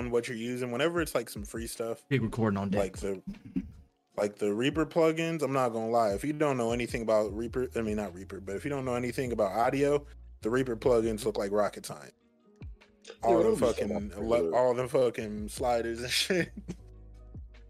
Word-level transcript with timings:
on 0.00 0.10
what 0.10 0.26
you're 0.28 0.36
using. 0.36 0.70
Whenever 0.72 1.00
it's 1.00 1.14
like 1.14 1.28
some 1.30 1.44
free 1.44 1.66
stuff, 1.66 2.02
Big 2.08 2.22
recording 2.22 2.58
on 2.58 2.70
deck. 2.70 2.80
like 2.80 2.96
the 2.96 3.22
like 4.16 4.36
the 4.36 4.52
Reaper 4.52 4.84
plugins, 4.86 5.42
I'm 5.42 5.52
not 5.52 5.68
gonna 5.70 5.88
lie. 5.90 6.10
If 6.12 6.24
you 6.24 6.32
don't 6.32 6.56
know 6.56 6.72
anything 6.72 7.02
about 7.02 7.34
Reaper, 7.36 7.68
I 7.76 7.82
mean 7.82 7.96
not 7.96 8.14
Reaper, 8.14 8.40
but 8.40 8.56
if 8.56 8.64
you 8.64 8.70
don't 8.70 8.84
know 8.84 8.94
anything 8.94 9.32
about 9.32 9.52
audio, 9.52 10.04
the 10.42 10.50
Reaper 10.50 10.76
plugins 10.76 11.24
look 11.24 11.38
like 11.38 11.52
rocket 11.52 11.86
science. 11.86 12.12
All 13.22 13.32
Yeah, 13.32 13.36
the 13.38 13.42
don't 13.44 13.54
be 13.54 13.60
so 13.60 13.66
fucking, 13.72 14.10
popular. 14.10 14.56
all 14.56 14.74
the 14.74 14.88
fucking 14.88 15.48
sliders 15.48 16.00
and 16.02 16.10
shit. 16.22 16.50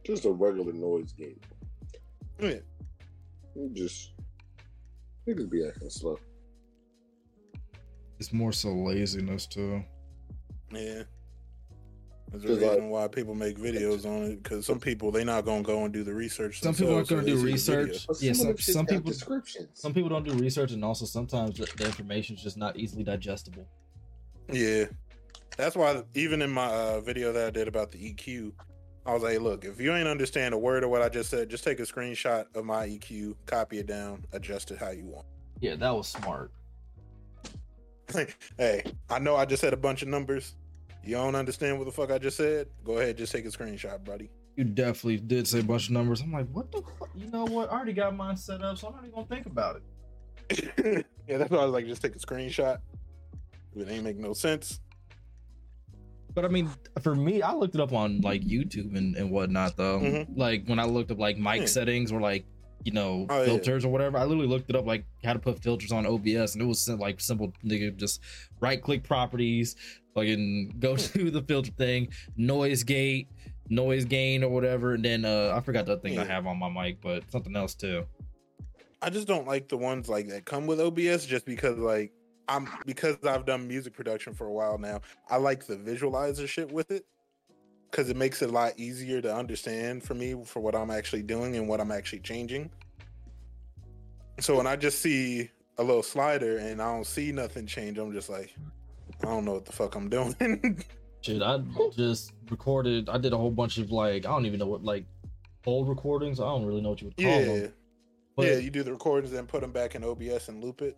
Just 0.04 0.24
a 0.24 0.30
regular 0.30 0.72
noise 0.72 1.12
gate. 1.12 1.42
yeah. 2.40 2.54
You 3.54 3.70
Just 3.74 4.12
niggas 5.26 5.50
be 5.50 5.66
acting 5.66 5.90
slow. 5.90 6.18
it's 8.18 8.32
more 8.32 8.52
so 8.52 8.72
laziness 8.72 9.46
too. 9.46 9.82
Yeah. 10.72 11.02
There's 12.30 12.44
a 12.44 12.46
Cause, 12.46 12.58
like- 12.58 12.70
reason 12.72 12.88
why 12.90 13.08
people 13.08 13.34
make 13.34 13.58
videos 13.58 14.04
on 14.06 14.22
it 14.30 14.42
because 14.42 14.64
some 14.64 14.78
people 14.78 15.10
they 15.10 15.24
not 15.24 15.44
gonna 15.44 15.62
go 15.62 15.84
and 15.84 15.92
do 15.92 16.04
the 16.04 16.14
research. 16.14 16.60
Some 16.60 16.74
people 16.74 16.94
aren't 16.94 17.08
gonna 17.08 17.22
so 17.22 17.26
do 17.26 17.34
they 17.34 17.56
see 17.56 17.72
the 17.72 17.76
video. 17.78 17.86
research. 17.92 18.06
But 18.06 18.22
Yeah, 18.22 18.32
some, 18.32 18.36
some- 18.36 18.50
of 18.50 18.56
them 18.56 18.56
shits 18.56 18.72
some 18.72 18.86
people- 18.86 19.10
descriptions. 19.10 19.68
Some 19.74 19.94
people 19.94 20.08
don't 20.10 20.24
do 20.24 20.32
research, 20.34 20.72
and 20.72 20.84
also 20.84 21.04
sometimes 21.06 21.58
the, 21.58 21.66
the 21.76 21.86
information 21.86 22.36
is 22.36 22.42
just 22.42 22.56
not 22.56 22.76
easily 22.76 23.02
digestible. 23.02 23.66
Yeah, 24.52 24.84
that's 25.56 25.74
why 25.76 26.02
even 26.14 26.42
in 26.42 26.50
my 26.50 26.66
uh, 26.66 27.00
video 27.00 27.32
that 27.32 27.46
I 27.48 27.50
did 27.50 27.66
about 27.68 27.90
the 27.90 27.98
EQ, 28.14 28.52
I 29.06 29.14
was 29.14 29.22
like, 29.22 29.40
look, 29.40 29.64
if 29.64 29.80
you 29.80 29.92
ain't 29.94 30.06
understand 30.08 30.54
a 30.54 30.58
word 30.58 30.84
of 30.84 30.90
what 30.90 31.02
I 31.02 31.08
just 31.08 31.30
said, 31.30 31.48
just 31.48 31.64
take 31.64 31.80
a 31.80 31.84
screenshot 31.84 32.44
of 32.54 32.64
my 32.64 32.86
EQ, 32.88 33.34
copy 33.46 33.78
it 33.78 33.86
down, 33.86 34.24
adjust 34.32 34.70
it 34.70 34.78
how 34.78 34.90
you 34.90 35.06
want. 35.06 35.26
Yeah, 35.60 35.74
that 35.76 35.90
was 35.90 36.08
smart. 36.08 36.52
hey, 38.58 38.82
I 39.08 39.18
know 39.18 39.36
I 39.36 39.44
just 39.44 39.60
said 39.60 39.72
a 39.72 39.76
bunch 39.76 40.02
of 40.02 40.08
numbers. 40.08 40.54
You 41.04 41.16
don't 41.16 41.34
understand 41.34 41.78
what 41.78 41.84
the 41.86 41.92
fuck 41.92 42.10
I 42.10 42.18
just 42.18 42.36
said? 42.36 42.68
Go 42.84 42.98
ahead, 42.98 43.16
just 43.16 43.32
take 43.32 43.44
a 43.44 43.48
screenshot, 43.48 44.04
buddy. 44.04 44.30
You 44.56 44.64
definitely 44.64 45.18
did 45.18 45.48
say 45.48 45.60
a 45.60 45.62
bunch 45.62 45.86
of 45.86 45.92
numbers. 45.92 46.20
I'm 46.20 46.32
like, 46.32 46.48
what 46.50 46.70
the 46.70 46.82
fuck? 46.98 47.08
You 47.14 47.30
know 47.30 47.44
what? 47.46 47.70
I 47.72 47.76
already 47.76 47.92
got 47.94 48.14
mine 48.14 48.36
set 48.36 48.62
up, 48.62 48.76
so 48.78 48.88
I'm 48.88 48.94
not 48.94 49.02
even 49.04 49.14
gonna 49.14 49.26
think 49.26 49.46
about 49.46 49.76
it. 49.76 51.04
yeah, 51.28 51.38
that's 51.38 51.50
why 51.50 51.58
I 51.58 51.64
was 51.64 51.72
like, 51.72 51.86
just 51.86 52.02
take 52.02 52.14
a 52.14 52.18
screenshot. 52.18 52.78
It 53.76 53.88
ain't 53.88 54.04
make 54.04 54.18
no 54.18 54.32
sense. 54.34 54.80
But 56.34 56.44
I 56.44 56.48
mean, 56.48 56.68
for 57.02 57.14
me, 57.14 57.42
I 57.42 57.54
looked 57.54 57.74
it 57.74 57.80
up 57.80 57.92
on 57.92 58.20
like 58.20 58.42
YouTube 58.42 58.96
and, 58.96 59.16
and 59.16 59.30
whatnot, 59.30 59.76
though. 59.76 60.00
Mhm. 60.00 60.36
Like 60.36 60.66
when 60.66 60.78
I 60.78 60.84
looked 60.84 61.10
up 61.10 61.18
like 61.18 61.38
mic 61.38 61.60
Yeah. 61.60 61.66
settings 61.66 62.12
or 62.12 62.20
like, 62.20 62.44
you 62.84 62.92
know, 62.92 63.26
Oh, 63.28 63.38
yeah. 63.40 63.44
filters 63.46 63.84
or 63.84 63.88
whatever, 63.90 64.16
I 64.18 64.24
literally 64.24 64.46
looked 64.48 64.70
it 64.70 64.76
up 64.76 64.86
like 64.86 65.04
how 65.24 65.32
to 65.32 65.38
put 65.38 65.60
filters 65.62 65.92
on 65.92 66.06
OBS, 66.06 66.54
and 66.54 66.62
it 66.62 66.66
was 66.66 66.88
like 66.88 67.20
simple, 67.20 67.52
nigga, 67.64 67.96
just 67.96 68.20
right 68.60 68.80
click 68.80 69.02
properties, 69.02 69.76
fucking 70.14 70.76
go 70.78 70.96
to 70.96 71.30
the 71.30 71.42
filter 71.42 71.72
thing, 71.72 72.08
noise 72.36 72.82
gate, 72.82 73.28
noise 73.68 74.04
gain 74.04 74.42
or 74.42 74.50
whatever, 74.50 74.94
and 74.94 75.04
then 75.04 75.24
uh 75.24 75.54
I 75.56 75.60
forgot 75.60 75.86
the 75.86 75.96
thing 75.98 76.18
I 76.18 76.24
have 76.24 76.46
on 76.46 76.58
my 76.58 76.68
mic, 76.68 77.00
but 77.00 77.30
something 77.30 77.56
else 77.56 77.74
too. 77.74 78.06
I 79.02 79.08
just 79.08 79.26
don't 79.26 79.46
like 79.46 79.68
the 79.68 79.78
ones 79.78 80.08
like 80.08 80.28
that 80.28 80.44
come 80.44 80.66
with 80.66 80.80
OBS 80.80 81.24
just 81.24 81.46
because 81.46 81.78
like 81.78 82.12
I'm 82.48 82.68
because 82.84 83.16
I've 83.24 83.46
done 83.46 83.66
music 83.68 83.94
production 83.94 84.34
for 84.34 84.46
a 84.46 84.52
while 84.52 84.76
now. 84.76 85.00
I 85.28 85.36
like 85.36 85.66
the 85.66 85.76
visualizer 85.76 86.48
shit 86.48 86.70
with 86.70 86.90
it 86.90 87.06
because 87.90 88.08
it 88.10 88.16
makes 88.16 88.42
it 88.42 88.50
a 88.50 88.52
lot 88.52 88.72
easier 88.76 89.20
to 89.20 89.34
understand 89.34 90.02
for 90.02 90.14
me 90.14 90.34
for 90.44 90.60
what 90.60 90.74
I'm 90.74 90.90
actually 90.90 91.22
doing 91.22 91.56
and 91.56 91.68
what 91.68 91.80
I'm 91.80 91.90
actually 91.90 92.20
changing. 92.20 92.70
So 94.40 94.56
when 94.56 94.66
I 94.66 94.76
just 94.76 95.00
see 95.00 95.50
a 95.78 95.82
little 95.82 96.02
slider 96.02 96.58
and 96.58 96.80
I 96.80 96.92
don't 96.92 97.06
see 97.06 97.32
nothing 97.32 97.66
change, 97.66 97.98
I'm 97.98 98.12
just 98.12 98.28
like, 98.28 98.54
I 99.22 99.26
don't 99.26 99.44
know 99.44 99.54
what 99.54 99.64
the 99.64 99.72
fuck 99.72 99.94
I'm 99.94 100.08
doing. 100.08 100.82
Shit, 101.22 101.42
I 101.42 101.60
just 101.96 102.32
recorded. 102.50 103.08
I 103.08 103.18
did 103.18 103.32
a 103.32 103.36
whole 103.36 103.50
bunch 103.50 103.78
of 103.78 103.90
like 103.90 104.24
I 104.24 104.30
don't 104.30 104.46
even 104.46 104.58
know 104.58 104.66
what 104.66 104.82
like 104.82 105.04
old 105.66 105.88
recordings. 105.88 106.40
I 106.40 106.44
don't 106.44 106.64
really 106.64 106.80
know 106.80 106.90
what 106.90 107.00
you 107.02 107.08
would 107.08 107.16
call 107.16 107.26
yeah, 107.26 107.44
them. 107.44 107.72
But 108.36 108.46
yeah. 108.46 108.56
You 108.58 108.70
do 108.70 108.82
the 108.82 108.92
recordings 108.92 109.32
and 109.32 109.46
put 109.46 109.60
them 109.60 109.72
back 109.72 109.94
in 109.94 110.04
OBS 110.04 110.48
and 110.48 110.62
loop 110.62 110.80
it. 110.82 110.96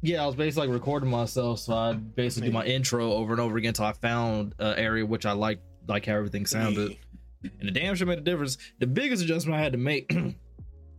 Yeah, 0.00 0.22
I 0.22 0.26
was 0.26 0.36
basically 0.36 0.68
like 0.68 0.74
recording 0.74 1.10
myself, 1.10 1.58
so 1.58 1.74
I 1.74 1.94
basically 1.94 2.50
do 2.50 2.54
my 2.54 2.64
intro 2.64 3.12
over 3.12 3.32
and 3.32 3.40
over 3.40 3.56
again 3.56 3.70
until 3.70 3.86
I 3.86 3.92
found 3.94 4.54
an 4.60 4.78
area 4.78 5.04
which 5.04 5.26
I 5.26 5.32
liked, 5.32 5.62
like 5.88 6.06
how 6.06 6.14
everything 6.14 6.46
sounded, 6.46 6.96
and 7.42 7.68
the 7.68 7.72
damn 7.72 7.96
sure 7.96 8.06
made 8.06 8.18
a 8.18 8.20
difference. 8.20 8.58
The 8.78 8.86
biggest 8.86 9.24
adjustment 9.24 9.58
I 9.58 9.62
had 9.62 9.72
to 9.72 9.78
make, 9.78 10.08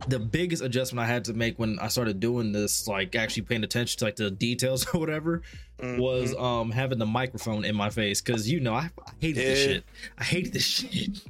the 0.08 0.18
biggest 0.18 0.62
adjustment 0.62 1.06
I 1.06 1.10
had 1.12 1.24
to 1.26 1.32
make 1.34 1.58
when 1.58 1.78
I 1.78 1.88
started 1.88 2.20
doing 2.20 2.52
this, 2.52 2.88
like 2.88 3.14
actually 3.14 3.42
paying 3.42 3.64
attention 3.64 3.98
to 3.98 4.04
like 4.06 4.16
the 4.16 4.30
details 4.30 4.86
or 4.94 5.00
whatever, 5.00 5.42
Mhm. 5.78 5.98
was 5.98 6.34
um 6.36 6.70
having 6.70 6.98
the 6.98 7.06
microphone 7.06 7.64
in 7.64 7.74
my 7.74 7.88
face 7.90 8.20
because 8.20 8.48
you 8.50 8.60
know 8.60 8.74
I, 8.74 8.90
I 9.06 9.10
hated 9.18 9.36
this 9.46 9.58
shit. 9.64 9.84
I 10.18 10.24
hated 10.24 10.52
this 10.52 10.64
shit. 10.66 11.20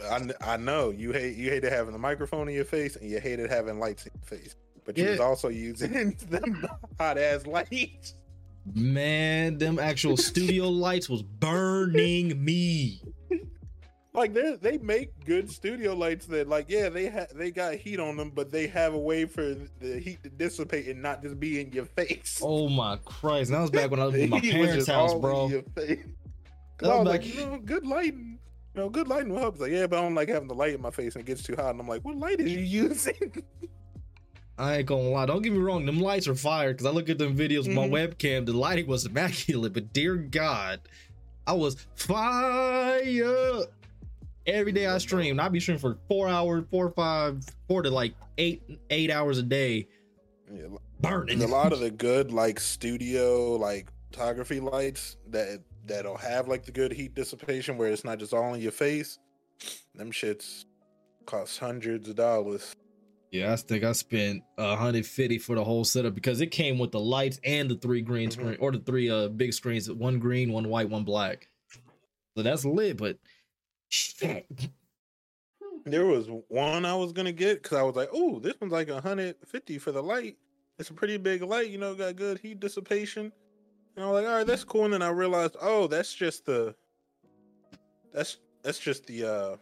I, 0.10 0.28
I 0.42 0.56
know 0.58 0.90
you 0.90 1.12
hate 1.12 1.36
you 1.36 1.48
hated 1.50 1.72
having 1.72 1.92
the 1.92 1.98
microphone 1.98 2.48
in 2.48 2.54
your 2.54 2.64
face 2.66 2.96
and 2.96 3.08
you 3.10 3.20
hated 3.20 3.48
having 3.50 3.78
lights 3.78 4.04
in 4.06 4.12
your 4.14 4.38
face, 4.40 4.54
but 4.84 4.98
you 4.98 5.06
was 5.08 5.20
also 5.20 5.48
using 5.48 6.14
them 6.30 6.66
hot 6.98 7.16
ass 7.18 7.46
lights. 7.46 8.14
Man, 8.74 9.58
them 9.58 9.78
actual 9.78 10.16
studio 10.16 10.68
lights 10.68 11.08
was 11.08 11.22
burning 11.22 12.44
me. 12.44 13.00
Like 14.16 14.32
they 14.32 14.56
they 14.56 14.78
make 14.78 15.10
good 15.26 15.50
studio 15.50 15.94
lights 15.94 16.24
that 16.26 16.48
like 16.48 16.66
yeah 16.70 16.88
they 16.88 17.08
ha- 17.08 17.26
they 17.34 17.50
got 17.50 17.74
heat 17.74 18.00
on 18.00 18.16
them, 18.16 18.30
but 18.34 18.50
they 18.50 18.66
have 18.68 18.94
a 18.94 18.98
way 18.98 19.26
for 19.26 19.54
the 19.80 19.98
heat 20.00 20.22
to 20.22 20.30
dissipate 20.30 20.86
and 20.88 21.02
not 21.02 21.22
just 21.22 21.38
be 21.38 21.60
in 21.60 21.70
your 21.70 21.84
face. 21.84 22.40
Oh 22.42 22.68
my 22.70 22.96
Christ! 23.04 23.50
That 23.50 23.60
was 23.60 23.70
back 23.70 23.90
when 23.90 24.00
I 24.00 24.04
lived 24.06 24.16
in 24.16 24.30
my 24.30 24.40
was 24.40 24.50
parents' 24.50 24.86
house, 24.86 25.12
bro. 25.14 25.48
your 25.48 25.62
face. 25.74 25.98
'Cause 26.78 26.88
I 26.88 26.96
was 26.96 27.04
was 27.06 27.12
back- 27.12 27.24
like, 27.26 27.34
you 27.36 27.46
know, 27.46 27.58
good 27.58 27.86
lighting. 27.86 28.38
You 28.74 28.80
know, 28.82 28.88
good 28.90 29.08
lighting 29.08 29.30
will 29.30 29.38
help. 29.38 29.54
It's 29.54 29.62
like, 29.62 29.72
yeah, 29.72 29.86
but 29.86 29.98
I 29.98 30.02
don't 30.02 30.14
like 30.14 30.28
having 30.28 30.48
the 30.48 30.54
light 30.54 30.74
in 30.74 30.80
my 30.82 30.90
face 30.90 31.14
and 31.14 31.22
it 31.22 31.26
gets 31.26 31.42
too 31.42 31.54
hot. 31.56 31.70
And 31.70 31.80
I'm 31.80 31.88
like, 31.88 32.02
what 32.04 32.16
light 32.16 32.40
is 32.40 32.50
you 32.52 32.60
using? 32.60 33.44
I 34.58 34.76
ain't 34.78 34.86
gonna 34.86 35.08
lie. 35.10 35.26
Don't 35.26 35.42
get 35.42 35.52
me 35.52 35.58
wrong. 35.58 35.84
Them 35.84 36.00
lights 36.00 36.26
are 36.28 36.34
fire 36.34 36.72
because 36.72 36.86
I 36.86 36.90
look 36.90 37.08
at 37.10 37.18
them 37.18 37.36
videos 37.36 37.66
with 37.66 37.76
my 37.76 37.86
Mhm. 37.88 38.16
webcam. 38.16 38.46
The 38.46 38.52
lighting 38.54 38.86
was 38.86 39.04
immaculate, 39.06 39.74
but 39.74 39.92
dear 39.92 40.16
God, 40.16 40.80
I 41.46 41.52
was 41.52 41.86
fire 41.94 43.64
every 44.46 44.72
day 44.72 44.86
I 44.86 44.98
streamed. 44.98 45.40
I'd 45.40 45.52
be 45.52 45.60
streaming 45.60 45.80
for 45.80 45.98
four 46.08 46.28
hours, 46.28 46.64
four, 46.70 46.90
five, 46.90 47.44
four 47.68 47.82
to 47.82 47.90
like 47.90 48.14
eight, 48.38 48.62
eight 48.90 49.10
hours 49.10 49.38
a 49.38 49.42
day, 49.42 49.88
yeah, 50.52 50.66
burning. 51.00 51.42
A 51.42 51.46
lot 51.46 51.72
of 51.72 51.80
the 51.80 51.90
good 52.08 52.32
like 52.32 52.60
studio 52.60 53.52
like 53.56 53.88
photography 54.10 54.60
lights 54.60 55.16
that 55.30 55.62
that'll 55.86 56.16
have 56.16 56.48
like 56.48 56.64
the 56.64 56.72
good 56.72 56.92
heat 56.92 57.14
dissipation 57.14 57.76
where 57.78 57.90
it's 57.90 58.04
not 58.04 58.18
just 58.18 58.32
all 58.34 58.54
in 58.54 58.60
your 58.60 58.72
face. 58.72 59.18
Them 59.94 60.10
shits 60.12 60.64
cost 61.26 61.58
hundreds 61.58 62.08
of 62.08 62.16
dollars. 62.16 62.72
yeah, 63.32 63.52
I 63.52 63.56
think 63.56 63.82
I 63.84 63.92
spent 63.92 64.42
a 64.58 64.76
hundred 64.76 65.06
fifty 65.06 65.38
for 65.38 65.54
the 65.56 65.64
whole 65.64 65.84
setup 65.84 66.14
because 66.14 66.40
it 66.40 66.48
came 66.48 66.78
with 66.78 66.92
the 66.92 67.00
lights 67.00 67.40
and 67.44 67.68
the 67.70 67.74
three 67.76 68.00
green 68.02 68.28
Mhm. 68.28 68.32
screen 68.32 68.56
or 68.60 68.70
the 68.72 68.78
three 68.80 69.10
uh 69.10 69.28
big 69.28 69.52
screens, 69.52 69.90
one 69.90 70.18
green, 70.18 70.52
one 70.52 70.68
white, 70.68 70.88
one 70.88 71.04
black. 71.04 71.48
So 72.36 72.42
that's 72.42 72.64
lit, 72.66 72.96
but 72.98 73.18
shit. 73.88 74.46
There 75.84 76.06
was 76.06 76.28
one 76.48 76.84
I 76.84 76.94
was 76.94 77.12
gonna 77.12 77.32
get 77.32 77.62
because 77.62 77.78
I 77.78 77.82
was 77.82 77.94
like, 77.94 78.08
oh, 78.12 78.40
this 78.40 78.54
one's 78.60 78.72
like 78.72 78.88
150 78.88 79.78
for 79.78 79.92
the 79.92 80.02
light. 80.02 80.36
It's 80.78 80.90
a 80.90 80.94
pretty 80.94 81.16
big 81.16 81.42
light, 81.42 81.70
you 81.70 81.78
know, 81.78 81.94
got 81.94 82.16
good 82.16 82.38
heat 82.38 82.60
dissipation. 82.60 83.32
And 83.94 84.04
I 84.04 84.10
was 84.10 84.22
like, 84.22 84.30
all 84.30 84.38
right, 84.38 84.46
that's 84.46 84.64
cool. 84.64 84.84
And 84.84 84.94
then 84.94 85.02
I 85.02 85.08
realized, 85.08 85.56
oh, 85.60 85.86
that's 85.86 86.12
just 86.12 86.44
the 86.44 86.74
that's 88.12 88.38
that's 88.62 88.78
just 88.78 89.06
the 89.06 89.24
uh 89.24 89.56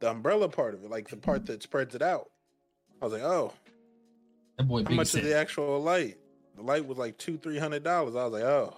the 0.00 0.10
umbrella 0.10 0.48
part 0.48 0.74
of 0.74 0.82
it, 0.84 0.90
like 0.90 1.08
the 1.08 1.16
part 1.16 1.44
that 1.46 1.62
spreads 1.62 1.94
it 1.94 2.02
out. 2.02 2.30
I 3.00 3.04
was 3.04 3.12
like, 3.12 3.22
oh, 3.22 3.52
That 4.56 4.66
boy 4.66 4.84
How 4.84 4.94
much 4.94 5.08
said, 5.08 5.24
is 5.24 5.30
the 5.30 5.36
actual 5.36 5.80
light? 5.80 6.16
The 6.56 6.62
light 6.62 6.86
was 6.86 6.98
like 6.98 7.18
two, 7.18 7.36
three 7.36 7.58
hundred 7.58 7.84
dollars. 7.84 8.16
I 8.16 8.24
was 8.24 8.32
like, 8.32 8.42
oh, 8.42 8.74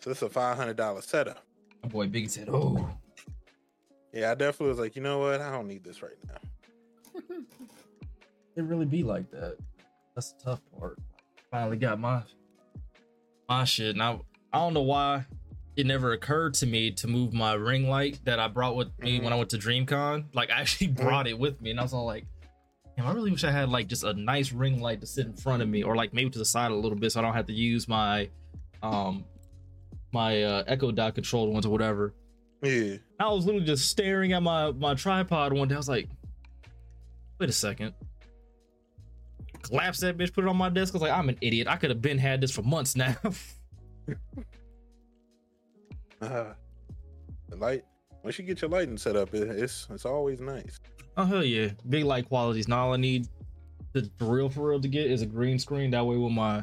so 0.00 0.10
this 0.10 0.18
is 0.18 0.22
a 0.24 0.28
five 0.30 0.56
hundred 0.56 0.76
dollar 0.76 1.00
setup. 1.00 1.44
that 1.82 1.90
boy 1.90 2.06
Big 2.08 2.28
said, 2.28 2.48
oh. 2.50 2.88
Yeah, 4.14 4.30
I 4.30 4.34
definitely 4.36 4.68
was 4.68 4.78
like, 4.78 4.94
you 4.94 5.02
know 5.02 5.18
what? 5.18 5.40
I 5.40 5.50
don't 5.50 5.66
need 5.66 5.82
this 5.82 6.00
right 6.02 6.12
now. 6.28 7.20
it 8.56 8.62
really 8.64 8.86
be 8.86 9.02
like 9.02 9.30
that. 9.32 9.56
That's 10.14 10.32
the 10.32 10.44
tough 10.44 10.60
part. 10.78 10.98
Finally 11.50 11.76
got 11.78 11.98
my 11.98 12.22
my 13.48 13.64
shit. 13.64 13.96
Now 13.96 14.22
I 14.52 14.58
I 14.58 14.60
don't 14.60 14.72
know 14.74 14.82
why 14.82 15.26
it 15.76 15.84
never 15.86 16.12
occurred 16.12 16.54
to 16.54 16.66
me 16.66 16.92
to 16.92 17.08
move 17.08 17.32
my 17.32 17.54
ring 17.54 17.88
light 17.88 18.20
that 18.24 18.38
I 18.38 18.46
brought 18.46 18.76
with 18.76 18.96
me 19.00 19.18
Mhm. 19.18 19.24
when 19.24 19.32
I 19.32 19.36
went 19.36 19.50
to 19.50 19.58
DreamCon. 19.58 20.26
Like 20.32 20.50
I 20.50 20.60
actually 20.60 20.86
brought 20.88 21.26
it 21.26 21.36
with 21.36 21.60
me, 21.60 21.70
and 21.72 21.80
I 21.80 21.82
was 21.82 21.92
all 21.92 22.06
like, 22.06 22.24
"Damn, 22.96 23.06
I 23.08 23.12
really 23.12 23.32
wish 23.32 23.42
I 23.42 23.50
had 23.50 23.68
like 23.68 23.88
just 23.88 24.04
a 24.04 24.14
nice 24.14 24.52
ring 24.52 24.80
light 24.80 25.00
to 25.00 25.06
sit 25.08 25.26
in 25.26 25.32
front 25.34 25.60
of 25.62 25.68
me, 25.68 25.82
or 25.82 25.96
like 25.96 26.14
maybe 26.14 26.30
to 26.30 26.38
the 26.38 26.44
side 26.44 26.70
a 26.70 26.74
little 26.76 26.96
bit, 26.96 27.10
so 27.10 27.18
I 27.18 27.22
don't 27.24 27.34
have 27.34 27.46
to 27.46 27.52
use 27.52 27.88
my 27.88 28.30
um 28.84 29.24
my 30.12 30.44
uh, 30.44 30.62
Echo 30.68 30.92
Dot 30.92 31.16
controlled 31.16 31.52
ones 31.52 31.66
or 31.66 31.70
whatever." 31.70 32.14
Yeah, 32.64 32.96
I 33.20 33.30
was 33.30 33.44
literally 33.46 33.66
just 33.66 33.88
staring 33.90 34.32
at 34.32 34.42
my 34.42 34.72
my 34.72 34.94
tripod 34.94 35.52
one 35.52 35.68
day. 35.68 35.74
I 35.74 35.78
was 35.78 35.88
like, 35.88 36.08
wait 37.38 37.50
a 37.50 37.52
second. 37.52 37.94
Collapse 39.62 40.00
that 40.00 40.16
bitch, 40.18 40.32
put 40.32 40.44
it 40.44 40.48
on 40.48 40.56
my 40.56 40.68
desk. 40.68 40.94
I 40.94 40.96
was 40.96 41.02
like, 41.02 41.12
I'm 41.12 41.28
an 41.28 41.38
idiot. 41.40 41.68
I 41.68 41.76
could 41.76 41.90
have 41.90 42.02
been 42.02 42.18
had 42.18 42.40
this 42.40 42.50
for 42.50 42.62
months 42.62 42.96
now. 42.96 43.16
uh, 46.20 46.52
The 47.48 47.56
light. 47.56 47.84
Once 48.22 48.38
you 48.38 48.44
get 48.44 48.60
your 48.62 48.70
lighting 48.70 48.96
set 48.96 49.16
up, 49.16 49.34
it, 49.34 49.42
it's 49.48 49.86
it's 49.90 50.06
always 50.06 50.40
nice. 50.40 50.80
Oh 51.16 51.24
hell 51.24 51.44
yeah, 51.44 51.68
big 51.88 52.04
light 52.04 52.28
qualities. 52.28 52.68
Now 52.68 52.86
all 52.86 52.94
I 52.94 52.96
need 52.96 53.28
the 53.92 54.10
for 54.18 54.24
real 54.24 54.48
for 54.48 54.68
real 54.70 54.80
to 54.80 54.88
get 54.88 55.10
is 55.10 55.22
a 55.22 55.26
green 55.26 55.58
screen. 55.58 55.90
That 55.90 56.04
way 56.06 56.16
when 56.16 56.32
my 56.34 56.62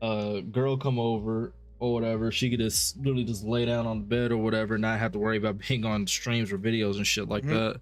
uh 0.00 0.40
girl 0.40 0.76
come 0.76 0.98
over 0.98 1.52
or 1.78 1.92
whatever, 1.92 2.30
she 2.32 2.48
could 2.50 2.60
just 2.60 2.96
literally 2.98 3.24
just 3.24 3.44
lay 3.44 3.64
down 3.66 3.86
on 3.86 3.98
the 3.98 4.04
bed 4.04 4.32
or 4.32 4.38
whatever, 4.38 4.74
and 4.74 4.82
not 4.82 4.98
have 4.98 5.12
to 5.12 5.18
worry 5.18 5.36
about 5.36 5.58
being 5.58 5.84
on 5.84 6.06
streams 6.06 6.50
or 6.52 6.58
videos 6.58 6.96
and 6.96 7.06
shit 7.06 7.28
like 7.28 7.44
Mhm. 7.44 7.48
that. 7.50 7.80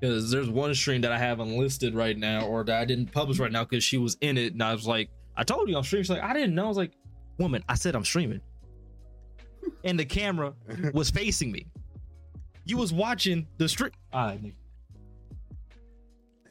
Because 0.00 0.30
there's 0.32 0.48
one 0.50 0.74
stream 0.74 1.02
that 1.02 1.12
I 1.12 1.18
have 1.18 1.38
unlisted 1.38 1.94
right 1.94 2.18
now, 2.18 2.44
or 2.46 2.64
that 2.64 2.80
I 2.80 2.84
didn't 2.84 3.12
publish 3.12 3.38
right 3.38 3.52
now 3.52 3.62
because 3.64 3.84
she 3.84 3.98
was 3.98 4.16
in 4.20 4.36
it, 4.36 4.52
and 4.52 4.62
I 4.62 4.72
was 4.72 4.86
like, 4.86 5.08
I 5.36 5.44
told 5.44 5.68
you 5.68 5.76
I'm 5.76 5.84
streaming. 5.84 6.02
She's 6.04 6.10
like, 6.10 6.22
I 6.22 6.32
didn't 6.32 6.54
know. 6.54 6.64
I 6.64 6.68
was 6.68 6.76
like, 6.76 6.92
woman, 7.38 7.62
I 7.68 7.74
said 7.76 7.94
I'm 7.94 8.04
streaming, 8.04 8.40
and 9.84 9.98
the 9.98 10.04
camera 10.04 10.54
was 10.92 11.10
facing 11.10 11.52
me. 11.52 11.66
You 12.64 12.76
was 12.76 12.92
watching 12.92 13.46
the 13.58 13.68
stream. 13.68 13.92
All 14.12 14.26
right, 14.26 14.42
nigga. 14.42 14.52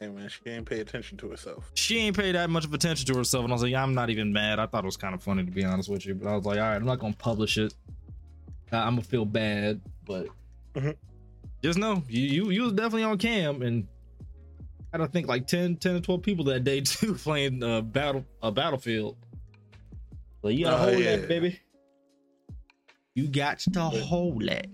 Hey 0.02 0.08
man, 0.08 0.28
she 0.28 0.40
ain't 0.50 0.66
pay 0.66 0.80
attention 0.80 1.16
to 1.18 1.28
herself. 1.28 1.70
she 1.74 1.98
ain't 1.98 2.16
paid 2.16 2.34
that 2.34 2.50
much 2.50 2.64
of 2.64 2.74
attention 2.74 3.06
to 3.06 3.16
herself. 3.16 3.44
And 3.44 3.52
I 3.52 3.54
was 3.54 3.62
like, 3.62 3.72
I'm 3.74 3.94
not 3.94 4.10
even 4.10 4.32
mad. 4.32 4.58
I 4.58 4.66
thought 4.66 4.82
it 4.82 4.86
was 4.86 4.96
kind 4.96 5.14
of 5.14 5.22
funny 5.22 5.44
to 5.44 5.50
be 5.52 5.64
honest 5.64 5.88
with 5.88 6.04
you. 6.04 6.16
But 6.16 6.28
I 6.28 6.34
was 6.34 6.44
like, 6.44 6.58
all 6.58 6.64
right, 6.64 6.74
I'm 6.74 6.84
not 6.84 6.98
gonna 6.98 7.14
publish 7.16 7.56
it. 7.56 7.72
Uh, 8.72 8.78
I'm 8.78 8.94
gonna 8.94 9.02
feel 9.02 9.24
bad, 9.24 9.80
but 10.04 10.26
Mhm. 10.74 10.96
just 11.62 11.78
know 11.78 12.02
you 12.08 12.20
you 12.22 12.50
you 12.50 12.62
was 12.64 12.72
definitely 12.72 13.04
on 13.04 13.16
cam 13.18 13.62
and 13.62 13.86
I 14.92 14.98
don't 14.98 15.12
think 15.12 15.28
like 15.28 15.46
10, 15.46 15.76
10 15.76 15.94
or 15.96 16.00
12 16.00 16.20
people 16.22 16.44
that 16.46 16.64
day 16.64 16.80
too 16.84 17.14
playing 17.14 17.62
uh 17.62 17.82
battle 17.82 18.24
a 18.42 18.46
uh, 18.46 18.50
battlefield. 18.50 19.16
But 20.42 20.54
you 20.54 20.64
gotta 20.64 20.82
Oh, 20.82 20.90
hold 20.90 21.04
yeah. 21.04 21.14
that, 21.16 21.28
baby. 21.28 21.60
You 23.14 23.28
got 23.28 23.60
to 23.60 23.80
hold 23.80 24.42
that. 24.48 24.66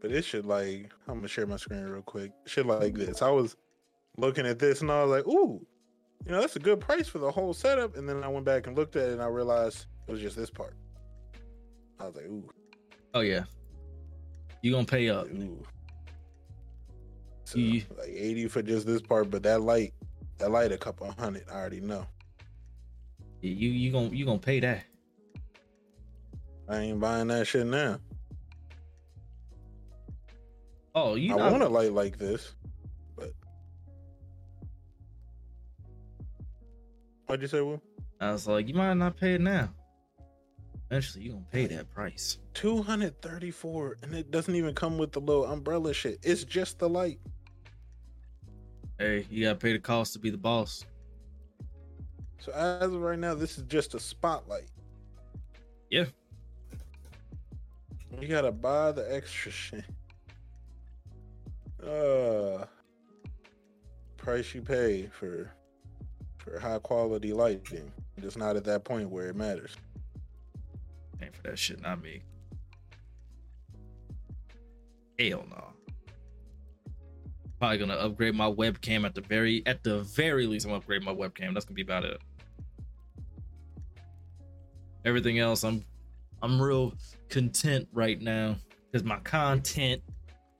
But 0.00 0.10
it 0.10 0.24
should 0.24 0.46
like 0.46 0.90
I'm 1.06 1.14
gonna 1.16 1.28
share 1.28 1.46
my 1.46 1.58
screen 1.58 1.84
real 1.84 2.02
quick. 2.02 2.32
Shit 2.46 2.66
like 2.66 2.94
this. 2.94 3.22
I 3.22 3.30
was 3.30 3.56
looking 4.16 4.46
at 4.46 4.58
this 4.58 4.80
and 4.80 4.90
I 4.90 5.02
was 5.04 5.10
like, 5.10 5.26
ooh, 5.26 5.64
you 6.24 6.32
know, 6.32 6.40
that's 6.40 6.56
a 6.56 6.60
good 6.60 6.80
price 6.80 7.06
for 7.08 7.18
the 7.18 7.30
whole 7.30 7.52
setup. 7.54 7.96
And 7.96 8.08
then 8.08 8.22
I 8.24 8.28
went 8.28 8.44
back 8.44 8.66
and 8.66 8.76
looked 8.76 8.96
at 8.96 9.08
it 9.10 9.12
and 9.12 9.22
I 9.22 9.26
realized 9.26 9.86
it 10.08 10.12
was 10.12 10.20
just 10.20 10.36
this 10.36 10.50
part. 10.50 10.74
I 12.00 12.06
was 12.06 12.16
like, 12.16 12.24
ooh, 12.26 12.48
Oh 13.14 13.20
yeah. 13.20 13.44
You 14.62 14.72
gonna 14.72 14.84
pay 14.86 15.08
up. 15.10 15.26
ooh. 15.28 15.62
So, 17.44 17.58
Yeah. 17.58 17.82
like 17.96 18.08
80 18.08 18.48
for 18.48 18.62
just 18.62 18.86
this 18.86 19.00
part, 19.00 19.30
but 19.30 19.42
that 19.44 19.60
light, 19.60 19.94
that 20.38 20.50
light 20.50 20.72
a 20.72 20.78
couple 20.78 21.10
hundred, 21.12 21.44
I 21.50 21.54
already 21.54 21.80
know. 21.80 22.06
You 23.42 23.70
you 23.70 23.92
gonna 23.92 24.08
you 24.08 24.24
gonna 24.24 24.38
pay 24.40 24.58
that. 24.60 24.84
I 26.68 26.78
ain't 26.78 26.98
buying 26.98 27.28
that 27.28 27.46
shit 27.46 27.66
now. 27.66 28.00
Oh, 30.94 31.14
you 31.14 31.34
I 31.34 31.36
not- 31.36 31.52
want 31.52 31.62
a 31.62 31.68
light 31.68 31.92
like 31.92 32.18
this, 32.18 32.54
what'd 37.36 37.52
you 37.52 37.58
say, 37.58 37.62
Will? 37.62 37.82
I 38.18 38.32
was 38.32 38.46
like, 38.46 38.66
you 38.66 38.72
might 38.72 38.94
not 38.94 39.18
pay 39.18 39.34
it 39.34 39.42
now. 39.42 39.68
Eventually, 40.90 41.24
you 41.24 41.32
gonna 41.32 41.44
pay 41.52 41.66
that 41.66 41.90
price. 41.92 42.38
234 42.54 43.96
and 44.02 44.14
it 44.14 44.30
doesn't 44.30 44.54
even 44.54 44.74
come 44.74 44.96
with 44.96 45.12
the 45.12 45.20
little 45.20 45.44
umbrella 45.44 45.92
shit. 45.92 46.18
It's 46.22 46.44
just 46.44 46.78
the 46.78 46.88
light. 46.88 47.18
Hey, 48.98 49.26
you 49.28 49.44
gotta 49.44 49.58
pay 49.58 49.72
the 49.74 49.78
cost 49.78 50.14
to 50.14 50.18
be 50.18 50.30
the 50.30 50.38
boss. 50.38 50.86
So 52.38 52.52
as 52.52 52.84
of 52.84 53.02
right 53.02 53.18
now, 53.18 53.34
this 53.34 53.58
is 53.58 53.64
just 53.64 53.94
a 53.94 54.00
spotlight. 54.00 54.70
Yeah. 55.90 56.06
You 58.18 58.28
gotta 58.28 58.52
buy 58.52 58.92
the 58.92 59.14
extra 59.14 59.52
shit. 59.52 59.84
Uh 61.86 62.64
price 64.16 64.54
you 64.54 64.62
pay 64.62 65.06
for 65.08 65.52
for 66.46 66.60
high 66.60 66.78
quality 66.78 67.32
lighting. 67.32 67.90
Just 68.20 68.38
not 68.38 68.56
at 68.56 68.64
that 68.64 68.84
point 68.84 69.10
where 69.10 69.28
it 69.28 69.36
matters. 69.36 69.76
Paying 71.18 71.32
for 71.32 71.42
that 71.42 71.58
shit, 71.58 71.80
not 71.82 72.02
me. 72.02 72.22
Hell 75.18 75.44
no. 75.50 75.64
Probably 77.58 77.78
gonna 77.78 77.94
upgrade 77.94 78.34
my 78.34 78.50
webcam 78.50 79.04
at 79.04 79.14
the 79.14 79.22
very 79.22 79.62
at 79.66 79.82
the 79.82 80.00
very 80.00 80.46
least. 80.46 80.66
I'm 80.66 80.70
gonna 80.70 80.78
upgrade 80.78 81.02
my 81.02 81.14
webcam. 81.14 81.54
That's 81.54 81.64
gonna 81.64 81.74
be 81.74 81.82
about 81.82 82.04
it. 82.04 82.20
Everything 85.04 85.38
else, 85.38 85.64
I'm 85.64 85.84
I'm 86.42 86.60
real 86.60 86.92
content 87.28 87.88
right 87.92 88.20
now 88.20 88.56
because 88.92 89.04
my 89.04 89.18
content 89.20 90.02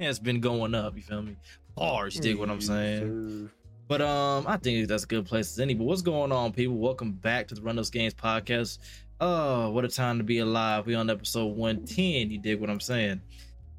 has 0.01 0.19
been 0.19 0.41
going 0.41 0.75
up. 0.75 0.97
You 0.97 1.03
feel 1.03 1.23
me? 1.23 1.37
Bars, 1.77 2.17
you 2.17 2.23
dig 2.23 2.39
what 2.39 2.49
I'm 2.49 2.63
saying? 2.63 3.51
But 3.89 4.03
um, 4.03 4.47
I 4.49 4.57
think 4.57 4.89
that's 4.89 5.05
a 5.05 5.07
good 5.07 5.27
place 5.27 5.53
as 5.53 5.61
any. 5.61 5.75
But 5.75 5.85
what's 5.85 6.03
going 6.03 6.33
on, 6.33 6.53
people? 6.53 6.77
Welcome 6.77 7.13
back 7.13 7.47
to 7.49 7.55
the 7.55 7.63
Run 7.63 7.77
Those 7.77 7.91
Games 7.91 8.15
podcast. 8.15 8.79
Oh, 9.21 9.71
what 9.71 9.85
a 9.85 9.89
time 9.89 10.19
to 10.19 10.25
be 10.25 10.39
alive! 10.39 10.87
We 10.87 10.97
on 10.97 11.09
episode 11.09 11.57
one 11.57 11.85
ten. 11.85 12.31
You 12.31 12.39
dig 12.39 12.61
what 12.61 12.69
I'm 12.69 12.81
saying? 12.81 13.21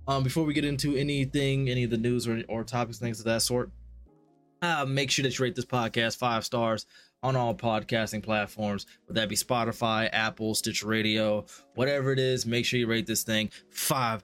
Um, 0.08 0.24
before 0.24 0.46
we 0.46 0.54
get 0.54 0.64
into 0.64 0.96
anything, 0.96 1.70
any 1.70 1.84
of 1.84 1.90
the 1.90 1.98
news 1.98 2.26
or, 2.26 2.42
or 2.48 2.64
topics, 2.64 3.00
things 3.00 3.20
of 3.20 3.26
that 3.26 3.42
sort, 3.42 3.70
uh, 4.62 4.86
make 4.86 5.12
sure 5.12 5.24
that 5.24 5.38
you 5.38 5.44
rate 5.44 5.56
this 5.56 5.66
podcast 5.66 6.18
five 6.18 6.46
stars 6.46 6.86
on 7.22 7.36
all 7.36 7.54
podcasting 7.54 8.24
platforms. 8.24 8.86
Would 9.08 9.18
that 9.18 9.28
be 9.28 9.36
Spotify, 9.36 10.08
Apple, 10.14 10.56
Stitch 10.56 10.84
Radio, 10.84 11.46
whatever 11.76 12.14
it 12.14 12.20
is? 12.20 12.46
Make 12.46 12.66
sure 12.66 12.80
you 12.80 12.88
rate 12.88 13.06
this 13.08 13.24
thing 13.24 13.52
five 13.70 14.24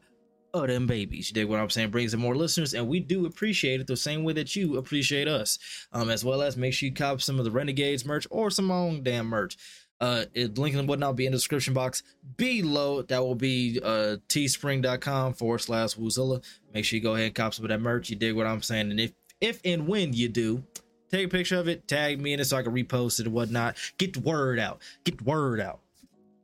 of 0.53 0.67
them 0.67 0.85
babies. 0.85 1.29
You 1.29 1.33
dig 1.33 1.47
what 1.47 1.59
I'm 1.59 1.69
saying? 1.69 1.89
Brings 1.89 2.13
in 2.13 2.19
more 2.19 2.35
listeners, 2.35 2.73
and 2.73 2.88
we 2.88 3.00
do 3.00 3.25
appreciate 3.25 3.81
it 3.81 3.88
the 3.88 3.97
same 3.97 4.23
way 4.23 4.33
that 4.33 4.55
you 4.55 4.77
appreciate 4.77 5.27
us. 5.27 5.57
Um, 5.91 6.09
as 6.09 6.23
well 6.23 6.41
as 6.41 6.55
make 6.55 6.73
sure 6.73 6.88
you 6.88 6.94
cop 6.94 7.21
some 7.21 7.39
of 7.39 7.45
the 7.45 7.51
Renegades 7.51 8.05
merch 8.05 8.27
or 8.29 8.51
some 8.51 8.71
own 8.71 9.03
damn 9.03 9.27
merch. 9.27 9.57
Uh, 10.00 10.25
it, 10.33 10.57
link 10.57 10.75
and 10.75 10.88
whatnot 10.88 11.09
will 11.09 11.13
be 11.13 11.25
in 11.25 11.31
the 11.31 11.38
description 11.38 11.73
box 11.73 12.03
below. 12.35 13.01
That 13.03 13.23
will 13.23 13.35
be 13.35 13.79
uh 13.81 14.17
teespring.com 14.27 15.33
forward 15.33 15.59
slash 15.59 15.95
Woozilla. 15.95 16.44
Make 16.73 16.85
sure 16.85 16.97
you 16.97 17.03
go 17.03 17.13
ahead 17.13 17.27
and 17.27 17.35
cop 17.35 17.53
some 17.53 17.65
of 17.65 17.69
that 17.69 17.79
merch. 17.79 18.09
You 18.09 18.15
dig 18.15 18.35
what 18.35 18.45
I'm 18.45 18.61
saying? 18.61 18.91
And 18.91 18.99
if 18.99 19.13
if 19.39 19.61
and 19.63 19.88
when 19.88 20.13
you 20.13 20.27
do, 20.29 20.63
take 21.09 21.27
a 21.27 21.29
picture 21.29 21.57
of 21.57 21.67
it, 21.67 21.88
tag 21.88 22.19
me 22.19 22.33
in 22.33 22.39
it 22.39 22.45
so 22.45 22.57
I 22.57 22.63
can 22.63 22.73
repost 22.73 23.19
it 23.19 23.27
and 23.27 23.33
whatnot. 23.33 23.77
Get 23.97 24.13
the 24.13 24.19
word 24.19 24.59
out. 24.59 24.81
Get 25.06 25.19
the 25.19 25.23
word 25.23 25.61
out. 25.61 25.82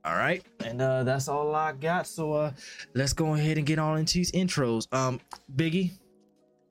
All 0.10 0.16
right. 0.16 0.44
And 0.66 0.82
uh 0.82 1.04
that's 1.04 1.28
all 1.28 1.54
I 1.54 1.72
got. 1.74 2.08
So 2.08 2.34
uh 2.34 2.52
let's 2.96 3.14
go 3.14 3.36
ahead 3.36 3.58
and 3.60 3.68
get 3.68 3.78
on 3.78 4.00
into 4.00 4.16
these 4.16 4.32
intros. 4.32 4.92
Um, 4.92 5.20
Biggie, 5.56 5.92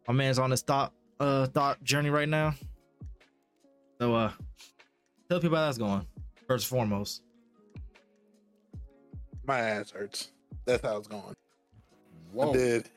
my 0.09 0.15
man's 0.15 0.41
on 0.41 0.51
this 0.51 0.63
thought 0.63 0.93
uh 1.21 1.47
thought 1.47 1.83
journey 1.85 2.11
right 2.11 2.29
now. 2.29 2.55
So 4.01 4.13
uh 4.17 4.33
tell 5.31 5.39
people 5.39 5.57
how 5.57 5.67
that's 5.67 5.79
going. 5.79 6.05
First 6.49 6.65
and 6.65 6.79
foremost. 6.79 7.23
My 9.47 9.61
ass 9.61 9.93
hurts. 9.93 10.33
That's 10.65 10.83
how 10.83 10.97
it's 10.97 11.07
going. 11.07 11.35
Whoa. 12.33 12.51
I 12.51 12.53
did. 12.53 12.91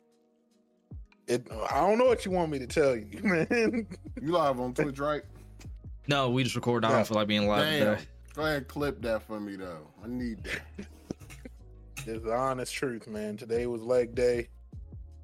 It. 1.28 1.46
I 1.70 1.80
don't 1.80 1.98
know 1.98 2.06
what 2.06 2.24
you 2.24 2.32
want 2.32 2.50
me 2.50 2.58
to 2.58 2.66
tell 2.66 2.96
you, 2.96 3.06
man. 3.22 3.86
You 4.20 4.32
live 4.32 4.58
on 4.58 4.74
Twitch, 4.74 4.98
right? 4.98 5.22
No, 6.08 6.30
we 6.30 6.42
just 6.42 6.56
recorded. 6.56 6.84
I 6.88 6.90
Yeah. 6.90 6.96
don't 6.96 7.06
feel 7.06 7.14
like 7.16 7.28
being 7.28 7.46
live 7.46 7.62
Damn. 7.64 7.96
today. 7.96 8.08
Go 8.34 8.42
ahead 8.42 8.68
clip 8.68 9.02
that 9.02 9.22
for 9.22 9.38
me 9.38 9.56
though. 9.56 9.86
I 10.02 10.08
need 10.08 10.44
that. 10.44 10.86
It's 12.04 12.24
the 12.24 12.34
honest 12.34 12.74
truth, 12.74 13.06
man. 13.06 13.36
Today 13.36 13.66
was 13.68 13.80
leg 13.80 14.12
day. 14.12 14.48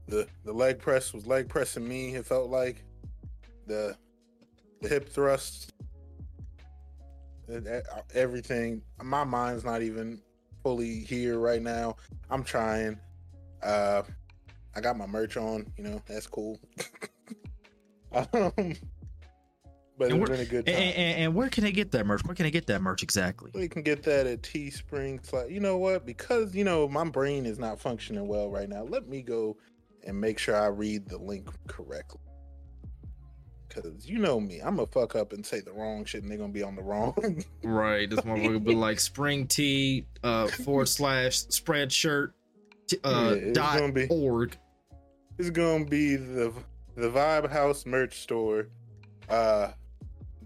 The 0.07 0.29
the 0.45 0.53
leg 0.53 0.79
press 0.79 1.13
was 1.13 1.27
leg 1.27 1.49
pressing 1.49 1.87
me. 1.87 2.15
It 2.15 2.25
felt 2.25 2.51
like 2.51 2.85
the 3.67 3.97
the 4.81 4.89
hip 4.89 5.09
thrusts, 5.09 5.73
e- 7.51 7.81
everything. 8.15 8.83
My 9.03 9.25
mind's 9.25 9.65
not 9.65 9.83
even 9.83 10.21
fully 10.63 11.01
here 11.01 11.41
right 11.41 11.61
now. 11.63 11.97
I'm 12.31 12.45
trying. 12.45 12.97
Uh, 13.61 14.03
I 14.77 14.81
got 14.81 14.97
my 14.97 15.07
merch 15.07 15.37
on. 15.37 15.67
You 15.77 15.83
know 15.83 16.03
that's 16.07 16.29
cool. 16.29 16.61
um, 18.13 18.53
but 19.99 20.11
And 20.13 20.21
it's 20.23 20.29
we're- 20.31 20.39
been 20.39 20.47
a 20.47 20.51
good 20.51 20.67
time. 20.67 20.75
and, 20.77 21.19
and 21.19 21.35
where 21.35 21.49
can 21.49 21.65
I 21.65 21.71
get 21.71 21.91
that 21.93 22.07
merch? 22.07 22.23
Where 22.25 22.35
can 22.35 22.47
I 22.47 22.51
get 22.51 22.67
that 22.69 22.81
merch 22.81 23.03
exactly? 23.03 23.51
We 23.55 23.69
can 23.69 23.83
get 23.83 24.03
that 24.05 24.27
at 24.27 24.43
Teespring. 24.43 25.25
Slash, 25.27 25.51
you 25.51 25.61
know 25.61 25.77
what? 25.77 26.07
Because 26.07 26.55
you 26.55 26.65
know 26.65 26.89
my 26.89 27.05
brain 27.05 27.45
is 27.47 27.59
not 27.59 27.81
functioning 27.81 28.27
well 28.29 28.49
right 28.51 28.69
now. 28.69 28.85
Let 28.85 29.09
me 29.09 29.23
go 29.23 29.57
and 30.07 30.21
make 30.21 30.39
sure 30.39 30.57
I 30.57 30.67
read 30.69 31.09
the 31.09 31.19
link 31.19 31.49
correctly. 31.67 32.21
Because 33.69 34.09
you 34.09 34.19
know 34.19 34.41
me, 34.41 34.61
I'm 34.61 34.77
gonna 34.77 34.87
fuck 34.89 35.15
up 35.15 35.33
and 35.33 35.45
say 35.45 35.61
the 35.61 35.73
wrong 35.73 36.05
shit, 36.05 36.23
and 36.23 36.31
they're 36.31 36.39
gonna 36.39 36.53
be 36.53 36.63
on 36.63 36.75
the 36.75 36.83
wrong. 36.83 37.15
Right, 37.63 38.09
this 38.09 38.21
motherfucker 38.21 38.65
be 38.65 38.75
like 38.75 38.99
spring 39.01 39.47
tea 39.47 40.07
uh 40.23 40.47
forward 40.47 40.89
slash 40.89 41.37
spread 41.49 41.93
shirt 41.93 42.35
uh 43.05 43.33
Yeah, 43.37 43.43
it's 43.49 43.53
dot 43.59 43.79
gonna 43.79 43.93
be- 43.93 44.09
org. 44.09 44.57
it's 45.39 45.51
gonna 45.51 45.85
be 45.85 46.17
the 46.17 46.53
the 46.97 47.09
Vibe 47.11 47.51
House 47.51 47.85
merch 47.85 48.21
store. 48.23 48.69
Uh, 49.29 49.73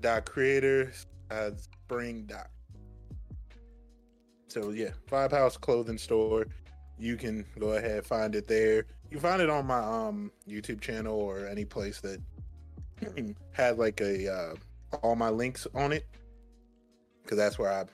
dot 0.02 0.26
creators 0.26 1.06
uh, 1.30 1.50
spring 1.56 2.26
dot. 2.26 2.48
So 4.48 4.70
yeah, 4.70 4.90
Vibe 5.10 5.32
House 5.32 5.56
clothing 5.56 5.98
store. 5.98 6.46
you 6.98 7.16
can 7.16 7.44
go 7.58 7.72
ahead 7.72 8.04
find 8.04 8.34
it 8.34 8.46
there. 8.46 8.84
You 9.10 9.18
find 9.18 9.40
it 9.40 9.48
on 9.48 9.66
my 9.66 9.78
um 9.78 10.30
YouTube 10.48 10.80
channel 10.80 11.18
or 11.18 11.46
any 11.46 11.64
place 11.64 12.00
that 12.00 12.20
has 13.52 13.78
like 13.78 14.00
a 14.00 14.32
uh, 14.32 14.54
all 15.02 15.16
my 15.16 15.30
links 15.30 15.66
on 15.74 15.92
it, 15.92 16.06
because 17.22 17.38
that's 17.38 17.58
where 17.58 17.72
I 17.72 17.84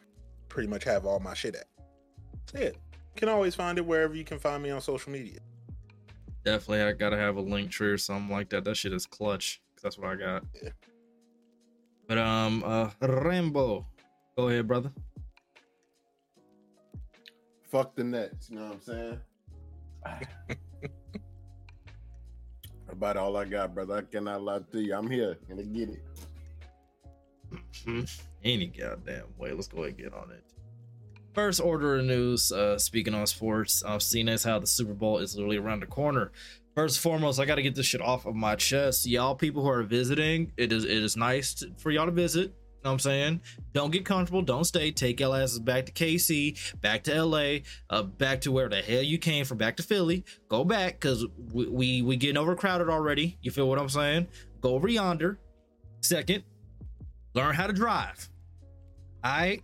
pretty 0.49 0.69
much 0.69 0.85
have 0.85 1.07
all 1.07 1.21
my 1.21 1.35
shit 1.35 1.55
at. 1.55 1.67
So 2.53 2.59
yeah, 2.59 2.67
you 2.67 3.17
can 3.17 3.29
always 3.29 3.55
find 3.55 3.79
it 3.79 3.87
wherever 3.87 4.15
you 4.15 4.25
can 4.25 4.39
find 4.39 4.63
me 4.63 4.71
on 4.71 4.81
social 4.81 5.13
media. 5.13 5.39
Definitely, 6.45 6.83
I 6.83 6.93
gotta 6.93 7.17
have 7.17 7.37
a 7.37 7.41
link 7.41 7.71
tree 7.71 7.89
or 7.89 7.99
something 7.99 8.35
like 8.35 8.49
that. 8.51 8.65
That 8.65 8.77
shit 8.77 8.93
is 8.93 9.07
clutch. 9.07 9.61
That's 9.83 9.99
what 9.99 10.09
I 10.09 10.17
got. 10.17 10.45
Yeah. 10.61 10.71
But 12.09 12.19
um, 12.19 12.65
uh, 12.65 12.89
Rambo, 13.03 13.87
go 14.37 14.49
ahead, 14.49 14.67
brother. 14.67 14.91
Fuck 17.71 17.95
the 17.95 18.03
Nets. 18.05 18.49
You 18.49 18.57
know 18.57 18.65
what 18.65 18.75
I'm 18.75 18.81
saying? 18.81 19.21
About 22.91 23.19
all 23.19 23.37
I 23.37 23.45
got, 23.45 23.75
brother. 23.75 23.99
I 23.99 24.03
cannot 24.03 24.43
lie 24.43 24.61
to 24.73 24.81
you. 24.81 24.95
I'm 24.95 25.11
here. 25.11 25.37
Gonna 25.49 25.63
get 25.65 25.91
it. 25.91 26.03
Any 28.43 28.67
goddamn 28.69 29.27
way. 29.37 29.53
Let's 29.53 29.69
go 29.69 29.79
ahead 29.79 29.91
and 29.91 29.99
get 29.99 30.15
on 30.15 30.31
it. 30.31 30.43
First 31.35 31.61
order 31.61 31.97
of 31.97 32.07
news, 32.07 32.51
uh, 32.51 32.79
speaking 32.79 33.15
on 33.15 33.27
sports, 33.27 33.85
I've 33.85 34.03
seen 34.03 34.31
as 34.31 34.43
how 34.43 34.59
the 34.59 34.67
Super 34.67 34.95
Bowl 34.95 35.19
is 35.19 35.37
literally 35.37 35.59
around 35.59 35.81
the 35.81 35.87
corner. 35.87 36.33
First 36.79 36.99
and 36.99 37.03
foremost, 37.03 37.41
I 37.41 37.45
got 37.45 37.57
to 37.57 37.63
get 37.63 37.75
this 37.75 37.87
shit 37.87 38.01
off 38.01 38.25
of 38.25 38.37
my 38.37 38.55
chest. 38.55 39.05
Y'all 39.05 39.35
people 39.35 39.65
who 39.65 39.69
are 39.69 39.83
visiting, 39.83 40.53
it 40.57 40.71
is 40.71 40.85
it 40.85 40.93
is 40.93 41.17
nice 41.17 41.55
to, 41.55 41.73
for 41.77 41.91
y'all 41.91 42.07
to 42.07 42.13
visit. 42.13 42.43
You 42.43 42.51
know 42.85 42.91
what 42.91 42.93
I'm 42.93 42.99
saying? 43.01 43.41
Don't 43.73 43.91
get 43.91 44.05
comfortable. 44.05 44.43
Don't 44.43 44.63
stay. 44.63 44.93
Take 44.93 45.19
your 45.19 45.37
asses 45.37 45.59
back 45.59 45.87
to 45.87 45.93
KC, 45.93 46.81
back 46.81 47.03
to 47.03 47.25
LA, 47.25 47.63
uh, 47.91 48.05
back 48.05 48.43
to 48.43 48.53
where 48.53 48.69
the 48.69 48.81
hell 48.81 49.03
you 49.03 49.19
came 49.19 49.45
from, 49.45 49.59
back 49.59 49.77
to 49.79 49.83
Philly. 49.83 50.25
Go 50.49 50.65
back 50.65 51.01
because 51.01 51.27
we, 51.53 51.67
we 51.67 52.03
we 52.03 52.17
getting 52.17 52.37
overcrowded 52.37 52.89
already. 52.89 53.39
You 53.43 53.51
feel 53.51 53.69
what 53.69 53.81
I'm 53.81 53.89
saying? 53.89 54.29
Go 54.61 54.77
over 54.77 54.87
yonder. 54.87 55.41
Second, 56.01 56.45
learn 57.35 57.57
how 57.57 57.67
to 57.67 57.73
drive. 57.73 58.29
Right. 59.25 59.63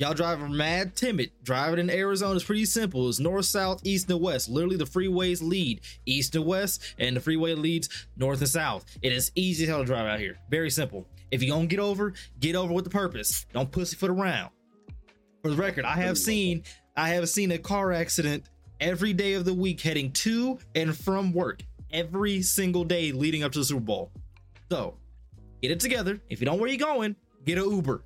Y'all 0.00 0.14
driving 0.14 0.56
mad 0.56 0.96
timid. 0.96 1.30
Driving 1.42 1.78
in 1.78 1.90
Arizona 1.90 2.34
is 2.34 2.42
pretty 2.42 2.64
simple. 2.64 3.10
It's 3.10 3.20
north, 3.20 3.44
south, 3.44 3.82
east, 3.84 4.10
and 4.10 4.18
west. 4.18 4.48
Literally, 4.48 4.78
the 4.78 4.86
freeways 4.86 5.42
lead 5.42 5.82
east 6.06 6.34
and 6.34 6.46
west, 6.46 6.82
and 6.98 7.14
the 7.14 7.20
freeway 7.20 7.52
leads 7.52 8.06
north 8.16 8.38
and 8.38 8.48
south. 8.48 8.86
It 9.02 9.12
is 9.12 9.30
easy 9.34 9.64
as 9.64 9.68
hell 9.68 9.80
to 9.80 9.84
drive 9.84 10.06
out 10.06 10.18
here. 10.18 10.38
Very 10.48 10.70
simple. 10.70 11.06
If 11.30 11.42
you 11.42 11.50
gonna 11.50 11.66
get 11.66 11.80
over, 11.80 12.14
get 12.38 12.56
over 12.56 12.72
with 12.72 12.84
the 12.84 12.90
purpose. 12.90 13.44
Don't 13.52 13.70
pussyfoot 13.70 14.08
around. 14.08 14.52
For 15.42 15.50
the 15.50 15.56
record, 15.56 15.84
I 15.84 15.96
have 15.96 16.16
seen 16.16 16.62
I 16.96 17.10
have 17.10 17.28
seen 17.28 17.50
a 17.50 17.58
car 17.58 17.92
accident 17.92 18.44
every 18.80 19.12
day 19.12 19.34
of 19.34 19.44
the 19.44 19.52
week 19.52 19.82
heading 19.82 20.12
to 20.12 20.58
and 20.74 20.96
from 20.96 21.30
work 21.30 21.62
every 21.92 22.40
single 22.40 22.84
day 22.84 23.12
leading 23.12 23.44
up 23.44 23.52
to 23.52 23.58
the 23.58 23.66
Super 23.66 23.80
Bowl. 23.80 24.12
So 24.70 24.96
get 25.60 25.72
it 25.72 25.80
together. 25.80 26.18
If 26.30 26.40
you 26.40 26.46
don't 26.46 26.56
know 26.56 26.62
where 26.62 26.70
you're 26.70 26.78
going, 26.78 27.16
get 27.44 27.58
an 27.58 27.70
Uber. 27.70 28.02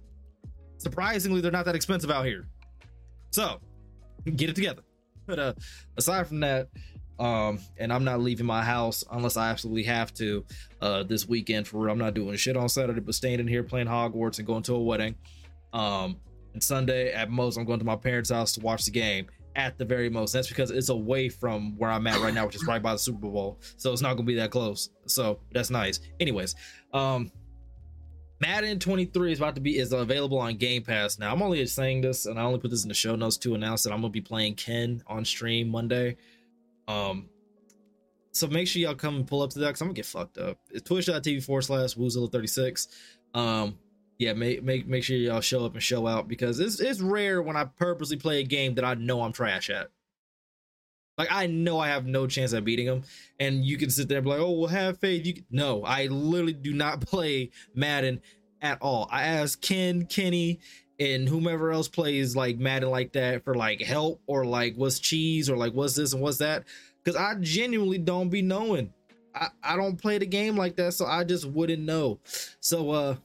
Surprisingly, 0.84 1.40
they're 1.40 1.50
not 1.50 1.64
that 1.64 1.74
expensive 1.74 2.10
out 2.10 2.26
here. 2.26 2.46
So 3.30 3.58
get 4.36 4.50
it 4.50 4.54
together. 4.54 4.82
But 5.26 5.38
uh 5.38 5.54
aside 5.96 6.26
from 6.28 6.40
that, 6.40 6.68
um, 7.18 7.58
and 7.78 7.90
I'm 7.90 8.04
not 8.04 8.20
leaving 8.20 8.44
my 8.44 8.62
house 8.62 9.02
unless 9.10 9.38
I 9.38 9.48
absolutely 9.48 9.84
have 9.84 10.12
to 10.14 10.44
uh 10.82 11.02
this 11.04 11.26
weekend 11.26 11.66
for 11.66 11.78
real. 11.78 11.92
I'm 11.92 11.98
not 11.98 12.12
doing 12.12 12.36
shit 12.36 12.54
on 12.54 12.68
Saturday, 12.68 13.00
but 13.00 13.14
staying 13.14 13.40
in 13.40 13.48
here 13.48 13.62
playing 13.62 13.86
Hogwarts 13.86 14.36
and 14.38 14.46
going 14.46 14.62
to 14.64 14.74
a 14.74 14.82
wedding. 14.82 15.14
Um 15.72 16.20
and 16.52 16.62
Sunday 16.62 17.12
at 17.14 17.30
most 17.30 17.56
I'm 17.56 17.64
going 17.64 17.78
to 17.78 17.84
my 17.86 17.96
parents' 17.96 18.30
house 18.30 18.52
to 18.52 18.60
watch 18.60 18.84
the 18.84 18.90
game 18.90 19.26
at 19.56 19.78
the 19.78 19.86
very 19.86 20.10
most. 20.10 20.32
That's 20.32 20.48
because 20.48 20.70
it's 20.70 20.90
away 20.90 21.30
from 21.30 21.78
where 21.78 21.90
I'm 21.90 22.06
at 22.06 22.20
right 22.20 22.34
now, 22.34 22.44
which 22.44 22.56
is 22.56 22.66
right 22.66 22.82
by 22.82 22.92
the 22.92 22.98
Super 22.98 23.20
Bowl. 23.28 23.58
So 23.78 23.90
it's 23.90 24.02
not 24.02 24.14
gonna 24.14 24.26
be 24.26 24.34
that 24.34 24.50
close. 24.50 24.90
So 25.06 25.40
that's 25.50 25.70
nice. 25.70 26.00
Anyways, 26.20 26.54
um 26.92 27.32
Madden 28.46 28.78
23 28.78 29.32
is 29.32 29.38
about 29.38 29.54
to 29.54 29.60
be 29.62 29.78
is 29.78 29.92
available 29.92 30.38
on 30.38 30.56
Game 30.56 30.82
Pass 30.82 31.18
now. 31.18 31.32
I'm 31.32 31.40
only 31.40 31.64
saying 31.64 32.02
this, 32.02 32.26
and 32.26 32.38
I 32.38 32.42
only 32.42 32.58
put 32.58 32.70
this 32.70 32.82
in 32.82 32.88
the 32.88 32.94
show 32.94 33.16
notes 33.16 33.38
to 33.38 33.54
announce 33.54 33.84
that 33.84 33.92
I'm 33.92 34.02
gonna 34.02 34.10
be 34.10 34.20
playing 34.20 34.56
Ken 34.56 35.02
on 35.06 35.24
stream 35.24 35.70
Monday. 35.70 36.18
Um, 36.86 37.30
so 38.32 38.46
make 38.46 38.68
sure 38.68 38.82
y'all 38.82 38.94
come 38.96 39.16
and 39.16 39.26
pull 39.26 39.40
up 39.40 39.48
to 39.50 39.60
that 39.60 39.68
because 39.68 39.80
I'm 39.80 39.88
gonna 39.88 39.94
get 39.94 40.04
fucked 40.04 40.36
up. 40.36 40.58
It's 40.70 40.82
twitch.tv 40.82 41.42
forward 41.42 41.62
slash 41.62 41.94
woozilla36. 41.94 42.88
Um, 43.32 43.78
yeah, 44.18 44.34
make 44.34 44.62
make 44.62 44.86
make 44.86 45.04
sure 45.04 45.16
y'all 45.16 45.40
show 45.40 45.64
up 45.64 45.72
and 45.72 45.82
show 45.82 46.06
out 46.06 46.28
because 46.28 46.60
it's 46.60 46.80
it's 46.80 47.00
rare 47.00 47.40
when 47.40 47.56
I 47.56 47.64
purposely 47.64 48.18
play 48.18 48.40
a 48.40 48.44
game 48.44 48.74
that 48.74 48.84
I 48.84 48.92
know 48.92 49.22
I'm 49.22 49.32
trash 49.32 49.70
at. 49.70 49.88
Like 51.16 51.28
I 51.30 51.47
know 51.47 51.78
I 51.78 51.88
have 51.88 52.06
no 52.06 52.26
chance 52.26 52.52
at 52.52 52.64
beating 52.64 52.87
him, 52.87 53.02
and 53.38 53.64
you 53.64 53.76
can 53.76 53.90
sit 53.90 54.09
there 54.09 54.18
and 54.18 54.25
be 54.25 54.30
like, 54.30 54.40
"Oh, 54.40 54.50
well, 54.50 54.68
have 54.68 54.99
faith." 54.99 55.25
You 55.25 55.35
can... 55.35 55.44
no, 55.50 55.85
I 55.85 56.06
literally 56.06 56.52
do 56.52 56.73
not 56.73 57.00
play 57.06 57.50
Madden 57.75 58.21
at 58.61 58.78
all. 58.80 59.09
I 59.11 59.23
ask 59.23 59.61
Ken, 59.61 60.06
Kenny, 60.06 60.59
and 60.99 61.28
whomever 61.28 61.71
else 61.71 61.88
plays 61.88 62.35
like 62.35 62.59
Madden 62.59 62.90
like 62.90 63.12
that 63.12 63.44
for 63.44 63.54
like 63.54 63.80
help 63.80 64.21
or 64.26 64.44
like 64.44 64.75
what's 64.75 64.99
cheese 64.99 65.49
or 65.49 65.56
like 65.56 65.73
what's 65.73 65.94
this 65.94 66.12
and 66.12 66.23
what's 66.23 66.38
that, 66.38 66.64
because 67.02 67.16
I 67.16 67.35
genuinely 67.37 67.99
don't 67.99 68.28
be 68.28 68.42
knowing. 68.42 68.92
I 69.35 69.49
I 69.62 69.76
don't 69.76 69.97
play 69.97 70.18
the 70.18 70.26
game 70.26 70.56
like 70.56 70.75
that, 70.76 70.94
so 70.94 71.06
I 71.06 71.23
just 71.23 71.47
wouldn't 71.47 71.83
know. 71.83 72.18
So 72.61 72.90
uh. 72.90 73.16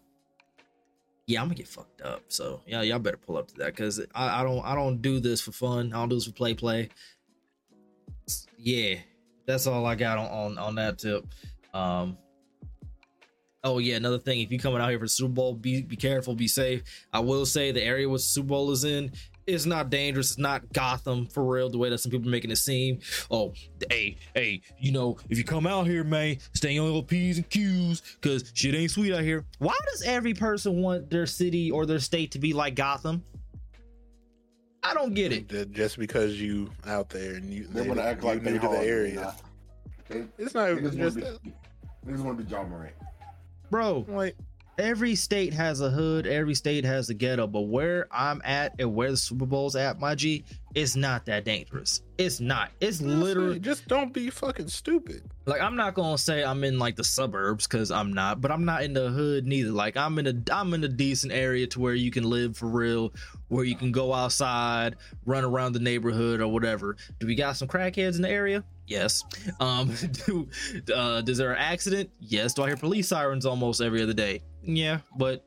Yeah, 1.25 1.41
I'm 1.41 1.45
gonna 1.45 1.57
get 1.57 1.67
fucked 1.67 2.01
up. 2.01 2.23
So 2.29 2.61
yeah, 2.65 2.81
y'all 2.81 2.97
better 2.97 3.15
pull 3.15 3.37
up 3.37 3.49
to 3.49 3.55
that 3.57 3.67
because 3.67 3.99
I, 4.15 4.41
I 4.41 4.43
don't 4.43 4.65
I 4.65 4.73
don't 4.73 4.99
do 4.99 5.19
this 5.19 5.39
for 5.41 5.51
fun. 5.51 5.93
I 5.93 5.97
don't 5.97 6.09
do 6.09 6.15
this 6.15 6.25
for 6.25 6.31
play 6.31 6.55
play 6.55 6.89
yeah 8.57 8.95
that's 9.45 9.67
all 9.67 9.85
i 9.85 9.95
got 9.95 10.17
on 10.17 10.27
on, 10.27 10.57
on 10.57 10.75
that 10.75 10.99
tip. 10.99 11.25
Um 11.73 12.17
oh 13.63 13.77
yeah 13.79 13.95
another 13.95 14.19
thing 14.19 14.39
if 14.41 14.51
you 14.51 14.59
coming 14.59 14.79
out 14.79 14.89
here 14.89 14.99
for 14.99 15.07
super 15.07 15.33
bowl 15.33 15.53
be 15.53 15.81
be 15.81 15.95
careful 15.95 16.35
be 16.35 16.47
safe. 16.47 16.81
I 17.11 17.19
will 17.19 17.45
say 17.45 17.71
the 17.71 17.83
area 17.83 18.07
where 18.07 18.17
super 18.17 18.47
bowl 18.47 18.71
is 18.71 18.83
in 18.83 19.11
is 19.47 19.65
not 19.65 19.89
dangerous 19.89 20.31
it's 20.31 20.39
not 20.39 20.71
gotham 20.73 21.25
for 21.25 21.43
real 21.43 21.69
the 21.69 21.77
way 21.77 21.89
that 21.89 21.97
some 21.97 22.11
people 22.11 22.27
are 22.27 22.31
making 22.31 22.51
it 22.51 22.57
seem. 22.57 22.99
Oh 23.29 23.53
hey 23.89 24.17
hey 24.35 24.61
you 24.79 24.91
know 24.91 25.17
if 25.29 25.37
you 25.37 25.43
come 25.43 25.67
out 25.67 25.87
here 25.87 26.03
man 26.03 26.37
stay 26.53 26.69
on 26.69 26.75
your 26.75 26.85
little 26.85 27.03
p's 27.03 27.37
and 27.37 27.49
q's 27.49 28.01
because 28.21 28.51
shit 28.53 28.75
ain't 28.75 28.91
sweet 28.91 29.13
out 29.13 29.23
here. 29.23 29.45
Why 29.57 29.75
does 29.91 30.03
every 30.03 30.33
person 30.33 30.81
want 30.81 31.09
their 31.09 31.25
city 31.25 31.71
or 31.71 31.85
their 31.85 31.99
state 31.99 32.31
to 32.31 32.39
be 32.39 32.53
like 32.53 32.75
gotham 32.75 33.23
I 34.83 34.93
don't 34.93 35.13
get 35.13 35.31
it. 35.33 35.47
Ju- 35.49 35.65
Just 35.65 35.97
because 35.97 36.39
you 36.39 36.69
out 36.85 37.09
there 37.09 37.35
and 37.35 37.53
you 37.53 37.65
They 37.67 37.87
want 37.87 37.99
to 37.99 38.05
act 38.05 38.23
like 38.23 38.43
they 38.43 38.51
new 38.53 38.59
to 38.59 38.67
the 38.67 38.79
area. 38.79 39.15
nah. 39.21 39.31
They, 40.09 40.23
It's 40.37 40.53
not 40.53 40.69
niggas 40.69 40.95
just 40.97 40.97
want 40.97 41.13
to 41.15 41.39
be, 41.43 41.53
niggas 42.11 42.19
want 42.19 42.37
to 42.39 42.43
be 42.43 42.49
Ja 42.51 42.63
Morant. 42.63 42.93
Bro, 43.69 44.05
like 44.09 44.35
every 44.79 45.15
state 45.15 45.53
has 45.53 45.81
a 45.81 45.89
hood, 45.89 46.25
every 46.25 46.55
state 46.55 46.85
has 46.85 47.09
a 47.09 47.13
ghetto, 47.13 47.45
but 47.47 47.61
where 47.61 48.07
I'm 48.11 48.41
at 48.45 48.75
and 48.79 48.95
where 48.95 49.11
the 49.11 49.17
Super 49.17 49.45
Bowl's 49.45 49.75
at, 49.75 49.99
my 49.99 50.15
G, 50.15 50.45
it's 50.73 50.95
not 50.95 51.25
that 51.25 51.45
dangerous. 51.45 52.01
It's 52.17 52.39
not. 52.39 52.71
It's 52.79 53.01
literally 53.01 53.59
just 53.59 53.87
don't 53.87 54.13
be 54.13 54.29
fucking 54.29 54.67
stupid. 54.67 55.23
like 55.45 55.61
I'm 55.61 55.75
not 55.75 55.93
gonna 55.95 56.17
say 56.17 56.43
I'm 56.43 56.63
in 56.63 56.79
like 56.79 56.95
the 56.95 57.03
suburbs 57.03 57.67
because 57.67 57.91
I'm 57.91 58.13
not, 58.13 58.41
but 58.41 58.51
I'm 58.51 58.65
not 58.65 58.83
in 58.83 58.93
the 58.93 59.09
hood 59.09 59.45
neither. 59.45 59.71
Like 59.71 59.97
I'm 59.97 60.19
in 60.19 60.27
a 60.27 60.53
I'm 60.53 60.73
in 60.73 60.83
a 60.83 60.87
decent 60.87 61.33
area 61.33 61.67
to 61.67 61.79
where 61.79 61.95
you 61.95 62.11
can 62.11 62.23
live 62.23 62.55
for 62.55 62.67
real, 62.67 63.13
where 63.47 63.65
you 63.65 63.75
can 63.75 63.91
go 63.91 64.13
outside, 64.13 64.95
run 65.25 65.43
around 65.43 65.73
the 65.73 65.79
neighborhood 65.79 66.41
or 66.41 66.47
whatever. 66.47 66.97
Do 67.19 67.27
we 67.27 67.35
got 67.35 67.57
some 67.57 67.67
crackheads 67.67 68.15
in 68.15 68.21
the 68.21 68.29
area? 68.29 68.63
Yes. 68.89 69.23
Um 69.59 69.93
do 70.25 70.49
uh 70.93 71.21
does 71.21 71.37
there 71.37 71.51
an 71.51 71.59
accident? 71.59 72.09
Yes. 72.19 72.53
Do 72.53 72.63
I 72.63 72.67
hear 72.67 72.77
police 72.77 73.07
sirens 73.07 73.45
almost 73.45 73.81
every 73.81 74.01
other 74.01 74.13
day? 74.13 74.43
Yeah, 74.63 74.99
but 75.17 75.45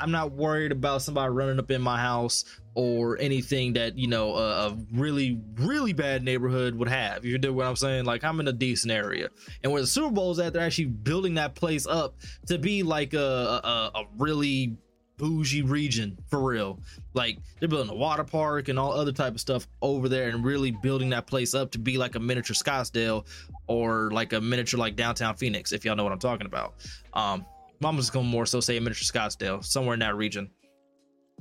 I'm 0.00 0.10
not 0.10 0.32
worried 0.32 0.72
about 0.72 1.02
somebody 1.02 1.30
running 1.32 1.60
up 1.60 1.70
in 1.70 1.80
my 1.80 1.98
house 1.98 2.44
or 2.74 3.18
anything 3.20 3.74
that 3.74 3.96
you 3.96 4.08
know 4.08 4.34
a, 4.34 4.68
a 4.68 4.78
really 4.94 5.40
really 5.56 5.92
bad 5.92 6.24
neighborhood 6.24 6.74
would 6.74 6.88
have. 6.88 7.24
You 7.24 7.38
do 7.38 7.52
what 7.52 7.66
I'm 7.66 7.76
saying? 7.76 8.06
Like 8.06 8.24
I'm 8.24 8.40
in 8.40 8.48
a 8.48 8.52
decent 8.52 8.90
area, 8.90 9.28
and 9.62 9.70
where 9.70 9.80
the 9.80 9.86
Super 9.86 10.10
Bowl's 10.10 10.38
at, 10.38 10.54
they're 10.54 10.62
actually 10.62 10.86
building 10.86 11.34
that 11.34 11.54
place 11.54 11.86
up 11.86 12.16
to 12.46 12.58
be 12.58 12.82
like 12.82 13.14
a 13.14 13.18
a, 13.18 13.90
a 13.94 14.04
really 14.16 14.76
bougie 15.16 15.62
region 15.62 16.18
for 16.28 16.40
real. 16.40 16.80
Like 17.14 17.38
they're 17.58 17.68
building 17.68 17.90
a 17.90 17.94
water 17.94 18.24
park 18.24 18.68
and 18.68 18.78
all 18.78 18.92
other 18.92 19.12
type 19.12 19.34
of 19.34 19.40
stuff 19.40 19.66
over 19.80 20.08
there, 20.08 20.28
and 20.28 20.44
really 20.44 20.70
building 20.70 21.10
that 21.10 21.26
place 21.26 21.54
up 21.54 21.70
to 21.72 21.78
be 21.78 21.98
like 21.98 22.14
a 22.14 22.20
miniature 22.20 22.54
Scottsdale 22.54 23.26
or 23.66 24.10
like 24.10 24.32
a 24.32 24.40
miniature 24.40 24.78
like 24.78 24.96
downtown 24.96 25.36
Phoenix, 25.36 25.72
if 25.72 25.84
y'all 25.84 25.96
know 25.96 26.04
what 26.04 26.12
I'm 26.12 26.18
talking 26.18 26.46
about. 26.46 26.74
Um, 27.14 27.44
I'm 27.84 27.98
gonna 27.98 28.26
more 28.26 28.46
so 28.46 28.60
say 28.60 28.76
a 28.76 28.80
miniature 28.80 29.04
Scottsdale, 29.04 29.64
somewhere 29.64 29.94
in 29.94 30.00
that 30.00 30.16
region. 30.16 30.50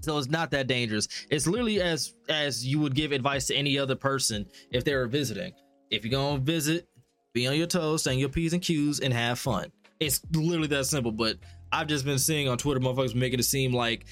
So 0.02 0.18
it's 0.18 0.30
not 0.30 0.52
that 0.52 0.68
dangerous. 0.68 1.08
It's 1.30 1.48
literally 1.48 1.82
as 1.82 2.16
as 2.28 2.66
you 2.66 2.80
would 2.80 2.96
give 2.96 3.12
advice 3.12 3.48
to 3.48 3.56
any 3.56 3.78
other 3.78 3.96
person 3.96 4.48
if 4.72 4.84
they 4.84 4.96
were 4.96 5.08
visiting. 5.08 5.54
If 5.92 6.04
you're 6.04 6.12
gonna 6.12 6.40
visit, 6.40 6.88
be 7.34 7.48
on 7.48 7.56
your 7.56 7.68
toes, 7.68 8.04
saying 8.04 8.20
your 8.20 8.30
P's 8.30 8.54
and 8.54 8.62
Q's, 8.62 9.00
and 9.00 9.14
have 9.14 9.40
fun. 9.40 9.72
It's 10.00 10.22
literally 10.34 10.68
that 10.70 10.86
simple. 10.86 11.12
But 11.12 11.38
I've 11.72 11.88
just 11.88 12.06
been 12.06 12.20
seeing 12.20 12.48
on 12.48 12.58
Twitter, 12.58 12.80
motherfuckers 12.80 13.16
making 13.16 13.40
it 13.40 13.44
seem 13.44 13.74
like 13.74 14.06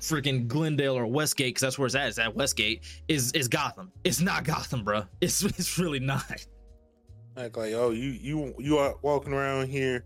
freaking 0.00 0.46
Glendale 0.46 0.96
or 0.96 1.06
Westgate, 1.06 1.48
because 1.48 1.62
that's 1.62 1.78
where 1.78 1.86
it's 1.86 1.94
at. 1.94 2.08
It's 2.08 2.18
at 2.18 2.34
Westgate. 2.34 2.84
Is 3.08 3.32
is 3.32 3.48
Gotham? 3.48 3.92
It's 4.04 4.20
not 4.20 4.44
Gotham, 4.44 4.84
bro. 4.84 5.04
It's 5.20 5.42
it's 5.58 5.78
really 5.78 6.00
not. 6.00 6.46
Like, 7.36 7.56
like, 7.56 7.72
oh, 7.74 7.90
you 7.90 8.10
you 8.10 8.54
you 8.58 8.78
are 8.78 8.94
walking 9.02 9.32
around 9.32 9.68
here, 9.68 10.04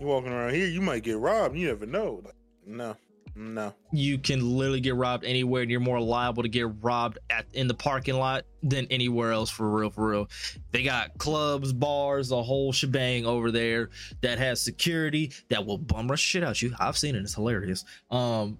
you 0.00 0.06
walking 0.06 0.32
around 0.32 0.54
here, 0.54 0.66
you 0.66 0.80
might 0.80 1.02
get 1.02 1.18
robbed. 1.18 1.56
You 1.56 1.68
never 1.68 1.86
know. 1.86 2.22
Like, 2.24 2.34
no, 2.66 2.96
no. 3.38 3.72
You 3.92 4.18
can 4.18 4.56
literally 4.56 4.80
get 4.80 4.96
robbed 4.96 5.24
anywhere, 5.24 5.62
and 5.62 5.70
you're 5.70 5.78
more 5.78 6.00
liable 6.00 6.42
to 6.42 6.48
get 6.48 6.66
robbed 6.82 7.18
at 7.30 7.46
in 7.52 7.68
the 7.68 7.74
parking 7.74 8.16
lot 8.16 8.44
than 8.64 8.86
anywhere 8.90 9.30
else. 9.30 9.48
For 9.48 9.70
real, 9.70 9.90
for 9.90 10.08
real. 10.10 10.28
They 10.72 10.82
got 10.82 11.16
clubs, 11.18 11.72
bars, 11.72 12.32
a 12.32 12.42
whole 12.42 12.72
shebang 12.72 13.24
over 13.24 13.52
there 13.52 13.90
that 14.22 14.38
has 14.38 14.60
security 14.60 15.32
that 15.50 15.64
will 15.64 15.78
bum 15.78 16.08
rush 16.08 16.20
shit 16.20 16.42
out 16.42 16.60
you. 16.60 16.74
I've 16.80 16.98
seen 16.98 17.14
it. 17.14 17.22
It's 17.22 17.34
hilarious. 17.34 17.84
Um, 18.10 18.58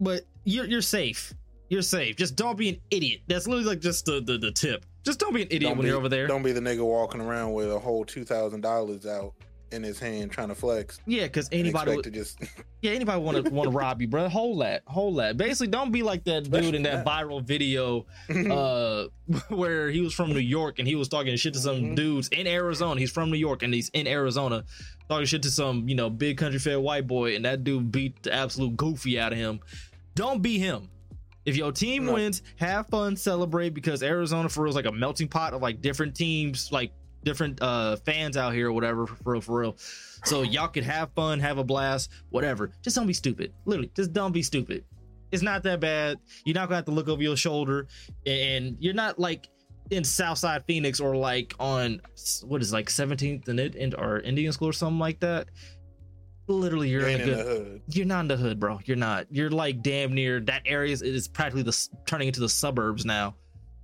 but 0.00 0.22
you're 0.44 0.66
you're 0.66 0.82
safe. 0.82 1.34
You're 1.68 1.82
safe. 1.82 2.14
Just 2.14 2.36
don't 2.36 2.56
be 2.56 2.68
an 2.68 2.80
idiot. 2.92 3.22
That's 3.26 3.48
literally 3.48 3.68
like 3.68 3.80
just 3.80 4.04
the 4.06 4.20
the, 4.20 4.38
the 4.38 4.52
tip. 4.52 4.86
Just 5.04 5.18
don't 5.18 5.34
be 5.34 5.42
an 5.42 5.48
idiot 5.48 5.62
Don't 5.70 5.78
when 5.78 5.84
be- 5.84 5.88
you're 5.88 5.98
over 5.98 6.08
there. 6.08 6.28
Don't 6.28 6.42
be 6.44 6.52
the 6.52 6.60
nigga 6.60 6.84
walking 6.84 7.20
around 7.20 7.52
with 7.54 7.72
a 7.72 7.78
whole 7.78 8.04
two 8.04 8.24
thousand 8.24 8.60
dollars 8.60 9.04
out 9.04 9.34
in 9.72 9.82
his 9.82 9.98
hand 9.98 10.30
trying 10.30 10.48
to 10.48 10.54
flex. 10.54 11.00
Yeah, 11.06 11.24
because 11.24 11.48
anybody 11.52 11.96
would, 11.96 12.04
to 12.04 12.10
just 12.10 12.38
yeah 12.82 12.92
anybody 12.92 13.20
want 13.20 13.44
to 13.44 13.50
want 13.52 13.70
to 13.70 13.76
rob 13.76 14.00
you, 14.00 14.08
bro. 14.08 14.28
Hold 14.28 14.60
that, 14.62 14.82
hold 14.86 15.18
that. 15.18 15.36
Basically, 15.36 15.66
don't 15.66 15.90
be 15.92 16.02
like 16.02 16.24
that 16.24 16.50
dude 16.50 16.74
in 16.74 16.82
that 16.84 17.04
viral 17.04 17.42
video 17.42 18.06
uh 18.50 19.06
where 19.48 19.90
he 19.90 20.00
was 20.00 20.14
from 20.14 20.32
New 20.32 20.38
York 20.38 20.78
and 20.78 20.86
he 20.86 20.94
was 20.94 21.08
talking 21.08 21.34
shit 21.36 21.54
to 21.54 21.58
some 21.60 21.76
Mhm. 21.76 21.96
dudes 21.96 22.28
in 22.28 22.46
Arizona. 22.46 22.98
He's 23.00 23.10
from 23.10 23.30
New 23.30 23.38
York 23.38 23.62
and 23.62 23.74
he's 23.74 23.88
in 23.90 24.06
Arizona 24.06 24.64
talking 25.08 25.26
shit 25.26 25.42
to 25.42 25.50
some, 25.50 25.88
you 25.88 25.94
know, 25.94 26.10
big 26.10 26.36
country 26.38 26.58
fair 26.58 26.80
white 26.80 27.06
boy 27.06 27.34
and 27.36 27.44
that 27.44 27.64
dude 27.64 27.90
beat 27.92 28.22
the 28.22 28.32
absolute 28.32 28.76
goofy 28.76 29.18
out 29.20 29.32
of 29.32 29.38
him. 29.38 29.60
Don't 30.14 30.42
be 30.42 30.58
him. 30.58 30.88
If 31.44 31.56
your 31.56 31.70
team 31.70 32.06
No. 32.06 32.14
wins, 32.14 32.42
have 32.56 32.88
fun, 32.88 33.14
celebrate 33.16 33.70
because 33.70 34.02
Arizona 34.02 34.48
for 34.48 34.62
real 34.64 34.70
is 34.70 34.74
like 34.76 34.86
a 34.86 34.92
melting 34.92 35.28
pot 35.28 35.54
of 35.54 35.62
like 35.62 35.80
different 35.80 36.14
teams, 36.16 36.72
like 36.72 36.90
different 37.26 37.60
uh 37.60 37.96
fans 37.96 38.36
out 38.36 38.54
here 38.54 38.68
or 38.68 38.72
whatever 38.72 39.06
for 39.06 39.32
real 39.32 39.40
for 39.42 39.58
real. 39.58 39.76
So 40.24 40.42
y'all 40.42 40.68
can 40.68 40.84
have 40.84 41.10
fun, 41.12 41.40
have 41.40 41.58
a 41.58 41.64
blast, 41.64 42.10
whatever. 42.30 42.70
Just 42.82 42.96
don't 42.96 43.06
be 43.06 43.12
stupid. 43.12 43.52
Literally, 43.66 43.90
just 43.94 44.12
don't 44.14 44.32
be 44.32 44.42
stupid. 44.42 44.84
It's 45.32 45.42
not 45.42 45.64
that 45.64 45.80
bad. 45.80 46.18
You're 46.44 46.54
not 46.54 46.68
gonna 46.68 46.76
have 46.76 46.84
to 46.86 46.92
look 46.92 47.08
over 47.08 47.20
your 47.20 47.36
shoulder, 47.36 47.88
and 48.24 48.76
you're 48.78 48.94
not 48.94 49.18
like 49.18 49.48
in 49.90 50.04
Southside 50.04 50.64
Phoenix 50.66 51.00
or 51.00 51.16
like 51.16 51.54
on 51.58 52.00
what 52.44 52.62
is 52.62 52.72
like 52.72 52.86
17th 52.86 53.48
and 53.48 53.60
it 53.60 53.94
or 53.98 54.20
Indian 54.20 54.52
School 54.52 54.68
or 54.68 54.72
something 54.72 55.00
like 55.00 55.20
that. 55.20 55.48
Literally, 56.48 56.88
you're 56.88 57.08
in 57.08 57.20
a 57.20 57.24
in 57.24 57.30
the 57.30 57.42
hood. 57.42 57.82
You're 57.88 58.06
not 58.06 58.20
in 58.20 58.28
the 58.28 58.36
hood, 58.36 58.60
bro. 58.60 58.78
You're 58.84 58.96
not. 58.96 59.26
You're 59.30 59.50
like 59.50 59.82
damn 59.82 60.14
near 60.14 60.38
that 60.42 60.62
area. 60.64 60.92
Is, 60.92 61.02
it 61.02 61.12
is 61.12 61.26
practically 61.26 61.64
the 61.64 61.88
turning 62.06 62.28
into 62.28 62.38
the 62.38 62.48
suburbs 62.48 63.04
now. 63.04 63.34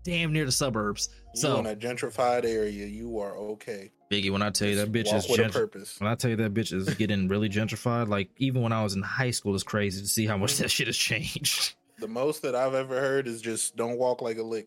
Damn 0.04 0.32
near 0.32 0.44
the 0.44 0.52
suburbs. 0.52 1.08
You 1.34 1.40
So 1.40 1.58
in 1.58 1.66
a 1.66 1.76
gentrified 1.76 2.44
area, 2.44 2.86
you 2.86 3.18
are 3.20 3.36
okay. 3.36 3.92
Biggie, 4.10 4.30
when 4.30 4.42
I 4.42 4.50
tell 4.50 4.68
you 4.68 4.76
that 4.76 4.92
bitch 4.92 5.06
Walk 5.06 5.14
is 5.16 5.28
with 5.28 5.40
a 5.40 5.42
gentr- 5.44 5.52
purpose. 5.52 6.00
when 6.00 6.10
I 6.10 6.14
tell 6.14 6.30
you 6.30 6.36
that 6.36 6.52
bitch 6.52 6.72
is 6.72 6.92
getting 6.94 7.28
really 7.28 7.48
gentrified, 7.48 8.08
like 8.08 8.30
even 8.38 8.62
when 8.62 8.72
I 8.72 8.82
was 8.82 8.94
in 8.94 9.02
high 9.02 9.30
school, 9.30 9.54
it's 9.54 9.62
crazy 9.64 10.00
to 10.02 10.06
see 10.08 10.26
how 10.26 10.36
much 10.36 10.56
that 10.58 10.70
shit 10.70 10.86
has 10.86 10.96
changed. 10.96 11.74
The 11.98 12.08
most 12.08 12.42
that 12.42 12.56
I've 12.56 12.74
ever 12.74 12.98
heard 13.00 13.28
is 13.28 13.40
just 13.40 13.76
don't 13.76 13.96
walk 13.96 14.22
like 14.22 14.36
a 14.36 14.42
lick. 14.42 14.66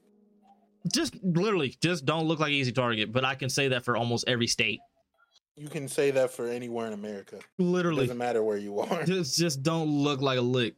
Just 0.94 1.22
literally, 1.22 1.76
just 1.82 2.06
don't 2.06 2.28
look 2.28 2.40
like 2.40 2.48
an 2.50 2.54
easy 2.54 2.72
target. 2.72 3.12
But 3.12 3.26
I 3.26 3.36
can 3.36 3.50
say 3.50 3.68
that 3.70 3.84
for 3.84 3.98
almost 3.98 4.24
every 4.26 4.48
state. 4.48 4.80
You 5.58 5.68
can 5.68 5.90
say 5.90 6.12
that 6.12 6.32
for 6.32 6.48
anywhere 6.48 6.88
in 6.88 6.94
America. 6.94 7.38
It 7.38 7.44
Literally, 7.58 8.04
doesn't 8.04 8.18
matter 8.18 8.42
where 8.42 8.56
you 8.56 8.80
are. 8.80 9.04
just 9.04 9.38
just 9.38 9.64
don't 9.64 9.90
look 9.90 10.22
like 10.22 10.38
a 10.38 10.42
lick. 10.42 10.76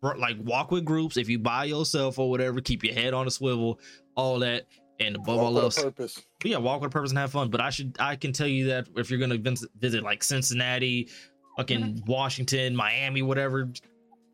Bro, 0.00 0.16
Like 0.18 0.36
walk 0.40 0.70
with 0.70 0.84
groups. 0.84 1.16
If 1.16 1.28
you 1.28 1.38
by 1.38 1.64
yourself 1.64 2.18
or 2.18 2.30
whatever, 2.30 2.60
keep 2.60 2.84
your 2.84 2.94
head 2.94 3.14
on 3.14 3.26
a 3.26 3.30
swivel. 3.30 3.80
All 4.14 4.38
that, 4.40 4.66
and 5.00 5.16
above 5.16 5.38
all 5.38 5.54
Walk 5.54 5.62
else, 5.64 5.76
with 5.76 5.86
a 5.86 5.90
purpose. 5.92 6.22
But 6.40 6.50
yeah, 6.50 6.58
walk 6.58 6.80
with 6.80 6.90
a 6.90 6.92
purpose 6.92 7.10
and 7.10 7.18
have 7.18 7.30
fun. 7.32 7.50
But 7.50 7.60
I 7.60 7.70
should, 7.70 7.96
I 8.00 8.16
can 8.16 8.32
tell 8.32 8.46
you 8.48 8.66
that 8.68 8.88
if 8.96 9.10
you're 9.10 9.20
gonna 9.20 9.36
vis- 9.38 9.66
visit 9.78 10.02
like 10.02 10.22
Cincinnati, 10.24 11.08
fucking 11.56 12.02
Washington, 12.06 12.74
Miami, 12.76 13.22
whatever, 13.22 13.68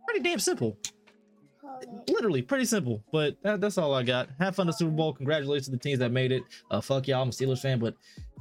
pretty 0.07 0.21
damn 0.21 0.39
simple. 0.39 0.77
Literally, 2.09 2.41
pretty 2.43 2.65
simple. 2.67 3.03
But 3.13 3.37
that, 3.43 3.61
that's 3.61 3.79
all 3.79 3.95
I 3.95 4.03
got. 4.05 4.29
Have 4.39 4.55
fun 4.57 4.69
at 4.69 4.73
the 4.73 4.79
Super 4.79 4.93
Bowl. 4.93 5.13
Congratulations 5.13 5.67
to 5.67 5.73
the 5.73 5.79
teams 5.79 5.99
that 5.99 6.13
made 6.13 6.31
it. 6.33 6.43
Uh, 6.71 6.81
fuck 6.81 7.09
y'all, 7.09 7.23
I'm 7.23 7.29
a 7.29 7.33
Steelers 7.33 7.61
fan, 7.61 7.79
but 7.79 7.95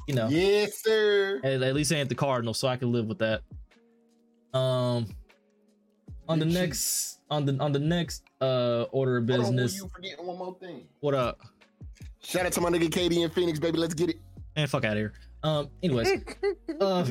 you 0.07 0.13
know, 0.15 0.27
Yes, 0.29 0.81
sir. 0.83 1.39
at, 1.43 1.61
at 1.61 1.73
least 1.73 1.91
I 1.91 1.95
ain't 1.95 2.09
the 2.09 2.15
Cardinals, 2.15 2.59
so 2.59 2.67
I 2.67 2.75
can 2.77 2.91
live 2.91 3.05
with 3.07 3.19
that. 3.19 3.41
Um, 4.57 5.07
on 6.27 6.39
the 6.39 6.45
next, 6.45 7.19
on 7.29 7.45
the 7.45 7.57
on 7.59 7.71
the 7.71 7.79
next 7.79 8.23
uh 8.41 8.83
order 8.91 9.17
of 9.17 9.27
Hold 9.27 9.39
on, 9.39 9.55
business, 9.55 9.75
you 9.75 9.89
forgetting 9.93 10.25
one 10.25 10.37
more 10.37 10.55
thing. 10.59 10.87
what 10.99 11.13
up? 11.13 11.41
Shout 12.23 12.45
out 12.45 12.53
to 12.53 12.61
my 12.61 12.69
nigga 12.69 12.89
KD 12.89 13.23
in 13.23 13.29
Phoenix, 13.29 13.59
baby. 13.59 13.77
Let's 13.77 13.93
get 13.93 14.09
it. 14.09 14.19
And 14.55 14.69
fuck 14.69 14.85
out 14.85 14.93
of 14.93 14.97
here. 14.97 15.13
Um, 15.43 15.69
anyways. 15.81 16.07
uh, 16.81 16.83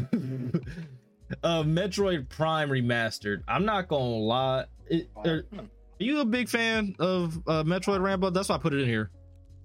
uh 1.42 1.62
Metroid 1.62 2.28
Prime 2.28 2.70
remastered. 2.70 3.42
I'm 3.46 3.64
not 3.64 3.88
gonna 3.88 4.04
lie. 4.04 4.64
It, 4.88 5.10
are, 5.16 5.44
are 5.56 5.64
you 5.98 6.20
a 6.20 6.24
big 6.24 6.48
fan 6.48 6.94
of 6.98 7.36
uh, 7.46 7.62
Metroid 7.62 8.02
Rambo? 8.02 8.30
That's 8.30 8.48
why 8.48 8.56
I 8.56 8.58
put 8.58 8.72
it 8.72 8.80
in 8.80 8.88
here. 8.88 9.10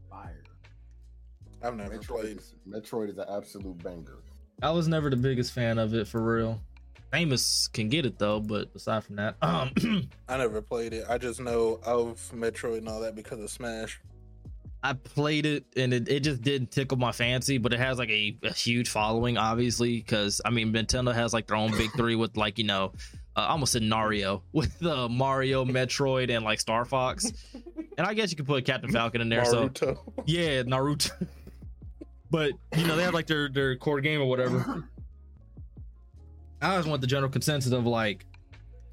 Fire. 0.09 0.43
I've 1.63 1.75
never 1.75 1.97
Metroid 1.97 2.07
played. 2.07 2.39
Metroid 2.67 3.09
is 3.09 3.17
an 3.17 3.25
absolute 3.29 3.81
banger. 3.83 4.19
I 4.61 4.71
was 4.71 4.87
never 4.87 5.09
the 5.09 5.15
biggest 5.15 5.53
fan 5.53 5.77
of 5.77 5.93
it 5.93 6.07
for 6.07 6.21
real. 6.21 6.61
Famous 7.11 7.69
can 7.69 7.89
get 7.89 8.05
it 8.05 8.19
though, 8.19 8.39
but 8.39 8.69
aside 8.75 9.03
from 9.03 9.15
that, 9.15 9.35
um, 9.41 9.71
I 10.27 10.37
never 10.37 10.61
played 10.61 10.93
it. 10.93 11.05
I 11.09 11.17
just 11.17 11.39
know 11.39 11.79
of 11.83 12.31
Metroid 12.35 12.79
and 12.79 12.89
all 12.89 12.99
that 13.01 13.15
because 13.15 13.39
of 13.39 13.49
Smash. 13.49 14.01
I 14.83 14.93
played 14.93 15.45
it 15.45 15.65
and 15.75 15.93
it, 15.93 16.07
it 16.07 16.19
just 16.21 16.41
didn't 16.41 16.71
tickle 16.71 16.97
my 16.97 17.11
fancy, 17.11 17.57
but 17.57 17.73
it 17.73 17.79
has 17.79 17.97
like 17.97 18.09
a, 18.09 18.37
a 18.43 18.53
huge 18.53 18.89
following, 18.89 19.37
obviously, 19.37 19.97
because 19.97 20.41
I 20.45 20.49
mean 20.49 20.71
Nintendo 20.73 21.13
has 21.13 21.33
like 21.33 21.47
their 21.47 21.57
own 21.57 21.71
big 21.71 21.91
three 21.93 22.15
with 22.15 22.37
like 22.37 22.57
you 22.57 22.65
know, 22.65 22.93
uh, 23.35 23.41
I 23.41 23.47
almost 23.49 23.73
said 23.73 23.83
Mario 23.83 24.43
with 24.51 24.85
uh, 24.85 25.07
Mario, 25.09 25.65
Metroid, 25.65 26.29
and 26.29 26.43
like 26.43 26.59
Star 26.59 26.85
Fox, 26.85 27.31
and 27.97 28.05
I 28.05 28.13
guess 28.13 28.31
you 28.31 28.37
could 28.37 28.47
put 28.47 28.65
Captain 28.65 28.91
Falcon 28.91 29.21
in 29.21 29.29
there. 29.29 29.45
So 29.45 29.69
Yeah, 30.25 30.63
Naruto. 30.63 31.11
but 32.29 32.51
you 32.75 32.85
know, 32.85 32.95
they 32.95 33.03
have 33.03 33.13
like 33.13 33.27
their 33.27 33.49
their 33.49 33.75
core 33.77 34.01
game 34.01 34.21
or 34.21 34.25
whatever. 34.25 34.89
I 36.61 36.71
always 36.71 36.87
want 36.87 37.01
the 37.01 37.07
general 37.07 37.29
consensus 37.31 37.71
of 37.71 37.85
like, 37.85 38.25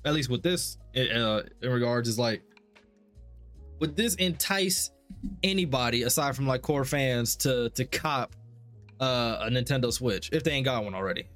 at 0.04 0.12
least 0.14 0.28
with 0.28 0.42
this 0.42 0.76
uh, 0.96 1.42
in 1.62 1.70
regards 1.70 2.08
is 2.08 2.18
like, 2.18 2.42
would 3.80 3.96
this 3.96 4.14
entice 4.16 4.90
anybody 5.42 6.02
aside 6.02 6.36
from 6.36 6.46
like 6.46 6.62
core 6.62 6.84
fans 6.84 7.36
to 7.36 7.70
to 7.70 7.84
cop 7.84 8.34
uh, 9.00 9.38
a 9.42 9.48
Nintendo 9.50 9.92
Switch 9.92 10.30
if 10.32 10.44
they 10.44 10.52
ain't 10.52 10.64
got 10.66 10.84
one 10.84 10.94
already? 10.94 11.26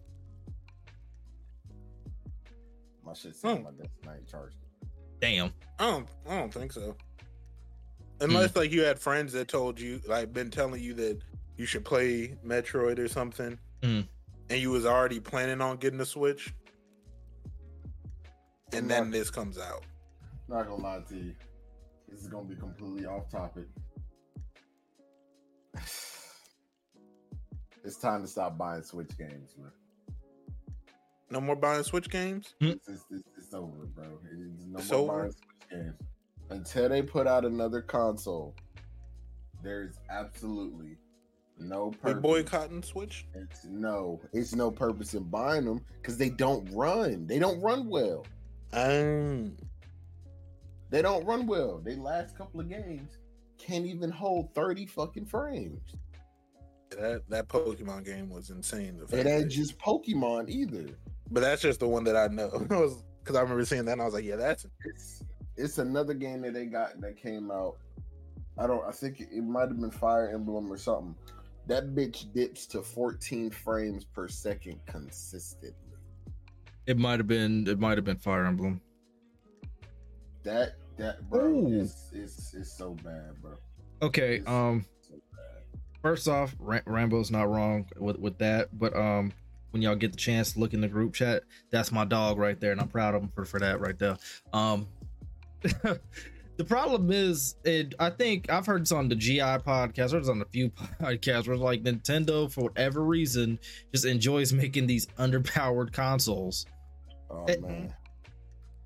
My 3.05 3.15
shit's 3.15 3.41
sitting 3.41 3.59
Hmm. 3.63 3.67
on 3.67 3.75
my 3.77 3.83
desk 3.83 3.91
and 4.03 4.11
I 4.11 4.17
ain't 4.17 4.29
charged. 4.29 4.57
Damn. 5.21 5.53
I 5.79 5.85
don't. 5.91 6.09
I 6.29 6.39
don't 6.39 6.53
think 6.53 6.73
so. 6.73 6.95
Unless 8.21 8.53
Hmm. 8.53 8.59
like 8.61 8.73
you 8.73 8.83
had 8.83 8.99
friends 8.99 9.33
that 9.33 9.49
told 9.49 9.81
you, 9.81 10.01
like, 10.07 10.33
been 10.33 10.51
telling 10.51 10.83
you 10.83 10.93
that 10.95 11.19
you 11.57 11.67
should 11.67 11.85
play 11.85 12.35
Metroid 12.45 12.99
or 12.99 13.09
something, 13.09 13.59
Hmm. 13.83 14.01
And 14.51 14.61
you 14.61 14.71
was 14.71 14.87
already 14.87 15.21
planning 15.21 15.61
on 15.61 15.77
getting 15.77 16.01
a 16.01 16.07
Switch, 16.07 16.55
and 18.73 18.83
I'm 18.83 18.89
then 18.89 19.05
not- 19.05 19.13
this 19.13 19.31
comes 19.31 19.59
out. 19.59 19.85
Not 20.49 20.67
gonna 20.67 20.83
lie 20.83 21.01
to 21.09 21.17
you. 21.17 21.35
This 22.09 22.21
is 22.23 22.29
gonna 22.29 22.49
be 22.49 22.57
completely 22.57 23.07
off 23.07 23.29
topic. 23.31 23.67
It's 27.85 27.97
time 27.97 28.21
to 28.23 28.29
stop 28.29 28.59
buying 28.59 28.83
Switch 28.83 29.17
games, 29.17 29.55
man. 29.59 29.71
No 31.31 31.41
more 31.41 31.57
buying 31.57 31.83
Switch 31.85 32.11
games. 32.11 32.55
Hmm? 32.61 32.67
It's, 32.71 32.89
it's, 32.89 33.05
it's, 33.11 33.29
it's 33.39 33.55
over, 33.55 33.87
bro. 33.95 34.19
It's 34.31 34.65
no 34.67 34.79
It's 34.79 34.91
more 34.91 35.01
over? 35.01 35.19
buying 35.21 35.31
Switch 35.33 35.71
games. 35.71 35.95
Until 36.51 36.89
they 36.91 37.01
put 37.03 37.27
out 37.27 37.45
another 37.47 37.81
console, 37.81 38.55
there's 39.63 39.95
absolutely 40.11 40.99
no 41.61 41.91
purpose. 42.03 42.23
boycotting 42.23 42.83
Switch. 42.83 43.27
It's 43.35 43.65
no, 43.65 44.21
it's 44.33 44.55
no 44.55 44.71
purpose 44.71 45.15
in 45.15 45.25
buying 45.25 45.65
them 45.65 45.81
because 46.01 46.17
they 46.19 46.31
don't 46.31 46.69
run. 46.73 47.27
They 47.27 47.39
don't 47.39 47.61
run 47.61 47.89
well. 47.89 48.27
Um, 48.73 49.57
They 50.91 51.03
don't 51.03 51.25
run 51.25 51.47
well. 51.47 51.81
They 51.83 51.97
last 51.97 52.37
couple 52.37 52.61
of 52.61 52.69
games 52.69 53.19
can't 53.59 53.87
even 53.87 54.11
hold 54.11 54.55
30 54.55 54.87
fucking 54.87 55.27
frames. 55.27 55.81
that 56.91 57.23
that 57.29 57.49
Pokemon 57.49 58.05
game 58.05 58.31
was 58.31 58.51
insane. 58.51 59.01
It 59.11 59.27
ain't 59.27 59.51
just 59.51 59.79
Pokemon 59.79 60.49
either. 60.49 60.87
but 61.31 61.41
that's 61.41 61.61
just 61.63 61.81
the 61.81 61.89
one 61.89 62.05
that 62.05 62.17
I 62.17 62.29
know. 62.29 62.95
Because 63.29 63.37
I 63.37 63.43
remember 63.43 63.65
seeing 63.67 63.85
that 63.85 63.93
and 63.93 64.01
I 64.01 64.07
was 64.07 64.15
like, 64.15 64.25
yeah, 64.25 64.37
that's 64.37 64.65
It's 64.87 65.23
it's 65.59 65.77
another 65.77 66.15
game 66.15 66.41
that 66.43 66.55
they 66.55 66.65
got 66.65 66.99
that 67.03 67.19
came 67.19 67.51
out. 67.51 67.77
I 68.57 68.67
don't. 68.67 68.83
I 68.89 68.91
think 68.91 69.21
it 69.21 69.43
might 69.45 69.69
have 69.69 69.79
been 69.79 69.91
Fire 69.91 70.31
Emblem 70.33 70.73
or 70.73 70.79
something. 70.79 71.15
That 71.69 71.95
bitch 71.95 72.33
dips 72.33 72.67
to 72.69 72.83
14 72.83 73.51
frames 73.51 74.03
per 74.03 74.27
second 74.27 74.81
consistently. 74.87 75.75
It 76.87 76.97
might 76.97 77.21
have 77.21 77.27
been. 77.27 77.69
It 77.69 77.79
might 77.79 77.99
have 77.99 78.07
been 78.07 78.17
Fire 78.17 78.47
Emblem. 78.47 78.81
That 80.45 80.77
that 80.97 81.29
bro 81.29 81.45
Ooh. 81.45 81.69
is 81.69 82.11
is 82.15 82.55
is 82.55 82.73
so 82.73 82.97
bad, 83.05 83.41
bro. 83.43 83.53
Okay, 84.01 84.37
It's 84.37 84.49
um, 84.49 84.87
so 85.03 85.17
first 86.01 86.27
off, 86.27 86.57
Ram- 86.59 86.83
Rambo's 86.87 87.31
not 87.31 87.51
wrong 87.51 87.87
with 87.99 88.19
with 88.19 88.39
that, 88.39 88.71
but 88.79 88.97
um, 88.97 89.31
when 89.73 89.83
y'all 89.83 89.95
get 89.95 90.13
the 90.13 90.19
chance 90.19 90.55
to 90.55 90.61
look 90.61 90.73
in 90.73 90.81
the 90.81 90.89
group 90.89 91.13
chat, 91.13 91.43
that's 91.71 91.93
my 91.93 92.07
dog 92.07 92.39
right 92.39 92.59
there, 92.59 92.73
and 92.73 92.81
I'm 92.81 92.89
proud 92.89 93.15
of 93.15 93.23
him 93.23 93.29
for 93.35 93.45
for 93.45 93.61
that 93.61 93.81
right 93.81 93.99
there. 93.99 94.17
Um, 94.55 94.89
the 96.59 96.65
problem 96.65 97.11
is, 97.11 97.55
it. 97.65 97.95
I 97.99 98.11
think 98.11 98.51
I've 98.51 98.67
heard 98.67 98.83
this 98.83 98.93
on 98.93 99.09
the 99.09 99.15
GI 99.15 99.39
podcast, 99.41 99.99
I've 100.01 100.11
heard 100.13 100.23
this 100.25 100.29
on 100.29 100.43
a 100.43 100.45
few 100.45 100.69
podcasts 101.01 101.49
where 101.49 101.57
like 101.57 101.83
Nintendo, 101.85 102.53
for 102.53 102.65
whatever 102.65 103.03
reason, 103.05 103.59
just 103.93 104.05
enjoys 104.05 104.53
making 104.53 104.87
these 104.87 105.07
underpowered 105.19 105.93
consoles. 105.93 106.67
Oh 107.31 107.47
it- 107.47 107.63
man. 107.63 107.95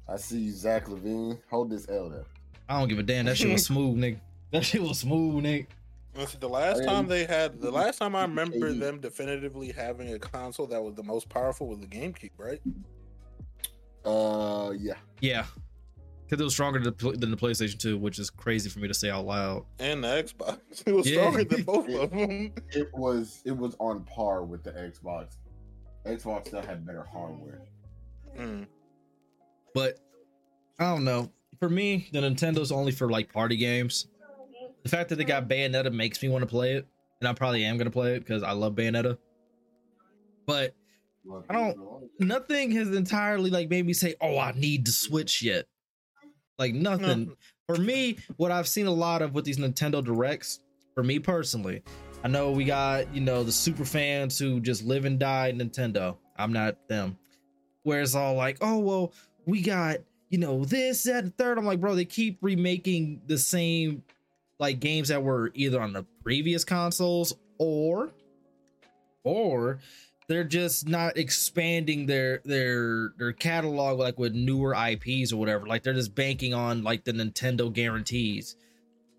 I 0.09 0.17
see 0.17 0.39
you, 0.41 0.53
Zach 0.53 0.87
LaVine. 0.87 1.39
Hold 1.51 1.71
this 1.71 1.89
L 1.89 2.11
there. 2.11 2.27
I 2.69 2.79
don't 2.79 2.89
give 2.89 2.99
a 2.99 3.03
damn. 3.03 3.25
That 3.25 3.37
shit 3.37 3.51
was 3.51 3.65
smooth, 3.67 3.99
nigga. 3.99 4.21
That 4.51 4.65
shit 4.65 4.83
was 4.83 4.99
smooth, 5.01 5.43
nigga. 5.43 5.67
Listen, 6.15 6.41
the 6.41 6.49
last 6.49 6.77
I 6.77 6.81
mean, 6.81 6.89
time 6.89 7.07
they 7.09 7.25
had, 7.25 7.59
the 7.59 7.71
last 7.71 7.97
time 7.99 8.15
I 8.15 8.23
remember 8.23 8.69
AD. 8.69 8.79
them 8.81 9.01
definitively 9.01 9.73
having 9.73 10.13
a 10.13 10.19
console 10.19 10.67
that 10.67 10.83
was 10.83 10.95
the 10.95 11.03
most 11.03 11.31
powerful 11.31 11.69
was 11.69 11.79
the 11.79 11.87
GameCube, 11.87 12.33
right? 12.37 12.61
Uh, 14.05 14.73
yeah. 14.79 14.95
Yeah, 15.21 15.47
because 16.33 16.41
it 16.41 16.45
was 16.45 16.55
stronger 16.55 16.79
than 16.81 17.31
the, 17.31 17.37
PlayStation 17.37 17.79
2, 17.79 17.99
which 17.99 18.19
is 18.19 18.31
crazy 18.31 18.71
for 18.71 18.79
me 18.79 18.89
to 18.89 18.95
say 18.95 19.11
out 19.11 19.27
loud. 19.27 19.67
And 19.79 20.03
the 20.03 20.09
Xbox. 20.09 20.61
It 20.87 20.93
was 20.95 21.07
Yeah. 21.07 21.19
stronger 21.31 21.45
than 21.45 21.63
both 21.65 21.87
of 21.91 22.11
them. 22.11 22.55
It 22.71 22.89
was 22.95 23.43
it 23.45 23.55
was 23.55 23.77
on 23.79 24.05
par 24.05 24.43
with 24.43 24.65
the 24.65 24.71
Xbox. 24.71 25.37
Xbox 26.07 26.47
still 26.47 26.63
had 26.63 26.87
better 26.87 27.03
hardware. 27.05 27.61
Mm. 28.39 28.67
But 29.75 29.99
I 30.79 30.85
don't 30.85 31.05
know. 31.05 31.31
For 31.59 31.69
me, 31.69 32.09
the 32.13 32.21
Nintendo's 32.21 32.73
only 32.73 32.93
for 32.93 33.11
like 33.11 33.31
party 33.31 33.59
games. 33.59 34.07
The 34.85 34.89
fact 34.89 35.11
that 35.11 35.17
they 35.17 35.25
got 35.25 35.49
Bayonetta 35.51 35.93
makes 35.93 36.23
me 36.23 36.31
want 36.31 36.41
to 36.41 36.47
play 36.49 36.73
it, 36.73 36.87
and 37.21 37.29
I 37.29 37.35
probably 37.35 37.63
am 37.63 37.77
gonna 37.77 37.91
play 37.91 38.15
it 38.15 38.21
because 38.21 38.43
I 38.43 38.53
love 38.53 38.75
Bayonetta. 38.75 39.19
But 40.47 40.75
I 41.51 41.53
don't- 41.53 41.79
nothing 42.21 42.71
has 42.71 42.89
entirely 42.97 43.51
like 43.51 43.69
made 43.69 43.85
me 43.85 43.93
say, 43.93 44.15
"Oh, 44.19 44.39
I 44.39 44.53
need 44.53 44.87
to 44.87 44.93
switch 44.93 45.43
yet." 45.43 45.67
Like 46.59 46.75
nothing. 46.75 47.27
No. 47.27 47.35
For 47.67 47.81
me, 47.81 48.19
what 48.37 48.51
I've 48.51 48.69
seen 48.69 48.87
a 48.87 48.93
lot 48.93 49.23
of 49.23 49.35
with 49.35 49.45
these 49.45 49.59
Nintendo 49.59 50.05
Directs, 50.05 50.61
for 50.95 51.03
me 51.03 51.19
personally, 51.19 51.83
I 52.23 52.29
know 52.29 52.51
we 52.53 52.65
got 52.65 53.15
you 53.15 53.21
know 53.21 53.43
the 53.43 53.53
super 53.53 53.85
fans 53.85 54.39
who 54.39 54.61
just 54.61 54.85
live 54.85 55.05
and 55.05 55.19
die 55.19 55.53
Nintendo. 55.53 56.17
I'm 56.37 56.53
not 56.53 56.89
them. 56.89 57.17
Where 57.83 58.03
it's 58.03 58.15
all 58.15 58.35
like, 58.35 58.59
"Oh 58.61 58.79
well, 58.79 59.13
we 59.47 59.63
got 59.63 59.99
you 60.29 60.39
know 60.39 60.65
this, 60.65 61.05
that, 61.05 61.25
and 61.25 61.29
the 61.29 61.37
third. 61.37 61.59
I'm 61.59 61.67
like, 61.67 61.81
bro, 61.81 61.95
they 61.95 62.05
keep 62.05 62.39
remaking 62.41 63.23
the 63.27 63.39
same 63.39 64.03
like 64.59 64.81
games 64.81 65.09
that 65.09 65.23
were 65.23 65.51
either 65.55 65.81
on 65.81 65.93
the 65.93 66.05
previous 66.23 66.65
consoles 66.65 67.35
or 67.59 68.11
or 69.25 69.79
they're 70.33 70.45
just 70.45 70.89
not 70.89 71.19
expanding 71.19 72.07
their 72.07 72.41
their 72.47 73.11
their 73.19 73.33
catalog 73.33 73.99
like 73.99 74.19
with 74.19 74.33
newer 74.33 74.75
IPs 74.75 75.31
or 75.31 75.37
whatever. 75.37 75.67
Like 75.67 75.83
they're 75.83 75.93
just 75.93 76.15
banking 76.15 76.55
on 76.55 76.83
like 76.83 77.05
the 77.05 77.13
Nintendo 77.13 77.71
guarantees. 77.71 78.57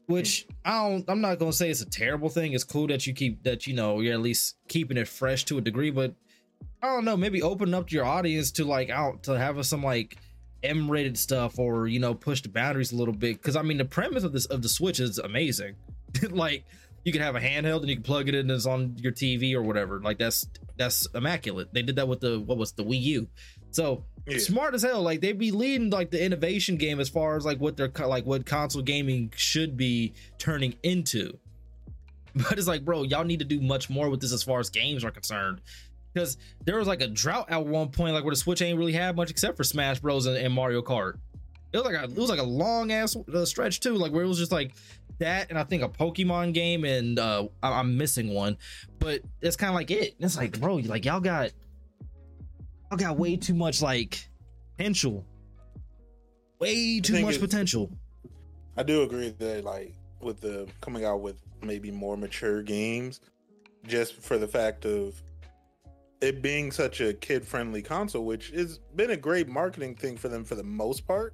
Which 0.08 0.48
I 0.66 0.90
don't 0.90 1.06
I'm 1.08 1.22
not 1.22 1.38
gonna 1.38 1.54
say 1.54 1.70
it's 1.70 1.82
a 1.82 1.90
terrible 1.90 2.30
thing. 2.30 2.54
It's 2.54 2.64
cool 2.64 2.88
that 2.88 3.06
you 3.06 3.14
keep 3.14 3.44
that 3.44 3.68
you 3.68 3.76
know 3.76 4.00
you're 4.00 4.16
at 4.16 4.22
least 4.22 4.56
keeping 4.68 4.98
it 4.98 5.08
fresh 5.08 5.46
to 5.46 5.60
a 5.60 5.62
degree, 5.62 5.92
but 5.92 6.16
I 6.82 6.88
don't 6.88 7.06
know, 7.06 7.16
maybe 7.16 7.44
open 7.44 7.76
up 7.76 7.92
your 7.92 8.06
audience 8.06 8.52
to 8.54 8.66
like 8.66 8.90
out 8.90 9.22
to 9.24 9.38
have 9.38 9.64
some 9.68 9.84
like 9.84 10.18
M-rated 10.64 11.16
stuff 11.16 11.60
or 11.60 11.88
you 11.88 12.00
know 12.00 12.16
push 12.16 12.42
the 12.42 12.50
boundaries 12.50 12.92
a 12.92 12.96
little 12.96 13.14
bit. 13.14 13.40
Cause 13.40 13.56
I 13.56 13.62
mean 13.62 13.78
the 13.78 13.86
premise 13.86 14.24
of 14.24 14.34
this 14.34 14.48
of 14.48 14.64
the 14.64 14.70
Switch 14.70 15.00
is 15.00 15.20
amazing. 15.20 15.76
like 16.32 16.66
you 17.04 17.12
can 17.12 17.22
have 17.22 17.36
a 17.36 17.40
handheld 17.40 17.82
and 17.82 17.90
you 17.90 17.96
can 17.96 18.04
plug 18.04 18.30
it 18.30 18.36
in 18.36 18.50
as 18.50 18.66
on 18.66 18.96
your 18.98 19.12
TV 19.12 19.54
or 19.54 19.62
whatever. 19.62 20.00
Like 20.02 20.18
that's 20.18 20.48
that's 20.78 21.08
immaculate. 21.14 21.74
They 21.74 21.82
did 21.82 21.96
that 21.98 22.08
with 22.08 22.22
the 22.22 22.40
what 22.40 22.58
was 22.58 22.72
the 22.74 22.84
Wii 22.84 23.02
U. 23.02 23.28
So 23.72 24.06
Yeah. 24.28 24.38
smart 24.38 24.74
as 24.74 24.84
hell. 24.84 25.02
Like 25.02 25.20
they 25.22 25.34
be 25.34 25.52
leading 25.52 25.90
like 25.90 26.12
the 26.12 26.24
innovation 26.24 26.78
game 26.78 27.00
as 27.00 27.10
far 27.10 27.36
as 27.36 27.46
like 27.46 27.60
what 27.60 27.76
they're 27.78 27.92
like 28.08 28.26
what 28.26 28.46
console 28.46 28.82
gaming 28.82 29.32
should 29.36 29.76
be 29.78 30.14
turning 30.38 30.76
into. 30.84 31.38
But 32.36 32.58
it's 32.58 32.68
like, 32.68 32.84
bro, 32.84 33.04
y'all 33.04 33.24
need 33.24 33.40
to 33.40 33.46
do 33.46 33.62
much 33.62 33.92
more 33.92 34.10
with 34.10 34.20
this 34.20 34.34
as 34.34 34.42
far 34.42 34.60
as 34.60 34.72
games 34.72 35.04
are 35.04 35.12
concerned. 35.12 35.62
Because 36.14 36.38
there 36.66 36.78
was 36.78 36.88
like 36.88 37.02
a 37.02 37.08
drought 37.08 37.52
at 37.52 37.64
one 37.66 37.90
point, 37.90 38.16
like 38.16 38.24
where 38.24 38.32
the 38.32 38.36
Switch 38.36 38.60
ain't 38.62 38.78
really 38.80 38.94
had 38.94 39.16
much 39.16 39.30
except 39.30 39.56
for 39.56 39.64
Smash 39.64 40.00
Bros 40.00 40.26
and, 40.26 40.36
and 40.38 40.52
Mario 40.52 40.82
Kart. 40.82 41.16
It 41.72 41.78
was 41.78 41.86
like 41.86 41.96
a, 41.96 42.04
it 42.06 42.16
was 42.18 42.30
like 42.30 42.40
a 42.40 42.44
long 42.44 42.92
ass 42.92 43.16
uh, 43.16 43.46
stretch 43.46 43.80
too, 43.80 43.94
like 43.96 44.12
where 44.12 44.24
it 44.24 44.28
was 44.28 44.38
just 44.40 44.52
like 44.52 44.74
that, 45.20 45.50
and 45.50 45.58
I 45.60 45.64
think 45.64 45.84
a 45.84 45.90
Pokemon 45.90 46.54
game, 46.54 46.84
and 46.86 47.20
uh 47.20 47.48
I- 47.62 47.80
I'm 47.80 47.98
missing 47.98 48.34
one, 48.34 48.58
but 49.00 49.22
it's 49.42 49.56
kind 49.56 49.70
of 49.70 49.76
like 49.76 49.92
it. 49.92 50.16
It's 50.20 50.38
like, 50.38 50.60
bro, 50.60 50.76
like 50.76 51.06
y'all 51.06 51.20
got 51.20 51.52
y'all 52.90 52.98
got 52.98 53.18
way 53.18 53.36
too 53.38 53.54
much 53.54 53.82
like 53.82 54.28
potential, 54.78 55.26
way 56.60 57.00
too 57.00 57.22
much 57.22 57.40
potential. 57.40 57.92
I 58.78 58.84
do 58.84 59.04
agree 59.04 59.30
that 59.30 59.64
like 59.64 59.94
with 60.20 60.42
the 60.42 60.68
coming 60.82 61.06
out 61.06 61.22
with 61.22 61.36
maybe 61.62 61.92
more 61.92 62.18
mature 62.18 62.62
games, 62.64 63.22
just 63.88 64.16
for 64.16 64.38
the 64.38 64.48
fact 64.48 64.86
of 64.86 65.22
it 66.22 66.42
being 66.42 66.72
such 66.72 67.02
a 67.02 67.14
kid 67.14 67.46
friendly 67.46 67.82
console, 67.82 68.24
which 68.26 68.50
has 68.52 68.80
been 68.96 69.12
a 69.12 69.18
great 69.18 69.48
marketing 69.50 69.94
thing 69.96 70.16
for 70.18 70.30
them 70.30 70.44
for 70.46 70.56
the 70.56 70.64
most 70.64 71.06
part. 71.06 71.34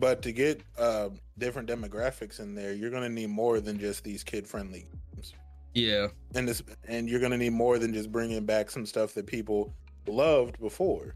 But 0.00 0.22
to 0.22 0.32
get 0.32 0.62
uh, 0.78 1.10
different 1.38 1.68
demographics 1.68 2.40
in 2.40 2.54
there, 2.54 2.72
you're 2.72 2.90
gonna 2.90 3.10
need 3.10 3.28
more 3.28 3.60
than 3.60 3.78
just 3.78 4.02
these 4.02 4.24
kid 4.24 4.46
friendly 4.46 4.86
games, 5.14 5.34
Yeah, 5.74 6.08
and 6.34 6.48
this, 6.48 6.62
and 6.88 7.08
you're 7.08 7.20
gonna 7.20 7.36
need 7.36 7.52
more 7.52 7.78
than 7.78 7.92
just 7.92 8.10
bringing 8.10 8.44
back 8.46 8.70
some 8.70 8.86
stuff 8.86 9.12
that 9.14 9.26
people 9.26 9.74
loved 10.06 10.58
before. 10.58 11.14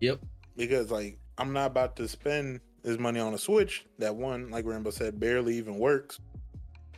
yep, 0.00 0.20
because 0.56 0.90
like 0.90 1.18
I'm 1.38 1.52
not 1.54 1.66
about 1.68 1.96
to 1.96 2.06
spend 2.08 2.60
this 2.82 2.98
money 2.98 3.20
on 3.20 3.32
a 3.34 3.38
Switch 3.38 3.86
that 3.98 4.14
one, 4.14 4.50
like 4.50 4.66
Rambo 4.66 4.90
said, 4.90 5.18
barely 5.18 5.56
even 5.56 5.78
works, 5.78 6.20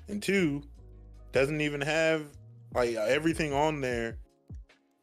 and 0.09 0.20
two, 0.20 0.62
doesn't 1.31 1.61
even 1.61 1.81
have 1.81 2.26
like 2.74 2.96
everything 2.96 3.52
on 3.52 3.81
there 3.81 4.18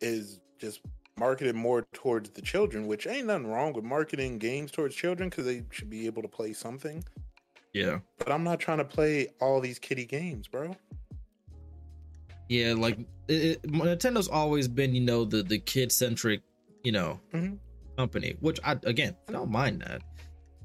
is 0.01 0.41
just 0.57 0.81
marketed 1.19 1.55
more 1.55 1.85
towards 1.93 2.29
the 2.31 2.41
children, 2.41 2.87
which 2.87 3.05
ain't 3.05 3.27
nothing 3.27 3.47
wrong 3.47 3.73
with 3.73 3.83
marketing 3.83 4.37
games 4.39 4.71
towards 4.71 4.95
children 4.95 5.29
because 5.29 5.45
they 5.45 5.63
should 5.69 5.89
be 5.89 6.05
able 6.05 6.21
to 6.21 6.27
play 6.27 6.53
something. 6.53 7.03
yeah, 7.73 7.99
But 8.17 8.31
I'm 8.31 8.43
not 8.43 8.59
trying 8.59 8.77
to 8.79 8.85
play 8.85 9.27
all 9.41 9.59
these 9.61 9.77
kiddie 9.77 10.05
games, 10.05 10.47
bro. 10.47 10.75
yeah. 12.47 12.73
Like 12.75 12.97
it, 13.27 13.33
it, 13.33 13.61
Nintendo's 13.63 14.27
always 14.27 14.67
been, 14.67 14.95
you 14.95 15.01
know, 15.01 15.25
the 15.25 15.43
the 15.43 15.59
kid 15.59 15.91
centric, 15.91 16.41
you 16.83 16.91
know, 16.91 17.19
Mhm. 17.33 17.57
company. 17.97 18.35
Which 18.39 18.59
I 18.63 18.71
again, 18.83 19.15
I 19.27 19.31
don't 19.33 19.51
mind 19.51 19.81
that. 19.81 20.01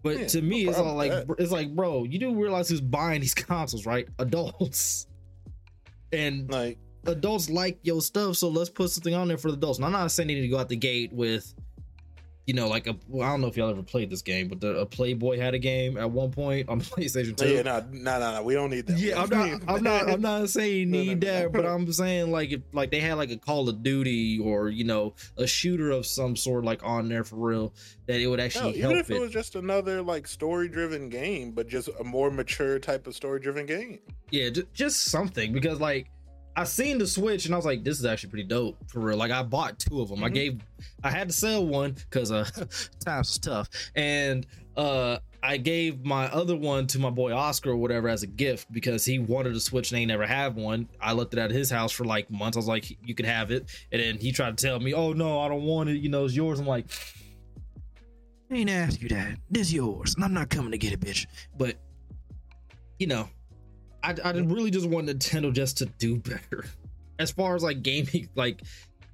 But 0.02 0.18
Yeah, 0.18 0.26
to 0.28 0.42
me, 0.42 0.64
no 0.64 0.70
it's 0.70 0.78
all 0.78 0.94
like 0.94 1.12
it's 1.38 1.50
like, 1.52 1.74
bro, 1.74 2.04
you 2.04 2.18
do 2.18 2.34
realize 2.34 2.68
who's 2.68 2.80
buying 2.80 3.20
these 3.20 3.34
consoles, 3.50 3.84
right? 3.86 4.06
Adults. 4.18 5.06
And 6.12 6.48
Like, 6.50 6.78
adults 7.06 7.50
like 7.50 7.78
your 7.82 8.00
stuff, 8.00 8.36
so 8.36 8.48
let's 8.48 8.70
put 8.70 8.90
something 8.90 9.14
on 9.14 9.28
there 9.28 9.38
for 9.38 9.50
the 9.50 9.56
adults. 9.56 9.78
And 9.78 9.86
I'm 9.86 9.92
not 9.92 10.10
saying 10.10 10.28
you 10.30 10.36
need 10.36 10.42
to 10.42 10.48
go 10.48 10.58
out 10.58 10.68
the 10.68 10.76
gate 10.76 11.12
with, 11.12 11.54
you 12.46 12.52
know, 12.52 12.68
like 12.68 12.86
a. 12.86 12.94
Well, 13.08 13.26
I 13.26 13.30
don't 13.30 13.40
know 13.40 13.46
if 13.46 13.56
y'all 13.56 13.70
ever 13.70 13.82
played 13.82 14.10
this 14.10 14.20
game, 14.20 14.48
but 14.48 14.60
the, 14.60 14.76
a 14.80 14.84
Playboy 14.84 15.38
had 15.38 15.54
a 15.54 15.58
game 15.58 15.96
at 15.96 16.10
one 16.10 16.30
point 16.30 16.68
on 16.68 16.78
PlayStation 16.82 17.34
Two. 17.36 17.48
yeah, 17.48 17.62
no, 17.62 17.82
no, 17.90 18.18
no, 18.20 18.32
no, 18.34 18.42
we 18.42 18.52
don't 18.52 18.68
need 18.68 18.86
that. 18.86 18.98
Yeah, 18.98 19.22
I'm 19.22 19.30
not. 19.30 19.60
I'm 19.66 19.82
not. 19.82 20.08
I'm 20.10 20.20
not 20.20 20.50
saying 20.50 20.90
No, 20.90 20.98
no, 20.98 21.04
need 21.04 21.22
no. 21.22 21.32
that, 21.32 21.52
but 21.52 21.64
I'm 21.66 21.90
saying 21.90 22.30
like 22.30 22.52
if 22.52 22.60
like 22.72 22.90
they 22.90 23.00
had 23.00 23.14
like 23.14 23.30
a 23.30 23.38
Call 23.38 23.66
of 23.70 23.82
Duty 23.82 24.38
or 24.40 24.68
you 24.68 24.84
know 24.84 25.14
a 25.38 25.46
shooter 25.46 25.90
of 25.90 26.04
some 26.04 26.36
sort 26.36 26.64
like 26.66 26.84
on 26.84 27.08
there 27.08 27.24
for 27.24 27.36
real 27.36 27.72
that 28.06 28.20
it 28.20 28.26
would 28.26 28.40
actually 28.40 28.70
even 28.76 28.90
help 28.90 28.96
if 28.96 29.10
it 29.10 29.16
it. 29.16 29.20
was 29.20 29.30
just 29.30 29.54
another 29.54 30.02
like 30.02 30.26
story-driven 30.26 31.08
game, 31.08 31.52
but 31.52 31.66
just 31.66 31.88
a 31.98 32.04
more 32.04 32.30
mature 32.30 32.78
type 32.78 33.06
of 33.06 33.14
story-driven 33.14 33.64
game. 33.64 34.00
yeah, 34.30 34.50
just, 34.50 34.74
just 34.74 35.04
something 35.04 35.54
because 35.54 35.80
like 35.80 36.10
I 36.56 36.64
seen 36.64 36.98
the 36.98 37.06
Switch 37.06 37.46
and 37.46 37.54
I 37.54 37.58
was 37.58 37.66
like, 37.66 37.82
this 37.82 37.98
is 37.98 38.04
actually 38.04 38.30
pretty 38.30 38.48
dope 38.48 38.76
for 38.88 39.00
real. 39.00 39.16
Like 39.16 39.32
I 39.32 39.42
bought 39.42 39.78
two 39.78 40.00
of 40.00 40.08
them. 40.08 40.22
I 40.22 40.28
Mhm. 40.30 40.34
gave, 40.34 40.60
I 41.02 41.10
had 41.10 41.28
to 41.28 41.34
sell 41.34 41.66
one 41.66 41.92
because 41.92 42.30
uh 42.30 42.44
times 43.04 43.28
was 43.28 43.38
tough, 43.38 43.68
and 43.96 44.46
uh 44.76 45.18
I 45.42 45.58
gave 45.58 46.04
my 46.06 46.26
other 46.32 46.56
one 46.56 46.86
to 46.86 46.98
my 46.98 47.10
boy 47.10 47.34
Oscar 47.34 47.70
or 47.72 47.76
whatever 47.76 48.08
as 48.08 48.22
a 48.22 48.26
gift 48.26 48.72
because 48.72 49.04
he 49.04 49.18
wanted 49.18 49.54
a 49.54 49.60
Switch 49.60 49.90
and 49.92 50.00
they 50.00 50.06
never 50.06 50.26
have 50.26 50.54
one. 50.56 50.88
I 51.00 51.12
left 51.12 51.34
it 51.34 51.38
at 51.38 51.50
his 51.50 51.70
house 51.70 51.92
for 51.92 52.04
like 52.04 52.30
months. 52.30 52.56
I 52.56 52.60
was 52.60 52.66
like, 52.68 52.96
you 53.06 53.14
could 53.14 53.26
have 53.26 53.50
it, 53.50 53.68
and 53.92 54.00
then 54.00 54.16
he 54.18 54.32
tried 54.32 54.56
to 54.56 54.66
tell 54.66 54.80
me, 54.80 54.94
oh 54.94 55.12
no, 55.12 55.40
I 55.40 55.48
don't 55.48 55.64
want 55.64 55.90
it. 55.90 55.96
You 55.98 56.08
know, 56.08 56.24
it's 56.24 56.34
yours. 56.34 56.60
I'm 56.60 56.66
like. 56.66 56.86
I 58.50 58.56
ain't 58.58 58.70
asked 58.70 59.02
you 59.02 59.08
that. 59.08 59.38
This 59.50 59.72
yours, 59.72 60.14
and 60.14 60.22
I'm 60.24 60.34
not 60.34 60.48
coming 60.50 60.70
to 60.70 60.78
get 60.78 60.92
it, 60.92 61.00
bitch. 61.00 61.26
But 61.58 61.76
you 62.98 63.06
know, 63.06 63.28
I, 64.04 64.14
I 64.22 64.30
really 64.32 64.70
just 64.70 64.86
want 64.86 65.08
Nintendo 65.08 65.52
just 65.52 65.78
to 65.78 65.86
do 65.86 66.18
better. 66.18 66.66
As 67.18 67.30
far 67.30 67.54
as 67.54 67.62
like 67.62 67.82
gaming, 67.82 68.28
like 68.34 68.62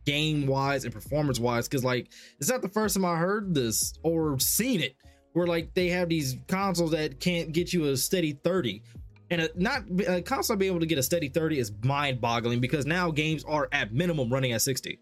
game 0.06 0.46
wise 0.46 0.84
and 0.84 0.92
performance 0.92 1.38
wise. 1.38 1.68
Because 1.68 1.84
like 1.84 2.08
it's 2.38 2.50
not 2.50 2.62
the 2.62 2.68
first 2.68 2.96
time 2.96 3.04
I 3.04 3.16
heard 3.16 3.54
this 3.54 3.94
or 4.02 4.38
seen 4.38 4.80
it 4.80 4.96
where 5.32 5.46
like 5.46 5.72
they 5.74 5.88
have 5.88 6.08
these 6.08 6.36
consoles 6.48 6.90
that 6.90 7.20
can't 7.20 7.52
get 7.52 7.72
you 7.72 7.86
a 7.86 7.96
steady 7.96 8.32
30 8.32 8.82
and 9.30 9.42
a, 9.42 9.50
not 9.54 9.82
a 10.08 10.20
console 10.22 10.56
being 10.56 10.72
able 10.72 10.80
to 10.80 10.86
get 10.86 10.98
a 10.98 11.02
steady 11.02 11.28
30 11.28 11.58
is 11.60 11.72
mind-boggling 11.84 12.60
because 12.60 12.84
now 12.84 13.12
games 13.12 13.44
are 13.44 13.68
at 13.70 13.92
minimum 13.92 14.32
running 14.32 14.52
at 14.52 14.62
60 14.62 14.98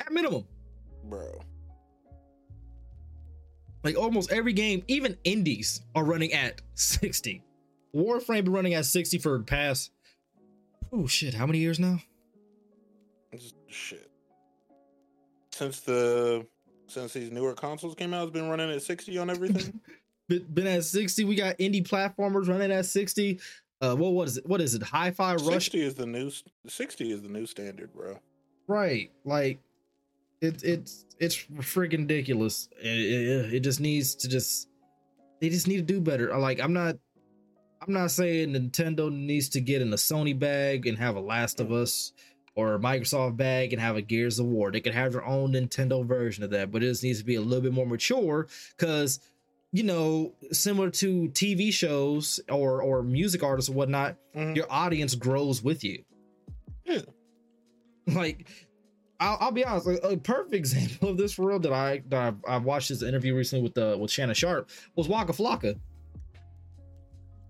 at 0.00 0.12
minimum. 0.12 0.44
Bro. 1.04 1.40
like 3.84 3.96
almost 3.96 4.32
every 4.32 4.52
game 4.52 4.82
even 4.88 5.16
indies 5.24 5.82
are 5.94 6.04
running 6.04 6.32
at 6.32 6.60
60 6.74 7.42
warframe 7.94 8.44
been 8.44 8.52
running 8.52 8.74
at 8.74 8.84
60 8.84 9.18
for 9.18 9.38
past 9.40 9.90
oh 10.92 11.06
shit 11.06 11.34
how 11.34 11.46
many 11.46 11.58
years 11.58 11.78
now 11.78 12.00
shit. 13.70 14.10
Since 15.52 15.80
the 15.80 16.46
since 16.86 17.12
these 17.12 17.30
newer 17.30 17.54
consoles 17.54 17.94
came 17.94 18.12
out, 18.12 18.24
it's 18.24 18.32
been 18.32 18.48
running 18.48 18.70
at 18.70 18.82
60 18.82 19.18
on 19.18 19.30
everything. 19.30 19.80
been, 20.28 20.44
been 20.52 20.66
at 20.66 20.84
60 20.84 21.24
we 21.24 21.34
got 21.34 21.58
indie 21.58 21.86
platformers 21.86 22.48
running 22.48 22.70
at 22.70 22.86
60 22.86 23.40
uh 23.80 23.96
what 23.96 24.12
what 24.12 24.28
is 24.28 24.36
it 24.36 24.46
what 24.46 24.60
is 24.60 24.76
it 24.76 24.82
hi-fi 24.82 25.32
rush 25.32 25.64
60 25.64 25.82
is 25.82 25.94
the 25.96 26.06
new 26.06 26.30
60 26.68 27.10
is 27.10 27.22
the 27.22 27.28
new 27.28 27.46
standard, 27.46 27.92
bro. 27.92 28.16
right 28.68 29.10
like 29.24 29.58
it, 30.40 30.62
it's 30.62 31.04
it's 31.18 31.36
freaking 31.36 32.02
ridiculous 32.02 32.68
it, 32.80 32.86
it, 32.86 33.54
it 33.54 33.60
just 33.60 33.80
needs 33.80 34.14
to 34.14 34.28
just 34.28 34.68
they 35.40 35.48
just 35.48 35.66
need 35.66 35.78
to 35.78 35.82
do 35.82 36.00
better 36.00 36.38
like 36.38 36.60
i'm 36.60 36.72
not 36.72 36.94
i'm 37.82 37.92
not 37.92 38.10
saying 38.10 38.50
nintendo 38.52 39.10
needs 39.12 39.48
to 39.48 39.60
get 39.60 39.82
in 39.82 39.92
a 39.92 39.96
sony 39.96 40.38
bag 40.38 40.86
and 40.86 40.98
have 40.98 41.16
a 41.16 41.20
last 41.20 41.60
of 41.60 41.72
us 41.72 42.12
or 42.54 42.74
a 42.74 42.78
microsoft 42.78 43.36
bag 43.36 43.72
and 43.72 43.80
have 43.80 43.96
a 43.96 44.02
gears 44.02 44.38
of 44.38 44.46
war 44.46 44.70
they 44.70 44.80
could 44.80 44.94
have 44.94 45.12
their 45.12 45.24
own 45.24 45.52
nintendo 45.52 46.04
version 46.04 46.44
of 46.44 46.50
that 46.50 46.70
but 46.70 46.82
it 46.82 46.86
just 46.86 47.02
needs 47.02 47.18
to 47.20 47.24
be 47.24 47.36
a 47.36 47.40
little 47.40 47.62
bit 47.62 47.72
more 47.72 47.86
mature 47.86 48.46
because 48.76 49.20
you 49.72 49.82
know 49.82 50.34
similar 50.52 50.90
to 50.90 51.28
tv 51.28 51.72
shows 51.72 52.40
or 52.48 52.82
or 52.82 53.02
music 53.02 53.42
artists 53.42 53.70
or 53.70 53.74
whatnot 53.74 54.16
Mhm. 54.36 54.54
your 54.56 54.66
audience 54.70 55.14
grows 55.14 55.62
with 55.62 55.82
you 55.84 56.04
Yeah. 56.84 57.02
like 58.06 58.46
I'll, 59.22 59.36
I'll 59.38 59.52
be 59.52 59.62
honest, 59.66 59.86
like, 59.86 60.00
a 60.02 60.16
perfect 60.16 60.54
example 60.62 61.10
of 61.10 61.18
this 61.18 61.34
for 61.34 61.46
real 61.48 61.58
that 61.60 61.72
I 61.74 62.02
that 62.08 62.20
I've, 62.22 62.36
I've 62.48 62.64
watched 62.64 62.88
this 62.88 63.02
interview 63.02 63.34
recently 63.34 63.62
with 63.62 63.74
the 63.74 63.96
with 63.98 64.10
Shannon 64.10 64.34
Sharpe 64.34 64.70
was 64.96 65.08
Waka 65.08 65.32
Flocka. 65.32 65.78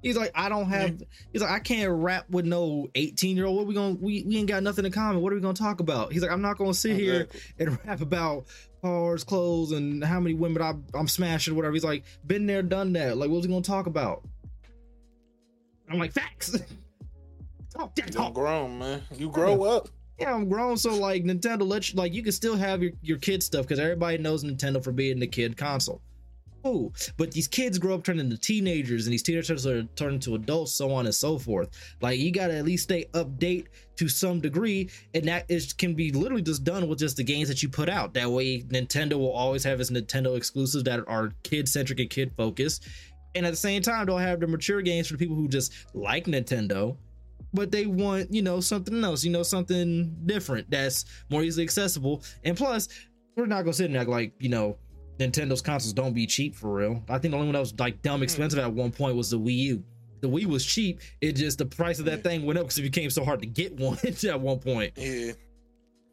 He's 0.03 0.17
like, 0.17 0.31
I 0.35 0.49
don't 0.49 0.69
have. 0.69 1.03
He's 1.33 1.43
like, 1.43 1.51
I 1.51 1.59
can't 1.59 1.91
rap 1.91 2.29
with 2.31 2.47
no 2.47 2.89
eighteen 2.95 3.37
year 3.37 3.47
old. 3.47 3.57
What 3.57 3.67
we 3.67 3.75
gonna? 3.75 3.95
We, 4.01 4.23
we 4.27 4.37
ain't 4.39 4.49
got 4.49 4.63
nothing 4.63 4.85
in 4.87 4.93
common. 4.93 5.21
What 5.23 5.33
are 5.33 5.37
we 5.37 5.43
gonna 5.43 5.55
talk 5.55 5.81
about? 5.81 6.13
He's 6.13 6.23
like, 6.23 6.31
I'm 6.31 6.43
not 6.43 6.57
gonna 6.57 6.73
sit 6.75 6.97
here 6.97 7.29
and 7.59 7.79
rap 7.87 8.01
about 8.01 8.47
cars, 8.83 9.25
clothes, 9.25 9.73
and 9.73 10.03
how 10.03 10.19
many 10.21 10.35
women 10.35 10.63
I, 10.63 10.75
I'm 10.97 11.09
smashing, 11.09 11.55
whatever. 11.55 11.75
He's 11.75 11.85
like, 11.85 12.05
been 12.27 12.47
there, 12.47 12.63
done 12.63 12.95
that. 12.95 13.19
Like, 13.19 13.29
what's 13.31 13.45
he 13.45 13.53
gonna 13.53 13.63
talk 13.63 13.87
about? 13.87 14.23
I'm 15.91 15.99
like, 15.99 16.13
facts. 16.13 16.51
talk 17.75 17.95
that 17.97 18.07
You 18.07 18.13
talk. 18.13 18.35
grown, 18.35 18.79
man. 18.79 19.03
You 19.17 19.29
grow 19.31 19.65
up. 19.65 19.89
Yeah, 20.19 20.35
I'm 20.35 20.49
grown, 20.49 20.77
so 20.77 20.95
like 20.95 21.25
Nintendo 21.25 21.67
let 21.67 21.91
you 21.91 21.97
like 21.97 22.13
you 22.13 22.23
can 22.23 22.33
still 22.33 22.55
have 22.57 22.83
your 22.83 22.93
your 23.01 23.19
kid 23.19 23.43
stuff 23.43 23.63
because 23.67 23.79
everybody 23.79 24.19
knows 24.19 24.45
Nintendo 24.45 24.83
for 24.83 24.93
being 24.93 25.19
the 25.19 25.27
kid 25.27 25.57
console. 25.57 26.03
Cool, 26.63 26.93
but 27.17 27.33
these 27.33 27.49
kids 27.49 27.79
grow 27.79 27.95
up 27.95 28.05
turning 28.05 28.27
into 28.27 28.37
teenagers, 28.37 29.07
and 29.07 29.13
these 29.13 29.23
teenagers 29.23 29.67
are 29.67 29.85
turning 29.97 30.17
into 30.17 30.35
adults, 30.35 30.73
so 30.73 30.93
on 30.93 31.07
and 31.07 31.15
so 31.15 31.39
forth. 31.39 31.71
Like 32.03 32.19
you 32.19 32.31
gotta 32.31 32.55
at 32.55 32.65
least 32.65 32.85
stay 32.85 33.07
update 33.15 33.69
to 33.97 34.09
some 34.09 34.41
degree, 34.41 34.91
and 35.15 35.25
that 35.27 35.47
is 35.49 35.73
can 35.73 35.95
be 35.95 36.13
literally 36.13 36.43
just 36.43 36.65
done 36.65 36.87
with 36.87 36.99
just 36.99 37.17
the 37.17 37.25
games 37.25 37.49
that 37.49 37.63
you 37.63 37.69
put 37.71 37.89
out. 37.89 38.13
That 38.13 38.31
way, 38.31 38.61
Nintendo 38.63 39.15
will 39.15 39.33
always 39.33 39.65
have 39.65 39.81
its 39.81 39.91
Nintendo 39.91 40.37
exclusives 40.37 40.85
that 40.85 41.03
are 41.09 41.33
kid 41.45 41.69
centric 41.69 42.01
and 42.01 42.11
kid 42.11 42.33
focused, 42.37 42.87
and 43.35 43.47
at 43.47 43.51
the 43.51 43.57
same 43.57 43.81
time, 43.81 44.07
they'll 44.07 44.19
have 44.19 44.41
the 44.41 44.47
mature 44.47 44.83
games 44.83 45.07
for 45.07 45.15
the 45.15 45.19
people 45.19 45.37
who 45.37 45.49
just 45.49 45.73
like 45.95 46.27
Nintendo 46.27 46.97
but 47.53 47.73
they 47.73 47.87
want 47.87 48.33
you 48.33 48.43
know 48.43 48.61
something 48.61 49.03
else 49.03 49.25
you 49.25 49.31
know 49.31 49.43
something 49.43 50.15
different 50.27 50.71
that's 50.71 51.05
more 51.31 51.43
easily 51.43 51.65
accessible 51.65 52.23
and 52.45 52.57
plus 52.57 52.89
we're 53.37 53.47
not 53.47 53.63
gonna 53.63 53.73
sit 53.73 53.87
and 53.87 53.97
act 53.97 54.09
like 54.09 54.33
you 54.39 54.49
know 54.49 54.77
nintendo's 55.21 55.61
consoles 55.63 55.93
don't 55.93 56.13
be 56.15 56.27
cheap 56.27 56.55
for 56.55 56.73
real 56.73 57.03
i 57.09 57.19
think 57.19 57.33
the 57.33 57.37
only 57.37 57.47
one 57.47 57.53
that 57.55 57.61
was 57.61 57.79
like 57.79 58.01
dumb 58.03 58.23
expensive 58.23 58.59
at 58.59 58.73
one 58.73 58.91
point 58.91 59.15
was 59.17 59.31
the 59.31 59.39
wii 59.39 59.55
u 59.57 59.85
the 60.21 60.29
wii 60.29 60.47
was 60.47 60.65
cheap 60.65 61.01
it 61.21 61.33
just 61.33 61.59
the 61.59 61.67
price 61.67 61.99
of 61.99 62.05
that 62.07 62.23
thing 62.23 62.45
went 62.47 62.59
up 62.59 62.65
because 62.65 62.79
it 62.79 62.83
became 62.83 63.11
so 63.11 63.25
hard 63.25 63.41
to 63.41 63.47
get 63.47 63.75
one 63.79 63.97
at 64.05 64.41
one 64.41 64.59
point 64.59 64.93
Yeah. 64.97 65.33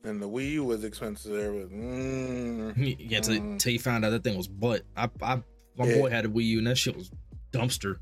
And 0.03 0.21
the 0.21 0.29
Wii 0.29 0.51
U 0.51 0.63
was 0.63 0.85
expensive. 0.85 1.33
There 1.33 1.51
was, 1.51 1.67
mm, 1.69 2.95
yeah 3.11 3.19
till, 3.19 3.35
Mm. 3.35 3.59
till 3.59 3.73
you 3.73 3.79
found 3.79 4.05
out 4.05 4.11
that 4.11 4.23
thing 4.23 4.37
was 4.37 4.47
butt 4.47 4.83
i 4.95 5.09
i 5.21 5.35
my 5.77 5.85
Yeah. 5.85 5.97
boy 5.99 6.09
had 6.09 6.23
a 6.25 6.29
wii 6.29 6.45
u 6.45 6.57
and 6.59 6.67
that 6.67 6.77
shit 6.77 6.95
was 6.95 7.11
dumpster 7.51 7.97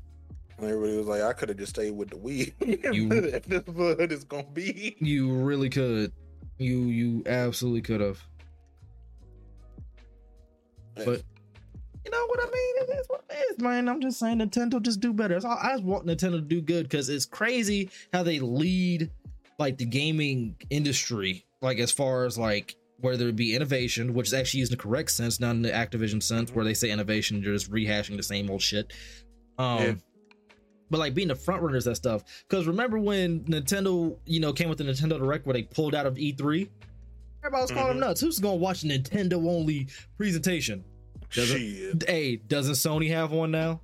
everybody 0.58 0.96
was 0.96 1.06
like, 1.06 1.22
I 1.22 1.32
could 1.32 1.48
have 1.48 1.58
just 1.58 1.70
stayed 1.70 1.90
with 1.96 2.10
the 2.10 2.16
Wii. 2.16 2.52
You- 2.94 3.10
if 3.12 3.44
this 3.46 3.62
is 3.66 3.74
what 3.74 4.00
it's 4.12 4.24
gonna 4.24 4.44
be. 4.52 4.96
you 5.00 5.32
really 5.34 5.68
could 5.68 6.12
you 6.58 6.78
you 6.84 7.22
absolutely 7.26 7.82
could 7.82 8.00
have 8.00 8.22
But 10.96 11.22
you 12.04 12.10
know 12.10 12.26
what 12.26 12.40
I 12.40 12.44
mean? 12.44 12.74
It 12.82 13.00
is 13.00 13.06
what 13.08 13.24
it 13.28 13.36
is, 13.52 13.58
man. 13.58 13.88
I'm 13.88 14.00
just 14.00 14.18
saying 14.18 14.38
Nintendo 14.38 14.80
just 14.80 15.00
do 15.00 15.12
better. 15.12 15.38
All. 15.44 15.58
I 15.60 15.72
just 15.72 15.84
want 15.84 16.06
Nintendo 16.06 16.32
to 16.32 16.40
do 16.40 16.60
good 16.60 16.84
because 16.88 17.08
it's 17.08 17.26
crazy 17.26 17.90
how 18.12 18.22
they 18.22 18.38
lead 18.38 19.10
like 19.58 19.78
the 19.78 19.86
gaming 19.86 20.56
industry, 20.70 21.44
like 21.62 21.78
as 21.78 21.90
far 21.90 22.24
as 22.24 22.38
like 22.38 22.76
whether 23.00 23.28
it 23.28 23.36
be 23.36 23.54
innovation, 23.54 24.14
which 24.14 24.28
is 24.28 24.34
actually 24.34 24.60
used 24.60 24.72
in 24.72 24.78
the 24.78 24.82
correct 24.82 25.10
sense, 25.10 25.38
not 25.40 25.50
in 25.50 25.62
the 25.62 25.70
Activision 25.70 26.22
sense, 26.22 26.50
where 26.54 26.64
they 26.64 26.74
say 26.74 26.90
innovation, 26.90 27.42
you're 27.42 27.52
just 27.54 27.70
rehashing 27.70 28.16
the 28.16 28.22
same 28.22 28.48
old 28.50 28.62
shit. 28.62 28.92
Um 29.58 29.78
Yeah. 29.82 29.94
but 30.90 30.98
like 31.00 31.14
being 31.14 31.28
the 31.28 31.34
front 31.34 31.62
runners 31.62 31.84
that 31.84 31.96
stuff. 31.96 32.22
Because 32.48 32.66
remember 32.66 32.98
when 32.98 33.40
Nintendo, 33.40 34.16
you 34.26 34.40
know, 34.40 34.52
came 34.52 34.68
with 34.68 34.78
the 34.78 34.84
Nintendo 34.84 35.18
Direct 35.18 35.44
where 35.44 35.54
they 35.54 35.64
pulled 35.64 35.94
out 35.94 36.06
of 36.06 36.14
E3? 36.14 36.68
Everybody 37.46 37.62
was 37.62 37.70
calling 37.70 37.88
them 37.88 37.96
Mhm. 37.98 38.00
nuts. 38.08 38.20
Who's 38.20 38.38
gonna 38.40 38.56
watch 38.56 38.82
a 38.82 38.86
Nintendo 38.88 39.34
only 39.48 39.86
presentation? 40.16 40.84
Does 41.32 41.50
it- 41.52 41.58
Shit. 41.58 42.08
hey, 42.08 42.36
doesn't 42.36 42.74
Sony 42.74 43.08
have 43.10 43.30
one 43.30 43.50
now? 43.52 43.80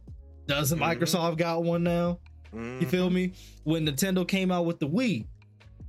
Doesn't 0.46 0.78
Mhm. 0.80 0.98
Microsoft 0.98 1.38
got 1.38 1.62
one 1.62 1.82
now? 1.84 2.18
You 2.52 2.86
feel 2.86 3.08
Mhm. 3.08 3.12
me? 3.12 3.32
When 3.64 3.86
Nintendo 3.86 4.26
came 4.26 4.50
out 4.50 4.66
with 4.66 4.78
the 4.80 4.88
Wii, 4.88 5.26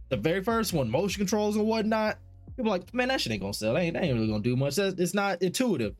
the 0.09 0.17
very 0.17 0.43
first 0.43 0.71
one, 0.71 0.89
motion 0.89 1.19
controls 1.19 1.55
and 1.55 1.65
whatnot, 1.65 2.19
people 2.55 2.69
like, 2.71 2.93
man, 2.93 3.07
that 3.07 3.19
shit 3.19 3.31
ain't 3.33 3.41
gonna 3.41 3.53
sell. 3.53 3.73
That 3.73 3.81
ain't, 3.81 3.95
that 3.95 4.03
ain't 4.03 4.13
really 4.13 4.27
gonna 4.27 4.43
do 4.43 4.55
much. 4.55 4.75
That's, 4.75 4.97
it's 4.99 5.13
not 5.15 5.41
intuitive. 5.41 5.95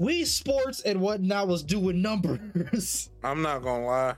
Wii 0.00 0.24
Sports 0.26 0.80
and 0.82 1.00
whatnot 1.00 1.48
was 1.48 1.62
doing 1.64 2.00
numbers. 2.00 3.10
I'm 3.24 3.42
not 3.42 3.62
gonna 3.64 3.84
lie. 3.84 4.14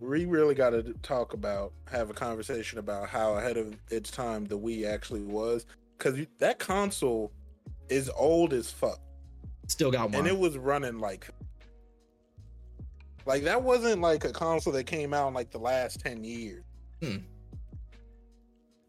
We 0.00 0.26
really 0.26 0.54
got 0.56 0.70
to 0.70 0.92
talk 1.02 1.32
about, 1.34 1.72
have 1.90 2.10
a 2.10 2.14
conversation 2.14 2.78
about 2.78 3.08
how 3.08 3.34
ahead 3.38 3.56
of 3.56 3.74
its 3.90 4.10
time 4.10 4.44
the 4.44 4.58
Wii 4.58 4.86
actually 4.86 5.22
was, 5.22 5.64
because 6.04 6.26
that 6.38 6.58
console 6.58 7.32
is 7.88 8.10
old 8.16 8.52
as 8.52 8.70
fuck, 8.70 8.98
Still 9.68 9.90
got 9.90 10.10
one. 10.10 10.14
and 10.20 10.26
it 10.26 10.38
was 10.38 10.58
running 10.58 10.98
like, 10.98 11.28
like 13.26 13.42
that 13.44 13.62
wasn't 13.62 14.02
like 14.02 14.24
a 14.24 14.32
console 14.32 14.72
that 14.74 14.84
came 14.84 15.14
out 15.14 15.28
in 15.28 15.34
like 15.34 15.50
the 15.50 15.58
last 15.58 16.00
ten 16.00 16.22
years. 16.22 16.62
Hmm. 17.02 17.16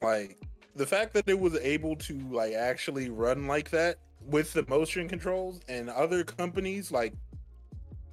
Like 0.02 0.38
the 0.76 0.86
fact 0.86 1.14
that 1.14 1.28
it 1.30 1.40
was 1.40 1.56
able 1.56 1.96
to 1.98 2.20
like 2.30 2.54
actually 2.54 3.10
run 3.10 3.48
like 3.48 3.70
that 3.72 3.98
with 4.22 4.52
the 4.54 4.66
motion 4.68 5.08
controls, 5.08 5.62
and 5.70 5.90
other 5.90 6.24
companies 6.24 6.92
like 6.92 7.14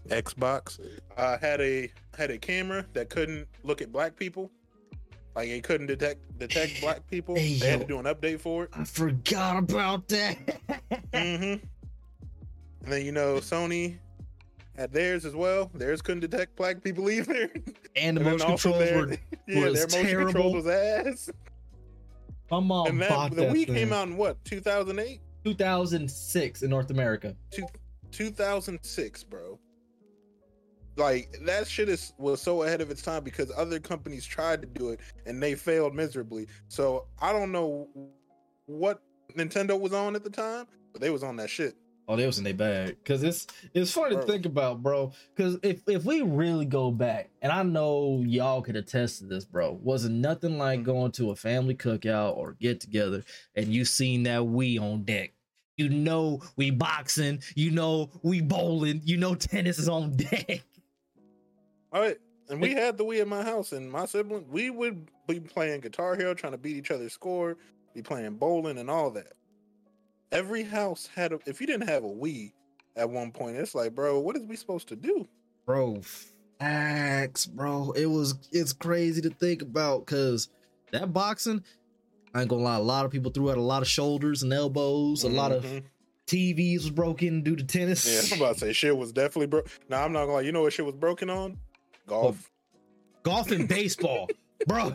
Xbox 0.09 0.79
uh, 1.17 1.39
had 1.39 1.61
a 1.61 1.91
had 2.17 2.31
a 2.31 2.39
camera 2.39 2.87
that 2.93 3.11
couldn't 3.11 3.49
look 3.65 3.83
at 3.83 3.91
black 3.91 4.15
people. 4.15 4.51
Like 5.35 5.49
it 5.49 5.63
couldn't 5.65 5.87
detect 5.87 6.39
detect 6.39 6.81
black 6.81 7.07
people. 7.11 7.35
Hey, 7.37 7.55
they 7.59 7.71
had 7.71 7.81
to 7.81 7.87
do 7.87 7.99
an 7.99 8.05
update 8.07 8.41
for 8.41 8.65
it. 8.65 8.71
I 8.75 8.85
forgot 8.85 9.59
about 9.59 10.09
that. 10.09 10.37
mm-hmm. 11.13 11.65
And 12.85 12.93
then 12.93 13.07
you 13.07 13.13
know 13.13 13.37
Sony 13.37 13.99
had 14.77 14.93
theirs 14.93 15.25
as 15.25 15.35
well. 15.37 15.71
Theirs 15.73 16.03
couldn't 16.03 16.21
detect 16.21 16.57
black 16.57 16.83
people 16.83 17.09
either. 17.11 17.49
and 17.95 18.17
the 18.17 18.21
And 18.21 18.25
motion 18.25 18.47
controls 18.49 18.79
their- 18.79 18.99
were. 18.99 19.17
yeah, 19.47 19.65
was 19.69 19.75
their 19.75 19.87
motion 20.01 20.07
terrible. 20.07 20.33
controls 20.33 20.55
was 20.55 20.67
ass. 20.67 21.31
My 22.51 22.59
mom 22.61 22.87
and 22.89 23.01
that, 23.01 23.31
the 23.31 23.37
that 23.43 23.53
Wii 23.53 23.67
thing. 23.67 23.75
came 23.77 23.93
out 23.93 24.09
in 24.09 24.17
what 24.17 24.45
2008, 24.45 25.21
2006 25.45 26.63
in 26.63 26.69
North 26.71 26.91
America. 26.91 27.35
Two, 27.51 27.65
2006, 28.11 29.25
bro. 29.25 29.59
Like 30.97 31.37
that 31.47 31.67
shit 31.67 31.89
is 31.89 32.13
was 32.19 32.41
so 32.43 32.63
ahead 32.65 32.81
of 32.81 32.91
its 32.91 33.03
time 33.03 33.25
because 33.25 33.51
other 33.57 33.81
companies 33.81 34.25
tried 34.27 34.61
to 34.63 34.69
do 34.69 34.91
it 34.91 35.01
and 35.27 35.43
they 35.43 35.55
failed 35.55 35.95
miserably. 35.95 36.47
So 36.69 37.07
I 37.21 37.33
don't 37.33 37.51
know 37.53 37.89
what 38.67 39.03
Nintendo 39.37 39.79
was 39.79 39.93
on 39.93 40.15
at 40.15 40.25
the 40.25 40.31
time, 40.31 40.67
but 40.93 41.01
they 41.01 41.11
was 41.11 41.23
on 41.23 41.37
that 41.37 41.49
shit. 41.51 41.75
Oh, 42.09 42.17
they 42.17 42.27
was 42.27 42.37
in 42.37 42.45
their 42.45 42.53
bag. 42.53 42.97
Cause 43.05 43.23
it's 43.23 43.47
it's 43.73 43.93
funny 43.93 44.17
to 44.17 44.23
think 44.23 44.45
about, 44.45 44.83
bro. 44.83 45.13
Cause 45.37 45.57
if 45.63 45.89
if 45.89 46.05
we 46.05 46.21
really 46.21 46.67
go 46.67 46.91
back, 46.91 47.31
and 47.41 47.51
I 47.53 47.63
know 47.63 48.23
y'all 48.27 48.61
could 48.61 48.77
attest 48.77 49.21
to 49.21 49.27
this, 49.27 49.45
bro, 49.45 49.79
wasn't 49.83 50.17
nothing 50.17 50.59
like 50.59 50.81
Mhm. 50.81 50.85
going 50.85 51.13
to 51.13 51.31
a 51.31 51.37
family 51.37 51.75
cookout 51.75 52.37
or 52.37 52.53
get 52.61 52.81
together 52.81 53.25
and 53.55 53.69
you 53.69 53.85
seen 53.85 54.25
that 54.25 54.45
we 54.47 54.79
on 54.79 55.05
deck. 55.05 55.33
You 55.79 55.89
know 55.89 56.43
we 56.57 56.71
boxing. 56.71 57.41
You 57.55 57.71
know 57.71 58.11
we 58.23 58.43
bowling. 58.43 59.01
You 59.05 59.17
know 59.17 59.35
tennis 59.37 59.79
is 59.79 59.89
on 59.89 60.11
deck. 60.17 60.63
All 61.93 62.01
right. 62.01 62.17
And 62.49 62.61
we 62.61 62.73
had 62.73 62.99
the 62.99 63.05
Wii 63.05 63.21
at 63.21 63.29
my 63.29 63.43
house, 63.43 63.73
and 63.73 63.91
my 63.91 64.05
sibling, 64.05 64.45
we 64.51 64.69
would 64.69 65.09
be 65.29 65.41
playing 65.41 65.81
Guitar 65.81 66.17
Hero, 66.17 66.35
trying 66.35 66.53
to 66.53 66.59
beat 66.59 66.77
each 66.77 66.91
other's 66.91 67.13
score, 67.13 67.57
be 67.95 68.03
playing 68.03 68.35
bowling 68.35 68.79
and 68.79 68.91
all 68.91 69.11
that. 69.13 69.33
Every 70.33 70.63
house 70.63 71.09
had 71.15 71.33
a. 71.33 71.39
If 71.47 71.61
you 71.61 71.67
didn't 71.67 71.89
have 71.89 72.05
a 72.05 72.09
Wii 72.09 72.53
at 72.97 73.09
one 73.09 73.31
point, 73.31 73.57
it's 73.57 73.75
like, 73.75 73.95
bro, 73.95 74.19
what 74.19 74.37
is 74.37 74.43
we 74.45 74.57
supposed 74.57 74.89
to 74.89 74.97
do? 74.97 75.27
Bro, 75.67 76.01
facts, 76.59 77.47
bro. 77.47 77.93
It 77.93 78.07
was 78.07 78.35
it's 78.51 78.73
crazy 78.73 79.21
to 79.23 79.31
think 79.31 79.63
about 79.63 80.05
because 80.07 80.49
that 80.91 81.13
boxing, 81.13 81.63
I 82.35 82.41
ain't 82.41 82.51
gonna 82.51 82.63
lie, 82.63 82.77
a 82.77 82.81
lot 82.83 83.05
of 83.05 83.11
people 83.13 83.31
threw 83.31 83.51
out 83.51 83.59
a 83.59 83.63
lot 83.63 83.83
of 83.83 83.89
shoulders 83.89 84.43
and 84.43 84.53
elbows, 84.53 85.23
a 85.23 85.29
lot 85.29 85.53
of 85.53 85.65
Mhm. 85.65 85.83
TVs 86.27 86.79
was 86.79 86.91
broken 86.91 87.43
due 87.43 87.57
to 87.57 87.65
tennis. 87.65 88.07
Yeah, 88.31 88.37
I'm 88.37 88.43
about 88.43 88.55
to 88.55 88.61
say 88.61 88.73
shit 88.73 88.97
was 88.97 89.13
definitely 89.13 89.47
broke. 89.49 89.69
Now 89.89 90.05
I'm 90.05 90.13
not 90.13 90.21
gonna 90.23 90.33
lie. 90.35 90.41
You 90.43 90.53
know 90.53 90.63
what 90.63 90.73
shit 90.73 90.85
was 90.87 90.95
broken 90.97 91.31
on? 91.31 91.59
Golf. 92.07 92.51
Golf 93.23 93.51
and 93.53 93.69
baseball, 93.69 94.29
bro. 94.67 94.95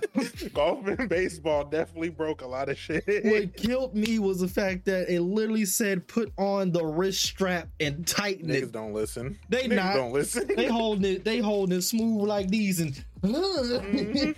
Golf 0.53 0.85
and 0.87 1.07
baseball 1.07 1.63
definitely 1.65 2.09
broke 2.09 2.41
a 2.41 2.47
lot 2.47 2.67
of 2.67 2.77
shit. 2.77 3.03
what 3.23 3.55
killed 3.55 3.95
me 3.95 4.19
was 4.19 4.41
the 4.41 4.47
fact 4.49 4.83
that 4.85 5.09
it 5.09 5.21
literally 5.21 5.63
said 5.65 6.05
put 6.07 6.31
on 6.37 6.71
the 6.71 6.85
wrist 6.85 7.23
strap 7.23 7.69
and 7.79 8.05
tighten 8.05 8.49
Niggas 8.49 8.63
it. 8.63 8.71
don't 8.73 8.93
listen. 8.93 9.39
They 9.47 9.63
Niggas 9.63 9.75
not. 9.75 9.93
don't 9.95 10.11
listen. 10.11 10.47
They 10.55 10.67
holding 10.67 11.05
it, 11.15 11.23
they 11.23 11.37
holding 11.39 11.77
it 11.77 11.83
smooth 11.83 12.27
like 12.27 12.49
these 12.49 12.81
and 12.81 12.93
Mhm. 13.23 14.35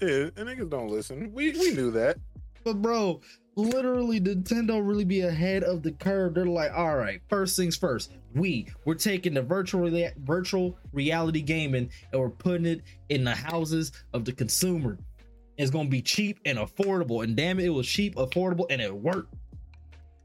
Yeah, 0.00 0.08
and 0.08 0.48
niggas 0.48 0.68
don't 0.68 0.88
listen. 0.88 1.32
We 1.32 1.52
we 1.52 1.72
knew 1.74 1.90
that. 1.92 2.18
but 2.64 2.82
bro, 2.82 3.20
literally 3.56 4.20
Nintendo 4.20 4.86
really 4.86 5.04
be 5.04 5.20
ahead 5.22 5.62
of 5.64 5.82
the 5.82 5.92
curve. 5.92 6.34
They're 6.34 6.46
like, 6.46 6.72
all 6.72 6.96
right, 6.96 7.20
first 7.28 7.56
things 7.56 7.76
first. 7.76 8.12
We 8.34 8.68
we're 8.84 8.94
taking 8.94 9.34
the 9.34 9.42
virtual 9.42 9.82
rea- 9.90 10.14
virtual 10.24 10.78
reality 10.92 11.42
gaming 11.42 11.90
and 12.12 12.20
we're 12.20 12.30
putting 12.30 12.66
it 12.66 12.82
in 13.10 13.24
the 13.24 13.34
houses 13.34 13.92
of 14.14 14.24
the 14.24 14.32
consumer. 14.32 14.98
It's 15.58 15.70
gonna 15.70 15.88
be 15.88 16.00
cheap 16.00 16.38
and 16.46 16.58
affordable. 16.58 17.24
And 17.24 17.36
damn 17.36 17.60
it, 17.60 17.66
it 17.66 17.70
was 17.70 17.86
cheap, 17.86 18.14
affordable, 18.16 18.64
and 18.70 18.80
it 18.80 18.94
worked. 18.94 19.34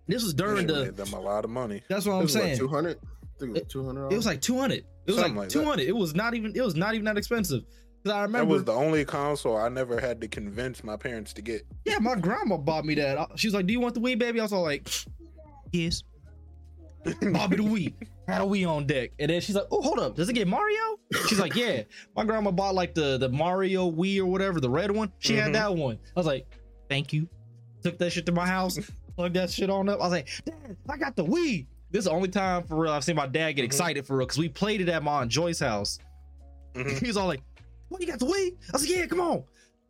This 0.07 0.23
was 0.23 0.33
during 0.33 0.67
Shit 0.69 0.95
the 0.95 1.03
them 1.03 1.13
a 1.13 1.19
lot 1.19 1.43
of 1.43 1.49
money. 1.51 1.83
that's 1.89 2.05
what 2.05 2.13
I'm 2.13 2.29
saying. 2.29 2.57
Two 2.57 2.69
hundred. 2.69 2.97
I 3.03 3.39
think 3.39 3.57
it 3.57 3.63
was 3.65 3.71
two 3.73 3.85
hundred. 3.85 4.11
It 4.13 4.15
was 4.15 4.25
like 4.25 4.41
200. 4.41 4.77
It 4.77 4.85
was 5.05 5.15
Something 5.17 5.35
like, 5.35 5.41
like 5.43 5.49
that. 5.49 5.59
200. 5.59 5.85
It 5.85 5.95
was 5.95 6.15
not 6.15 6.33
even 6.33 6.53
it 6.55 6.61
was 6.61 6.75
not 6.75 6.93
even 6.95 7.05
that 7.05 7.17
expensive. 7.17 7.63
I 8.09 8.27
That 8.27 8.47
was 8.47 8.63
the 8.63 8.73
only 8.73 9.05
console 9.05 9.57
I 9.57 9.69
never 9.69 9.99
had 9.99 10.21
to 10.21 10.27
convince 10.27 10.83
my 10.83 10.95
parents 10.97 11.33
to 11.33 11.41
get. 11.41 11.65
Yeah, 11.85 11.99
my 11.99 12.15
grandma 12.15 12.57
bought 12.57 12.85
me 12.85 12.95
that. 12.95 13.29
She 13.35 13.47
was 13.47 13.53
like, 13.53 13.65
"Do 13.67 13.73
you 13.73 13.79
want 13.79 13.93
the 13.93 13.99
Wii, 14.01 14.17
baby?" 14.19 14.39
I 14.39 14.43
was 14.43 14.53
all 14.53 14.63
like, 14.63 14.87
"Yes." 15.71 16.03
Bought 17.21 17.51
me 17.51 17.57
the 17.57 17.63
Wii. 17.63 17.93
Had 18.27 18.41
a 18.41 18.43
Wii 18.43 18.67
on 18.67 18.85
deck, 18.85 19.11
and 19.19 19.29
then 19.29 19.39
she's 19.39 19.55
like, 19.55 19.67
"Oh, 19.71 19.81
hold 19.81 19.99
up, 19.99 20.15
does 20.15 20.27
it 20.27 20.33
get 20.33 20.47
Mario?" 20.47 20.99
She's 21.27 21.39
like, 21.39 21.55
"Yeah." 21.55 21.83
My 22.15 22.25
grandma 22.25 22.51
bought 22.51 22.75
like 22.75 22.93
the 22.93 23.17
the 23.17 23.29
Mario 23.29 23.89
Wii 23.89 24.19
or 24.19 24.25
whatever, 24.25 24.59
the 24.59 24.69
red 24.69 24.91
one. 24.91 25.11
She 25.19 25.33
Mhm. 25.33 25.41
had 25.43 25.53
that 25.55 25.73
one. 25.75 25.95
I 26.15 26.19
was 26.19 26.25
like, 26.25 26.47
"Thank 26.89 27.13
you." 27.13 27.29
Took 27.83 27.97
that 27.99 28.11
shit 28.11 28.25
to 28.25 28.31
my 28.33 28.45
house, 28.45 28.77
plugged 29.15 29.35
that 29.35 29.49
shit 29.51 29.69
on 29.69 29.87
up. 29.87 29.99
I 29.99 30.03
was 30.03 30.11
like, 30.11 30.27
"Dad, 30.45 30.75
I 30.89 30.97
got 30.97 31.15
the 31.15 31.23
Wii." 31.23 31.67
This 31.91 31.99
is 31.99 32.05
the 32.05 32.11
only 32.11 32.27
time 32.27 32.63
for 32.63 32.75
real 32.75 32.91
I've 32.91 33.05
seen 33.05 33.15
my 33.15 33.27
dad 33.27 33.53
get 33.53 33.61
Mhm. 33.61 33.65
excited 33.65 34.05
for 34.05 34.17
real 34.17 34.27
because 34.27 34.39
we 34.39 34.49
played 34.49 34.81
it 34.81 34.89
at 34.89 35.01
my 35.03 35.21
aunt 35.21 35.31
Joy's 35.31 35.59
house. 35.61 35.99
Mhm. 36.75 36.99
He 37.01 37.07
was 37.07 37.15
all 37.15 37.27
like, 37.27 37.41
"What? 37.89 38.01
You 38.01 38.07
got 38.07 38.19
the 38.19 38.25
Wii?" 38.25 38.51
I 38.69 38.71
was 38.73 38.81
like, 38.87 38.95
"Yeah, 38.97 39.05
come 39.05 39.21
on." 39.21 39.43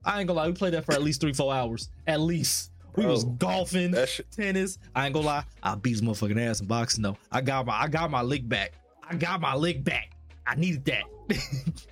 I 0.05 0.19
ain't 0.19 0.27
gonna 0.27 0.38
lie, 0.39 0.47
we 0.47 0.53
played 0.53 0.73
that 0.73 0.86
for 0.86 0.93
at 0.93 1.01
least 1.01 1.19
three, 1.21 1.33
four 1.33 1.53
hours. 1.53 1.89
At 2.05 2.21
least 2.21 2.71
we 2.95 3.05
was 3.05 3.23
golfing, 3.25 3.91
That 3.91 4.07
shit. 4.10 4.29
tennis. 4.31 4.77
I 4.95 5.05
ain't 5.05 5.13
gonna 5.13 5.25
lie, 5.25 5.43
I 5.62 5.75
beat 5.75 5.91
his 5.91 6.01
motherfucking 6.01 6.39
ass 6.39 6.62
in 6.62 6.67
boxing 6.67 7.01
though. 7.03 7.17
I 7.31 7.41
got 7.41 7.65
my, 7.65 7.73
I 7.81 7.88
got 7.88 8.10
my 8.10 8.21
lick 8.21 8.47
back. 8.47 8.73
I 9.10 9.15
got 9.15 9.41
my 9.41 9.55
lick 9.55 9.83
back. 9.83 10.12
I 10.45 10.55
needed 10.55 10.86
that. 10.86 11.03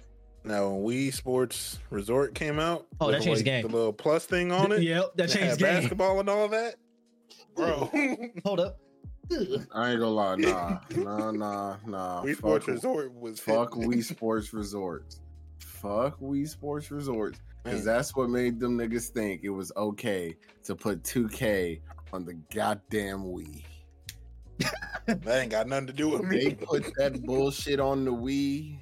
Now, 0.48 0.70
when 0.70 0.84
Wii 0.96 1.12
Sports 1.12 1.80
Resort 1.90 2.36
came 2.36 2.60
out, 2.60 2.86
Oh, 3.02 3.08
that 3.10 3.18
with, 3.18 3.24
changed 3.26 3.40
the 3.40 3.46
game. 3.46 3.68
The 3.68 3.74
little 3.76 3.92
plus 3.94 4.26
thing 4.28 4.52
on 4.52 4.72
it. 4.72 4.84
yep, 4.84 5.16
that 5.16 5.30
changed 5.30 5.56
the 5.56 5.64
game. 5.66 5.74
basketball 5.82 6.20
and 6.20 6.30
all 6.30 6.48
that, 6.50 6.76
bro. 7.56 7.90
Hold 8.46 8.60
up. 8.60 8.78
I 9.32 9.90
ain't 9.92 10.00
gonna 10.00 10.08
lie. 10.10 10.36
Nah, 10.36 10.80
nah, 10.98 11.32
nah, 11.32 11.78
nah. 11.88 12.24
Wii 12.24 12.30
Fuck- 12.34 12.38
Sports 12.38 12.68
Resort 12.68 13.14
was 13.20 13.40
Fuck 13.40 13.74
hitting. 13.74 13.92
Wii 13.92 14.04
Sports 14.04 14.54
Resorts. 14.54 15.20
Fuck 15.86 16.20
Wii 16.20 16.48
Sports 16.48 16.90
Resorts. 16.90 17.40
Because 17.64 17.84
that's 17.84 18.16
what 18.16 18.30
made 18.30 18.60
them 18.60 18.78
niggas 18.78 19.10
think 19.10 19.42
it 19.44 19.50
was 19.50 19.72
okay 19.76 20.36
to 20.64 20.76
put 20.76 21.04
2K 21.04 21.80
on 22.14 22.26
the 22.26 22.34
goddamn 22.54 23.24
Wii. 23.24 23.64
that 25.06 25.28
ain't 25.28 25.52
got 25.52 25.68
nothing 25.68 25.88
to 25.88 25.94
do 25.94 26.10
with 26.10 26.24
me. 26.24 26.46
They 26.46 26.54
put 26.56 26.92
that 26.98 27.22
bullshit 27.26 27.80
on 27.80 28.06
the 28.06 28.12
Wii, 28.12 28.80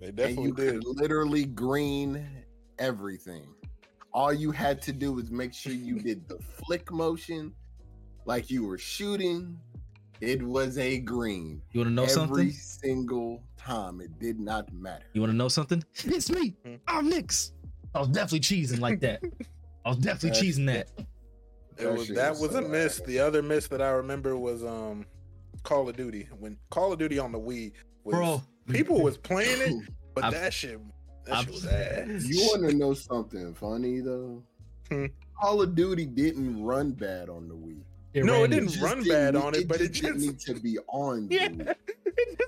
They 0.00 0.06
and 0.08 0.16
definitely 0.16 0.44
you 0.44 0.54
did. 0.54 0.84
literally 0.84 1.44
green 1.44 2.26
everything. 2.78 3.48
All 4.12 4.32
you 4.32 4.50
had 4.50 4.80
to 4.82 4.92
do 4.92 5.12
was 5.12 5.30
make 5.30 5.52
sure 5.52 5.72
you 5.72 5.98
did 5.98 6.26
the 6.28 6.38
flick 6.38 6.90
motion 6.90 7.52
like 8.24 8.50
you 8.50 8.64
were 8.66 8.78
shooting. 8.78 9.58
It 10.20 10.42
was 10.42 10.78
a 10.78 10.98
green. 10.98 11.62
You 11.72 11.80
wanna 11.80 11.90
know 11.90 12.02
Every 12.02 12.14
something? 12.14 12.38
Every 12.40 12.52
single 12.52 13.42
time. 13.56 14.00
It 14.00 14.18
did 14.18 14.38
not 14.40 14.72
matter. 14.72 15.04
You 15.12 15.20
wanna 15.20 15.32
know 15.34 15.48
something? 15.48 15.82
It's 16.04 16.30
me. 16.30 16.54
Hmm. 16.64 16.74
I'm 16.88 17.08
Nix. 17.08 17.52
I 17.94 18.00
was 18.00 18.08
definitely 18.08 18.40
cheesing 18.40 18.80
like 18.80 19.00
that. 19.00 19.22
I 19.84 19.90
was 19.90 19.98
definitely 19.98 20.30
That's- 20.30 20.44
cheesing 20.58 20.66
that. 20.66 20.90
It 21.78 21.82
That 21.84 21.92
was 21.92 22.08
that 22.08 22.30
was 22.32 22.40
was 22.40 22.54
a 22.54 22.62
miss. 22.62 23.00
The 23.00 23.18
other 23.18 23.42
miss 23.42 23.68
that 23.68 23.82
I 23.82 23.90
remember 23.90 24.36
was 24.36 24.64
um 24.64 25.04
Call 25.62 25.88
of 25.88 25.96
Duty. 25.96 26.28
When 26.38 26.56
Call 26.70 26.92
of 26.92 26.98
Duty 26.98 27.18
on 27.18 27.32
the 27.32 27.38
Wii 27.40 27.72
was 28.04 28.14
Bro. 28.14 28.42
people 28.68 29.02
was 29.02 29.18
playing 29.18 29.60
it, 29.60 29.88
but 30.14 30.24
I've- 30.24 30.34
that 30.36 30.52
shit 30.54 30.80
that 31.26 31.34
I've- 31.34 31.44
shit 31.46 31.54
was 31.54 31.66
ass. 31.66 32.24
You 32.24 32.40
want 32.46 32.70
to 32.70 32.76
know 32.76 32.94
something 32.94 33.52
funny 33.54 34.00
though? 34.00 34.42
Hmm. 34.90 35.06
Call 35.38 35.60
of 35.60 35.74
Duty 35.74 36.06
didn't 36.06 36.62
run 36.62 36.92
bad 36.92 37.28
on 37.28 37.46
the 37.48 37.54
Wii. 37.54 37.82
No, 38.24 38.44
it 38.44 38.48
didn't 38.48 38.68
just 38.70 38.82
run 38.82 38.98
didn't 38.98 39.08
bad 39.12 39.34
need- 39.34 39.42
on 39.42 39.54
it, 39.54 39.68
but 39.68 39.80
it 39.80 39.92
didn't 39.92 40.20
just- 40.20 40.26
need 40.26 40.38
to 40.40 40.54
be 40.60 40.78
on. 40.88 41.28
The 41.28 41.34
Yeah. 41.56 41.72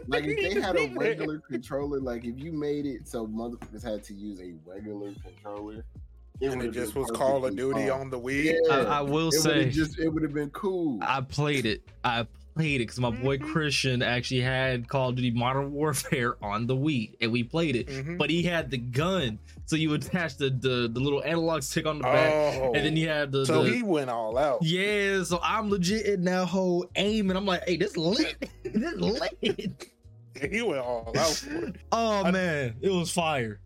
Like 0.06 0.24
if 0.24 0.54
they 0.54 0.60
had 0.60 0.76
a 0.76 0.86
regular 0.96 1.40
controller, 1.40 2.00
like 2.00 2.24
if 2.24 2.38
you 2.38 2.52
made 2.52 2.86
it 2.86 3.06
so 3.06 3.26
motherfuckers 3.26 3.82
had 3.84 4.02
to 4.04 4.14
use 4.14 4.40
a 4.40 4.54
regular 4.64 5.12
controller, 5.22 5.84
and 6.40 6.62
it 6.62 6.70
just 6.70 6.94
was 6.94 7.10
Call 7.10 7.44
of 7.44 7.54
Duty 7.56 7.80
fine. 7.80 7.90
on 7.90 8.10
the 8.10 8.18
Wii. 8.18 8.44
Yeah, 8.66 8.74
I, 8.74 8.98
I 8.98 9.00
will 9.02 9.18
it 9.28 9.34
would 9.34 9.34
say 9.34 9.64
have 9.64 9.72
just 9.74 9.98
it 9.98 10.08
would 10.08 10.22
have 10.22 10.32
been 10.32 10.50
cool. 10.50 10.98
I 11.02 11.20
played 11.20 11.66
it. 11.66 11.82
I 12.04 12.26
played 12.58 12.76
it 12.80 12.84
because 12.86 12.98
my 12.98 13.10
boy 13.10 13.38
Mhm. 13.38 13.52
Christian 13.52 14.02
actually 14.02 14.40
had 14.40 14.88
Call 14.88 15.10
of 15.10 15.16
Duty 15.16 15.30
Modern 15.30 15.72
Warfare 15.72 16.36
on 16.44 16.66
the 16.66 16.74
Wii, 16.76 17.14
and 17.20 17.30
we 17.30 17.44
played 17.44 17.76
it. 17.76 17.86
Mhm. 17.86 18.18
But 18.18 18.30
he 18.30 18.42
had 18.42 18.70
the 18.70 18.78
gun, 18.78 19.38
so 19.66 19.76
you 19.76 19.94
attach 19.94 20.36
the 20.36 20.50
the, 20.50 20.88
the 20.92 21.00
little 21.00 21.22
analog 21.22 21.62
stick 21.62 21.86
on 21.86 21.98
the 21.98 22.02
back, 22.04 22.32
Oh, 22.60 22.72
and 22.74 22.84
then 22.84 22.96
you 22.96 23.08
had 23.08 23.30
the, 23.30 23.46
so 23.46 23.62
the 23.62 23.70
he 23.70 23.82
went 23.82 24.10
all 24.10 24.36
out. 24.36 24.58
yeah. 24.62 25.22
So 25.22 25.38
I'm 25.42 25.70
legit 25.70 26.06
in 26.06 26.24
that 26.24 26.46
whole 26.48 26.86
aim, 26.96 27.30
and 27.30 27.38
I'm 27.38 27.46
like, 27.46 27.62
hey, 27.66 27.76
this 27.76 27.96
lit, 27.96 28.36
this 28.64 28.94
lit. 28.96 29.92
He 30.50 30.62
went 30.62 30.78
all 30.80 31.12
out 31.18 31.30
for 31.30 31.64
it. 31.66 31.76
Oh 31.90 32.22
I- 32.24 32.30
man, 32.30 32.76
it 32.80 32.90
was 32.90 33.10
fire. 33.10 33.60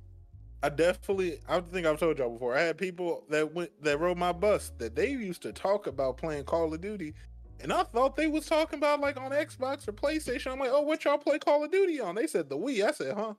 I 0.62 0.68
definitely, 0.68 1.40
I 1.48 1.60
think 1.60 1.86
I've 1.86 1.98
told 1.98 2.18
y'all 2.18 2.30
before. 2.30 2.56
I 2.56 2.60
had 2.62 2.78
people 2.78 3.24
that 3.30 3.52
went 3.52 3.70
that 3.82 3.98
rode 3.98 4.16
my 4.16 4.32
bus 4.32 4.70
that 4.78 4.94
they 4.94 5.10
used 5.10 5.42
to 5.42 5.52
talk 5.52 5.86
about 5.88 6.16
playing 6.18 6.44
Call 6.44 6.72
of 6.72 6.80
Duty, 6.80 7.14
and 7.62 7.72
I 7.72 7.82
thought 7.84 8.16
they 8.16 8.26
was 8.26 8.46
talking 8.46 8.78
about 8.78 9.00
like 9.00 9.16
on 9.16 9.30
Xbox 9.30 9.86
or 9.88 9.92
PlayStation. 9.92 10.50
I'm 10.52 10.58
like, 10.58 10.70
oh, 10.72 10.82
what 10.82 11.04
y'all 11.04 11.18
play 11.18 11.38
Call 11.38 11.64
of 11.64 11.70
Duty 11.70 12.00
on? 12.00 12.14
They 12.16 12.26
said 12.26 12.48
the 12.48 12.56
Wii. 12.58 12.84
I 12.86 12.90
said, 12.92 13.14
huh? 13.16 13.34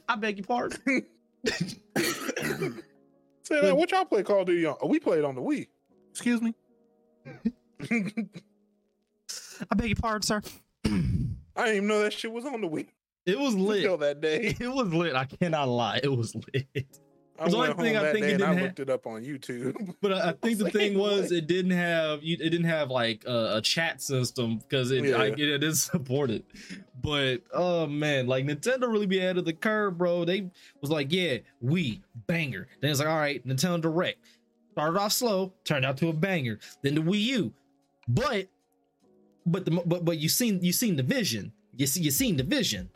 I 0.08 0.16
beg 0.16 0.38
your 0.38 0.46
pardon. 0.46 0.78
Say 1.46 1.60
that. 3.60 3.76
What 3.76 3.90
y'all 3.90 4.04
play 4.06 4.22
Call 4.22 4.40
of 4.40 4.46
Duty 4.46 4.64
on? 4.66 4.76
Oh, 4.80 4.86
we 4.88 4.98
played 4.98 5.24
on 5.24 5.34
the 5.34 5.42
Wii. 5.42 5.68
Excuse 6.10 6.40
me. 6.40 6.54
I 9.70 9.74
beg 9.76 9.88
your 9.88 9.96
pardon, 9.96 10.22
sir. 10.22 10.40
I 10.84 10.88
didn't 10.88 11.76
even 11.76 11.86
know 11.88 12.00
that 12.02 12.12
shit 12.12 12.32
was 12.32 12.44
on 12.46 12.60
the 12.60 12.68
Wii 12.68 12.86
It 13.26 13.38
was 13.38 13.54
lit. 13.54 13.78
until 13.78 13.98
that 13.98 14.20
day. 14.20 14.56
It 14.58 14.68
was 14.68 14.92
lit. 14.92 15.14
I 15.14 15.24
cannot 15.26 15.68
lie. 15.68 16.00
It 16.02 16.08
was 16.08 16.34
lit. 16.34 16.66
I 17.38 17.48
the 17.48 17.56
only 17.56 17.68
home 17.68 17.76
thing 17.78 17.96
I 17.96 18.12
think 18.12 18.24
it 18.26 18.34
I 18.34 18.36
didn't 18.36 18.58
ha- 18.58 18.62
looked 18.64 18.80
it 18.80 18.90
up 18.90 19.06
on 19.06 19.24
YouTube. 19.24 19.94
But 20.00 20.12
I, 20.12 20.28
I 20.28 20.32
think 20.32 20.58
the 20.58 20.64
like, 20.64 20.72
thing 20.72 20.98
was 20.98 21.22
what? 21.22 21.32
it 21.32 21.46
didn't 21.46 21.72
have 21.72 22.22
you. 22.22 22.36
It 22.40 22.50
didn't 22.50 22.64
have 22.66 22.90
like 22.90 23.24
a, 23.26 23.56
a 23.56 23.60
chat 23.60 24.00
system 24.00 24.58
because 24.58 24.90
it 24.92 25.04
I, 25.14 25.26
Yeah. 25.26 25.32
it, 25.32 25.40
it 25.40 25.64
is 25.64 25.82
supported. 25.92 26.44
But 27.02 27.42
oh 27.52 27.86
man, 27.86 28.26
like 28.26 28.44
Nintendo 28.46 28.82
really 28.82 29.06
be 29.06 29.18
ahead 29.18 29.36
of 29.38 29.44
the 29.44 29.52
curve, 29.52 29.98
bro. 29.98 30.24
They 30.24 30.50
was 30.80 30.90
like, 30.90 31.12
yeah, 31.12 31.38
we 31.60 32.02
banger. 32.28 32.68
Then 32.80 32.90
it's 32.90 33.00
like, 33.00 33.08
all 33.08 33.18
right, 33.18 33.44
Nintendo 33.46 33.80
Direct 33.80 34.18
started 34.72 34.98
off 34.98 35.12
slow, 35.12 35.52
turned 35.64 35.84
out 35.84 35.96
to 35.98 36.08
a 36.08 36.12
banger. 36.12 36.58
Then 36.82 36.94
the 36.94 37.00
Wii 37.00 37.20
U, 37.20 37.52
but 38.06 38.48
but 39.44 39.64
the 39.64 39.72
but 39.84 40.04
but 40.04 40.18
you 40.18 40.28
seen 40.28 40.60
you 40.62 40.72
seen 40.72 40.96
the 40.96 41.02
vision. 41.02 41.52
You 41.76 41.86
see 41.86 42.00
you 42.00 42.10
seen 42.12 42.36
the 42.36 42.44
vision, 42.44 42.90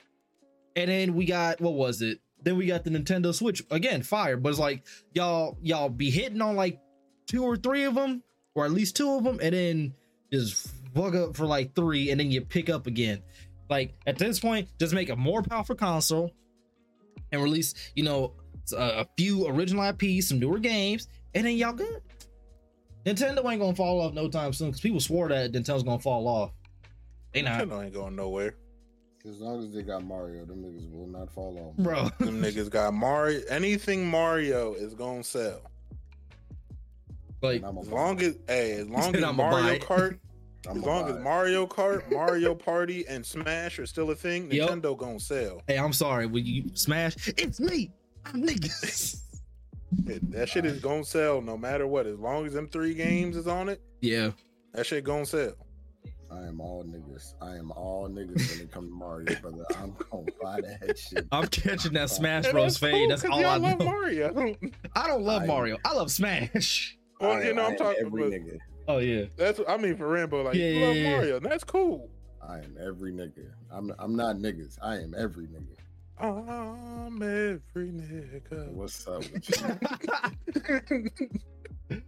and 0.77 0.89
then 0.89 1.15
we 1.15 1.25
got 1.27 1.61
what 1.61 1.75
was 1.75 2.03
it? 2.03 2.21
Then 2.49 2.57
we 2.57 2.65
got 2.65 2.83
the 2.83 2.89
Nintendo 2.89 3.35
Switch 3.35 3.63
again, 3.71 4.03
fire. 4.03 4.39
But 4.39 4.49
it's 4.49 4.59
like 4.59 4.87
y'all 5.13 5.59
y'all 5.61 5.91
be 5.91 6.09
hitting 6.09 6.41
on 6.41 6.57
like 6.57 6.81
two 7.27 7.45
or 7.45 7.59
three 7.59 7.85
of 7.85 7.95
them, 7.95 8.23
or 8.55 8.65
at 8.65 8.71
least 8.71 8.97
two 8.97 9.11
of 9.13 9.23
them, 9.23 9.39
and 9.43 9.55
then 9.55 9.95
just 10.33 10.71
fuck 10.95 11.15
up 11.15 11.37
for 11.37 11.45
like 11.45 11.75
three, 11.75 12.11
and 12.11 12.19
then 12.19 12.31
you 12.31 12.41
pick 12.41 12.71
up 12.71 12.87
again. 12.87 13.23
Like 13.69 13.93
at 14.07 14.17
this 14.17 14.41
point, 14.41 14.71
just 14.81 14.95
make 14.95 15.11
a 15.11 15.17
more 15.17 15.43
powerful 15.43 15.77
console 15.77 16.33
and 17.31 17.43
release, 17.43 17.75
you 17.95 18.03
know, 18.03 18.33
a, 18.73 19.01
a 19.01 19.09
few 19.19 19.47
original 19.47 19.87
IPs, 19.87 20.29
some 20.29 20.39
newer 20.39 20.59
games, 20.59 21.07
and 21.35 21.47
then 21.47 21.55
y'all 21.55 21.75
good. 21.75 22.01
Nintendo 23.05 23.45
ain't 23.45 23.61
gonna 23.61 23.77
fall 23.77 24.01
off 24.01 24.15
no 24.15 24.27
time 24.27 24.55
soon 24.55 24.69
because 24.69 24.81
people 24.81 25.01
swore 25.01 25.29
that 25.29 25.53
Nintendo's 25.53 25.83
gonna 25.83 25.99
fall 25.99 26.27
off. 26.27 26.53
They 27.35 27.43
not, 27.43 27.61
Nintendo 27.61 27.85
ain't 27.85 27.93
going 27.93 28.17
nowhere. 28.17 28.55
As 29.27 29.41
long 29.41 29.63
as 29.63 29.73
they 29.75 29.83
got 29.83 30.05
Mario, 30.05 30.45
them 30.45 30.63
niggas 30.63 30.91
will 30.93 31.07
not 31.07 31.31
fall 31.31 31.75
off. 31.77 31.85
bro. 31.85 32.05
Them 32.25 32.41
niggas 32.43 32.71
got 32.71 32.95
Mario. 32.95 33.41
Anything 33.49 34.09
Mario 34.09 34.75
is 34.75 34.95
gonna 34.95 35.25
sell. 35.25 35.61
like, 37.43 37.57
And 37.57 37.67
I'm 37.67 37.77
a 37.77 37.81
As 37.81 37.89
long 37.89 38.21
as 38.23 38.37
hey, 38.47 38.73
as 38.73 38.89
long 38.89 39.15
as 39.15 39.23
I'ma 39.23 39.51
buy 39.51 39.61
Mario 39.61 39.75
it. 39.75 39.83
Kart, 39.83 40.19
as 40.71 40.77
long 40.77 41.09
as. 41.11 41.19
Mario 41.23 41.67
Kart, 41.67 42.11
Mario 42.13 42.55
Party, 42.55 43.07
and 43.09 43.25
Smash 43.27 43.79
are 43.79 43.87
still 43.87 44.11
a 44.11 44.15
thing, 44.15 44.51
Yep. 44.53 44.71
Nintendo 44.71 44.97
gonna 44.97 45.21
sell. 45.21 45.63
hey, 45.67 45.79
I'm 45.79 45.93
sorry. 45.93 46.27
When 46.27 46.47
you 46.47 46.65
smash, 46.75 47.29
it's 47.37 47.61
me. 47.61 47.91
I'm 48.25 48.43
niggas. 48.45 49.23
It- 50.07 50.31
that 50.33 50.49
shit 50.49 50.65
is 50.65 50.81
gonna 50.81 51.05
sell 51.05 51.41
no 51.43 51.57
matter 51.59 51.87
what. 51.87 52.07
As 52.07 52.19
long 52.19 52.47
as 52.47 52.53
them 52.53 52.69
three 52.69 52.95
games 52.95 53.37
is 53.37 53.47
on 53.49 53.69
it, 53.69 53.81
yeah. 54.01 54.31
that 54.75 54.87
shit 54.87 55.03
gonna 55.05 55.27
sell. 55.27 55.55
I 56.31 56.47
am 56.47 56.61
all 56.61 56.85
niggas. 56.85 57.35
I 57.41 57.57
am 57.57 57.71
all 57.73 58.09
niggas 58.09 58.51
when 58.53 58.61
it 58.67 58.71
comes 58.73 58.89
to 58.91 58.95
Mario, 58.95 59.35
brother. 59.41 59.65
I'm 59.79 59.95
gonna 60.11 60.27
buy 60.43 60.61
that 60.61 60.99
shit. 60.99 61.27
I'm 61.33 61.47
catching 61.49 61.95
that 61.95 62.11
Smash 62.11 62.45
Bros. 62.51 62.79
that's 62.79 62.79
fade. 62.79 63.11
That's 63.11 63.23
'cause 63.23 63.31
all 63.33 63.41
y'all 63.41 63.51
I 63.51 63.57
love 63.57 63.79
know. 63.79 63.85
Mario. 63.87 64.55
I 64.97 65.07
don't 65.07 65.23
love 65.23 65.43
I- 65.43 65.47
Mario. 65.47 65.79
I 65.85 65.95
love 65.95 66.11
Smash. 66.11 66.99
well, 67.21 67.33
I- 67.33 67.43
you 67.45 67.55
know, 67.55 67.63
I 67.63 67.67
I'm 67.71 67.77
talking 67.77 68.05
every 68.07 68.27
about. 68.27 68.33
nigga. 68.41 68.59
Oh 68.89 68.99
yeah. 68.99 69.25
That's 69.37 69.61
I 69.69 69.77
mean 69.77 69.97
for 69.97 70.09
Rambo, 70.09 70.43
like 70.43 70.55
Yeah, 70.55 70.67
you 70.69 70.79
yeah, 70.81 70.87
love 70.87 70.97
yeah. 70.97 71.11
Mario. 71.17 71.37
and 71.37 71.47
That's 71.47 71.65
cool. 71.65 72.11
I 72.47 72.59
am 72.59 72.77
every 72.81 73.13
nigga. 73.13 73.51
I'm 73.71 73.93
I'm 73.99 74.15
not 74.17 74.37
niggas. 74.37 74.79
I 74.83 74.97
am 74.97 75.15
every 75.17 75.47
nigga. 75.47 75.77
I'm 76.21 77.23
every 77.23 77.91
nigga. 77.91 78.69
What's 78.73 79.07
up 79.07 79.19
with 79.33 81.09
you? 81.91 82.01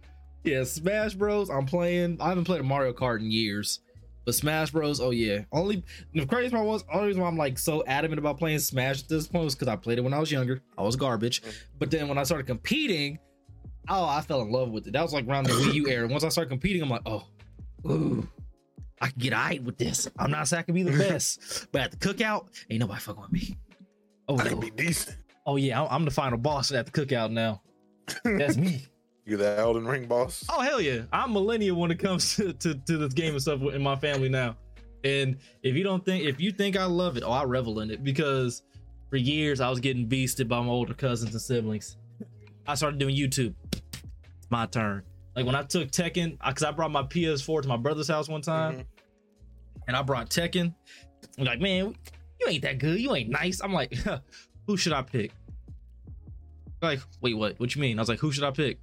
Yeah, 0.43 0.63
Smash 0.63 1.13
Bros. 1.13 1.49
I'm 1.49 1.65
playing. 1.65 2.17
I 2.19 2.29
haven't 2.29 2.45
played 2.45 2.61
a 2.61 2.63
Mario 2.63 2.93
Kart 2.93 3.19
in 3.19 3.29
years, 3.31 3.79
but 4.25 4.35
Smash 4.35 4.71
Bros. 4.71 4.99
Oh 5.01 5.11
yeah. 5.11 5.39
Only 5.51 5.83
the 6.13 6.25
crazy 6.25 6.51
part 6.51 6.65
was 6.65 6.83
only 6.93 7.07
reason 7.07 7.21
why 7.21 7.27
I'm 7.27 7.37
like 7.37 7.57
so 7.57 7.83
adamant 7.85 8.19
about 8.19 8.37
playing 8.37 8.59
Smash 8.59 9.01
at 9.03 9.09
this 9.09 9.27
point 9.27 9.45
was 9.45 9.55
because 9.55 9.67
I 9.67 9.75
played 9.75 9.97
it 9.97 10.01
when 10.01 10.13
I 10.13 10.19
was 10.19 10.31
younger. 10.31 10.61
I 10.77 10.81
was 10.83 10.95
garbage, 10.95 11.41
Mhm. 11.41 11.53
but 11.79 11.91
then 11.91 12.07
when 12.07 12.17
I 12.17 12.23
started 12.23 12.47
competing, 12.47 13.19
oh, 13.89 14.05
I 14.05 14.21
fell 14.21 14.41
in 14.41 14.51
love 14.51 14.69
with 14.69 14.87
it. 14.87 14.93
That 14.93 15.01
was 15.01 15.13
like 15.13 15.27
around 15.27 15.45
the 15.45 15.53
Wii 15.53 15.73
U 15.75 15.87
era. 15.87 16.07
Once 16.07 16.23
I 16.23 16.29
started 16.29 16.49
competing, 16.49 16.81
I'm 16.83 16.89
like, 16.89 17.01
oh, 17.05 17.23
ooh, 17.89 18.27
I 19.01 19.07
can 19.09 19.19
get 19.19 19.33
aight 19.33 19.63
with 19.63 19.77
this. 19.77 20.07
I'm 20.19 20.29
not 20.31 20.47
saying 20.47 20.59
I 20.59 20.63
can 20.63 20.75
be 20.75 20.83
the 20.83 20.91
best, 20.97 21.67
but 21.71 21.81
at 21.81 21.91
the 21.91 21.97
cookout, 21.97 22.47
ain't 22.69 22.79
nobody 22.79 22.99
fucking 23.01 23.21
with 23.23 23.31
me. 23.31 23.57
Oh, 24.27 24.37
I 24.37 24.49
can 24.49 24.59
be 24.59 24.69
decent. 24.71 25.17
oh 25.47 25.55
yeah, 25.55 25.83
I'm 25.83 26.05
the 26.05 26.11
final 26.11 26.37
boss 26.37 26.71
at 26.71 26.85
the 26.85 26.91
cookout 26.91 27.31
now. 27.31 27.61
That's 28.23 28.57
me. 28.57 28.85
You 29.25 29.37
the 29.37 29.57
Elden 29.57 29.85
Ring 29.87 30.07
boss? 30.07 30.43
Oh 30.49 30.61
hell 30.61 30.81
yeah! 30.81 31.01
I'm 31.13 31.33
millennial 31.33 31.77
when 31.79 31.91
it 31.91 31.99
comes 31.99 32.35
to, 32.37 32.53
to, 32.53 32.73
to 32.75 32.97
this 32.97 33.13
game 33.13 33.33
and 33.33 33.41
stuff 33.41 33.61
in 33.61 33.81
my 33.81 33.95
family 33.95 34.29
now. 34.29 34.55
And 35.03 35.37
if 35.63 35.75
you 35.75 35.83
don't 35.83 36.03
think, 36.05 36.23
if 36.25 36.39
you 36.39 36.51
think 36.51 36.77
I 36.77 36.85
love 36.85 37.17
it, 37.17 37.23
oh, 37.23 37.31
I 37.31 37.43
revel 37.43 37.79
in 37.79 37.91
it 37.91 38.03
because 38.03 38.63
for 39.09 39.17
years 39.17 39.59
I 39.59 39.69
was 39.69 39.79
getting 39.79 40.07
beasted 40.07 40.47
by 40.47 40.59
my 40.59 40.67
older 40.69 40.93
cousins 40.93 41.31
and 41.31 41.41
siblings. 41.41 41.97
I 42.67 42.75
started 42.75 42.99
doing 42.99 43.15
YouTube. 43.15 43.53
It's 43.73 44.49
my 44.49 44.65
turn. 44.67 45.03
Like 45.35 45.45
when 45.45 45.55
I 45.55 45.63
took 45.63 45.89
Tekken, 45.91 46.37
because 46.45 46.63
I 46.63 46.71
brought 46.71 46.91
my 46.91 47.03
PS4 47.03 47.63
to 47.63 47.67
my 47.67 47.77
brother's 47.77 48.07
house 48.07 48.27
one 48.29 48.41
time, 48.41 48.77
Mhm. 48.79 48.85
and 49.87 49.95
I 49.97 50.01
brought 50.03 50.29
Tekken. 50.29 50.73
I'm 51.39 51.45
like, 51.45 51.59
man, 51.61 51.95
you 52.39 52.47
ain't 52.47 52.61
that 52.63 52.77
good. 52.79 52.99
You 52.99 53.15
ain't 53.15 53.29
nice. 53.29 53.61
I'm 53.61 53.73
like, 53.73 53.93
who 54.67 54.77
should 54.77 54.93
I 54.93 55.01
pick? 55.01 55.31
Like, 56.81 56.99
wait, 57.21 57.35
what? 57.35 57.59
What 57.59 57.75
you 57.75 57.81
mean? 57.81 57.97
I 57.97 58.01
was 58.01 58.09
like, 58.09 58.19
who 58.19 58.31
should 58.31 58.43
I 58.43 58.51
pick? 58.51 58.79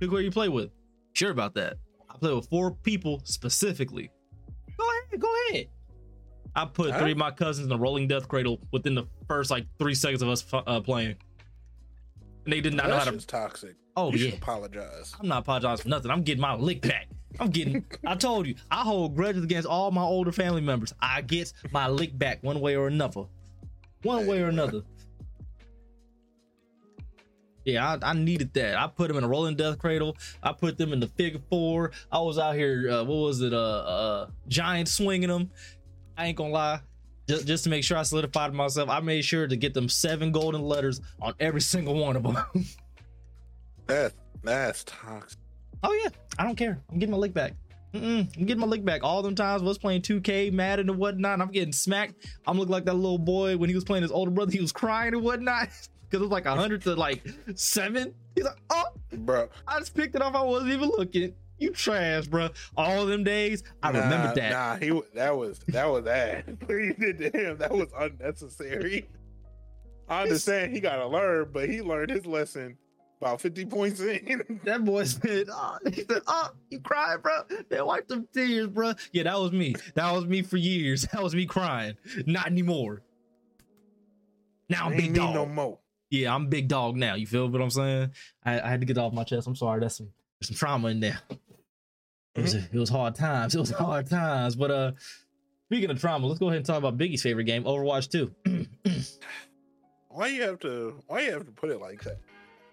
Pick 0.00 0.10
who 0.10 0.18
you 0.18 0.30
play 0.30 0.48
with. 0.48 0.70
Sure 1.12 1.30
about 1.30 1.54
that. 1.54 1.76
I 2.10 2.16
play 2.18 2.32
with 2.32 2.48
four 2.48 2.72
people 2.72 3.20
specifically. 3.24 4.10
Go 4.78 4.84
ahead, 4.88 5.20
go 5.20 5.34
ahead. 5.50 5.66
I 6.54 6.64
put 6.66 6.90
Huh? 6.90 6.98
three 6.98 7.12
of 7.12 7.18
my 7.18 7.30
cousins 7.30 7.66
in 7.66 7.72
a 7.72 7.76
rolling 7.76 8.08
death 8.08 8.28
cradle 8.28 8.60
within 8.72 8.94
the 8.94 9.04
first 9.28 9.50
like 9.50 9.66
three 9.78 9.94
seconds 9.94 10.22
of 10.22 10.28
us 10.28 10.44
uh, 10.52 10.80
playing. 10.80 11.16
And 12.44 12.52
they 12.52 12.60
did 12.60 12.74
not 12.74 12.88
know 12.88 12.98
how 12.98 13.04
to. 13.04 13.12
shit's 13.12 13.24
toxic. 13.24 13.76
Oh 13.96 14.12
you 14.12 14.18
yeah, 14.18 14.30
should 14.30 14.38
apologize. 14.42 15.14
I'm 15.20 15.28
not 15.28 15.38
apologizing 15.40 15.82
for 15.84 15.88
nothing. 15.88 16.10
I'm 16.10 16.22
getting 16.22 16.40
my 16.42 16.54
lick 16.54 16.82
back. 16.82 17.08
I'm 17.40 17.50
getting. 17.50 17.84
I 18.06 18.14
told 18.16 18.46
you, 18.46 18.56
I 18.70 18.82
hold 18.82 19.14
grudges 19.16 19.44
against 19.44 19.66
all 19.68 19.90
my 19.90 20.02
older 20.02 20.32
family 20.32 20.60
members. 20.60 20.92
I 21.00 21.22
get 21.22 21.52
my 21.72 21.88
lick 21.88 22.18
back 22.18 22.42
one 22.42 22.60
way 22.60 22.74
or 22.76 22.86
another. 22.88 23.24
One 24.02 24.26
way 24.26 24.42
or 24.42 24.48
another. 24.48 24.82
Yeah, 27.64 27.96
I, 28.02 28.10
I 28.10 28.12
needed 28.14 28.52
that. 28.54 28.76
I 28.76 28.86
put 28.86 29.08
them 29.08 29.16
in 29.16 29.24
a 29.24 29.28
rolling 29.28 29.56
death 29.56 29.78
cradle. 29.78 30.16
I 30.42 30.52
put 30.52 30.78
them 30.78 30.92
in 30.92 31.00
the 31.00 31.06
figure 31.06 31.40
four. 31.48 31.92
I 32.10 32.18
was 32.20 32.38
out 32.38 32.54
here. 32.54 32.90
Uh, 32.90 33.04
what 33.04 33.16
was 33.16 33.40
it? 33.40 33.52
Uh, 33.52 33.56
uh, 33.56 34.26
giant 34.48 34.88
swinging 34.88 35.28
them. 35.28 35.50
I 36.16 36.26
ain't 36.26 36.36
gonna 36.36 36.52
lie. 36.52 36.80
Just, 37.28 37.46
just 37.46 37.64
to 37.64 37.70
make 37.70 37.84
sure 37.84 37.96
I 37.96 38.02
solidified 38.02 38.52
myself, 38.52 38.90
I 38.90 39.00
made 39.00 39.24
sure 39.24 39.46
to 39.46 39.56
get 39.56 39.74
them 39.74 39.88
seven 39.88 40.32
golden 40.32 40.62
letters 40.62 41.00
on 41.20 41.34
every 41.38 41.60
single 41.60 41.94
one 41.94 42.16
of 42.16 42.22
them. 42.22 42.36
That 43.88 44.12
that's 44.44 44.84
toxic. 44.84 45.38
Oh 45.82 45.92
yeah, 45.92 46.08
I 46.38 46.44
don't 46.44 46.54
care. 46.54 46.80
I'm 46.90 46.98
getting 46.98 47.10
my 47.10 47.18
lick 47.18 47.34
back. 47.34 47.54
Mm-mm, 47.92 48.38
I'm 48.38 48.46
getting 48.46 48.60
my 48.60 48.66
lick 48.66 48.84
back. 48.84 49.02
All 49.04 49.22
them 49.22 49.34
times 49.34 49.60
I 49.60 49.64
was 49.66 49.76
playing 49.76 50.02
2K, 50.02 50.52
Madden 50.52 50.88
and 50.88 50.98
whatnot. 50.98 51.34
And 51.34 51.42
I'm 51.42 51.50
getting 51.50 51.72
smacked. 51.72 52.14
I'm 52.46 52.58
looking 52.58 52.72
like 52.72 52.86
that 52.86 52.94
little 52.94 53.18
boy 53.18 53.56
when 53.56 53.68
he 53.68 53.74
was 53.74 53.84
playing 53.84 54.02
his 54.02 54.12
older 54.12 54.30
brother. 54.30 54.50
He 54.52 54.60
was 54.60 54.72
crying 54.72 55.14
and 55.14 55.22
whatnot 55.22 55.68
because 56.12 56.22
it 56.22 56.28
was 56.28 56.32
like 56.32 56.46
hundred 56.46 56.82
to 56.82 56.94
like 56.94 57.26
seven. 57.54 58.14
He's 58.34 58.44
like, 58.44 58.58
oh, 58.68 58.88
Bro, 59.12 59.48
I 59.66 59.78
just 59.78 59.94
picked 59.94 60.14
it 60.14 60.20
off. 60.20 60.34
I 60.34 60.42
wasn't 60.42 60.72
even 60.72 60.90
looking. 60.90 61.34
You 61.58 61.70
trash, 61.70 62.26
bro. 62.26 62.50
All 62.76 63.06
them 63.06 63.24
days, 63.24 63.62
I 63.82 63.92
nah, 63.92 64.00
remember 64.00 64.34
that. 64.34 64.50
Nah, 64.50 64.76
he 64.76 65.02
that 65.14 65.36
was 65.36 65.60
that 65.68 65.86
was 65.88 66.04
that. 66.04 66.44
What 66.66 66.74
you 66.74 66.92
did 66.94 67.18
to 67.18 67.30
him, 67.30 67.58
that 67.58 67.70
was 67.70 67.88
unnecessary. 67.98 69.08
I 70.08 70.22
understand 70.22 70.74
he 70.74 70.80
gotta 70.80 71.06
learn, 71.06 71.48
but 71.52 71.68
he 71.68 71.80
learned 71.80 72.10
his 72.10 72.26
lesson 72.26 72.76
about 73.20 73.40
50 73.40 73.66
points 73.66 74.00
in. 74.00 74.60
That 74.64 74.84
boy 74.84 75.04
said, 75.04 75.46
oh, 75.50 75.78
he 75.86 76.02
said, 76.02 76.22
oh, 76.26 76.50
you 76.70 76.80
crying, 76.80 77.20
bro? 77.22 77.42
Man, 77.70 77.86
wipe 77.86 78.08
them 78.08 78.26
tears, 78.34 78.66
bro. 78.66 78.94
Yeah, 79.12 79.22
that 79.22 79.38
was 79.38 79.52
me. 79.52 79.76
That 79.94 80.12
was 80.12 80.26
me 80.26 80.42
for 80.42 80.56
years. 80.56 81.06
That 81.12 81.22
was 81.22 81.34
me 81.34 81.46
crying. 81.46 81.96
Not 82.26 82.48
anymore. 82.48 83.02
Now 84.68 84.86
I'm 84.86 84.96
big 84.96 85.14
dog. 85.14 85.34
no 85.34 85.46
more. 85.46 85.78
Yeah, 86.12 86.34
I'm 86.34 86.48
big 86.48 86.68
dog 86.68 86.94
now. 86.94 87.14
You 87.14 87.26
feel 87.26 87.48
what 87.48 87.62
I'm 87.62 87.70
saying? 87.70 88.10
I, 88.44 88.60
I 88.60 88.68
had 88.68 88.80
to 88.80 88.86
get 88.86 88.98
off 88.98 89.14
my 89.14 89.24
chest. 89.24 89.46
I'm 89.46 89.56
sorry. 89.56 89.80
That's 89.80 89.96
some 89.96 90.10
there's 90.38 90.48
some 90.48 90.56
trauma 90.56 90.88
in 90.88 91.00
there. 91.00 91.18
It 92.34 92.42
was 92.42 92.54
it 92.54 92.74
was 92.74 92.90
hard 92.90 93.14
times. 93.14 93.54
It 93.54 93.60
was 93.60 93.70
hard 93.70 94.10
times. 94.10 94.54
But 94.54 94.70
uh, 94.70 94.92
speaking 95.68 95.88
of 95.88 95.98
trauma, 95.98 96.26
let's 96.26 96.38
go 96.38 96.48
ahead 96.48 96.58
and 96.58 96.66
talk 96.66 96.76
about 96.76 96.98
Biggie's 96.98 97.22
favorite 97.22 97.44
game, 97.44 97.64
Overwatch 97.64 98.10
2. 98.10 98.66
Why 100.10 100.26
you 100.26 100.42
have 100.42 100.58
to 100.60 101.02
why 101.06 101.22
you 101.22 101.32
have 101.32 101.46
to 101.46 101.52
put 101.52 101.70
it 101.70 101.80
like 101.80 102.02
that? 102.04 102.18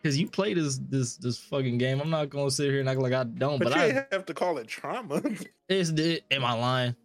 Because 0.02 0.18
you 0.18 0.28
play 0.28 0.54
this 0.54 0.78
this 0.90 1.16
this 1.16 1.38
fucking 1.38 1.78
game. 1.78 2.02
I'm 2.02 2.10
not 2.10 2.30
gonna 2.30 2.52
sit 2.52 2.70
here 2.70 2.82
and 2.82 2.90
act 2.90 3.00
like 3.00 3.14
I 3.14 3.24
don't. 3.24 3.60
But, 3.60 3.72
But, 3.72 3.78
you 3.78 4.00
I 4.00 4.06
have 4.12 4.26
to 4.26 4.34
call 4.34 4.58
it 4.58 4.68
trauma. 4.68 5.22
it's 5.70 5.92
it. 5.92 6.26
Am 6.30 6.44
I 6.44 6.52
lying? 6.52 6.96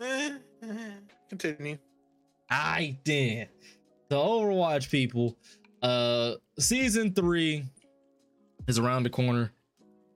Eh, 0.00 0.30
eh, 0.62 0.66
Continue. 1.28 1.76
I 2.48 2.96
then 3.04 3.48
the 4.10 4.16
Overwatch 4.16 4.90
people. 4.90 5.38
Uh, 5.80 6.34
season 6.58 7.14
three 7.14 7.64
is 8.68 8.78
around 8.78 9.04
the 9.04 9.10
corner. 9.10 9.52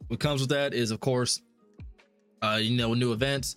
What 0.09 0.21
comes 0.21 0.43
with 0.43 0.51
that 0.51 0.75
is, 0.75 0.91
of 0.91 1.01
course, 1.01 1.41
uh, 2.43 2.59
you 2.61 2.77
know, 2.77 2.93
new 2.93 3.13
events, 3.13 3.55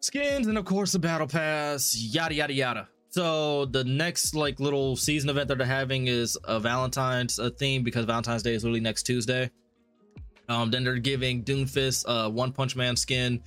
skins, 0.00 0.48
and 0.48 0.58
of 0.58 0.64
course 0.64 0.90
the 0.90 0.98
battle 0.98 1.28
pass, 1.28 1.94
yada 1.96 2.34
yada 2.34 2.52
yada. 2.52 2.88
So 3.10 3.66
the 3.66 3.84
next 3.84 4.34
like 4.34 4.58
little 4.58 4.96
season 4.96 5.30
event 5.30 5.48
that 5.48 5.58
they're 5.58 5.66
having 5.66 6.08
is 6.08 6.36
a 6.44 6.58
Valentine's 6.58 7.38
a 7.38 7.50
theme 7.50 7.84
because 7.84 8.06
Valentine's 8.06 8.42
Day 8.42 8.54
is 8.54 8.64
literally 8.64 8.80
next 8.80 9.04
Tuesday. 9.04 9.50
Um, 10.48 10.70
then 10.70 10.82
they're 10.82 10.98
giving 10.98 11.44
Doomfist 11.44 12.04
uh 12.08 12.30
One 12.30 12.52
Punch 12.52 12.74
Man 12.74 12.96
skin, 12.96 13.42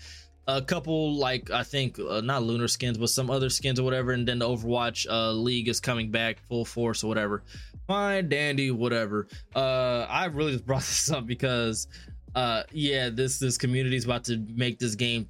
a 0.48 0.62
couple 0.62 1.14
like 1.16 1.52
I 1.52 1.64
think 1.64 2.00
uh, 2.00 2.22
not 2.22 2.44
lunar 2.44 2.68
skins, 2.68 2.98
but 2.98 3.10
some 3.10 3.30
other 3.30 3.50
skins 3.50 3.80
or 3.80 3.84
whatever, 3.84 4.12
and 4.12 4.28
then 4.28 4.40
the 4.40 4.48
Overwatch 4.48 5.08
uh 5.10 5.32
league 5.32 5.68
is 5.68 5.80
coming 5.80 6.10
back 6.10 6.40
full 6.48 6.66
force 6.66 7.04
or 7.04 7.08
whatever. 7.08 7.44
Fine, 7.88 8.30
dandy, 8.30 8.72
whatever. 8.72 9.28
Uh, 9.56 10.06
I 10.10 10.26
really 10.26 10.54
just 10.54 10.66
brought 10.66 10.82
this 10.82 11.12
up 11.12 11.26
because 11.26 11.88
uh 12.36 12.64
yeah, 12.72 13.10
this 13.10 13.40
this 13.40 13.58
community 13.58 13.96
is 13.96 14.06
about 14.06 14.24
to 14.26 14.44
make 14.56 14.80
this 14.80 14.96
game 14.96 15.30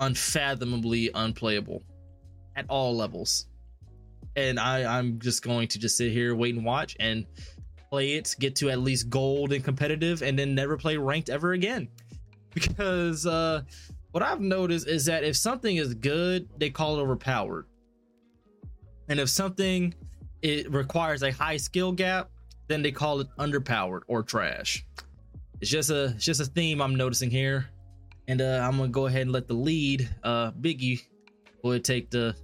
unfathomably 0.00 1.10
unplayable 1.14 1.82
at 2.54 2.66
all 2.68 2.94
levels. 2.96 3.46
And 4.36 4.60
I, 4.60 4.98
I'm 4.98 5.18
just 5.18 5.42
going 5.42 5.68
to 5.68 5.78
just 5.78 5.96
sit 5.96 6.12
here, 6.12 6.34
wait 6.34 6.54
and 6.54 6.64
watch 6.64 6.94
and 7.00 7.24
play 7.88 8.14
it, 8.14 8.36
get 8.38 8.54
to 8.56 8.68
at 8.68 8.80
least 8.80 9.08
gold 9.08 9.54
and 9.54 9.64
competitive, 9.64 10.22
and 10.22 10.38
then 10.38 10.54
never 10.54 10.76
play 10.76 10.98
ranked 10.98 11.30
ever 11.30 11.52
again. 11.52 11.88
because 12.54 13.26
uh 13.26 13.60
what 14.16 14.22
I've 14.22 14.40
noticed 14.40 14.88
is 14.88 15.04
that 15.04 15.24
if 15.24 15.36
something 15.36 15.76
is 15.76 15.92
good, 15.92 16.48
they 16.56 16.70
call 16.70 16.98
it 16.98 17.02
overpowered. 17.02 17.66
And 19.10 19.20
if 19.20 19.28
something 19.28 19.94
it 20.40 20.72
requires 20.72 21.22
a 21.22 21.30
high 21.30 21.58
skill 21.58 21.92
gap, 21.92 22.30
then 22.66 22.80
they 22.80 22.92
call 22.92 23.20
it 23.20 23.26
underpowered 23.38 24.00
or 24.06 24.22
trash. 24.22 24.86
It's 25.60 25.70
just 25.70 25.90
a 25.90 26.14
it's 26.14 26.24
just 26.24 26.40
a 26.40 26.46
theme 26.46 26.80
I'm 26.80 26.94
noticing 26.94 27.30
here. 27.30 27.66
And 28.26 28.40
uh 28.40 28.66
I'm 28.66 28.78
gonna 28.78 28.88
go 28.88 29.04
ahead 29.04 29.20
and 29.20 29.32
let 29.32 29.48
the 29.48 29.54
lead, 29.54 30.08
uh 30.22 30.50
Biggie, 30.52 31.02
would 31.62 31.84
take 31.84 32.08
the 32.08 32.34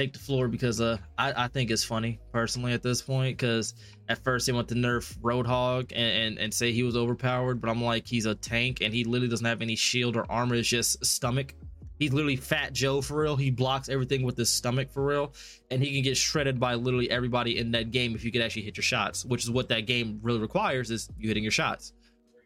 take 0.00 0.12
the 0.12 0.18
floor 0.18 0.48
because 0.48 0.80
uh 0.80 0.96
I, 1.18 1.44
I 1.44 1.48
think 1.48 1.70
it's 1.70 1.84
funny 1.84 2.20
personally 2.32 2.72
at 2.72 2.82
this 2.82 3.02
point 3.02 3.36
because 3.36 3.74
at 4.08 4.18
first 4.18 4.46
they 4.46 4.52
want 4.52 4.68
to 4.68 4.74
nerf 4.74 5.16
Roadhog 5.18 5.92
and, 5.94 6.28
and 6.28 6.38
and 6.38 6.54
say 6.54 6.72
he 6.72 6.82
was 6.82 6.96
overpowered, 6.96 7.60
but 7.60 7.68
I'm 7.68 7.82
like 7.82 8.06
he's 8.06 8.26
a 8.26 8.34
tank 8.34 8.80
and 8.80 8.94
he 8.94 9.04
literally 9.04 9.28
doesn't 9.28 9.46
have 9.46 9.62
any 9.62 9.76
shield 9.76 10.16
or 10.16 10.30
armor. 10.30 10.54
It's 10.54 10.68
just 10.68 11.04
stomach. 11.04 11.54
He's 11.98 12.14
literally 12.14 12.36
Fat 12.36 12.72
Joe 12.72 13.02
for 13.02 13.20
real. 13.20 13.36
He 13.36 13.50
blocks 13.50 13.90
everything 13.90 14.22
with 14.22 14.38
his 14.38 14.48
stomach 14.48 14.90
for 14.90 15.04
real, 15.04 15.34
and 15.70 15.82
he 15.82 15.92
can 15.92 16.02
get 16.02 16.16
shredded 16.16 16.58
by 16.58 16.74
literally 16.74 17.10
everybody 17.10 17.58
in 17.58 17.72
that 17.72 17.90
game 17.90 18.14
if 18.14 18.24
you 18.24 18.32
could 18.32 18.40
actually 18.40 18.62
hit 18.62 18.78
your 18.78 18.82
shots, 18.82 19.26
which 19.26 19.44
is 19.44 19.50
what 19.50 19.68
that 19.68 19.80
game 19.86 20.18
really 20.22 20.38
requires 20.38 20.90
is 20.90 21.10
you 21.18 21.28
hitting 21.28 21.42
your 21.42 21.52
shots. 21.52 21.92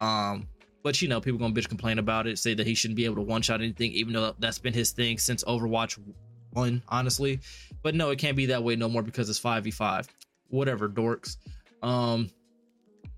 Um, 0.00 0.48
but 0.82 1.00
you 1.00 1.07
know, 1.07 1.20
people 1.20 1.38
gonna 1.38 1.55
bitch 1.55 1.68
complain 1.68 2.00
about 2.00 2.26
it, 2.26 2.38
say 2.40 2.52
that 2.55 2.66
he 2.66 2.74
shouldn't 2.74 2.96
be 2.96 3.05
able 3.05 3.16
to 3.16 3.22
one 3.22 3.42
shot 3.42 3.61
anything, 3.61 3.92
even 3.92 4.12
though 4.12 4.34
that's 4.40 4.59
been 4.59 4.74
his 4.74 4.90
thing 4.90 5.18
since 5.18 5.44
Overwatch 5.44 6.00
one, 6.55 6.82
honestly. 6.88 7.40
But 7.82 7.94
no, 7.94 8.11
it 8.11 8.18
can't 8.18 8.36
be 8.36 8.46
that 8.46 8.62
way 8.62 8.76
no 8.76 8.88
more 8.88 9.02
because 9.02 9.28
it's 9.28 9.40
5v5. 9.40 10.07
Whatever, 10.48 10.88
dorks. 10.88 11.36
Um 11.82 12.30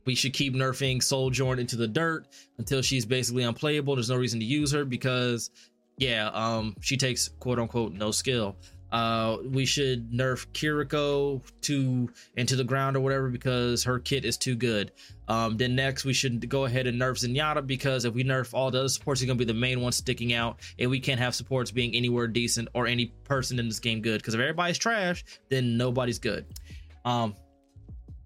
we 0.05 0.15
should 0.15 0.33
keep 0.33 0.55
nerfing 0.55 1.03
Sojourn 1.03 1.59
into 1.59 1.75
the 1.75 1.89
dirt 1.89 2.29
until 2.59 2.81
she's 2.81 3.05
basically 3.05 3.43
unplayable. 3.43 3.97
There's 3.97 4.09
no 4.09 4.17
reason 4.17 4.39
to 4.41 4.47
use 4.47 4.71
her 4.73 4.85
because 4.85 5.51
yeah, 5.99 6.31
um 6.33 6.77
she 6.81 6.97
takes 6.97 7.29
quote 7.29 7.59
unquote 7.59 7.93
no 7.93 8.11
skill. 8.11 8.57
Uh, 8.97 9.37
we 9.45 9.67
should 9.67 10.11
nerf 10.11 10.47
Kiriko 10.55 11.43
to 11.61 12.09
into 12.39 12.57
the 12.57 12.65
ground 12.65 12.97
or 12.97 13.01
whatever 13.01 13.29
because 13.29 13.85
her 13.85 13.99
kit 13.99 14.25
is 14.25 14.39
too 14.39 14.55
good. 14.55 14.91
Um, 15.29 15.59
then 15.59 15.75
next 15.77 16.07
we 16.07 16.15
should 16.15 16.49
go 16.49 16.65
ahead 16.65 16.87
and 16.87 16.99
nerf 16.99 17.23
Zenyatta 17.23 17.67
because 17.67 18.07
if 18.07 18.15
we 18.15 18.25
nerf 18.25 18.55
all 18.55 18.71
the 18.71 18.79
other 18.79 18.89
supports, 18.89 19.21
he's 19.21 19.27
gonna 19.27 19.37
be 19.37 19.45
the 19.45 19.53
main 19.53 19.83
one 19.83 19.93
sticking 19.93 20.33
out, 20.33 20.61
and 20.79 20.89
we 20.89 20.99
can't 20.99 21.21
have 21.21 21.35
supports 21.35 21.71
being 21.71 21.95
anywhere 21.95 22.27
decent 22.27 22.69
or 22.73 22.87
any 22.87 23.13
person 23.25 23.59
in 23.59 23.69
this 23.69 23.81
game 23.81 24.01
good. 24.01 24.23
Because 24.23 24.33
if 24.33 24.41
everybody's 24.41 24.79
trash, 24.79 25.27
then 25.51 25.77
nobody's 25.77 26.19
good. 26.19 26.47
Um, 27.05 27.35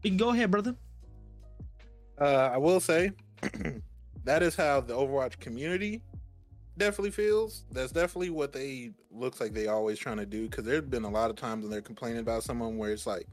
you 0.04 0.10
can 0.10 0.18
go 0.18 0.28
ahead, 0.28 0.52
brother. 0.52 0.76
Uh, 2.20 2.50
I 2.52 2.58
will 2.58 2.78
say 2.78 3.10
that 4.24 4.44
is 4.44 4.54
how 4.54 4.82
the 4.82 4.94
Overwatch 4.94 5.40
community 5.40 6.00
definitely 6.80 7.10
feels. 7.10 7.64
That's 7.70 7.92
definitely 7.92 8.30
what 8.30 8.52
they 8.52 8.90
looks 9.12 9.40
like 9.40 9.52
they 9.52 9.68
always 9.68 9.98
trying 9.98 10.16
to 10.16 10.26
do. 10.26 10.48
Because 10.48 10.64
there's 10.64 10.82
been 10.82 11.04
a 11.04 11.10
lot 11.10 11.30
of 11.30 11.36
times 11.36 11.62
when 11.62 11.70
they're 11.70 11.80
complaining 11.80 12.20
about 12.20 12.42
someone 12.42 12.76
where 12.76 12.90
it's 12.90 13.06
like, 13.06 13.28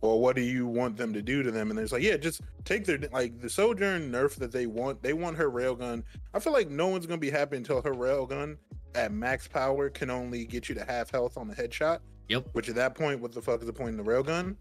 "Well, 0.00 0.18
what 0.18 0.34
do 0.34 0.42
you 0.42 0.66
want 0.66 0.96
them 0.96 1.12
to 1.12 1.22
do 1.22 1.44
to 1.44 1.52
them?" 1.52 1.70
And 1.70 1.78
there's 1.78 1.92
like, 1.92 2.02
"Yeah, 2.02 2.16
just 2.16 2.40
take 2.64 2.84
their 2.84 2.98
like 3.12 3.40
the 3.40 3.48
Sojourn 3.48 4.10
nerf 4.10 4.34
that 4.36 4.50
they 4.50 4.66
want. 4.66 5.02
They 5.02 5.12
want 5.12 5.36
her 5.36 5.50
railgun. 5.50 6.02
I 6.34 6.40
feel 6.40 6.52
like 6.52 6.70
no 6.70 6.88
one's 6.88 7.06
gonna 7.06 7.18
be 7.18 7.30
happy 7.30 7.58
until 7.58 7.82
her 7.82 7.92
railgun 7.92 8.56
at 8.94 9.12
max 9.12 9.46
power 9.46 9.88
can 9.90 10.10
only 10.10 10.44
get 10.44 10.68
you 10.68 10.74
to 10.74 10.84
half 10.84 11.10
health 11.10 11.36
on 11.36 11.46
the 11.46 11.54
headshot. 11.54 12.00
Yep. 12.28 12.48
Which 12.52 12.68
at 12.68 12.74
that 12.76 12.94
point, 12.94 13.20
what 13.20 13.32
the 13.32 13.42
fuck 13.42 13.60
is 13.60 13.66
the 13.66 13.72
point 13.72 13.90
in 13.90 13.96
the 13.96 14.10
railgun? 14.10 14.56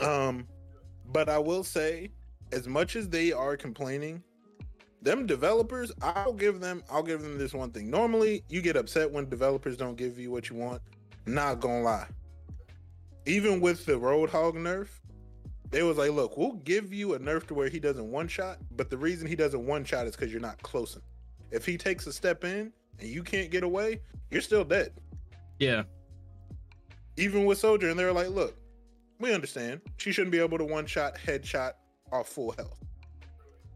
Um, 0.00 0.46
but 1.06 1.28
I 1.28 1.38
will 1.38 1.62
say, 1.62 2.10
as 2.52 2.66
much 2.66 2.96
as 2.96 3.08
they 3.08 3.32
are 3.32 3.56
complaining, 3.56 4.22
them 5.04 5.26
developers, 5.26 5.92
I'll 6.02 6.32
give 6.32 6.60
them, 6.60 6.82
I'll 6.90 7.02
give 7.02 7.22
them 7.22 7.38
this 7.38 7.52
one 7.52 7.70
thing. 7.70 7.90
Normally, 7.90 8.42
you 8.48 8.62
get 8.62 8.76
upset 8.76 9.10
when 9.10 9.28
developers 9.28 9.76
don't 9.76 9.96
give 9.96 10.18
you 10.18 10.30
what 10.30 10.48
you 10.48 10.56
want. 10.56 10.82
Not 11.26 11.60
gonna 11.60 11.82
lie. 11.82 12.08
Even 13.26 13.60
with 13.60 13.86
the 13.86 13.92
Roadhog 13.92 14.54
nerf, 14.54 14.88
they 15.70 15.82
was 15.82 15.98
like, 15.98 16.10
look, 16.10 16.36
we'll 16.36 16.52
give 16.52 16.92
you 16.92 17.14
a 17.14 17.18
nerf 17.18 17.46
to 17.48 17.54
where 17.54 17.68
he 17.68 17.78
doesn't 17.78 18.10
one 18.10 18.28
shot, 18.28 18.58
but 18.76 18.90
the 18.90 18.96
reason 18.96 19.26
he 19.26 19.36
doesn't 19.36 19.66
one 19.66 19.84
shot 19.84 20.06
is 20.06 20.16
because 20.16 20.32
you're 20.32 20.40
not 20.40 20.60
close 20.62 20.94
enough. 20.94 21.04
If 21.50 21.66
he 21.66 21.76
takes 21.76 22.06
a 22.06 22.12
step 22.12 22.44
in 22.44 22.72
and 22.98 23.08
you 23.08 23.22
can't 23.22 23.50
get 23.50 23.62
away, 23.62 24.00
you're 24.30 24.40
still 24.40 24.64
dead. 24.64 24.92
Yeah. 25.58 25.84
Even 27.16 27.44
with 27.44 27.58
Sojourn, 27.58 27.90
and 27.90 27.98
they're 27.98 28.12
like, 28.12 28.30
look, 28.30 28.56
we 29.20 29.32
understand. 29.32 29.80
She 29.98 30.12
shouldn't 30.12 30.32
be 30.32 30.40
able 30.40 30.58
to 30.58 30.64
one 30.64 30.86
shot, 30.86 31.16
headshot 31.16 31.72
off 32.10 32.28
full 32.28 32.52
health. 32.52 32.80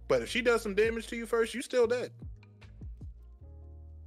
But 0.08 0.22
if 0.22 0.30
she 0.30 0.40
does 0.40 0.62
some 0.62 0.74
damage 0.74 1.06
to 1.08 1.16
you 1.16 1.26
first, 1.26 1.54
you 1.54 1.62
still 1.62 1.86
dead. 1.86 2.10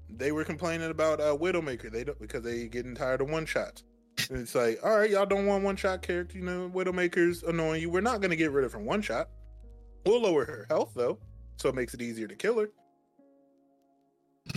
They 0.10 0.32
were 0.32 0.44
complaining 0.44 0.90
about 0.92 1.20
uh, 1.20 1.38
Widowmaker. 1.38 1.92
They 1.92 2.04
don't 2.04 2.20
because 2.20 2.44
they 2.44 2.68
getting 2.68 2.96
tired 2.96 3.22
of 3.22 3.30
one 3.30 3.46
shots. 3.46 3.84
And 4.30 4.40
it's 4.40 4.56
like, 4.56 4.80
all 4.84 4.98
right, 4.98 5.10
y'all 5.10 5.26
don't 5.26 5.46
want 5.46 5.64
one 5.64 5.76
shot 5.76 6.02
character. 6.02 6.38
You 6.38 6.44
know, 6.44 6.72
Widowmaker's 6.74 7.44
annoying 7.44 7.82
you. 7.82 7.90
We're 7.90 8.02
not 8.02 8.22
gonna 8.22 8.36
get 8.36 8.52
rid 8.52 8.66
of 8.66 8.74
her 8.74 8.80
one 8.80 9.02
shot. 9.02 9.30
We'll 10.06 10.22
lower 10.22 10.46
her 10.46 10.66
health 10.70 10.92
though, 10.96 11.20
so 11.58 11.70
it 11.70 11.76
makes 11.76 11.94
it 11.94 12.02
easier 12.02 12.28
to 12.28 12.36
kill 12.36 12.60
her. 12.60 12.70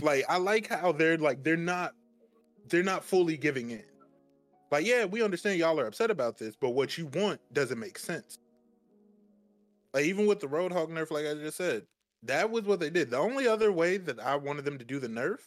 Like 0.02 0.24
I 0.28 0.38
like 0.38 0.68
how 0.68 0.92
they're 0.92 1.18
like 1.18 1.44
they're 1.44 1.56
not 1.56 1.92
they're 2.68 2.82
not 2.82 3.04
fully 3.04 3.36
giving 3.36 3.70
in. 3.70 3.84
Like, 4.70 4.86
yeah, 4.86 5.04
we 5.04 5.22
understand 5.22 5.58
y'all 5.58 5.78
are 5.78 5.86
upset 5.86 6.10
about 6.10 6.38
this, 6.38 6.56
but 6.56 6.70
what 6.70 6.98
you 6.98 7.06
want 7.14 7.40
doesn't 7.52 7.78
make 7.78 7.98
sense. 7.98 8.38
Like, 9.94 10.04
even 10.04 10.26
with 10.26 10.40
the 10.40 10.48
Roadhog 10.48 10.90
nerf, 10.90 11.12
like 11.12 11.24
I 11.24 11.34
just 11.34 11.56
said, 11.56 11.86
that 12.24 12.50
was 12.50 12.64
what 12.64 12.80
they 12.80 12.90
did. 12.90 13.10
The 13.10 13.18
only 13.18 13.46
other 13.46 13.70
way 13.70 13.96
that 13.96 14.18
I 14.18 14.34
wanted 14.34 14.64
them 14.64 14.76
to 14.78 14.84
do 14.84 14.98
the 14.98 15.08
nerf, 15.08 15.38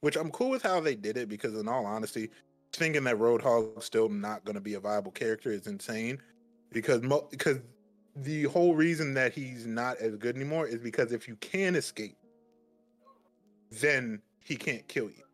which 0.00 0.16
I'm 0.16 0.30
cool 0.30 0.50
with 0.50 0.62
how 0.62 0.80
they 0.80 0.94
did 0.94 1.16
it, 1.16 1.28
because 1.28 1.54
in 1.54 1.66
all 1.66 1.84
honesty, 1.84 2.30
thinking 2.72 3.04
that 3.04 3.18
Roadhog's 3.18 3.84
still 3.84 4.08
not 4.08 4.44
going 4.44 4.54
to 4.54 4.60
be 4.60 4.74
a 4.74 4.80
viable 4.80 5.10
character 5.10 5.50
is 5.50 5.66
insane. 5.66 6.18
Because 6.70 7.02
mo- 7.02 7.26
because 7.30 7.58
the 8.14 8.44
whole 8.44 8.74
reason 8.74 9.14
that 9.14 9.32
he's 9.32 9.66
not 9.66 9.96
as 9.98 10.14
good 10.16 10.36
anymore 10.36 10.68
is 10.68 10.78
because 10.78 11.12
if 11.12 11.26
you 11.26 11.34
can 11.36 11.74
escape, 11.74 12.16
then 13.70 14.20
he 14.44 14.54
can't 14.54 14.86
kill 14.86 15.06
you. 15.06 15.24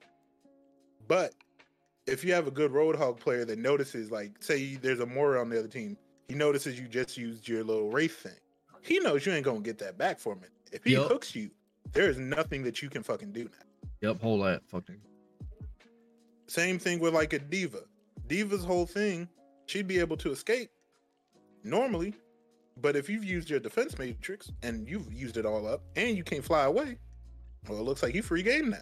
But 1.06 1.34
if 2.06 2.24
you 2.24 2.32
have 2.32 2.46
a 2.46 2.50
good 2.50 2.72
Roadhog 2.72 3.18
player 3.18 3.44
that 3.44 3.58
notices, 3.58 4.10
like, 4.10 4.32
say 4.40 4.76
there's 4.76 5.00
a 5.00 5.06
Moira 5.06 5.40
on 5.40 5.50
the 5.50 5.58
other 5.58 5.68
team, 5.68 5.98
he 6.28 6.34
notices 6.34 6.78
you 6.78 6.88
just 6.88 7.18
used 7.18 7.46
your 7.46 7.62
little 7.62 7.90
wraith 7.90 8.16
thing. 8.22 8.32
He 8.84 9.00
knows 9.00 9.24
you 9.24 9.32
ain't 9.32 9.44
gonna 9.44 9.60
get 9.60 9.78
that 9.78 9.96
back 9.96 10.18
for 10.20 10.34
him. 10.34 10.40
If 10.72 10.84
he 10.84 10.92
Yup. 10.92 11.08
hooks 11.08 11.34
you, 11.34 11.50
there 11.92 12.08
is 12.08 12.18
nothing 12.18 12.62
that 12.64 12.82
you 12.82 12.90
can 12.90 13.02
fucking 13.02 13.32
do 13.32 13.44
now. 13.44 13.88
Yep. 14.10 14.20
Hold 14.20 14.44
that. 14.44 14.62
Fucking. 14.68 15.00
Same 16.46 16.78
thing 16.78 17.00
with 17.00 17.14
like 17.14 17.32
a 17.32 17.38
D.Va. 17.38 17.78
D.Va's 18.26 18.64
whole 18.64 18.86
thing, 18.86 19.28
she'd 19.66 19.86
be 19.86 19.98
able 19.98 20.16
to 20.18 20.30
escape 20.30 20.70
normally, 21.62 22.14
but 22.80 22.96
if 22.96 23.08
you've 23.08 23.24
used 23.24 23.48
your 23.48 23.60
defense 23.60 23.98
matrix 23.98 24.50
and 24.62 24.88
you've 24.88 25.12
used 25.12 25.36
it 25.36 25.46
all 25.46 25.66
up 25.66 25.82
and 25.96 26.16
you 26.16 26.22
can't 26.24 26.44
fly 26.44 26.64
away, 26.64 26.98
well, 27.68 27.78
it 27.78 27.82
looks 27.82 28.02
like 28.02 28.14
you 28.14 28.22
free 28.22 28.42
game 28.42 28.68
now. 28.70 28.76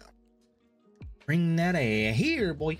Bring 1.25 1.55
that 1.55 1.75
ass 1.75 2.15
here, 2.15 2.53
boy. 2.53 2.77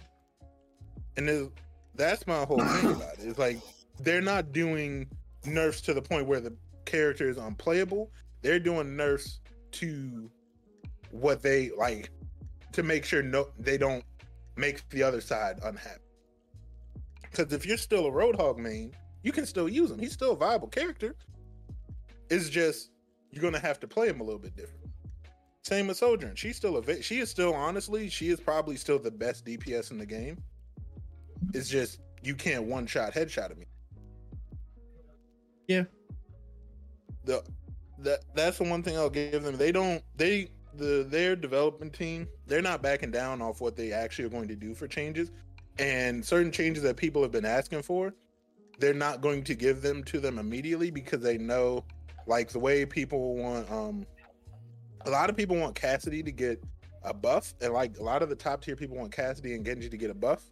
And 1.15 1.49
that's 1.95 2.27
my 2.27 2.43
whole 2.43 2.59
thing 2.59 2.91
about 2.91 3.13
it. 3.13 3.19
It's 3.21 3.39
like 3.39 3.59
they're 3.99 4.21
not 4.21 4.51
doing 4.51 5.07
nerfs 5.45 5.79
to 5.81 5.93
the 5.93 6.01
point 6.01 6.27
where 6.27 6.41
the 6.41 6.53
character 6.85 7.29
is 7.29 7.37
unplayable. 7.37 8.11
They're 8.41 8.59
doing 8.59 8.95
nerfs 8.95 9.39
to 9.73 10.29
what 11.11 11.41
they 11.41 11.71
like 11.77 12.09
to 12.73 12.83
make 12.83 13.05
sure 13.05 13.21
no 13.21 13.47
they 13.59 13.77
don't 13.77 14.03
make 14.55 14.87
the 14.89 15.03
other 15.03 15.21
side 15.21 15.59
unhappy. 15.63 15.99
Because 17.21 17.51
if 17.53 17.65
you're 17.65 17.77
still 17.77 18.07
a 18.07 18.11
Roadhog 18.11 18.57
main, 18.57 18.93
you 19.23 19.31
can 19.31 19.45
still 19.45 19.69
use 19.69 19.89
him. 19.89 19.99
He's 19.99 20.13
still 20.13 20.33
a 20.33 20.35
viable 20.35 20.67
character. 20.67 21.15
It's 22.29 22.49
just 22.49 22.91
you're 23.31 23.41
gonna 23.41 23.59
have 23.59 23.79
to 23.79 23.87
play 23.87 24.07
him 24.07 24.21
a 24.21 24.23
little 24.23 24.39
bit 24.39 24.55
different. 24.55 24.85
Same 25.63 25.87
with 25.87 25.97
Sojourn. 25.97 26.35
She's 26.35 26.57
still 26.57 26.77
a 26.77 27.01
she 27.01 27.19
is 27.19 27.29
still 27.29 27.53
honestly 27.53 28.09
she 28.09 28.29
is 28.29 28.39
probably 28.39 28.75
still 28.75 28.99
the 28.99 29.11
best 29.11 29.45
DPS 29.45 29.91
in 29.91 29.97
the 29.97 30.05
game. 30.05 30.37
It's 31.53 31.69
just 31.69 31.99
you 32.21 32.35
can't 32.35 32.63
one 32.63 32.85
shot 32.85 33.13
headshot 33.13 33.51
at 33.51 33.57
me. 33.57 33.65
Yeah. 35.67 35.83
The 37.25 37.43
that 37.99 38.23
that's 38.33 38.57
the 38.57 38.65
one 38.65 38.83
thing 38.83 38.97
I'll 38.97 39.09
give 39.09 39.43
them. 39.43 39.57
They 39.57 39.71
don't 39.71 40.03
they 40.17 40.49
the 40.75 41.05
their 41.07 41.35
development 41.35 41.93
team 41.93 42.27
they're 42.47 42.61
not 42.61 42.81
backing 42.81 43.11
down 43.11 43.41
off 43.41 43.61
what 43.61 43.75
they 43.75 43.91
actually 43.91 44.25
are 44.25 44.29
going 44.29 44.47
to 44.47 44.55
do 44.55 44.73
for 44.73 44.87
changes 44.87 45.31
and 45.79 46.23
certain 46.23 46.51
changes 46.51 46.83
that 46.83 46.97
people 46.97 47.21
have 47.21 47.31
been 47.31 47.45
asking 47.45 47.81
for 47.81 48.13
they're 48.79 48.93
not 48.93 49.21
going 49.21 49.43
to 49.43 49.53
give 49.53 49.81
them 49.81 50.03
to 50.03 50.19
them 50.19 50.39
immediately 50.39 50.89
because 50.89 51.21
they 51.21 51.37
know 51.37 51.83
like 52.25 52.49
the 52.49 52.59
way 52.59 52.85
people 52.85 53.35
want 53.35 53.69
um 53.71 54.05
a 55.05 55.09
lot 55.09 55.29
of 55.29 55.37
people 55.37 55.55
want 55.55 55.75
Cassidy 55.75 56.23
to 56.23 56.31
get 56.31 56.63
a 57.03 57.13
buff 57.13 57.53
and 57.61 57.73
like 57.73 57.97
a 57.99 58.03
lot 58.03 58.23
of 58.23 58.29
the 58.29 58.35
top 58.35 58.61
tier 58.61 58.75
people 58.75 58.97
want 58.97 59.11
Cassidy 59.11 59.53
and 59.53 59.65
Genji 59.65 59.89
to 59.89 59.97
get 59.97 60.09
a 60.09 60.15
buff 60.15 60.43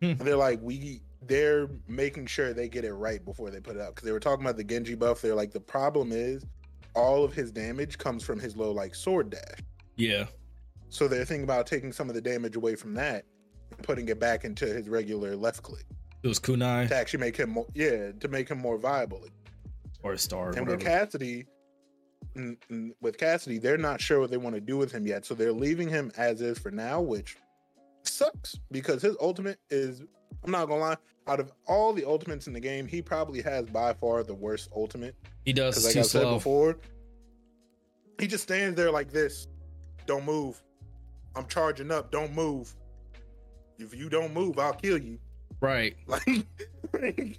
Hmm. 0.00 0.10
and 0.10 0.20
they're 0.20 0.36
like 0.36 0.60
we 0.62 1.02
they're 1.22 1.68
making 1.88 2.26
sure 2.26 2.52
they 2.52 2.68
get 2.68 2.84
it 2.84 2.92
right 2.94 3.24
before 3.24 3.50
they 3.50 3.60
put 3.60 3.76
it 3.76 3.82
out 3.82 3.94
because 3.94 4.06
they 4.06 4.12
were 4.12 4.20
talking 4.20 4.44
about 4.44 4.56
the 4.56 4.64
Genji 4.64 4.94
buff 4.94 5.20
they're 5.20 5.34
like 5.34 5.52
the 5.52 5.60
problem 5.60 6.12
is 6.12 6.44
all 6.94 7.24
of 7.24 7.32
his 7.32 7.50
damage 7.52 7.98
comes 7.98 8.22
from 8.24 8.38
his 8.38 8.56
low 8.56 8.72
like 8.72 8.94
sword 8.94 9.30
dash. 9.30 9.58
Yeah. 9.96 10.26
So 10.90 11.06
they're 11.08 11.24
thinking 11.24 11.44
about 11.44 11.66
taking 11.66 11.92
some 11.92 12.08
of 12.08 12.14
the 12.14 12.20
damage 12.20 12.56
away 12.56 12.74
from 12.74 12.94
that 12.94 13.24
and 13.70 13.82
putting 13.82 14.08
it 14.08 14.18
back 14.18 14.44
into 14.44 14.66
his 14.66 14.88
regular 14.88 15.36
left 15.36 15.62
click 15.62 15.84
It 16.22 16.28
was 16.28 16.40
kunai 16.40 16.88
to 16.88 16.96
actually 16.96 17.20
make 17.20 17.36
him 17.36 17.50
more 17.50 17.66
yeah 17.74 18.12
to 18.20 18.28
make 18.28 18.48
him 18.48 18.58
more 18.58 18.78
viable. 18.78 19.22
or 20.02 20.12
a 20.12 20.18
star. 20.18 20.50
And 20.52 20.66
with 20.66 20.80
Cassidy, 20.80 21.46
with 23.00 23.18
Cassidy, 23.18 23.58
they're 23.58 23.76
not 23.78 24.00
sure 24.00 24.20
what 24.20 24.30
they 24.30 24.36
want 24.36 24.54
to 24.54 24.60
do 24.60 24.76
with 24.76 24.92
him 24.92 25.06
yet, 25.06 25.24
so 25.26 25.34
they're 25.34 25.52
leaving 25.52 25.88
him 25.88 26.12
as 26.16 26.40
is 26.40 26.58
for 26.58 26.70
now, 26.70 27.00
which 27.00 27.36
sucks 28.04 28.58
because 28.70 29.02
his 29.02 29.16
ultimate 29.20 29.58
is. 29.70 30.02
I'm 30.44 30.50
not 30.50 30.66
gonna 30.68 30.80
lie. 30.80 30.96
Out 31.26 31.40
of 31.40 31.52
all 31.66 31.92
the 31.92 32.04
ultimates 32.06 32.46
in 32.46 32.52
the 32.54 32.60
game, 32.60 32.86
he 32.86 33.02
probably 33.02 33.42
has 33.42 33.66
by 33.66 33.92
far 33.92 34.22
the 34.22 34.34
worst 34.34 34.70
ultimate. 34.74 35.14
he 35.44 35.52
does 35.52 35.74
Because, 35.74 35.84
like 35.86 35.94
too 35.94 36.00
I 36.00 36.02
said 36.02 36.22
slow. 36.22 36.34
before, 36.34 36.78
he 38.18 38.26
just 38.26 38.44
stands 38.44 38.76
there 38.76 38.90
like 38.90 39.10
this. 39.10 39.46
Don't 40.06 40.24
move. 40.24 40.60
I'm 41.36 41.46
charging 41.46 41.90
up. 41.90 42.10
Don't 42.10 42.34
move. 42.34 42.74
If 43.78 43.94
you 43.94 44.08
don't 44.08 44.32
move, 44.34 44.58
I'll 44.58 44.72
kill 44.72 44.98
you. 44.98 45.18
Right. 45.60 45.96
Like, 46.06 46.26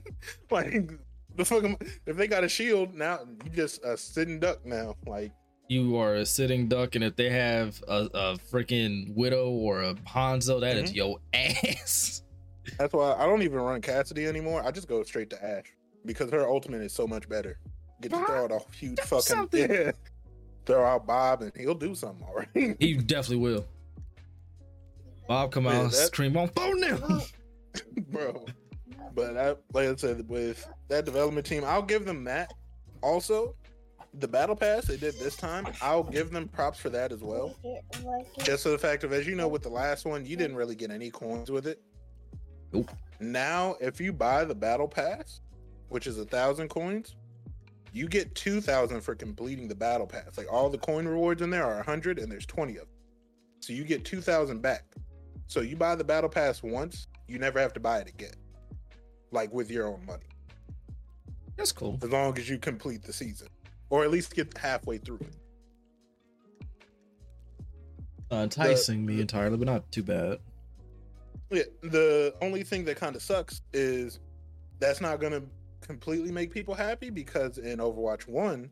like 0.51 0.91
the 1.35 1.43
fucking 1.45 1.77
if 2.05 2.15
they 2.15 2.27
got 2.27 2.43
a 2.43 2.49
shield 2.49 2.93
now, 2.93 3.19
you 3.43 3.49
just 3.49 3.83
a 3.83 3.97
sitting 3.97 4.39
duck 4.39 4.63
now. 4.63 4.95
Like 5.07 5.31
You 5.67 5.97
are 5.97 6.15
a 6.15 6.25
sitting 6.25 6.67
duck, 6.67 6.93
and 6.93 7.03
if 7.03 7.15
they 7.15 7.29
have 7.31 7.81
a, 7.87 8.07
a 8.13 8.37
freaking 8.51 9.15
widow 9.15 9.49
or 9.49 9.81
a 9.81 9.95
Hanzo, 9.95 10.61
that 10.61 10.77
is 10.77 10.91
Mhm. 10.91 10.95
your 10.95 11.17
ass. 11.33 12.21
That's 12.77 12.93
why 12.93 13.13
I 13.13 13.25
don't 13.25 13.41
even 13.41 13.59
run 13.59 13.81
Cassidy 13.81 14.25
anymore. 14.25 14.63
I 14.65 14.71
just 14.71 14.87
go 14.87 15.03
straight 15.03 15.29
to 15.31 15.43
Ashe 15.43 15.73
because 16.05 16.31
her 16.31 16.47
ultimate 16.47 16.81
is 16.81 16.93
so 16.93 17.07
much 17.07 17.27
better. 17.29 17.59
Get 18.01 18.11
to 18.11 18.25
throw 18.25 18.45
out 18.45 18.51
a 18.51 18.59
huge 18.75 18.97
do 18.97 19.03
fucking 19.03 19.21
something. 19.21 19.71
yeah. 19.71 19.91
Throw 20.65 20.85
out 20.85 21.07
Bob 21.07 21.41
and 21.41 21.51
he'll 21.57 21.73
do 21.73 21.95
something 21.95 22.25
already. 22.27 22.75
He 22.79 22.93
definitely 22.95 23.37
will. 23.37 23.65
Bob 25.27 25.51
come 25.51 25.65
Yeah, 25.65 25.77
out 25.77 25.83
and 25.85 25.93
scream 25.93 26.35
on 26.37 26.47
phone 26.49 26.79
now. 26.79 27.21
bro. 28.09 28.45
But 29.13 29.37
I, 29.37 29.49
like 29.73 29.89
I 29.89 29.95
said, 29.95 30.27
with 30.29 30.67
that 30.87 31.05
development 31.05 31.45
team, 31.45 31.63
I'll 31.65 31.81
give 31.81 32.05
them 32.05 32.23
that. 32.25 32.53
Also, 33.01 33.55
the 34.15 34.27
battle 34.27 34.55
pass 34.55 34.85
they 34.85 34.97
did 34.97 35.15
this 35.19 35.35
time, 35.35 35.67
I'll 35.81 36.03
give 36.03 36.31
them 36.31 36.47
props 36.47 36.79
for 36.79 36.89
that 36.89 37.11
as 37.11 37.21
well. 37.21 37.55
Just 38.43 38.63
for 38.63 38.69
the 38.69 38.77
fact 38.77 39.03
of, 39.03 39.13
as 39.13 39.27
you 39.27 39.35
know, 39.35 39.47
with 39.47 39.61
the 39.61 39.69
last 39.69 40.05
one, 40.05 40.25
you 40.25 40.35
didn't 40.35 40.55
really 40.55 40.75
get 40.75 40.91
any 40.91 41.09
coins 41.09 41.51
with 41.51 41.67
it. 41.67 41.81
Nope. 42.71 42.91
Now, 43.19 43.75
if 43.81 43.99
you 43.99 44.13
buy 44.13 44.45
the 44.45 44.55
battle 44.55 44.87
pass, 44.87 45.41
which 45.89 46.07
is 46.07 46.17
a 46.17 46.25
thousand 46.25 46.69
coins, 46.69 47.15
you 47.91 48.07
get 48.07 48.33
two 48.35 48.61
thousand 48.61 49.01
for 49.01 49.15
completing 49.15 49.67
the 49.67 49.75
battle 49.75 50.05
pass. 50.07 50.37
Like 50.37 50.51
all 50.51 50.69
the 50.69 50.77
coin 50.77 51.07
rewards 51.07 51.41
in 51.41 51.49
there 51.49 51.65
are 51.65 51.79
a 51.79 51.83
hundred, 51.83 52.19
and 52.19 52.31
there's 52.31 52.45
twenty 52.45 52.73
of 52.73 52.83
them. 52.83 52.95
So 53.59 53.73
you 53.73 53.83
get 53.83 54.05
two 54.05 54.21
thousand 54.21 54.61
back. 54.61 54.83
So 55.47 55.61
you 55.61 55.75
buy 55.75 55.95
the 55.95 56.03
battle 56.03 56.29
pass 56.29 56.61
once, 56.61 57.07
you 57.27 57.39
never 57.39 57.59
have 57.59 57.73
to 57.73 57.79
buy 57.79 57.99
it 57.99 58.07
again. 58.07 58.35
Like 59.31 59.51
with 59.51 59.71
your 59.71 59.87
own 59.87 60.05
money, 60.05 60.25
That's 61.57 61.71
cool. 61.71 61.97
as 62.03 62.09
long 62.09 62.37
as 62.37 62.47
you 62.49 62.57
complete 62.59 63.01
the 63.03 63.13
season, 63.13 63.47
or 63.89 64.03
at 64.03 64.11
least 64.11 64.35
get 64.35 64.55
halfway 64.57 64.99
through 64.99 65.19
it. 65.21 65.35
Uh, 68.31 68.43
enticing 68.43 69.03
me 69.05 69.19
entirely, 69.19 69.57
but 69.57 69.65
not 69.65 69.91
too 69.91 70.03
bad. 70.03 70.37
Yeah, 71.49 71.63
the 71.81 72.35
only 72.41 72.63
thing 72.63 72.85
that 72.85 72.97
kind 72.97 73.15
of 73.15 73.21
sucks 73.21 73.61
is 73.73 74.19
that's 74.79 75.01
not 75.01 75.19
going 75.19 75.33
to 75.33 75.43
completely 75.81 76.31
make 76.31 76.53
people 76.53 76.75
happy 76.75 77.09
because 77.09 77.57
in 77.57 77.79
Overwatch 77.79 78.27
1, 78.27 78.69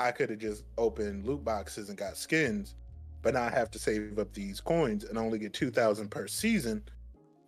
I 0.00 0.10
could 0.12 0.30
have 0.30 0.38
just 0.38 0.64
opened 0.78 1.26
loot 1.26 1.44
boxes 1.44 1.88
and 1.88 1.98
got 1.98 2.16
skins, 2.16 2.76
but 3.20 3.34
now 3.34 3.42
I 3.42 3.50
have 3.50 3.70
to 3.72 3.78
save 3.78 4.18
up 4.18 4.32
these 4.32 4.60
coins 4.60 5.04
and 5.04 5.18
only 5.18 5.38
get 5.38 5.52
2,000 5.52 6.08
per 6.10 6.26
season. 6.26 6.82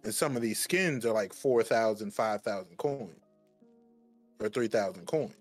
And 0.05 0.15
some 0.15 0.37
of 0.37 0.43
these 0.43 0.59
skins 0.59 1.07
are 1.07 1.13
like 1.13 1.33
4,000, 1.33 2.11
5,000 2.11 2.77
coins 2.77 3.21
or 4.41 4.49
3,000 4.49 5.07
coins. 5.07 5.35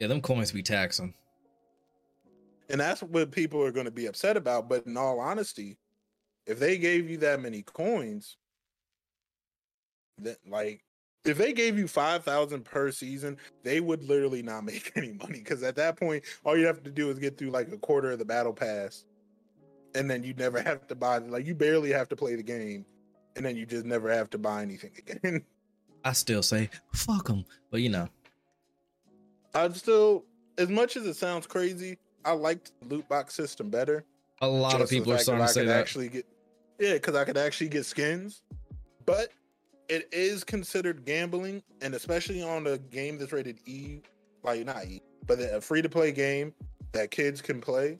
Yeah, 0.00 0.08
them 0.08 0.20
coins 0.20 0.50
be 0.50 0.62
taxing. 0.62 1.14
And 2.70 2.80
that's 2.80 3.02
what 3.02 3.32
people 3.32 3.62
are 3.62 3.72
going 3.72 3.86
to 3.86 3.90
be 3.90 4.06
upset 4.06 4.36
about. 4.36 4.68
But 4.68 4.86
in 4.86 4.96
all 4.96 5.20
honesty, 5.20 5.76
if 6.50 6.58
they 6.58 6.76
gave 6.76 7.08
you 7.08 7.16
that 7.18 7.40
many 7.40 7.62
coins, 7.62 8.36
that 10.18 10.38
like 10.48 10.82
if 11.24 11.38
they 11.38 11.52
gave 11.52 11.78
you 11.78 11.86
five 11.86 12.24
thousand 12.24 12.64
per 12.64 12.90
season, 12.90 13.36
they 13.62 13.80
would 13.80 14.02
literally 14.02 14.42
not 14.42 14.64
make 14.70 14.92
any 14.96 15.12
money 15.12 15.38
because 15.38 15.62
at 15.62 15.76
that 15.76 15.96
point, 15.96 16.24
all 16.44 16.56
you 16.56 16.66
have 16.66 16.82
to 16.82 16.90
do 16.90 17.08
is 17.10 17.18
get 17.18 17.38
through 17.38 17.50
like 17.50 17.70
a 17.72 17.78
quarter 17.78 18.10
of 18.10 18.18
the 18.18 18.24
battle 18.24 18.52
pass, 18.52 19.04
and 19.94 20.10
then 20.10 20.24
you 20.24 20.34
never 20.34 20.60
have 20.62 20.86
to 20.88 20.94
buy. 20.94 21.18
Like 21.18 21.46
you 21.46 21.54
barely 21.54 21.92
have 21.92 22.08
to 22.08 22.16
play 22.16 22.34
the 22.34 22.42
game, 22.42 22.84
and 23.36 23.44
then 23.44 23.56
you 23.56 23.64
just 23.64 23.84
never 23.86 24.10
have 24.10 24.28
to 24.30 24.38
buy 24.38 24.62
anything 24.62 24.92
again. 25.08 25.44
I 26.04 26.12
still 26.14 26.42
say 26.42 26.68
fuck 26.92 27.28
them, 27.28 27.44
but 27.70 27.80
you 27.80 27.90
know, 27.90 28.08
I'm 29.54 29.74
still, 29.74 30.24
as 30.58 30.68
much 30.68 30.96
as 30.96 31.06
it 31.06 31.14
sounds 31.14 31.46
crazy, 31.46 31.98
I 32.24 32.32
liked 32.32 32.72
the 32.80 32.96
loot 32.96 33.08
box 33.08 33.34
system 33.34 33.68
better. 33.70 34.04
a 34.40 34.48
lot 34.48 34.74
of 34.74 34.80
Just 34.80 34.92
people 34.92 35.12
are 35.12 35.18
starting 35.18 35.44
to 35.44 35.50
I 35.50 35.52
say 35.52 35.66
that. 35.66 35.78
Actually 35.78 36.08
get, 36.08 36.26
yeah, 36.80 36.94
because 36.94 37.14
I 37.14 37.24
could 37.24 37.36
actually 37.36 37.68
get 37.68 37.84
skins, 37.84 38.42
but 39.06 39.28
it 39.88 40.08
is 40.12 40.42
considered 40.42 41.04
gambling, 41.04 41.62
and 41.82 41.94
especially 41.94 42.42
on 42.42 42.66
a 42.66 42.78
game 42.78 43.18
that's 43.18 43.32
rated 43.32 43.58
E, 43.66 44.00
like 44.42 44.64
not 44.64 44.84
E, 44.86 45.02
but 45.26 45.38
a 45.38 45.60
free 45.60 45.82
to 45.82 45.88
play 45.88 46.10
game 46.10 46.54
that 46.92 47.10
kids 47.10 47.42
can 47.42 47.60
play. 47.60 47.98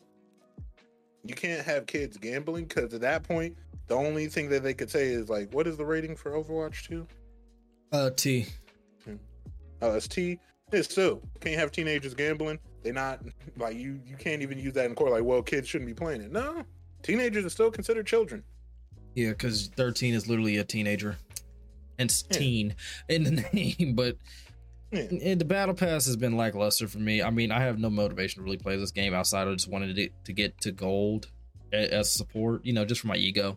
You 1.25 1.35
can't 1.35 1.65
have 1.65 1.87
kids 1.87 2.17
gambling 2.17 2.65
because 2.65 2.95
at 2.95 3.03
that 3.03 3.23
point, 3.23 3.57
the 3.89 3.95
only 3.95 4.29
thing 4.29 4.49
that 4.49 4.63
they 4.63 4.73
could 4.73 4.91
say 4.91 5.09
is 5.09 5.29
like, 5.29 5.53
"What 5.53 5.67
is 5.67 5.77
the 5.77 5.85
rating 5.85 6.17
for 6.17 6.31
Overwatch 6.33 6.89
2? 6.89 7.07
Uh, 7.93 8.11
T. 8.11 8.47
Oh, 9.83 9.95
it's 9.95 10.09
T. 10.09 10.39
It's 10.73 10.91
still 10.91 11.21
can't 11.41 11.59
have 11.59 11.73
teenagers 11.73 12.15
gambling. 12.15 12.59
They're 12.83 12.93
not 12.93 13.21
like 13.57 13.77
you. 13.77 14.01
You 14.07 14.17
can't 14.17 14.43
even 14.43 14.59
use 14.59 14.73
that 14.75 14.87
in 14.87 14.95
court. 14.95 15.11
Like, 15.11 15.25
well, 15.25 15.43
kids 15.43 15.69
shouldn't 15.69 15.89
be 15.89 15.95
playing 15.95 16.23
it. 16.23 16.33
No, 16.33 16.65
teenagers 17.03 17.45
are 17.45 17.51
still 17.51 17.71
considered 17.71 18.07
children. 18.07 18.45
Yeah, 19.15 19.31
because 19.31 19.69
13 19.77 20.15
is 20.15 20.29
literally 20.29 20.57
a 20.59 20.65
teenager. 20.65 21.17
And 21.99 22.09
it's 22.11 22.25
Yeah. 22.31 22.39
teen 22.39 22.75
in 23.09 23.25
the 23.25 23.31
name, 23.53 23.95
but 23.95 24.17
Yeah. 24.93 25.35
the 25.35 25.45
battle 25.45 25.75
pass 25.75 26.07
has 26.07 26.17
been 26.17 26.37
lackluster 26.37 26.89
for 26.89 26.99
me. 26.99 27.23
I 27.23 27.31
mean, 27.31 27.51
I 27.53 27.61
have 27.61 27.79
no 27.79 27.91
motivation 27.91 28.41
to 28.41 28.45
really 28.45 28.57
play 28.57 28.77
this 28.77 28.91
game 28.91 29.15
outside 29.15 29.47
of 29.49 29.57
just 29.57 29.69
wanting 29.69 29.95
to, 29.95 30.09
to 30.25 30.33
get 30.33 30.61
to 30.63 30.73
gold 30.73 31.29
as 31.73 32.11
support, 32.11 32.65
you 32.65 32.73
know, 32.73 32.85
just 32.85 33.01
for 33.03 33.07
my 33.09 33.17
ego. 33.17 33.57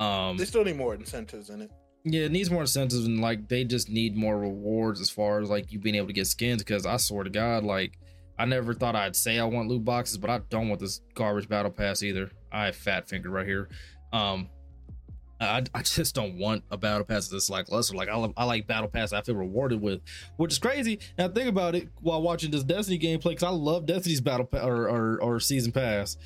Um, 0.00 0.36
They 0.36 0.44
still 0.44 0.64
need 0.64 0.76
more 0.76 0.94
incentives 0.94 1.50
in 1.50 1.62
it. 1.62 1.70
yeah, 2.04 2.22
it 2.22 2.32
needs 2.32 2.50
more 2.50 2.62
incentives 2.62 3.04
and 3.04 3.20
like 3.20 3.48
they 3.48 3.64
just 3.64 3.88
need 3.88 4.16
more 4.16 4.38
rewards 4.38 5.00
as 5.00 5.10
far 5.10 5.40
as 5.40 5.48
like 5.50 5.70
you 5.72 5.78
being 5.78 5.94
able 5.96 6.08
to 6.08 6.12
get 6.12 6.26
skins. 6.26 6.62
Because 6.62 6.86
I 6.86 6.96
swear 6.96 7.24
to 7.24 7.30
God, 7.30 7.62
like 7.64 7.98
I 8.38 8.44
never 8.46 8.74
thought 8.74 8.94
I'd 8.96 9.16
say 9.16 9.38
I 9.38 9.44
want 9.44 9.68
loot 9.68 9.84
boxes, 9.84 10.18
but 10.18 10.28
I 10.30 10.38
don't 10.50 10.68
want 10.68 10.80
this 10.80 11.00
garbage 11.14 11.48
battle 11.48 11.70
pass 11.70 12.02
either. 12.02 12.30
I 12.52 12.66
have 12.66 12.76
fat 12.76 13.08
finger 13.08 13.30
right 13.30 13.46
here. 13.46 13.68
Um, 14.12 14.48
I, 15.40 15.62
I 15.74 15.82
just 15.82 16.14
don't 16.14 16.38
want 16.38 16.64
a 16.70 16.76
battle 16.76 17.04
pass 17.04 17.28
that's 17.28 17.50
like 17.50 17.70
lesser. 17.70 17.94
Like 17.94 18.08
I, 18.08 18.32
I 18.36 18.44
like 18.44 18.66
battle 18.66 18.88
pass 18.88 19.12
I 19.12 19.20
feel 19.22 19.34
rewarded 19.34 19.80
with, 19.80 20.00
which 20.36 20.52
is 20.52 20.58
crazy. 20.58 20.98
Now 21.18 21.28
think 21.28 21.48
about 21.48 21.74
it 21.74 21.88
while 22.00 22.22
watching 22.22 22.50
this 22.50 22.64
Destiny 22.64 22.98
gameplay 22.98 23.30
because 23.30 23.42
I 23.42 23.50
love 23.50 23.86
Destiny's 23.86 24.20
battle 24.20 24.46
pa- 24.46 24.66
or, 24.66 24.88
or 24.88 25.20
or 25.20 25.40
season 25.40 25.72
pass. 25.72 26.16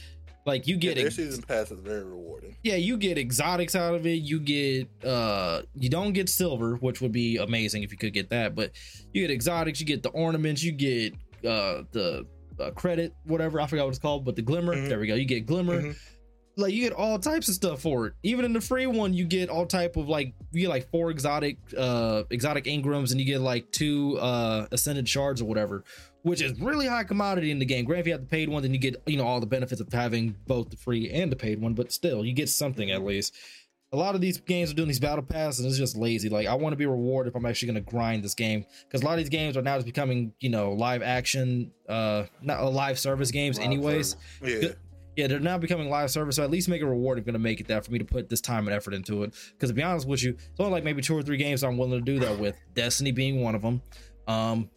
Like 0.46 0.66
you 0.66 0.76
Yeah, 0.76 0.80
get 0.80 0.94
their 0.96 1.06
ex- 1.06 1.16
season 1.16 1.42
pass 1.42 1.70
is 1.70 1.80
very 1.80 2.02
rewarding. 2.02 2.56
yeah, 2.62 2.76
you 2.76 2.96
get 2.96 3.18
exotics 3.18 3.74
out 3.76 3.94
of 3.94 4.06
it. 4.06 4.22
You 4.22 4.40
get 4.40 4.88
uh 5.04 5.62
you 5.74 5.88
don't 5.90 6.12
get 6.12 6.28
silver, 6.28 6.76
which 6.76 7.00
would 7.00 7.12
be 7.12 7.36
amazing 7.36 7.82
if 7.82 7.92
you 7.92 7.98
could 7.98 8.14
get 8.14 8.30
that, 8.30 8.54
but 8.54 8.70
you 9.12 9.22
get 9.26 9.30
exotics, 9.30 9.80
you 9.80 9.86
get 9.86 10.02
the 10.02 10.08
ornaments, 10.10 10.62
you 10.62 10.72
get 10.72 11.14
uh 11.44 11.82
the 11.92 12.26
uh, 12.58 12.70
credit, 12.72 13.14
whatever, 13.24 13.60
I 13.60 13.66
forgot 13.66 13.84
what 13.84 13.90
it's 13.90 13.98
called, 13.98 14.24
but 14.24 14.36
the 14.36 14.42
glimmer. 14.42 14.74
Mhm. 14.76 14.88
There 14.88 14.98
we 15.00 15.06
go. 15.06 15.14
You 15.14 15.24
get 15.24 15.46
glimmer. 15.46 15.82
Mhm. 15.82 15.96
Like 16.60 16.72
you 16.74 16.82
get 16.82 16.92
all 16.92 17.18
types 17.18 17.48
of 17.48 17.54
stuff 17.54 17.80
for 17.82 18.06
it. 18.06 18.14
Even 18.22 18.44
in 18.44 18.52
the 18.52 18.60
free 18.60 18.86
one, 18.86 19.14
you 19.14 19.24
get 19.24 19.48
all 19.48 19.66
type 19.66 19.96
of 19.96 20.08
like 20.08 20.34
you 20.52 20.62
get 20.62 20.68
like 20.68 20.90
four 20.90 21.10
exotic 21.10 21.56
uh 21.76 22.24
exotic 22.30 22.64
Engrams 22.64 23.10
and 23.10 23.20
you 23.20 23.26
get 23.26 23.40
like 23.40 23.70
two 23.72 24.18
uh 24.18 24.66
ascended 24.70 25.08
shards 25.08 25.40
or 25.40 25.46
whatever, 25.46 25.84
which 26.22 26.40
is 26.42 26.58
really 26.60 26.86
high 26.86 27.04
commodity 27.04 27.50
in 27.50 27.58
the 27.58 27.64
game. 27.64 27.84
Granted, 27.84 28.00
if 28.00 28.06
you 28.06 28.12
have 28.12 28.20
the 28.22 28.26
paid 28.28 28.48
one, 28.48 28.62
then 28.62 28.72
you 28.72 28.78
get 28.80 29.02
you 29.06 29.16
know 29.16 29.26
all 29.26 29.40
the 29.40 29.46
benefits 29.46 29.80
of 29.80 29.92
having 29.92 30.36
both 30.46 30.70
the 30.70 30.76
free 30.76 31.10
and 31.10 31.32
the 31.32 31.36
paid 31.36 31.60
one, 31.60 31.74
but 31.74 31.90
still 31.92 32.24
you 32.24 32.32
get 32.32 32.48
something 32.48 32.90
at 32.90 33.04
least. 33.04 33.34
A 33.92 33.96
lot 33.96 34.14
of 34.14 34.20
these 34.20 34.38
games 34.38 34.70
are 34.70 34.74
doing 34.74 34.86
these 34.86 35.00
battle 35.00 35.24
passes, 35.24 35.60
and 35.64 35.68
it's 35.68 35.76
just 35.76 35.96
lazy. 35.96 36.28
Like 36.28 36.46
I 36.46 36.54
want 36.54 36.74
to 36.74 36.76
be 36.76 36.86
rewarded 36.86 37.32
if 37.32 37.36
I'm 37.36 37.44
actually 37.44 37.72
going 37.72 37.84
to 37.84 37.90
grind 37.90 38.22
this 38.22 38.34
game, 38.34 38.64
because 38.86 39.02
a 39.02 39.04
lot 39.04 39.14
of 39.14 39.18
these 39.18 39.28
games 39.30 39.56
are 39.56 39.62
now 39.62 39.74
just 39.74 39.86
becoming, 39.86 40.32
you 40.38 40.48
know, 40.48 40.74
live 40.74 41.02
action, 41.02 41.72
uh, 41.88 42.26
not 42.40 42.60
uh, 42.60 42.70
live 42.70 43.00
service 43.00 43.32
games, 43.32 43.58
Live 43.58 43.66
anyways. 43.66 44.10
service. 44.10 44.54
Yeah, 44.54 44.60
Good. 44.60 44.76
Yeah, 45.20 45.26
they're 45.26 45.38
now 45.38 45.58
becoming 45.58 45.90
live 45.90 46.10
service, 46.10 46.36
so 46.36 46.42
at 46.42 46.50
least 46.50 46.66
make 46.70 46.80
a 46.80 46.86
reward 46.86 47.18
if 47.18 47.22
I'm 47.22 47.26
going 47.26 47.32
to 47.34 47.38
make 47.38 47.60
it 47.60 47.68
that 47.68 47.84
for 47.84 47.92
me 47.92 47.98
to 47.98 48.06
put 48.06 48.30
this 48.30 48.40
time 48.40 48.66
and 48.66 48.74
effort 48.74 48.94
into 48.94 49.22
it. 49.22 49.34
Because 49.52 49.68
to 49.68 49.74
be 49.74 49.82
honest 49.82 50.08
with 50.08 50.22
you, 50.22 50.30
it's 50.30 50.58
only 50.58 50.72
like 50.72 50.82
maybe 50.82 51.02
two 51.02 51.14
or 51.14 51.22
three 51.22 51.36
games 51.36 51.62
I'm 51.62 51.76
willing 51.76 51.98
to 51.98 52.00
do 52.00 52.18
that 52.20 52.38
with. 52.38 52.56
Destiny 52.74 53.12
being 53.12 53.42
one 53.42 53.54
of 53.54 53.60
them. 53.60 53.82
Um, 54.26 54.70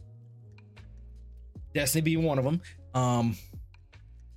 Destiny 1.74 2.02
being 2.02 2.24
one 2.24 2.38
of 2.40 2.44
them. 2.44 2.62
Um, 2.94 3.38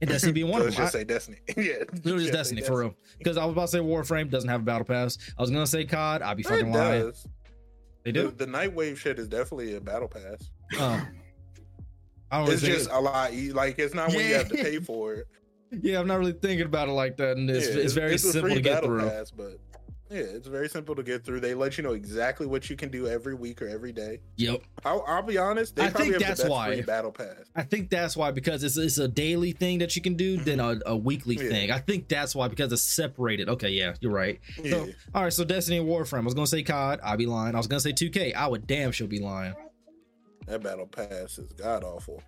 and 0.01 0.09
Destiny 0.09 0.33
being 0.33 0.49
one 0.49 0.61
So 0.63 0.69
of 0.69 0.75
them. 0.75 0.85
just 0.85 0.93
say 0.93 1.03
Destiny. 1.03 1.39
yeah, 1.57 1.83
Literally 2.05 2.21
just 2.25 2.33
Destiny 2.35 2.61
for 2.63 2.79
real. 2.79 2.95
Because 3.19 3.37
I 3.37 3.45
was 3.45 3.53
about 3.53 3.63
to 3.63 3.69
say 3.69 3.79
Warframe 3.81 4.31
doesn't 4.31 4.49
have 4.49 4.61
a 4.61 4.65
battle 4.65 4.85
pass. 4.85 5.19
I 5.37 5.43
was 5.43 5.51
gonna 5.51 5.67
say 5.67 5.85
COD. 5.85 6.23
I'd 6.23 6.37
be 6.37 6.43
It 6.43 6.47
fucking 6.47 6.73
lying. 6.73 7.03
does. 7.07 7.27
They 8.05 8.13
The, 8.13 8.23
do. 8.23 8.31
the 8.31 8.47
Nightwave 8.47 8.97
shit 8.97 9.19
is 9.19 9.27
definitely 9.27 9.75
a 9.75 9.81
battle 9.81 10.07
pass. 10.09 10.51
I 12.31 12.39
don't 12.45 12.53
It's 12.53 12.63
just 12.63 12.91
think 12.91 12.97
a 12.97 13.01
lot. 13.01 13.35
Like 13.35 13.79
it's 13.81 13.95
not 13.95 14.11
when 14.11 14.29
you 14.29 14.35
have 14.37 14.49
to 14.51 14.55
pay 14.55 14.79
for 14.79 15.15
it. 15.15 15.27
Yeah, 15.71 16.01
I'm 16.01 16.07
not 16.07 16.19
really 16.19 16.33
thinking 16.33 16.67
about 16.67 16.89
it 16.89 16.93
like 16.93 17.17
that. 17.19 17.37
And 17.37 17.49
it's, 17.51 17.69
Yeah, 17.69 17.83
it's 17.83 17.93
very 17.93 18.15
a 18.15 18.19
simple 18.19 18.55
to 18.55 18.61
get 18.61 18.85
through. 18.85 19.09
Pass, 19.09 19.31
but 19.31 19.59
yeah, 20.09 20.19
it's 20.21 20.47
very 20.47 20.69
simple 20.69 20.95
to 20.95 21.03
get 21.03 21.25
through. 21.25 21.41
They 21.41 21.55
let 21.55 21.77
you 21.77 21.83
know 21.83 21.95
exactly 21.95 22.47
what 22.47 22.71
you 22.71 22.77
can 22.77 22.91
do 22.91 23.09
every 23.09 23.35
week 23.35 23.61
or 23.61 23.67
every 23.67 23.91
day. 23.91 24.21
Yep. 24.37 24.63
I'll, 24.85 25.03
I'll 25.05 25.23
be 25.23 25.37
honest. 25.37 25.75
They 25.75 25.87
I 25.87 25.91
probably 25.91 26.11
think 26.11 26.23
have 26.23 26.29
that's 26.29 26.43
the 26.43 26.49
best 26.49 26.51
why. 26.51 26.81
battle 26.83 27.11
pass. 27.11 27.35
I 27.57 27.63
think 27.63 27.91
that's 27.91 28.17
why 28.17 28.31
because 28.31 28.63
it's 28.63 28.77
it's 28.77 28.99
a 28.99 29.09
daily 29.09 29.51
thing 29.51 29.79
that 29.79 29.97
you 29.97 30.03
can 30.03 30.15
do 30.15 30.37
than 30.37 30.61
mm-hmm. 30.61 30.89
a, 30.89 30.93
a 30.93 30.97
weekly 30.97 31.35
Yeah. 31.35 31.49
thing. 31.49 31.71
I 31.73 31.81
think 31.81 32.07
that's 32.07 32.37
why 32.37 32.47
because 32.47 32.73
it's 32.73 32.83
separated. 32.83 33.49
Okay, 33.49 33.71
yeah, 33.71 33.95
you're 34.01 34.13
right. 34.13 34.39
Yeah, 34.63 34.71
So, 34.71 34.89
all 35.13 35.25
right, 35.25 35.33
so 35.33 35.45
Destiny 35.45 35.79
and 35.79 35.89
Warframe. 35.89 36.21
I 36.21 36.25
was 36.25 36.35
gonna 36.35 36.47
say 36.47 36.63
COD. 36.63 37.01
I'd 37.03 37.19
be 37.19 37.27
lying. 37.27 37.57
I 37.57 37.59
was 37.59 37.67
gonna 37.67 37.81
say 37.81 37.93
2K. 37.93 38.33
I 38.35 38.47
would 38.47 38.67
damn 38.69 38.93
sure 38.93 39.09
be 39.09 39.19
lying. 39.19 39.55
that 40.47 40.63
battle 40.63 40.87
pass 40.87 41.37
is 41.39 41.53
god 41.55 41.83
awful. 41.83 42.23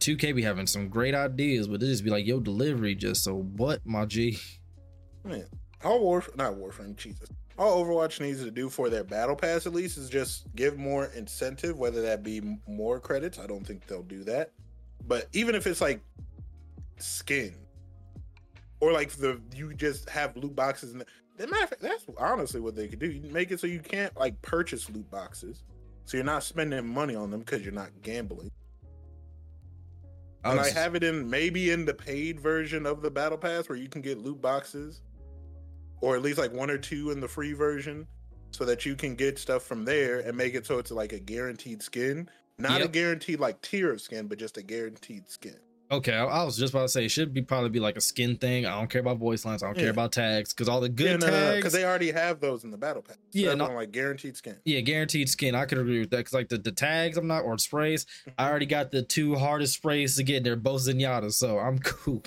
2K 0.00 0.34
be 0.34 0.42
having 0.42 0.66
some 0.66 0.88
great 0.88 1.14
ideas, 1.14 1.68
but 1.68 1.82
it 1.82 1.86
just 1.86 2.04
be 2.04 2.10
like, 2.10 2.26
yo, 2.26 2.40
delivery 2.40 2.94
just 2.94 3.22
so 3.22 3.42
what, 3.56 3.84
my 3.84 4.06
G. 4.06 4.38
Man, 5.24 5.46
all 5.84 6.00
War 6.00 6.24
not 6.36 6.54
Warframe, 6.54 6.96
Jesus. 6.96 7.28
All 7.58 7.84
Overwatch 7.84 8.20
needs 8.20 8.42
to 8.42 8.50
do 8.50 8.70
for 8.70 8.88
their 8.88 9.04
battle 9.04 9.36
pass 9.36 9.66
at 9.66 9.74
least 9.74 9.98
is 9.98 10.08
just 10.08 10.44
give 10.56 10.78
more 10.78 11.06
incentive, 11.14 11.78
whether 11.78 12.00
that 12.00 12.22
be 12.22 12.40
more 12.66 12.98
credits. 12.98 13.38
I 13.38 13.46
don't 13.46 13.66
think 13.66 13.86
they'll 13.86 14.02
do 14.02 14.24
that. 14.24 14.52
But 15.06 15.28
even 15.34 15.54
if 15.54 15.66
it's 15.66 15.82
like 15.82 16.00
skin 16.96 17.54
or 18.80 18.92
like 18.92 19.10
the 19.10 19.40
you 19.54 19.74
just 19.74 20.08
have 20.08 20.34
loot 20.36 20.56
boxes 20.56 20.94
and 20.94 21.04
fact, 21.50 21.80
that's 21.80 22.06
honestly 22.18 22.60
what 22.60 22.76
they 22.76 22.88
could 22.88 22.98
do. 22.98 23.10
You 23.10 23.30
make 23.30 23.50
it 23.50 23.60
so 23.60 23.66
you 23.66 23.80
can't 23.80 24.16
like 24.18 24.40
purchase 24.40 24.88
loot 24.88 25.10
boxes. 25.10 25.62
So 26.06 26.16
you're 26.16 26.24
not 26.24 26.42
spending 26.42 26.86
money 26.86 27.14
on 27.14 27.30
them 27.30 27.40
because 27.40 27.62
you're 27.62 27.72
not 27.72 27.90
gambling. 28.02 28.50
I 30.44 30.50
And 30.50 30.58
was- 30.58 30.68
I 30.68 30.70
have 30.80 30.94
it 30.94 31.02
in 31.04 31.28
maybe 31.28 31.70
in 31.70 31.84
the 31.84 31.94
paid 31.94 32.40
version 32.40 32.86
of 32.86 33.02
the 33.02 33.10
battle 33.10 33.38
pass 33.38 33.68
where 33.68 33.76
you 33.78 33.88
can 33.88 34.00
get 34.00 34.18
loot 34.18 34.40
boxes, 34.40 35.02
or 36.00 36.16
at 36.16 36.22
least 36.22 36.38
like 36.38 36.52
one 36.52 36.70
or 36.70 36.78
two 36.78 37.10
in 37.10 37.20
the 37.20 37.28
free 37.28 37.52
version, 37.52 38.06
so 38.52 38.64
that 38.64 38.84
you 38.86 38.96
can 38.96 39.14
get 39.14 39.38
stuff 39.38 39.62
from 39.64 39.84
there 39.84 40.20
and 40.20 40.36
make 40.36 40.54
it 40.54 40.66
so 40.66 40.78
it's 40.78 40.90
like 40.90 41.12
a 41.12 41.18
guaranteed 41.20 41.82
skin, 41.82 42.28
not 42.58 42.80
a 42.80 42.88
guaranteed 42.88 43.38
like 43.38 43.60
tier 43.62 43.92
of 43.92 44.00
skin, 44.00 44.26
but 44.26 44.38
just 44.38 44.56
a 44.56 44.62
guaranteed 44.62 45.28
skin. 45.28 45.58
Okay, 45.92 46.12
I, 46.14 46.24
I 46.24 46.44
was 46.44 46.56
just 46.56 46.72
about 46.72 46.82
to 46.82 46.88
say 46.88 47.04
it 47.06 47.10
should 47.10 47.34
be 47.34 47.42
probably 47.42 47.68
be 47.68 47.80
like 47.80 47.96
a 47.96 48.00
skin 48.00 48.36
thing. 48.36 48.64
I 48.64 48.78
don't 48.78 48.88
care 48.88 49.00
about 49.00 49.18
voice 49.18 49.44
lines. 49.44 49.62
I 49.64 49.66
don't 49.66 49.76
care 49.76 49.90
about 49.90 50.12
tags 50.12 50.52
because 50.52 50.68
all 50.68 50.80
the 50.80 50.88
good 50.88 51.18
because 51.18 51.32
tags. 51.62 51.72
they 51.72 51.84
already 51.84 52.12
have 52.12 52.38
those 52.38 52.62
in 52.62 52.70
the 52.70 52.76
battle 52.76 53.02
pass. 53.02 53.16
So 53.16 53.20
Yeah, 53.32 53.46
that's 53.48 53.58
no- 53.58 53.64
on, 53.66 53.74
like 53.74 53.90
guaranteed 53.90 54.36
skin. 54.36 54.56
yeah, 54.64 54.80
guaranteed 54.80 55.28
skin. 55.28 55.56
I 55.56 55.64
could 55.64 55.78
agree 55.78 55.98
with 55.98 56.10
that 56.10 56.18
because 56.18 56.32
like 56.32 56.48
the, 56.48 56.58
the 56.58 56.70
tags, 56.70 57.16
I'm 57.16 57.26
not 57.26 57.42
or 57.44 57.58
sprays. 57.58 58.06
I 58.38 58.48
already 58.48 58.66
got 58.66 58.92
the 58.92 59.02
two 59.02 59.34
hardest 59.34 59.74
sprays 59.74 60.14
to 60.16 60.22
get. 60.22 60.44
They're 60.44 60.54
both 60.54 60.82
Zenyatta, 60.82 61.32
so 61.32 61.58
I'm 61.58 61.80
cool. 61.80 62.22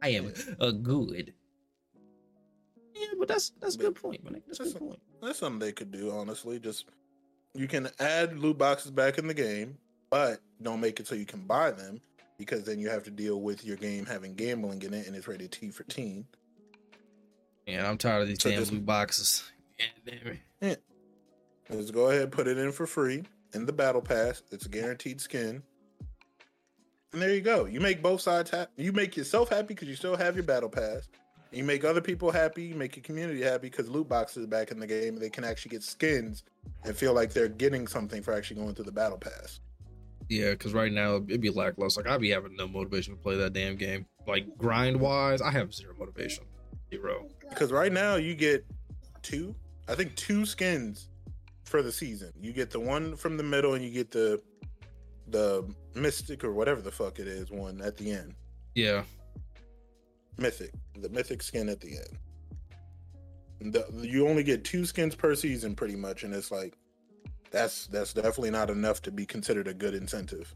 I 0.00 0.08
am 0.08 0.32
a 0.58 0.72
good. 0.72 1.34
Yeah, 2.94 3.06
but 3.18 3.28
that's 3.28 3.50
that's 3.60 3.74
a 3.74 3.78
good 3.78 3.96
point, 3.96 4.24
man. 4.24 4.42
That's 4.46 4.60
a 4.60 4.64
good 4.64 4.78
point. 4.78 4.98
That's 5.20 5.38
something 5.38 5.58
they 5.58 5.72
could 5.72 5.90
do, 5.90 6.10
honestly. 6.10 6.58
Just 6.58 6.86
you 7.54 7.68
can 7.68 7.90
add 8.00 8.38
loot 8.38 8.56
boxes 8.56 8.90
back 8.92 9.18
in 9.18 9.26
the 9.26 9.34
game, 9.34 9.76
but 10.08 10.40
don't 10.62 10.80
make 10.80 11.00
it 11.00 11.06
so 11.06 11.14
you 11.14 11.26
can 11.26 11.40
buy 11.40 11.70
them 11.70 12.00
because 12.44 12.64
then 12.64 12.78
you 12.80 12.90
have 12.90 13.04
to 13.04 13.10
deal 13.10 13.40
with 13.40 13.64
your 13.64 13.76
game 13.76 14.04
having 14.04 14.34
gambling 14.34 14.82
in 14.82 14.92
it 14.94 15.06
and 15.06 15.14
it's 15.14 15.28
rated 15.28 15.52
T 15.52 15.70
for 15.70 15.84
teen. 15.84 16.26
Yeah, 17.66 17.88
I'm 17.88 17.96
tired 17.98 18.22
of 18.22 18.28
these 18.28 18.42
So 18.42 18.50
damn 18.50 18.58
just- 18.58 18.72
loot 18.72 18.84
boxes. 18.84 19.44
Yeah. 20.60 20.74
Let's 21.70 21.90
go 21.92 22.10
ahead 22.10 22.22
and 22.22 22.32
put 22.32 22.46
it 22.48 22.58
in 22.58 22.72
for 22.72 22.86
free 22.86 23.24
in 23.54 23.64
the 23.66 23.72
battle 23.72 24.02
pass. 24.02 24.42
It's 24.50 24.66
a 24.66 24.68
guaranteed 24.68 25.20
skin. 25.20 25.62
And 27.12 27.22
there 27.22 27.32
you 27.34 27.40
go. 27.40 27.66
You 27.66 27.80
make 27.80 28.02
both 28.02 28.20
sides 28.20 28.50
happy. 28.50 28.70
You 28.82 28.92
make 28.92 29.16
yourself 29.16 29.48
happy 29.50 29.68
because 29.68 29.88
you 29.88 29.94
still 29.94 30.16
have 30.16 30.34
your 30.34 30.44
battle 30.44 30.68
pass. 30.68 31.08
You 31.52 31.62
make 31.64 31.84
other 31.84 32.00
people 32.00 32.30
happy. 32.30 32.64
You 32.64 32.74
make 32.74 32.96
your 32.96 33.02
community 33.02 33.42
happy 33.42 33.68
because 33.68 33.88
loot 33.88 34.08
boxes 34.08 34.44
are 34.44 34.48
back 34.48 34.70
in 34.70 34.80
the 34.80 34.86
game. 34.86 35.14
And 35.14 35.18
they 35.22 35.30
can 35.30 35.44
actually 35.44 35.70
get 35.70 35.82
skins 35.82 36.42
and 36.84 36.96
feel 36.96 37.12
like 37.14 37.32
they're 37.32 37.48
getting 37.48 37.86
something 37.86 38.22
for 38.22 38.32
actually 38.32 38.60
going 38.60 38.74
through 38.74 38.86
the 38.86 38.92
battle 38.92 39.18
pass. 39.18 39.60
Yeah, 40.32 40.52
because 40.52 40.72
right 40.72 40.90
now 40.90 41.16
it'd 41.16 41.42
be 41.42 41.50
lackluster. 41.50 42.00
Like 42.00 42.10
I'd 42.10 42.22
be 42.22 42.30
having 42.30 42.56
no 42.56 42.66
motivation 42.66 43.14
to 43.14 43.20
play 43.20 43.36
that 43.36 43.52
damn 43.52 43.76
game. 43.76 44.06
Like 44.26 44.46
grind 44.56 44.98
wise, 44.98 45.42
I 45.42 45.50
have 45.50 45.74
zero 45.74 45.94
motivation. 45.98 46.44
Zero. 46.88 47.28
Because 47.50 47.70
right 47.70 47.92
now 47.92 48.14
you 48.16 48.34
get 48.34 48.64
two, 49.20 49.54
I 49.88 49.94
think 49.94 50.16
two 50.16 50.46
skins 50.46 51.10
for 51.64 51.82
the 51.82 51.92
season. 51.92 52.32
You 52.40 52.54
get 52.54 52.70
the 52.70 52.80
one 52.80 53.14
from 53.14 53.36
the 53.36 53.42
middle, 53.42 53.74
and 53.74 53.84
you 53.84 53.90
get 53.90 54.10
the 54.10 54.40
the 55.28 55.70
mystic 55.94 56.44
or 56.44 56.54
whatever 56.54 56.80
the 56.80 56.90
fuck 56.90 57.18
it 57.18 57.28
is 57.28 57.50
one 57.50 57.82
at 57.82 57.98
the 57.98 58.10
end. 58.10 58.34
Yeah. 58.74 59.02
Mythic, 60.38 60.72
the 60.98 61.10
mythic 61.10 61.42
skin 61.42 61.68
at 61.68 61.78
the 61.78 61.98
end. 63.60 63.74
The, 63.74 63.86
you 64.00 64.26
only 64.26 64.44
get 64.44 64.64
two 64.64 64.86
skins 64.86 65.14
per 65.14 65.34
season, 65.34 65.74
pretty 65.74 65.94
much, 65.94 66.22
and 66.22 66.32
it's 66.32 66.50
like 66.50 66.74
that's 67.52 67.86
that's 67.88 68.12
definitely 68.12 68.50
not 68.50 68.70
enough 68.70 69.02
to 69.02 69.12
be 69.12 69.26
considered 69.26 69.68
a 69.68 69.74
good 69.74 69.94
incentive. 69.94 70.54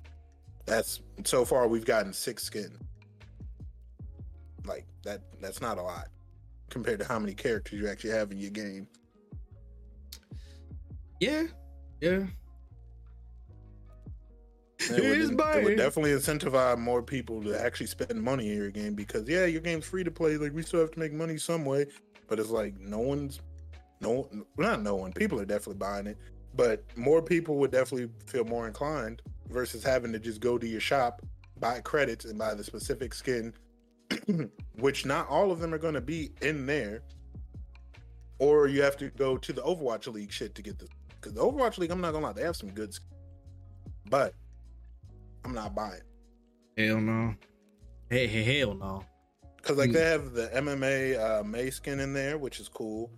That's 0.64 1.00
so 1.24 1.44
far 1.44 1.68
we've 1.68 1.84
gotten 1.84 2.12
six 2.12 2.42
skin. 2.42 2.76
Like 4.64 4.86
that 5.04 5.20
that's 5.40 5.60
not 5.60 5.78
a 5.78 5.82
lot 5.82 6.08
compared 6.70 6.98
to 6.98 7.04
how 7.04 7.18
many 7.18 7.34
characters 7.34 7.78
you 7.78 7.88
actually 7.88 8.10
have 8.10 8.32
in 8.32 8.38
your 8.38 8.50
game. 8.50 8.88
Yeah. 11.20 11.44
Yeah. 12.00 12.24
It 14.78 14.90
would, 14.90 15.02
Here's 15.02 15.30
it 15.30 15.64
would 15.64 15.76
definitely 15.78 16.12
incentivize 16.12 16.78
more 16.78 17.02
people 17.02 17.42
to 17.42 17.58
actually 17.58 17.86
spend 17.86 18.22
money 18.22 18.50
in 18.50 18.56
your 18.56 18.70
game 18.70 18.94
because 18.94 19.28
yeah, 19.28 19.46
your 19.46 19.60
game's 19.60 19.86
free 19.86 20.04
to 20.04 20.10
play. 20.10 20.36
Like 20.36 20.52
we 20.52 20.62
still 20.62 20.80
have 20.80 20.90
to 20.92 20.98
make 20.98 21.12
money 21.12 21.38
some 21.38 21.64
way, 21.64 21.86
but 22.28 22.38
it's 22.38 22.50
like 22.50 22.78
no 22.78 22.98
one's 22.98 23.40
no 24.00 24.28
not 24.58 24.82
no 24.82 24.94
one. 24.94 25.12
People 25.12 25.40
are 25.40 25.46
definitely 25.46 25.78
buying 25.78 26.06
it, 26.06 26.18
but 26.56 26.82
more 26.96 27.22
people 27.22 27.56
would 27.58 27.70
definitely 27.70 28.08
feel 28.26 28.44
more 28.44 28.66
inclined 28.66 29.22
versus 29.50 29.82
having 29.84 30.12
to 30.12 30.18
just 30.18 30.40
go 30.40 30.58
to 30.58 30.66
your 30.66 30.80
shop, 30.80 31.22
buy 31.60 31.80
credits, 31.80 32.24
and 32.24 32.38
buy 32.38 32.54
the 32.54 32.64
specific 32.64 33.14
skin, 33.14 33.52
which 34.78 35.04
not 35.06 35.28
all 35.28 35.50
of 35.52 35.60
them 35.60 35.72
are 35.74 35.78
going 35.78 35.94
to 35.94 36.00
be 36.00 36.30
in 36.42 36.66
there. 36.66 37.02
Or 38.38 38.66
you 38.68 38.82
have 38.82 38.96
to 38.98 39.08
go 39.10 39.36
to 39.38 39.52
the 39.52 39.62
Overwatch 39.62 40.12
League 40.12 40.30
shit 40.32 40.54
to 40.56 40.62
get 40.62 40.78
the 40.78 40.88
because 41.14 41.32
the 41.32 41.40
Overwatch 41.40 41.78
League. 41.78 41.90
I'm 41.90 42.00
not 42.02 42.12
gonna 42.12 42.26
lie, 42.26 42.32
they 42.34 42.42
have 42.42 42.54
some 42.56 42.70
good, 42.70 42.92
skins, 42.92 43.08
but 44.10 44.34
I'm 45.44 45.54
not 45.54 45.74
buying 45.74 46.02
Hell 46.76 47.00
no. 47.00 47.34
Hey, 48.10 48.26
hey, 48.26 48.58
hell 48.58 48.74
no. 48.74 49.04
because 49.56 49.78
like 49.78 49.88
Hmm. 49.88 49.94
they 49.94 50.02
have 50.04 50.32
the 50.34 50.48
MMA 50.48 51.18
uh, 51.40 51.42
May 51.44 51.70
skin 51.70 51.98
in 52.00 52.12
there, 52.12 52.36
which 52.36 52.60
is 52.60 52.68
cool. 52.68 53.10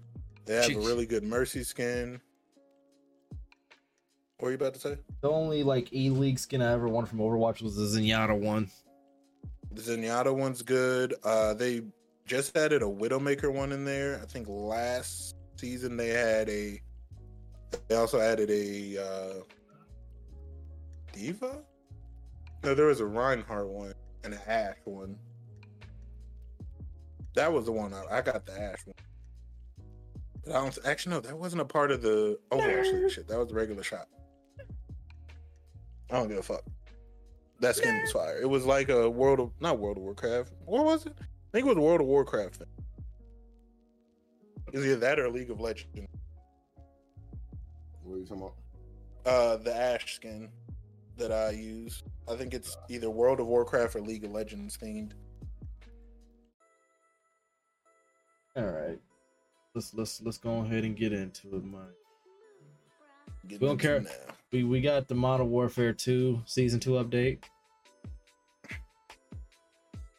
They 0.46 0.54
have 0.54 0.70
a 0.70 0.78
really 0.78 1.04
good 1.04 1.24
Mercy 1.24 1.64
skin. 1.64 2.20
What 4.38 4.46
were 4.46 4.50
you 4.52 4.56
about 4.56 4.74
to 4.74 4.80
say? 4.80 4.96
The 5.20 5.30
only 5.30 5.64
like 5.64 5.92
E 5.92 6.10
League 6.10 6.38
skin 6.38 6.62
I 6.62 6.72
ever 6.72 6.86
won 6.86 7.06
from 7.06 7.18
Overwatch 7.18 7.60
was 7.60 7.74
the 7.74 7.82
Zenyatta 7.82 8.38
one. 8.38 8.70
The 9.72 9.82
Zenyatta 9.82 10.32
one's 10.32 10.62
good. 10.62 11.14
Uh, 11.24 11.54
they 11.54 11.82
just 12.24 12.56
added 12.56 12.82
a 12.82 12.86
Widowmaker 12.86 13.52
one 13.52 13.72
in 13.72 13.84
there. 13.84 14.20
I 14.22 14.26
think 14.26 14.46
last 14.48 15.34
season 15.56 15.96
they 15.96 16.10
had 16.10 16.48
a. 16.48 16.80
They 17.88 17.96
also 17.96 18.20
added 18.20 18.48
a 18.48 19.02
uh, 19.02 19.34
D.Va. 21.12 21.60
No, 22.62 22.74
there 22.74 22.86
was 22.86 23.00
a 23.00 23.06
Reinhardt 23.06 23.68
one 23.68 23.92
and 24.22 24.34
an 24.34 24.40
Ashe 24.46 24.78
one. 24.84 25.16
That 27.34 27.52
was 27.52 27.66
the 27.66 27.72
one 27.72 27.92
I, 27.92 28.18
I 28.18 28.22
got 28.22 28.46
the 28.46 28.52
Ashe 28.52 28.86
one. 28.86 28.94
But 30.44 30.54
I 30.54 30.60
don't 30.60 30.78
actually 30.84 31.14
no, 31.16 31.20
that 31.20 31.36
wasn't 31.36 31.62
a 31.62 31.64
part 31.64 31.90
of 31.90 32.02
the 32.02 32.38
Overwatch 32.52 33.10
shit. 33.10 33.26
That 33.26 33.38
was 33.38 33.48
the 33.48 33.54
regular 33.54 33.82
shot. 33.82 34.06
I 36.10 36.18
don't 36.18 36.28
give 36.28 36.38
a 36.38 36.42
fuck. 36.42 36.62
That 37.60 37.76
skin 37.76 38.00
was 38.00 38.12
fire. 38.12 38.40
It 38.40 38.48
was 38.48 38.64
like 38.64 38.88
a 38.88 39.10
World 39.10 39.40
of 39.40 39.50
not 39.60 39.78
World 39.78 39.96
of 39.96 40.04
Warcraft. 40.04 40.52
What 40.64 40.84
was 40.84 41.06
it? 41.06 41.14
I 41.18 41.24
think 41.52 41.66
it 41.66 41.68
was 41.68 41.76
a 41.76 41.80
World 41.80 42.00
of 42.00 42.06
Warcraft 42.06 42.56
thing. 42.56 42.68
Is 44.72 44.84
either 44.84 44.96
that 44.96 45.18
or 45.18 45.28
League 45.30 45.50
of 45.50 45.60
Legends. 45.60 46.08
What 48.04 48.14
are 48.14 48.18
you 48.18 48.26
talking 48.26 48.42
about? 48.42 48.54
Uh, 49.26 49.56
the 49.56 49.74
Ashe 49.74 50.14
skin 50.14 50.48
that 51.16 51.32
I 51.32 51.50
use. 51.50 52.02
I 52.30 52.36
think 52.36 52.54
it's 52.54 52.76
either 52.88 53.10
World 53.10 53.40
of 53.40 53.46
Warcraft 53.46 53.96
or 53.96 54.00
League 54.00 54.24
of 54.24 54.32
Legends 54.32 54.76
themed. 54.76 55.12
All 58.56 58.64
right. 58.64 58.98
Let's 59.74 59.94
let's 59.94 60.22
let's 60.22 60.38
go 60.38 60.60
ahead 60.60 60.84
and 60.84 60.96
get 60.96 61.12
into 61.12 61.56
it, 61.56 61.64
man. 61.64 61.80
We 63.48 63.58
don't 63.58 63.78
care. 63.78 64.00
Now. 64.00 64.10
We 64.52 64.64
we 64.64 64.80
got 64.80 65.08
the 65.08 65.14
Modern 65.14 65.50
Warfare 65.50 65.92
2 65.92 66.42
season 66.46 66.80
2 66.80 66.90
update. 66.92 67.38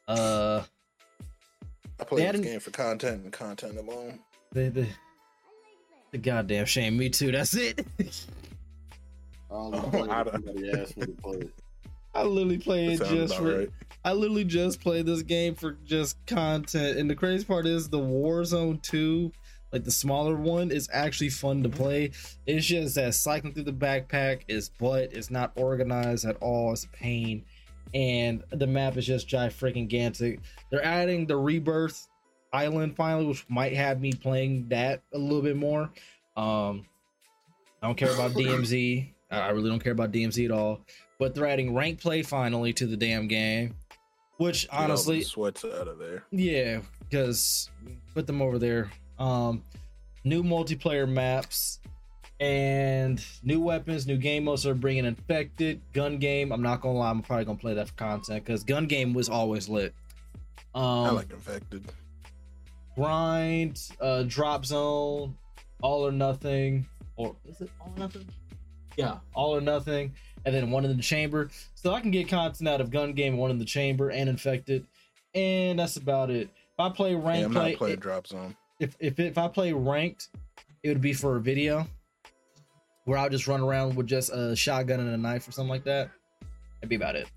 Uh 0.07 0.63
I 1.99 2.03
play 2.05 2.17
this 2.21 2.25
hadn't- 2.25 2.41
game 2.43 2.59
for 2.59 2.71
content 2.71 3.23
and 3.23 3.33
content 3.33 3.77
alone. 3.77 4.19
the 4.51 4.69
the, 4.69 4.87
the 6.11 6.17
goddamn 6.17 6.65
shame. 6.65 6.97
Me 6.97 7.09
too. 7.09 7.31
That's 7.31 7.55
it. 7.55 7.85
I 7.99 8.03
Oh, 9.51 9.73
I 10.09 10.21
if 10.21 10.25
don't- 10.25 10.31
somebody 10.45 10.71
asked 10.79 10.97
me 10.97 11.05
to 11.07 11.11
play. 11.13 11.41
I 12.15 12.23
literally 12.23 12.57
play 12.57 12.95
That 12.95 13.11
it 13.11 13.15
just 13.15 13.35
for 13.35 13.59
right. 13.59 13.69
I 14.05 14.13
literally 14.13 14.45
just 14.45 14.79
play 14.81 15.01
this 15.01 15.21
game 15.21 15.53
for 15.55 15.73
just 15.85 16.17
content. 16.25 16.97
And 16.97 17.09
the 17.09 17.15
crazy 17.15 17.43
part 17.45 17.67
is 17.67 17.89
the 17.89 17.99
Warzone 17.99 18.81
2, 18.81 19.31
like 19.71 19.83
the 19.83 19.91
smaller 19.91 20.35
one, 20.35 20.71
is 20.71 20.89
actually 20.91 21.29
fun 21.29 21.63
to 21.63 21.69
play. 21.69 22.11
It's 22.45 22.65
just 22.65 22.95
that 22.95 23.13
cycling 23.13 23.53
through 23.53 23.63
the 23.63 23.71
backpack 23.73 24.41
is 24.47 24.69
butt. 24.69 25.13
It's 25.13 25.29
not 25.29 25.51
organized 25.55 26.25
at 26.25 26.37
all. 26.37 26.73
It's 26.73 26.85
a 26.85 26.89
pain. 26.89 27.45
And 27.93 28.43
the 28.51 28.67
map 28.67 28.97
is 28.97 29.05
just 29.05 29.27
giant 29.27 29.53
freaking 29.53 29.87
gigantic. 29.89 30.39
They're 30.69 30.85
adding 30.85 31.25
the 31.25 31.37
rebirth 31.37 32.07
island 32.53 32.95
finally, 32.95 33.25
which 33.25 33.45
might 33.49 33.73
have 33.73 33.99
me 34.01 34.11
playing 34.13 34.69
that 34.69 35.01
a 35.13 35.17
little 35.17 35.41
bit 35.41 35.55
more. 35.55 35.89
Um 36.37 36.85
I 37.81 37.87
don't 37.87 37.95
care 37.95 38.13
about 38.13 38.31
DMZ. 38.31 39.09
I 39.31 39.49
really 39.49 39.69
don't 39.69 39.79
care 39.83 39.93
about 39.93 40.11
DMZ 40.11 40.45
at 40.45 40.51
all. 40.51 40.81
But 41.17 41.33
they're 41.33 41.47
adding 41.47 41.73
rank 41.73 42.01
play 42.01 42.23
finally 42.23 42.73
to 42.73 42.85
the 42.87 42.97
damn 42.97 43.27
game. 43.27 43.75
Which 44.37 44.63
Get 44.63 44.73
all 44.73 44.79
the 44.79 44.83
honestly, 44.85 45.21
sweats 45.21 45.65
out 45.65 45.87
of 45.87 45.97
there. 45.99 46.23
yeah, 46.31 46.81
because 46.99 47.69
put 48.13 48.25
them 48.27 48.41
over 48.41 48.57
there. 48.59 48.89
Um, 49.19 49.63
new 50.23 50.41
multiplayer 50.43 51.07
maps 51.07 51.79
and 52.39 53.23
new 53.43 53.59
weapons, 53.59 54.07
new 54.07 54.17
game 54.17 54.45
modes 54.45 54.65
are 54.65 54.73
bringing 54.73 55.05
infected 55.05 55.81
gun 55.93 56.17
game. 56.17 56.51
I'm 56.51 56.61
not 56.61 56.81
gonna 56.81 56.97
lie, 56.97 57.09
I'm 57.09 57.21
probably 57.21 57.45
gonna 57.45 57.57
play 57.57 57.73
that 57.75 57.89
for 57.89 57.93
content 57.95 58.45
because 58.45 58.63
gun 58.63 58.85
game 58.87 59.13
was 59.13 59.27
always 59.29 59.67
lit. 59.67 59.93
Um, 60.73 60.83
I 60.83 61.09
like 61.11 61.31
infected. 61.31 61.83
grind, 62.95 63.81
uh, 63.99 64.23
drop 64.23 64.65
zone, 64.65 65.35
all 65.81 66.05
or 66.07 66.11
nothing, 66.11 66.85
or 67.15 67.35
is 67.45 67.61
it 67.61 67.69
all 67.81 67.91
or 67.95 67.99
nothing? 67.99 68.25
Yeah, 68.97 69.19
all 69.33 69.55
or 69.55 69.61
nothing, 69.61 70.13
and 70.45 70.53
then 70.53 70.71
one 70.71 70.85
in 70.85 70.95
the 70.95 71.03
chamber. 71.03 71.49
So 71.75 71.93
I 71.93 72.01
can 72.01 72.11
get 72.11 72.27
content 72.27 72.67
out 72.69 72.81
of 72.81 72.91
gun 72.91 73.13
game, 73.13 73.37
one 73.37 73.51
in 73.51 73.57
the 73.59 73.65
chamber, 73.65 74.09
and 74.09 74.29
infected, 74.29 74.85
and 75.33 75.79
that's 75.79 75.97
about 75.97 76.29
it. 76.29 76.49
If 76.73 76.79
I 76.79 76.89
play 76.89 77.11
Yeah, 77.11 77.21
ranked 77.27 77.45
I'm 77.47 77.51
play, 77.51 77.71
not 77.71 77.77
playing 77.77 77.99
drop 77.99 78.27
zone. 78.27 78.55
If 78.79 78.95
if 78.99 79.19
if 79.19 79.37
I 79.37 79.47
play 79.47 79.73
ranked, 79.73 80.29
it 80.83 80.89
would 80.89 81.01
be 81.01 81.13
for 81.13 81.35
a 81.37 81.41
video 81.41 81.85
where 83.05 83.17
I'll 83.17 83.29
just 83.29 83.47
run 83.47 83.61
around 83.61 83.95
with 83.95 84.07
just 84.07 84.29
a 84.31 84.55
shotgun 84.55 84.99
and 84.99 85.09
a 85.09 85.17
knife 85.17 85.47
or 85.47 85.51
something 85.51 85.69
like 85.69 85.83
that. 85.85 86.09
That'd 86.75 86.89
be 86.89 86.95
about 86.95 87.15
it. 87.15 87.27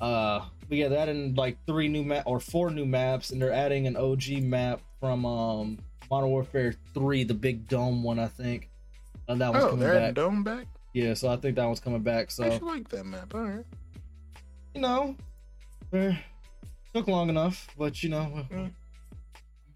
Uh, 0.00 0.40
but 0.68 0.78
yeah, 0.78 0.88
that 0.88 1.08
and 1.08 1.36
like 1.36 1.58
three 1.66 1.88
new 1.88 2.02
map 2.02 2.24
or 2.26 2.40
four 2.40 2.70
new 2.70 2.86
maps, 2.86 3.30
and 3.30 3.40
they're 3.40 3.52
adding 3.52 3.86
an 3.86 3.96
OG 3.96 4.42
map 4.42 4.80
from 4.98 5.24
um 5.26 5.78
Modern 6.10 6.30
Warfare 6.30 6.74
Three, 6.94 7.22
the 7.24 7.34
big 7.34 7.68
dome 7.68 8.02
one, 8.02 8.18
I 8.18 8.26
think. 8.26 8.68
And 9.28 9.40
that 9.40 9.52
one's 9.52 9.64
Oh, 9.64 9.70
coming 9.70 9.80
they're 9.80 9.94
adding 9.94 10.08
back. 10.08 10.14
dome 10.14 10.42
back. 10.42 10.66
Yeah, 10.92 11.14
so 11.14 11.28
I 11.28 11.36
think 11.36 11.54
that 11.56 11.66
one's 11.66 11.78
coming 11.80 12.02
back. 12.02 12.26
I 12.26 12.28
So 12.30 12.44
actually 12.44 12.68
like 12.72 12.88
that 12.88 13.04
map. 13.04 13.32
All 13.34 13.42
right. 13.42 13.64
you 14.74 14.80
know, 14.80 15.14
we're 15.92 16.18
took 16.94 17.06
long 17.06 17.28
enough, 17.28 17.68
but 17.78 18.02
you 18.02 18.08
know, 18.08 18.44
Mm. 18.50 18.72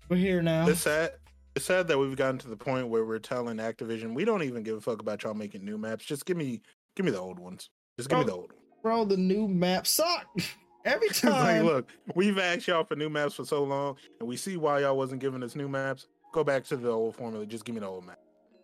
We're 0.08 0.16
here 0.16 0.42
now. 0.42 0.68
It's 0.68 0.80
sad. 0.80 1.12
It's 1.56 1.64
sad 1.66 1.86
that 1.88 1.98
we've 1.98 2.16
gotten 2.16 2.38
to 2.38 2.48
the 2.48 2.56
point 2.56 2.88
where 2.88 3.04
we're 3.04 3.18
telling 3.20 3.58
Activision 3.58 4.12
we 4.14 4.24
don't 4.24 4.42
even 4.42 4.62
give 4.64 4.76
a 4.76 4.80
fuck 4.80 5.00
about 5.00 5.22
y'all 5.22 5.34
making 5.34 5.64
new 5.64 5.78
maps. 5.78 6.04
Just 6.04 6.26
give 6.26 6.36
me, 6.36 6.60
give 6.96 7.06
me 7.06 7.12
the 7.12 7.20
old 7.20 7.38
ones. 7.38 7.70
Just 7.96 8.08
give 8.10 8.18
me 8.18 8.24
Oh. 8.24 8.26
the 8.26 8.32
old 8.32 8.50
ones. 8.50 8.62
Bro, 8.82 9.04
the 9.06 9.16
new 9.16 9.46
maps 9.48 9.90
suck 9.90 10.26
every 10.84 11.06
It's 11.10 11.22
like, 11.22 11.32
time. 11.32 11.64
look, 11.64 11.88
we've 12.16 12.38
asked 12.38 12.66
y'all 12.66 12.84
for 12.84 12.96
new 12.96 13.08
maps 13.08 13.34
for 13.34 13.44
so 13.44 13.62
long, 13.64 13.96
and 14.18 14.28
we 14.28 14.36
see 14.36 14.56
why 14.56 14.80
y'all 14.80 14.96
wasn't 14.96 15.20
giving 15.20 15.42
us 15.42 15.54
new 15.54 15.68
maps. 15.68 16.06
Go 16.32 16.42
back 16.42 16.64
to 16.64 16.76
the 16.76 16.90
old 16.90 17.14
formula. 17.14 17.46
Just 17.46 17.64
give 17.64 17.74
me 17.76 17.80
the 17.80 17.86
old 17.86 18.04
map. 18.04 18.18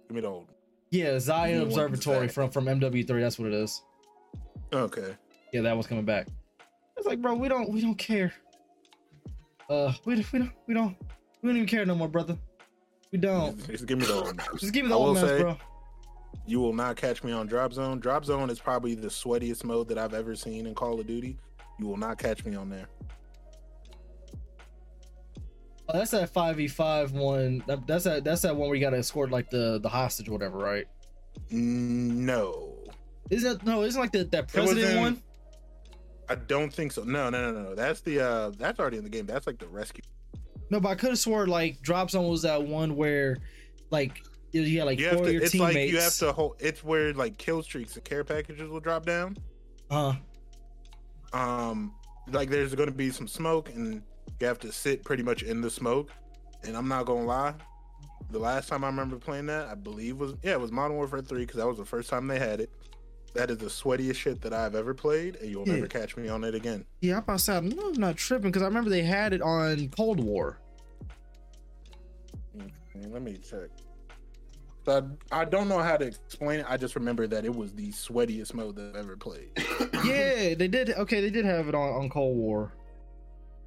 Give 0.08 0.16
me 0.16 0.20
the 0.22 0.26
old. 0.28 0.48
Yeah, 0.90 1.20
Zion 1.20 1.62
Observatory 1.62 2.26
from 2.26 2.50
from 2.50 2.64
MW3. 2.66 3.06
That's 3.20 3.38
what 3.38 3.46
it 3.46 3.54
is. 3.54 3.80
Okay. 4.72 5.14
Yeah, 5.52 5.60
that 5.62 5.76
was 5.76 5.86
coming 5.86 6.04
back. 6.04 6.26
It's 6.96 7.06
like, 7.06 7.22
bro, 7.22 7.34
we 7.34 7.48
don't 7.48 7.70
we 7.70 7.80
don't 7.80 7.94
care. 7.94 8.32
Uh, 9.68 9.92
we 10.04 10.16
we 10.32 10.38
don't 10.40 10.50
we 10.66 10.74
don't 10.74 10.96
we 11.42 11.48
don't 11.48 11.56
even 11.56 11.68
care 11.68 11.84
no 11.86 11.94
more, 11.94 12.08
brother. 12.08 12.36
We 13.12 13.18
don't. 13.18 13.56
Just, 13.70 13.86
give 13.86 13.98
me 13.98 14.06
the 14.06 14.14
old 14.14 14.36
maps. 14.36 14.60
Just 14.60 14.72
give 14.72 14.84
me 14.84 14.88
the 14.90 14.94
I 14.94 14.98
old 14.98 15.14
maps, 15.16 15.28
say- 15.28 15.40
bro. 15.40 15.56
You 16.46 16.60
will 16.60 16.72
not 16.72 16.96
catch 16.96 17.24
me 17.24 17.32
on 17.32 17.46
Drop 17.48 17.72
Zone. 17.72 17.98
Drop 17.98 18.24
Zone 18.24 18.50
is 18.50 18.60
probably 18.60 18.94
the 18.94 19.08
sweatiest 19.08 19.64
mode 19.64 19.88
that 19.88 19.98
I've 19.98 20.14
ever 20.14 20.34
seen 20.36 20.66
in 20.66 20.74
Call 20.74 20.98
of 21.00 21.06
Duty. 21.06 21.36
You 21.78 21.86
will 21.86 21.96
not 21.96 22.18
catch 22.18 22.44
me 22.44 22.54
on 22.54 22.68
there. 22.68 22.86
Oh, 25.88 25.98
that's 25.98 26.12
that 26.12 26.30
five 26.30 26.56
v 26.56 26.68
five 26.68 27.12
one. 27.12 27.64
That, 27.66 27.84
that's 27.86 28.04
that 28.04 28.22
that's 28.22 28.42
that 28.42 28.54
one 28.54 28.68
where 28.68 28.76
you 28.76 28.80
gotta 28.84 28.98
escort 28.98 29.30
like 29.30 29.50
the 29.50 29.80
the 29.82 29.88
hostage 29.88 30.28
or 30.28 30.32
whatever, 30.32 30.58
right? 30.58 30.86
No. 31.50 32.76
Isn't 33.30 33.58
that 33.58 33.66
no? 33.66 33.82
Isn't 33.82 34.00
like 34.00 34.12
the 34.12 34.24
that 34.24 34.48
president 34.48 34.92
in- 34.92 35.00
one? 35.00 35.22
I 36.28 36.36
don't 36.36 36.72
think 36.72 36.92
so. 36.92 37.02
No, 37.02 37.28
no, 37.28 37.50
no, 37.52 37.60
no. 37.62 37.74
That's 37.74 38.02
the 38.02 38.20
uh 38.20 38.50
that's 38.56 38.78
already 38.78 38.98
in 38.98 39.04
the 39.04 39.10
game. 39.10 39.26
That's 39.26 39.48
like 39.48 39.58
the 39.58 39.66
rescue. 39.66 40.04
No, 40.70 40.80
but 40.80 40.88
I 40.90 40.94
could 40.94 41.10
have 41.10 41.18
swore 41.18 41.46
like 41.46 41.82
Drop 41.82 42.10
Zone 42.10 42.28
was 42.28 42.42
that 42.42 42.62
one 42.62 42.96
where 42.96 43.38
like 43.90 44.22
you 44.52 44.78
had 44.78 44.86
like 44.86 44.98
You 44.98 45.10
four 45.10 45.24
to 45.26 45.32
your 45.32 45.42
it's 45.42 45.52
teammates. 45.52 45.74
like 45.76 45.90
you 45.90 46.00
have 46.00 46.14
to 46.14 46.32
hold 46.32 46.56
it's 46.60 46.82
where 46.82 47.12
like 47.12 47.36
kill 47.38 47.62
streaks 47.62 47.94
and 47.96 48.04
care 48.04 48.24
packages 48.24 48.68
will 48.68 48.80
drop 48.80 49.04
down. 49.04 49.36
Uh, 49.90 50.14
Um 51.32 51.94
like 52.32 52.48
there's 52.50 52.74
gonna 52.74 52.90
be 52.92 53.10
some 53.10 53.26
smoke 53.28 53.70
and 53.70 54.02
you 54.40 54.46
have 54.46 54.58
to 54.60 54.72
sit 54.72 55.04
pretty 55.04 55.22
much 55.22 55.42
in 55.42 55.60
the 55.60 55.70
smoke. 55.70 56.10
And 56.62 56.76
I'm 56.76 56.88
not 56.88 57.06
gonna 57.06 57.24
lie. 57.24 57.54
The 58.30 58.38
last 58.38 58.68
time 58.68 58.84
I 58.84 58.86
remember 58.86 59.16
playing 59.16 59.46
that, 59.46 59.66
I 59.66 59.74
believe 59.74 60.18
was 60.18 60.34
yeah, 60.42 60.52
it 60.52 60.60
was 60.60 60.70
Modern 60.70 60.96
Warfare 60.96 61.20
3 61.22 61.40
because 61.40 61.56
that 61.56 61.66
was 61.66 61.78
the 61.78 61.84
first 61.84 62.08
time 62.10 62.26
they 62.28 62.38
had 62.38 62.60
it. 62.60 62.70
That 63.34 63.50
is 63.50 63.58
the 63.58 63.66
sweatiest 63.66 64.16
shit 64.16 64.40
that 64.42 64.52
I've 64.52 64.74
ever 64.74 64.92
played, 64.92 65.36
and 65.36 65.50
you'll 65.50 65.66
Yeah. 65.66 65.74
never 65.74 65.86
catch 65.86 66.16
me 66.16 66.28
on 66.28 66.42
it 66.44 66.54
again. 66.54 66.84
yeah, 67.00 67.14
I'm 67.14 67.18
about 67.20 67.38
to 67.38 67.44
say 67.44 67.56
I'm 67.56 67.68
not, 67.68 67.84
I'm 67.94 68.00
not 68.00 68.16
tripping 68.16 68.50
because 68.50 68.62
I 68.62 68.66
remember 68.66 68.90
they 68.90 69.02
had 69.02 69.32
it 69.32 69.40
on 69.42 69.88
Cold 69.90 70.18
War. 70.20 70.58
Mm, 72.56 73.12
Let 73.12 73.22
me 73.22 73.38
check. 73.38 73.68
So 74.84 75.08
I, 75.30 75.40
I 75.42 75.44
don't 75.44 75.68
know 75.68 75.78
how 75.78 75.96
to 75.96 76.06
explain 76.06 76.60
it. 76.60 76.66
I 76.68 76.76
just 76.76 76.94
remember 76.96 77.26
that 77.28 77.44
it 77.44 77.54
was 77.54 77.72
the 77.72 77.90
sweatiest 77.92 78.54
mode 78.54 78.76
that 78.76 78.90
I've 78.96 79.04
ever 79.04 79.16
played. 79.16 79.50
yeah, 80.04 80.54
they 80.54 80.68
did. 80.68 80.90
Okay, 80.90 81.20
they 81.20 81.30
did 81.30 81.44
have 81.44 81.68
it 81.68 81.74
on, 81.74 81.92
on 81.92 82.08
Cold 82.08 82.36
War. 82.36 82.72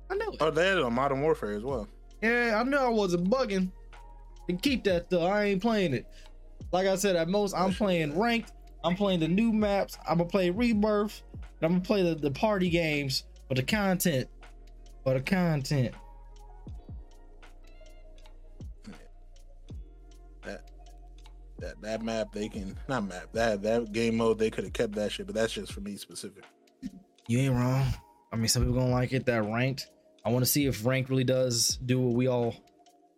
I 0.10 0.16
know. 0.16 0.30
it. 0.32 0.38
Oh, 0.42 0.52
they 0.52 0.68
had 0.68 0.78
it 0.80 0.84
on 0.84 0.94
Modern 0.94 1.22
Warfare 1.22 1.52
as 1.54 1.64
well. 1.64 1.88
Yeah, 2.22 2.60
I 2.60 2.64
know 2.64 2.86
I 2.86 2.90
wasn't 2.90 3.30
bugging. 3.30 3.72
And 4.50 4.62
keep 4.62 4.84
that 4.86 5.10
though. 5.10 5.26
I 5.26 5.46
ain't 5.46 5.62
playing 5.62 5.94
it. 5.94 6.06
Like 6.72 6.88
I 6.88 6.96
said, 6.96 7.16
at 7.16 7.30
most 7.30 7.54
I'm 7.56 7.74
playing 7.74 8.20
ranked. 8.20 8.52
I'm 8.84 8.96
playing 8.96 9.20
the 9.22 9.28
new 9.28 9.52
maps. 9.54 9.98
I'm 10.08 10.18
gonna 10.18 10.30
play 10.30 10.50
Rebirth. 10.50 11.22
And 11.34 11.66
I'm 11.66 11.72
gonna 11.72 11.82
play 11.82 12.04
the, 12.04 12.16
the 12.16 12.32
party 12.32 12.70
games 12.70 13.24
for 13.48 13.56
the 13.56 13.64
content. 13.64 14.28
For 15.04 15.14
the 15.14 15.22
content. 15.22 15.94
That 21.60 21.82
that 21.82 22.02
map 22.02 22.34
they 22.34 22.50
can 22.50 22.78
not 22.90 23.08
map 23.08 23.32
that 23.32 23.64
that 23.64 23.94
game 23.94 24.18
mode 24.18 24.38
they 24.38 24.50
could 24.50 24.66
have 24.66 24.74
kept 24.74 24.96
that 24.96 25.14
shit, 25.14 25.28
but 25.28 25.34
that's 25.34 25.54
just 25.54 25.72
for 25.72 25.80
me 25.80 25.96
specific. 25.96 26.44
You 27.28 27.40
ain't 27.40 27.54
wrong. 27.54 27.86
I 28.34 28.36
mean, 28.36 28.50
some 28.50 28.64
people 28.64 28.82
gonna 28.82 28.92
like 28.92 29.14
it 29.14 29.26
that 29.28 29.44
ranked. 29.44 29.88
I 30.26 30.30
want 30.30 30.44
to 30.44 30.52
see 30.52 30.66
if 30.66 30.86
ranked 30.86 31.10
really 31.10 31.24
does 31.24 31.80
do 31.86 32.02
what 32.02 32.16
we 32.16 32.28
all 32.28 32.54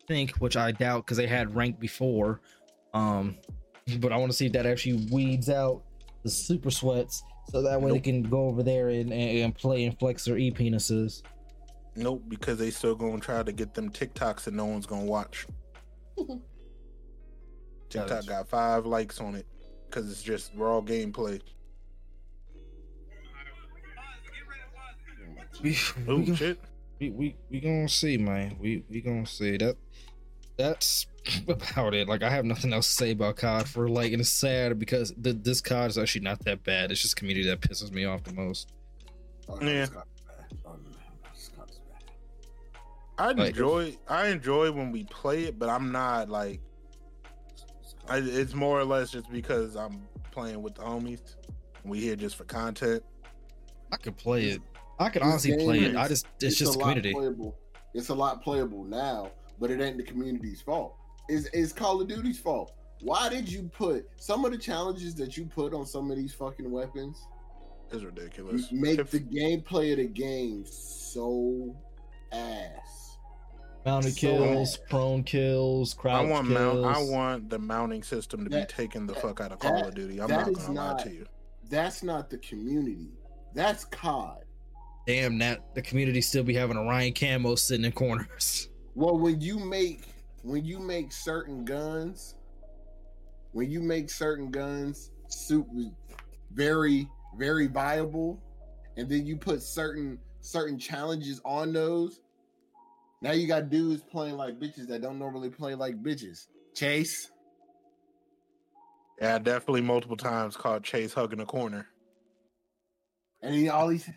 think, 0.08 0.36
which 0.38 0.56
I 0.56 0.74
doubt 0.74 1.06
because 1.06 1.18
they 1.18 1.26
had 1.26 1.56
ranked 1.56 1.80
before. 1.80 2.42
Um, 2.94 3.38
but 4.00 4.12
I 4.12 4.18
want 4.18 4.32
to 4.32 4.38
see 4.38 4.48
if 4.48 4.54
that 4.54 4.66
actually 4.66 5.08
weeds 5.12 5.50
out 5.50 5.84
the 6.24 6.30
super 6.30 6.72
sweats, 6.72 7.24
so 7.52 7.62
that 7.62 7.80
way 7.80 7.92
they 7.92 8.00
can 8.00 8.24
go 8.24 8.48
over 8.48 8.64
there 8.64 8.90
and, 8.90 9.14
and, 9.14 9.38
and 9.40 9.56
play 9.56 9.86
and 9.86 9.98
flex 10.00 10.26
their 10.26 10.38
e 10.38 10.50
penises. 10.52 11.22
Nope, 11.96 12.24
because 12.28 12.58
they 12.58 12.72
still 12.72 12.96
gonna 12.96 13.20
try 13.20 13.44
to 13.44 13.52
get 13.52 13.74
them 13.76 13.92
TikToks 13.92 14.46
that 14.46 14.54
no 14.56 14.66
one's 14.66 14.88
gonna 14.88 15.06
watch. 15.06 15.46
TikTok 17.90 18.26
got 18.26 18.48
five 18.48 18.86
likes 18.88 19.22
on 19.22 19.36
it 19.36 19.46
because 19.88 20.10
it's 20.12 20.24
just 20.24 20.52
raw 20.56 20.82
gameplay. 20.82 21.40
We, 25.62 25.78
Oh 26.08 26.18
we, 26.18 26.26
gon- 26.26 26.36
shit! 26.36 26.60
we, 27.00 27.12
we, 27.12 27.36
we 27.50 27.60
gonna 27.62 27.88
see, 27.88 28.18
man. 28.18 28.58
We 28.60 28.84
we 28.90 29.00
gonna 29.00 29.26
see 29.28 29.58
that. 29.58 29.78
That's 30.58 31.06
about 31.48 31.94
it. 31.94 32.08
Like 32.08 32.24
I 32.24 32.30
have 32.30 32.46
nothing 32.46 32.74
else 32.74 32.88
to 32.88 32.94
say 32.94 33.12
about 33.12 33.36
COD 33.38 33.68
for 33.68 33.88
like, 33.90 34.12
and 34.12 34.22
it's 34.22 34.30
sad 34.30 34.78
because 34.80 35.14
the, 35.18 35.34
this 35.34 35.62
COD 35.62 35.90
is 35.90 35.98
actually 35.98 36.22
not 36.22 36.44
that 36.46 36.64
bad. 36.64 36.92
It's 36.92 37.02
just 37.02 37.16
community 37.16 37.48
that 37.50 37.62
pisses 37.62 37.92
me 37.92 38.06
off 38.06 38.24
the 38.24 38.34
most. 38.34 38.72
Oh, 39.48 39.58
Yeah. 39.62 39.84
it's 39.84 39.94
not 39.94 40.08
bad. 40.28 40.58
Oh, 40.66 40.72
no, 40.74 40.98
it's 41.34 41.52
not 41.58 41.70
as 41.70 41.78
bad. 41.80 42.04
I 43.18 43.32
Like- 43.32 43.50
enjoy 43.52 43.98
I 44.08 44.28
enjoy 44.28 44.72
when 44.72 44.92
we 44.92 45.04
play 45.06 45.46
it, 45.46 45.58
but 45.60 45.70
I'm 45.70 45.92
not 45.92 46.30
like 46.30 46.60
It's- 47.54 47.66
it's 47.82 47.96
I, 48.10 48.18
it's 48.18 48.54
more 48.54 48.80
or 48.80 48.86
less 48.86 49.12
just 49.12 49.32
because 49.32 49.76
I'm 49.76 50.02
playing 50.32 50.62
with 50.62 50.76
the 50.76 50.82
homies. 50.82 51.36
We 51.84 52.00
here 52.00 52.16
just 52.16 52.36
for 52.36 52.46
content. 52.46 53.04
I 53.92 53.98
could 53.98 54.18
play 54.18 54.46
it. 54.46 54.62
I 55.00 55.10
could 55.10 55.22
honestly 55.22 55.52
game 55.52 55.60
play 55.60 55.80
it. 55.86 55.96
I 55.96 56.08
just 56.08 56.26
it's, 56.42 56.56
just 56.58 56.72
a 56.72 56.74
the 56.74 56.80
lot 56.80 56.86
community. 56.96 57.14
Playable. 57.14 57.56
It's 57.94 58.10
a 58.10 58.16
lot 58.16 58.42
playable 58.44 58.84
now, 58.84 59.32
but 59.60 59.70
it 59.72 59.80
ain't 59.82 59.98
the 59.98 60.04
community's 60.04 60.62
fault. 60.62 60.96
It's, 61.28 61.48
it's 61.54 61.74
Call 61.74 62.02
of 62.02 62.08
Duty's 62.08 62.40
fault. 62.40 62.74
Why 63.02 63.30
did 63.30 63.52
you 63.52 63.64
put 63.64 64.08
some 64.18 64.46
of 64.46 64.52
the 64.52 64.58
challenges 64.58 65.16
that 65.16 65.38
you 65.38 65.46
put 65.46 65.74
on 65.74 65.86
some 65.86 66.10
of 66.12 66.18
these 66.18 66.34
fucking 66.34 66.70
weapons? 66.70 67.22
It's 67.92 68.04
ridiculous. 68.04 68.72
Make 68.72 69.00
If- 69.00 69.12
the 69.12 69.20
gameplay 69.20 69.92
of 69.92 69.98
the 69.98 70.06
game 70.08 70.66
so 70.66 71.76
ass. 72.32 73.18
Mounted 73.86 74.14
so 74.16 74.20
kills, 74.20 74.78
bad. 74.78 74.90
prone 74.90 75.24
kills, 75.24 75.96
I 75.98 76.02
crouch 76.02 76.30
want 76.30 76.48
kills. 76.48 76.84
mount. 76.84 76.98
I 76.98 77.04
want 77.04 77.50
the 77.50 77.60
mounting 77.60 78.02
system 78.02 78.44
to 78.44 78.50
That- 78.50 78.68
be 78.70 78.74
taken 78.74 79.06
the 79.06 79.14
that- 79.14 79.22
fuck 79.22 79.42
out 79.42 79.52
of 79.52 79.60
Call 79.60 79.74
that- 79.76 79.88
of 79.90 79.94
Duty. 79.96 80.20
I'm 80.22 80.30
not 80.30 80.52
gonna 80.52 80.72
lie 80.72 81.04
to 81.04 81.12
you. 81.14 81.26
That's 81.70 82.02
not 82.04 82.30
the 82.30 82.38
community. 82.40 83.12
That's 83.54 83.86
COD. 83.86 84.44
Damn, 85.08 85.38
that 85.38 85.76
the 85.76 85.82
community 85.84 86.22
still 86.22 86.44
be 86.44 86.56
having 86.56 86.78
Orion 86.78 87.14
camo 87.14 87.54
sitting 87.56 87.86
in 87.86 87.92
corners. 87.92 88.70
Well, 88.96 89.18
when 89.20 89.40
you 89.42 89.60
make 89.60 90.02
when 90.46 90.64
you 90.64 90.80
make 90.80 91.12
certain 91.12 91.66
guns, 91.66 92.36
when 93.52 93.72
you 93.72 93.82
make 93.82 94.10
certain 94.12 94.52
guns 94.52 95.12
super 95.28 95.72
very 96.54 97.10
very 97.38 97.68
viable, 97.68 98.42
and 98.96 99.10
then 99.10 99.26
you 99.26 99.36
put 99.36 99.62
certain 99.62 100.20
certain 100.42 100.78
challenges 100.78 101.42
on 101.44 101.74
those, 101.74 102.22
now 103.22 103.32
you 103.32 103.48
got 103.48 103.70
dudes 103.72 104.04
playing 104.04 104.38
like 104.38 104.60
bitches 104.60 104.88
that 104.88 105.02
don't 105.02 105.18
normally 105.18 105.50
play 105.50 105.74
like 105.74 106.02
bitches. 106.04 106.48
Chase, 106.76 107.32
Yeah, 109.20 109.40
definitely 109.40 109.82
multiple 109.82 110.18
times 110.18 110.56
caught 110.56 110.84
Chase 110.84 111.14
hugging 111.14 111.40
a 111.40 111.46
corner. 111.46 111.88
and 113.42 113.56
he 113.56 113.70
all 113.70 113.88
these 113.88 114.08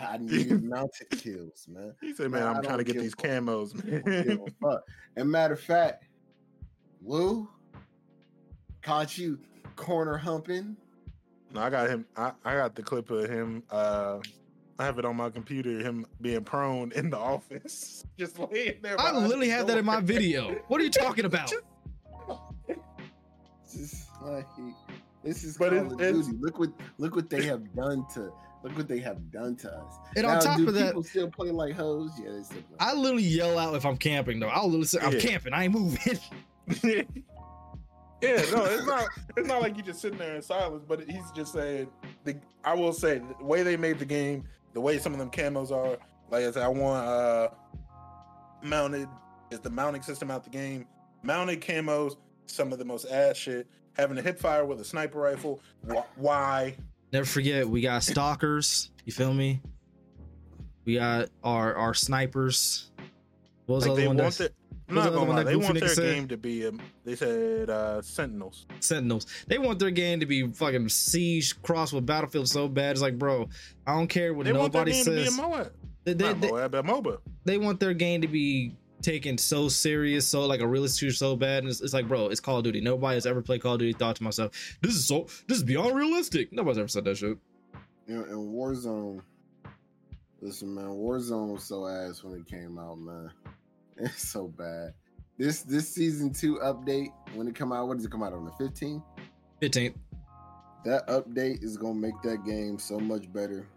I 0.00 0.14
I 0.14 0.16
need 0.20 0.62
mounted 0.62 1.10
kills, 1.10 1.66
man. 1.68 1.94
He 2.00 2.14
said, 2.14 2.30
"Man, 2.30 2.40
Man, 2.42 2.54
I 2.54 2.56
I'm 2.58 2.62
trying 2.62 2.78
to 2.78 2.84
get 2.84 2.98
these 2.98 3.14
fuck. 3.16 3.24
camos, 3.26 3.74
man." 3.84 4.82
And 5.16 5.30
matter 5.30 5.54
of 5.54 5.60
fact, 5.60 6.04
Wu 7.02 7.48
caught 8.82 9.16
you 9.18 9.38
corner 9.76 10.16
humping. 10.16 10.76
no, 11.52 11.60
I 11.60 11.70
got 11.70 11.88
him. 11.90 12.06
I, 12.16 12.32
I 12.44 12.54
got 12.54 12.74
the 12.74 12.82
clip 12.82 13.10
of 13.10 13.28
him. 13.30 13.62
Uh, 13.70 14.18
I 14.78 14.84
have 14.86 14.98
it 14.98 15.04
on 15.04 15.16
my 15.16 15.30
computer. 15.30 15.78
Him 15.80 16.06
being 16.20 16.42
prone 16.44 16.92
in 16.92 17.10
the 17.10 17.18
office, 17.34 18.04
just 18.18 18.38
laying 18.38 18.80
there. 18.82 18.98
I 19.00 19.12
literally 19.12 19.48
the 19.48 19.52
had 19.54 19.66
that 19.68 19.78
in 19.78 19.84
my 19.84 20.00
video. 20.00 20.56
What 20.68 20.80
are 20.80 20.84
you 20.84 20.90
talking 20.90 21.24
about? 21.26 21.52
Just 23.70 24.06
like 24.22 24.46
this 25.24 25.44
is 25.44 25.56
But 25.56 25.70
Call 25.70 25.78
it's- 26.00 26.10
of 26.10 26.26
Duty. 26.26 26.38
Look 26.40 26.58
what 26.58 26.70
look 26.98 27.16
what 27.16 27.30
they 27.30 27.44
have 27.44 27.74
done 27.74 28.04
to 28.14 28.32
look 28.62 28.76
what 28.76 28.88
they 28.88 28.98
have 29.00 29.30
done 29.30 29.56
to 29.56 29.72
us. 29.72 29.94
And 30.16 30.26
on 30.26 30.40
top 30.40 30.56
do 30.58 30.68
of 30.68 30.74
that, 30.74 30.88
people 30.88 31.02
still 31.02 31.30
play 31.30 31.50
like 31.50 31.74
hoes. 31.74 32.12
Yeah, 32.22 32.30
they 32.32 32.42
still 32.42 32.62
play. 32.62 32.76
I 32.80 32.94
literally 32.94 33.22
yell 33.24 33.58
out 33.58 33.74
if 33.74 33.84
I'm 33.84 33.96
camping 33.96 34.40
though. 34.40 34.48
I'll 34.48 34.66
literally 34.66 34.86
say 34.86 35.00
I'm 35.00 35.12
Yeah. 35.14 35.18
camping. 35.20 35.52
I 35.52 35.64
ain't 35.64 35.72
moving. 35.74 36.18
yeah, 36.84 37.02
no, 38.52 38.64
it's 38.64 38.86
not. 38.86 39.08
It's 39.36 39.48
not 39.48 39.60
like 39.62 39.76
you 39.76 39.82
just 39.82 40.00
sitting 40.00 40.18
there 40.18 40.36
in 40.36 40.42
silence. 40.42 40.84
But 40.86 41.08
he's 41.10 41.30
just 41.34 41.52
saying. 41.52 41.88
The, 42.24 42.36
I 42.64 42.74
will 42.74 42.92
say 42.92 43.18
the 43.38 43.44
way 43.44 43.62
they 43.62 43.76
made 43.76 43.98
the 43.98 44.04
game, 44.04 44.44
the 44.74 44.80
way 44.80 44.98
some 44.98 45.12
of 45.12 45.18
them 45.18 45.30
camos 45.30 45.70
are. 45.72 45.98
Like 46.30 46.44
I 46.44 46.50
said, 46.52 46.62
I 46.62 46.68
want 46.68 47.06
uh 47.06 47.48
mounted. 48.62 49.08
Is 49.50 49.60
the 49.60 49.70
mounting 49.70 50.02
system 50.02 50.30
out 50.30 50.44
the 50.44 50.50
game? 50.50 50.86
Mounted 51.22 51.60
camos, 51.60 52.16
some 52.46 52.72
of 52.72 52.78
the 52.78 52.84
most 52.84 53.04
ass 53.10 53.36
shit. 53.36 53.66
Having 53.94 54.18
a 54.18 54.22
hip 54.22 54.38
fire 54.38 54.64
with 54.64 54.80
a 54.80 54.84
sniper 54.84 55.18
rifle. 55.18 55.60
Wh- 55.86 56.00
Why? 56.18 56.76
Never 57.12 57.26
forget, 57.26 57.68
we 57.68 57.80
got 57.80 58.02
stalkers. 58.02 58.90
You 59.04 59.12
feel 59.12 59.34
me? 59.34 59.60
We 60.84 60.94
got 60.94 61.28
our 61.44 61.74
our 61.74 61.94
snipers. 61.94 62.90
What 63.66 63.76
was 63.76 63.86
Like 63.86 63.96
the 63.96 64.00
they 64.02 64.06
other 64.06 64.08
one? 64.08 64.16
want 64.16 64.26
That's 64.26 64.38
their, 64.38 64.48
I'm 64.88 64.94
not 64.96 65.12
gonna 65.12 65.30
lie, 65.30 65.42
they 65.44 65.56
want 65.56 65.78
their 65.78 65.88
said? 65.88 66.14
game 66.14 66.28
to 66.28 66.36
be. 66.36 66.66
Um, 66.66 66.80
they 67.04 67.14
said 67.14 67.70
uh 67.70 68.02
Sentinels. 68.02 68.66
Sentinels. 68.80 69.26
They 69.46 69.58
want 69.58 69.78
their 69.78 69.90
game 69.90 70.20
to 70.20 70.26
be 70.26 70.46
fucking 70.50 70.88
siege 70.88 71.60
cross 71.62 71.92
with 71.92 72.04
Battlefield 72.06 72.48
so 72.48 72.66
bad. 72.68 72.92
It's 72.92 73.02
like, 73.02 73.18
bro, 73.18 73.48
I 73.86 73.94
don't 73.94 74.08
care 74.08 74.34
what 74.34 74.46
They 74.46 74.52
want 74.52 74.72
their 74.72 74.80
nobody 74.84 74.92
game 74.92 75.04
says. 75.04 75.36
to 75.36 75.42
be 75.42 75.42
a 75.42 75.46
MOAB. 75.48 75.70
They, 76.04 76.12
they, 76.14 76.32
they, 76.32 76.48
MOBA. 76.48 77.18
they 77.44 77.58
want 77.58 77.78
their 77.78 77.94
game 77.94 78.22
to 78.22 78.28
be 78.28 78.74
taken 79.02 79.36
so 79.38 79.68
serious, 79.68 80.26
so 80.26 80.46
like 80.46 80.60
a 80.60 80.66
realist 80.66 80.98
shooter 80.98 81.12
so 81.12 81.36
bad. 81.36 81.62
And 81.62 81.68
it's, 81.68 81.80
it's 81.80 81.92
like, 81.92 82.08
bro, 82.08 82.28
it's 82.28 82.40
Call 82.40 82.58
of 82.58 82.64
Duty. 82.64 82.80
Nobody 82.80 83.14
has 83.16 83.26
ever 83.26 83.42
played 83.42 83.62
Call 83.62 83.74
of 83.74 83.80
Duty 83.80 83.92
thought 83.92 84.16
to 84.16 84.22
myself, 84.22 84.78
this 84.80 84.94
is 84.94 85.06
so 85.06 85.26
this 85.48 85.58
is 85.58 85.64
beyond 85.64 85.94
realistic. 85.94 86.52
Nobody's 86.52 86.78
ever 86.78 86.88
said 86.88 87.04
that 87.04 87.16
shit. 87.16 87.38
You 88.06 88.16
know, 88.16 88.24
and 88.24 88.54
Warzone. 88.54 89.22
Listen, 90.40 90.74
man, 90.74 90.86
Warzone 90.86 91.52
was 91.52 91.64
so 91.64 91.86
ass 91.86 92.24
when 92.24 92.34
it 92.34 92.46
came 92.46 92.78
out, 92.78 92.98
man. 92.98 93.30
It's 93.98 94.30
so 94.30 94.48
bad. 94.48 94.94
This 95.38 95.62
this 95.62 95.88
season 95.88 96.32
two 96.32 96.58
update 96.64 97.08
when 97.34 97.46
it 97.46 97.54
come 97.54 97.72
out, 97.72 97.86
what 97.86 97.98
does 97.98 98.06
it 98.06 98.10
come 98.10 98.22
out 98.22 98.32
on 98.32 98.46
the 98.46 98.50
15th? 98.52 99.02
15th. 99.60 99.94
That 100.84 101.06
update 101.08 101.62
is 101.62 101.76
gonna 101.76 101.94
make 101.94 102.14
that 102.22 102.44
game 102.44 102.78
so 102.78 102.98
much 102.98 103.30
better 103.32 103.68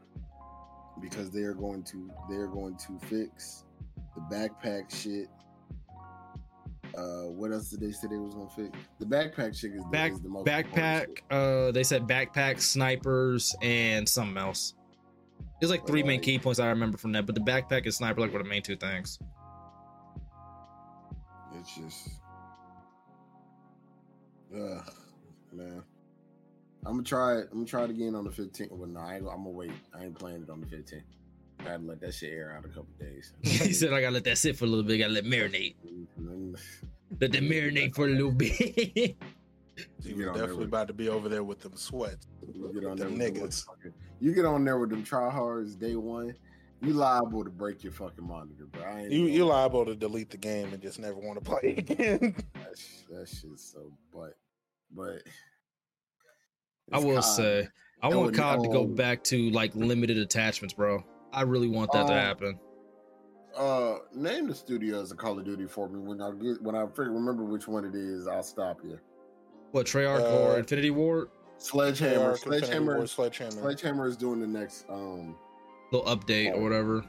because 1.01 1.29
they 1.31 1.41
are 1.41 1.53
going 1.53 1.83
to 1.83 2.09
they 2.29 2.37
are 2.37 2.47
going 2.47 2.77
to 2.77 2.97
fix 3.07 3.64
the 4.15 4.21
backpack 4.35 4.93
shit. 4.93 5.29
Uh, 6.97 7.29
what 7.29 7.51
else 7.51 7.69
did 7.69 7.81
they 7.81 7.91
say 7.91 8.07
they 8.07 8.17
was 8.17 8.33
gonna 8.33 8.49
fix? 8.49 8.69
The 8.99 9.05
backpack 9.05 9.57
shit 9.57 9.71
is 9.73 9.83
the, 9.83 9.89
Back 9.89 10.13
is 10.13 10.21
the 10.21 10.29
most 10.29 10.47
backpack. 10.47 11.19
Uh, 11.29 11.71
they 11.71 11.83
said 11.83 12.07
backpack, 12.07 12.61
snipers, 12.61 13.55
and 13.61 14.07
something 14.07 14.37
else. 14.37 14.75
There's 15.59 15.71
like 15.71 15.85
three 15.85 16.03
main 16.03 16.21
key 16.21 16.39
points 16.39 16.59
I 16.59 16.67
remember 16.67 16.97
from 16.97 17.11
that, 17.13 17.25
but 17.25 17.35
the 17.35 17.41
backpack 17.41 17.83
and 17.83 17.93
sniper 17.93 18.21
like 18.21 18.31
were 18.31 18.39
the 18.39 18.49
main 18.49 18.61
two 18.61 18.75
things. 18.75 19.19
It's 21.59 21.75
just, 21.75 22.09
ugh, 24.53 24.93
man. 25.51 25.83
I'm 26.85 26.93
gonna 26.93 27.03
try 27.03 27.37
it. 27.37 27.47
I'm 27.51 27.59
gonna 27.59 27.65
try 27.65 27.83
it 27.83 27.89
again 27.89 28.15
on 28.15 28.23
the 28.23 28.29
15th. 28.29 28.71
Well, 28.71 28.87
no, 28.87 28.99
I 28.99 29.15
I'm 29.15 29.23
gonna 29.25 29.49
wait. 29.49 29.71
I 29.97 30.03
ain't 30.03 30.17
playing 30.17 30.43
it 30.43 30.49
on 30.49 30.61
the 30.61 30.67
15th. 30.67 31.01
I 31.65 31.69
gotta 31.71 31.83
let 31.83 31.99
that 32.01 32.13
shit 32.13 32.31
air 32.33 32.55
out 32.57 32.65
a 32.65 32.67
couple 32.67 32.87
days. 32.99 33.33
he 33.41 33.73
said 33.73 33.91
I 33.93 34.01
gotta 34.01 34.13
let 34.13 34.23
that 34.25 34.37
sit 34.37 34.55
for 34.57 34.65
a 34.65 34.67
little 34.67 34.83
bit. 34.83 34.97
Gotta 34.99 35.13
let 35.13 35.25
it 35.25 35.29
marinate. 35.29 35.75
Let 37.19 37.31
that 37.31 37.43
marinate 37.43 37.95
for 37.95 38.05
a 38.05 38.09
little 38.09 38.31
bit. 38.31 39.15
You 40.05 40.15
was 40.15 40.25
get 40.27 40.33
definitely 40.35 40.63
about 40.65 40.87
to 40.87 40.93
be 40.93 41.09
over 41.09 41.27
there 41.27 41.43
with 41.43 41.59
them 41.59 41.75
sweats. 41.75 42.27
You 42.53 42.71
get 42.73 42.85
on 42.85 42.95
there 42.95 43.09
Them 43.09 43.17
with 43.19 43.33
them 43.33 43.43
niggas. 43.43 43.65
motherfucking- 43.65 43.93
You 44.21 44.33
get 44.33 44.45
on 44.45 44.63
there 44.63 44.77
with 44.77 44.89
them 44.89 45.03
tryhards 45.03 45.77
day 45.77 45.97
one. 45.97 46.33
You 46.81 46.93
liable 46.93 47.43
to 47.43 47.49
break 47.49 47.83
your 47.83 47.91
fucking 47.91 48.25
monitor, 48.25 48.67
bro. 48.71 48.83
I 48.83 49.07
You 49.07 49.25
you 49.25 49.43
liable 49.45 49.83
to 49.85 49.93
delete 49.95 50.29
the 50.29 50.37
game 50.37 50.71
and 50.71 50.81
just 50.81 50.97
never 50.99 51.15
want 51.19 51.43
to 51.43 51.49
play 51.49 51.75
again. 51.77 52.35
That, 52.53 52.77
sh- 52.77 53.03
that 53.09 53.27
shit's 53.27 53.65
so 53.73 53.91
but 54.13 54.37
but 54.91 55.23
I 56.93 56.99
will 56.99 57.15
COD. 57.15 57.23
say, 57.25 57.67
I 58.01 58.07
want 58.15 58.33
COD 58.33 58.63
to 58.63 58.69
go 58.69 58.85
back 58.85 59.25
to 59.25 59.49
like 59.49 59.75
limited 59.75 60.17
attachments, 60.19 60.73
bro. 60.73 61.03
I 61.35 61.41
really 61.41 61.67
want 61.67 61.91
that 61.91 62.07
to 62.07 62.13
Um, 62.13 62.19
happen. 62.19 62.59
Uh, 63.55 63.97
name 64.13 64.47
the 64.47 64.55
studios 64.55 65.11
of 65.11 65.17
Call 65.17 65.37
of 65.37 65.45
Duty 65.45 65.65
for 65.65 65.87
me. 65.87 65.99
When 65.99 66.21
I 66.21 66.31
get 66.31 66.61
when 66.61 66.75
I 66.75 66.85
figure 66.87 67.11
remember 67.11 67.43
which 67.43 67.67
one 67.67 67.85
it 67.85 67.95
is, 67.95 68.27
I'll 68.27 68.43
stop 68.43 68.79
you. 68.83 68.99
What 69.71 69.85
Treyarch 69.85 70.21
uh, 70.21 70.53
or 70.53 70.59
Infinity 70.59 70.91
Ward? 70.91 71.29
Sledgehammer, 71.57 72.15
Treyarch, 72.15 72.33
Infinity 72.33 72.59
Sledgehammer, 72.65 72.95
Ward, 72.97 73.09
Sledgehammer. 73.09 73.51
Sledgehammer 73.51 74.07
is 74.07 74.17
doing 74.17 74.39
the 74.39 74.47
next. 74.47 74.85
Um, 74.89 75.35
Little 75.91 76.15
update 76.15 76.53
or 76.53 76.61
whatever. 76.61 77.05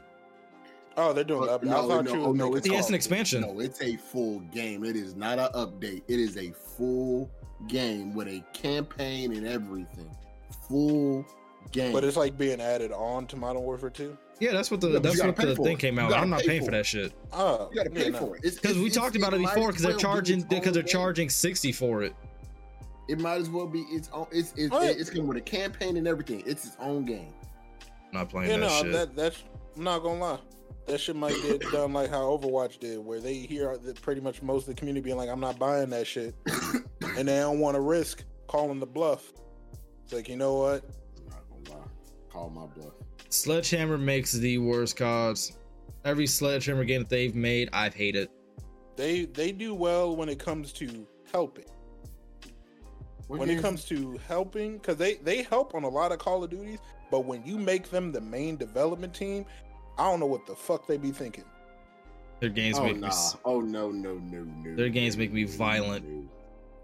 Oh, 0.95 1.13
they're 1.13 1.23
doing. 1.23 1.47
But 1.47 1.61
the 1.61 1.67
update. 1.67 1.69
no, 1.69 1.85
I 1.85 1.87
thought 1.87 2.05
no, 2.05 2.13
you 2.13 2.23
oh, 2.23 2.31
no, 2.31 2.55
it's 2.55 2.67
it's 2.67 2.89
an 2.89 2.95
expansion. 2.95 3.41
no, 3.41 3.59
it's 3.59 3.81
a 3.81 3.95
full 3.97 4.39
game. 4.51 4.83
It 4.83 4.95
is 4.95 5.15
not 5.15 5.39
an 5.39 5.49
update. 5.53 6.03
It 6.07 6.19
is 6.19 6.37
a 6.37 6.51
full 6.51 7.29
game 7.67 8.13
with 8.13 8.27
a 8.27 8.43
campaign 8.53 9.35
and 9.35 9.47
everything. 9.47 10.09
Full 10.67 11.25
game. 11.71 11.91
But 11.93 12.03
it's 12.03 12.17
like 12.17 12.37
being 12.37 12.61
added 12.61 12.91
on 12.91 13.27
to 13.27 13.35
Modern 13.35 13.61
Warfare 13.63 13.89
2. 13.89 14.17
Yeah, 14.39 14.51
that's 14.51 14.69
what 14.69 14.81
the 14.81 14.87
Yeah, 14.89 14.93
but 14.99 15.03
you 15.03 15.09
that's 15.09 15.15
gotta 15.35 15.47
what 15.49 15.57
the 15.57 15.63
thing 15.63 15.73
it. 15.73 15.79
came 15.79 15.97
out. 15.99 16.13
I'm 16.13 16.29
not 16.29 16.41
pay 16.41 16.47
paying 16.47 16.61
for 16.61 16.65
for 16.67 16.71
that 16.71 16.85
shit 16.85 17.11
Oh, 17.33 17.69
you 17.71 17.75
got 17.75 17.91
to 17.91 17.97
yeah, 17.97 18.03
pay 18.05 18.09
no. 18.11 18.19
for 18.19 18.35
it. 18.37 18.43
Because 18.43 18.77
we 18.77 18.85
it's- 18.85 18.93
talked 18.95 19.15
it's- 19.15 19.27
about 19.27 19.39
it 19.39 19.41
before 19.43 19.69
as 19.69 19.75
because 19.75 19.83
they're 19.83 19.97
charging 19.97 20.41
because 20.43 20.73
they're 20.73 20.83
game. 20.83 20.91
charging 20.91 21.29
sixty 21.29 21.71
for 21.71 22.03
it. 22.03 22.13
It 23.09 23.19
might 23.19 23.39
as 23.41 23.49
well 23.49 23.65
be 23.67 23.79
its 23.89 24.09
own. 24.13 24.27
It's 24.31 24.53
it's, 24.57 24.75
it's 24.75 25.09
coming 25.09 25.27
with 25.27 25.37
a 25.37 25.41
campaign 25.41 25.97
and 25.97 26.07
everything. 26.07 26.43
It's 26.45 26.65
its 26.65 26.77
own 26.79 27.05
game. 27.05 27.33
I'm 27.81 28.19
not 28.19 28.29
playing 28.29 28.51
Yeah, 28.51 28.57
that 28.57 28.63
no, 28.67 28.83
shit. 28.83 28.91
that 28.93 29.15
that's. 29.15 29.43
I'm 29.75 29.83
not 29.83 30.03
gonna 30.03 30.19
lie. 30.19 30.39
That 30.87 30.99
shit 30.99 31.15
might 31.15 31.35
get 31.41 31.59
done 31.71 31.93
like 31.93 32.09
how 32.09 32.21
Overwatch 32.37 32.79
did, 32.79 32.99
where 32.99 33.19
they 33.19 33.33
hear 33.35 33.75
that 33.77 34.01
pretty 34.01 34.21
much 34.21 34.41
most 34.41 34.67
of 34.67 34.75
the 34.75 34.79
community 34.79 35.03
being 35.03 35.17
like, 35.17 35.29
"I'm 35.29 35.39
not 35.39 35.57
buying 35.57 35.89
that 35.91 36.05
shit," 36.05 36.35
and 37.17 37.27
they 37.27 37.39
don't 37.39 37.59
want 37.59 37.75
to 37.75 37.81
risk 37.81 38.23
calling 38.47 38.79
the 38.79 38.85
bluff. 38.85 39.31
It's 40.03 40.13
like, 40.13 40.29
you 40.29 40.37
know 40.37 40.55
what? 40.55 40.83
Call 42.37 42.51
my 42.51 42.67
bluff. 42.67 42.93
Sledgehammer 43.29 43.97
makes 43.97 44.31
the 44.31 44.59
worst 44.59 44.95
cards. 44.95 45.57
Every 46.05 46.27
Sledgehammer 46.27 46.83
game 46.83 47.01
that 47.01 47.09
they've 47.09 47.33
made, 47.33 47.67
I've 47.73 47.95
hated. 47.95 48.29
They 48.95 49.25
they 49.25 49.51
do 49.51 49.73
well 49.73 50.15
when 50.15 50.29
it 50.29 50.37
comes 50.37 50.71
to 50.73 51.07
helping. 51.31 51.65
What 53.25 53.39
when 53.39 53.49
it 53.49 53.59
comes 53.59 53.85
to 53.85 54.19
helping, 54.27 54.73
because 54.77 54.97
they 54.97 55.15
they 55.15 55.41
help 55.41 55.73
on 55.73 55.83
a 55.83 55.89
lot 55.89 56.11
of 56.11 56.19
Call 56.19 56.43
of 56.43 56.51
Duties, 56.51 56.77
but 57.09 57.25
when 57.25 57.43
you 57.43 57.57
make 57.57 57.89
them 57.89 58.11
the 58.11 58.21
main 58.21 58.55
development 58.55 59.15
team, 59.15 59.43
I 59.97 60.03
don't 60.03 60.19
know 60.19 60.27
what 60.27 60.45
the 60.45 60.55
fuck 60.55 60.85
they 60.85 60.97
be 60.97 61.09
thinking. 61.09 61.43
Their 62.39 62.51
games 62.51 62.77
oh 62.77 62.83
make 62.83 62.97
me 62.97 63.01
nah. 63.01 63.07
s- 63.07 63.35
Oh 63.45 63.61
no 63.61 63.89
no 63.89 64.13
no 64.13 64.43
no. 64.43 64.75
Their 64.75 64.89
games 64.89 65.17
make 65.17 65.33
me 65.33 65.45
no, 65.45 65.51
violent. 65.53 66.07
No. 66.07 66.21
no, 66.21 66.29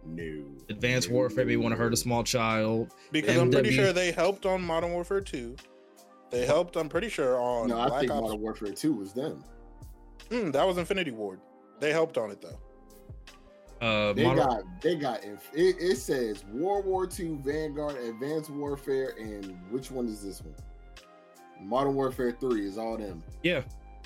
New 0.05 0.57
advanced 0.69 1.09
no, 1.09 1.15
Warfare 1.15 1.45
may 1.45 1.55
want 1.57 1.73
to 1.73 1.77
hurt 1.77 1.93
a 1.93 1.97
small 1.97 2.23
child. 2.23 2.93
Because 3.11 3.37
I'm 3.37 3.51
pretty 3.51 3.71
sure 3.71 3.93
they 3.93 4.11
helped 4.11 4.45
on 4.45 4.61
Modern 4.61 4.91
Warfare 4.91 5.21
2. 5.21 5.55
They 6.29 6.45
helped, 6.45 6.75
I'm 6.75 6.89
pretty 6.89 7.09
sure, 7.09 7.39
on 7.39 7.67
No, 7.69 7.79
I 7.79 7.87
Black 7.87 7.99
think 8.01 8.11
Ops. 8.11 8.21
Modern 8.21 8.41
Warfare 8.41 8.71
2 8.71 8.93
was 8.93 9.13
them. 9.13 9.43
Mm, 10.29 10.51
that 10.53 10.65
was 10.65 10.77
Infinity 10.77 11.11
Ward. 11.11 11.39
They 11.79 11.91
helped 11.91 12.17
on 12.17 12.31
it 12.31 12.41
though. 12.41 12.59
Uh, 13.85 14.13
They 14.13 14.23
Modern- 14.23 14.47
got 14.47 14.81
they 14.81 14.95
got 14.95 15.23
inf- 15.23 15.49
it, 15.53 15.75
it 15.79 15.97
says 15.97 16.43
World 16.45 16.85
War 16.85 17.07
II, 17.19 17.37
Vanguard, 17.43 17.97
Advanced 17.97 18.49
Warfare, 18.49 19.13
and 19.19 19.57
which 19.69 19.91
one 19.91 20.07
is 20.07 20.23
this 20.23 20.41
one? 20.41 20.55
Modern 21.61 21.93
Warfare 21.95 22.31
3 22.31 22.65
is 22.65 22.77
all 22.77 22.97
them. 22.97 23.23
yeah, 23.43 23.61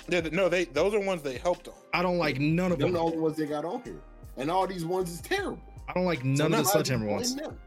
Yeah, 0.08 0.20
no, 0.32 0.48
they 0.48 0.64
those 0.66 0.94
are 0.94 1.00
ones 1.00 1.22
they 1.22 1.38
helped 1.38 1.68
on. 1.68 1.74
I 1.94 2.02
don't 2.02 2.18
like 2.18 2.38
none 2.40 2.72
of 2.72 2.78
Them 2.78 2.88
them. 2.88 2.94
the 2.94 3.00
only 3.00 3.18
ones 3.18 3.36
they 3.36 3.46
got 3.46 3.64
on 3.64 3.82
here. 3.82 4.00
And 4.36 4.50
all 4.50 4.66
these 4.66 4.84
ones 4.84 5.10
is 5.10 5.20
terrible. 5.20 5.58
I 5.88 5.92
don't 5.94 6.04
like 6.04 6.20
So 6.20 6.26
none 6.26 6.52
of 6.54 6.64
the 6.64 6.68
I 6.68 6.72
Sledgehammer 6.72 7.04
blame 7.06 7.16
ones. 7.16 7.34
them. 7.34 7.58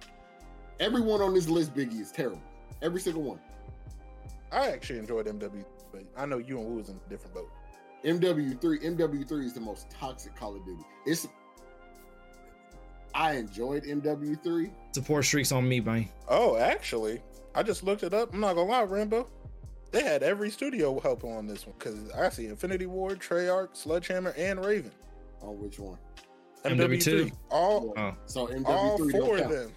Everyone 0.80 1.22
on 1.22 1.34
this 1.34 1.48
list, 1.50 1.74
Biggie, 1.76 2.00
is 2.00 2.12
terrible. 2.12 2.42
Every 2.82 3.00
single 3.02 3.24
one. 3.24 3.40
I 4.52 4.68
actually 4.70 5.00
enjoyed 5.00 5.26
MW, 5.28 5.64
but 5.92 6.04
I 6.18 6.26
know 6.26 6.38
you 6.38 6.58
and 6.60 6.68
Wu 6.68 6.76
was 6.76 6.90
in 6.90 7.00
a 7.06 7.10
different 7.10 7.34
boat. 7.36 7.50
MW3, 8.04 8.60
MW3 8.98 9.44
is 9.44 9.54
the 9.54 9.60
most 9.62 9.90
toxic 9.92 10.36
Call 10.36 10.56
of 10.56 10.66
Duty. 10.66 10.84
It's 11.06 11.28
I 13.14 13.34
enjoyed 13.34 13.84
MW3. 13.84 14.72
Support 14.94 15.26
streaks 15.26 15.52
on 15.52 15.68
me, 15.68 15.80
man. 15.82 16.08
Oh, 16.28 16.58
actually, 16.58 17.22
I 17.54 17.62
just 17.64 17.84
looked 17.84 18.04
it 18.04 18.14
up. 18.14 18.34
I'm 18.34 18.40
not 18.40 18.56
gonna 18.56 18.70
lie, 18.70 18.84
Rambo. 18.84 19.28
They 19.92 20.04
had 20.04 20.24
every 20.24 20.50
studio 20.50 21.00
helping 21.02 21.34
on 21.34 21.46
this 21.48 21.68
one 21.68 21.76
because 21.78 22.10
I 22.12 22.30
see 22.30 22.46
Infinity 22.48 22.86
Ward, 22.86 23.20
Treyarch, 23.20 23.76
Sledgehammer, 23.76 24.34
and 24.38 24.64
Raven. 24.66 24.92
On 25.42 25.60
which 25.62 25.80
one? 25.80 25.98
MW2. 26.64 27.32
All 27.50 27.94
Oh, 27.98 28.14
So 28.26 28.48
MW3 28.48 28.66
all 28.68 28.98
don't 28.98 29.12
four 29.12 29.36
of 29.36 29.42
count. 29.42 29.54
them. 29.54 29.72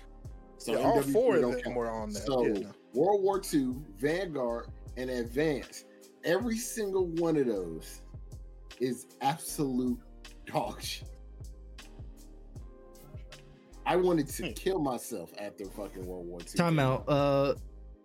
So 0.59 0.73
yeah, 0.73 0.79
all 0.87 1.03
MW3 1.03 1.13
four 1.13 1.35
don't 1.37 1.45
of 1.45 1.51
them 1.53 1.61
count. 1.63 1.77
were 1.77 1.91
on 1.91 2.13
that. 2.13 2.23
So 2.27 2.47
yeah, 2.47 2.53
no. 2.61 2.71
World 2.93 3.23
War 3.23 3.41
II, 3.53 3.75
Vanguard, 3.99 4.67
and 4.97 5.11
Advance. 5.11 5.85
Every 6.25 6.57
single 6.57 7.07
one 7.07 7.37
of 7.37 7.47
those 7.47 8.03
is 8.81 9.07
absolute 9.21 9.99
dog 10.47 10.81
shit. 10.83 11.09
I 13.87 13.97
wanted 13.97 14.29
to 14.29 14.47
Hmm. 14.47 14.53
kill 14.53 14.79
myself 14.79 15.31
after 15.39 15.65
fucking 15.67 16.07
World 16.07 16.27
War 16.27 16.41
II. 16.41 16.47
time 16.57 16.79
out. 16.79 17.05
Uh, 17.09 17.55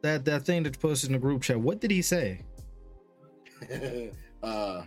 that 0.01 0.25
that 0.25 0.43
thing 0.45 0.63
that 0.63 0.75
you 0.75 0.79
posted 0.79 1.09
in 1.09 1.13
the 1.13 1.19
group 1.19 1.41
chat. 1.41 1.59
What 1.59 1.79
did 1.79 1.91
he 1.91 2.01
say? 2.01 2.41
uh, 4.43 4.83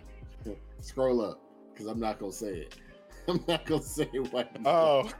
scroll 0.81 1.21
up 1.25 1.41
because 1.73 1.87
I'm 1.87 2.01
not 2.01 2.19
gonna 2.19 2.33
say 2.33 2.49
it. 2.61 2.75
I'm 3.29 3.45
not 3.47 3.65
gonna 3.67 3.83
say 3.83 4.09
what. 4.31 4.51
Oh. 4.65 5.11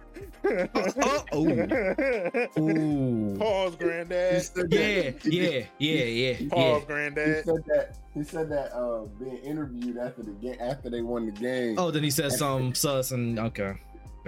oh. 1.33 2.59
Ooh. 2.59 3.37
Pause, 3.39 3.77
granddad. 3.77 4.43
said 4.43 4.73
Yeah, 4.73 5.13
yeah, 5.25 5.67
yeah, 5.79 6.05
yeah, 6.05 6.49
Pause, 6.49 6.59
yeah. 6.59 6.79
He 6.79 6.87
granddad. 6.87 7.45
said 7.45 7.65
that. 7.67 7.99
He 8.15 8.25
said 8.25 8.51
that. 8.51 8.73
Uh, 8.75 9.05
being 9.21 9.39
interviewed 9.39 9.99
after 9.99 10.23
the 10.23 10.33
game, 10.33 10.57
after 10.61 10.91
they 10.91 11.03
won 11.03 11.27
the 11.27 11.33
game. 11.33 11.79
Oh, 11.79 11.91
then 11.91 12.03
he 12.03 12.11
said 12.11 12.33
some 12.33 12.75
sus 12.75 13.13
and 13.13 13.39
okay. 13.39 13.75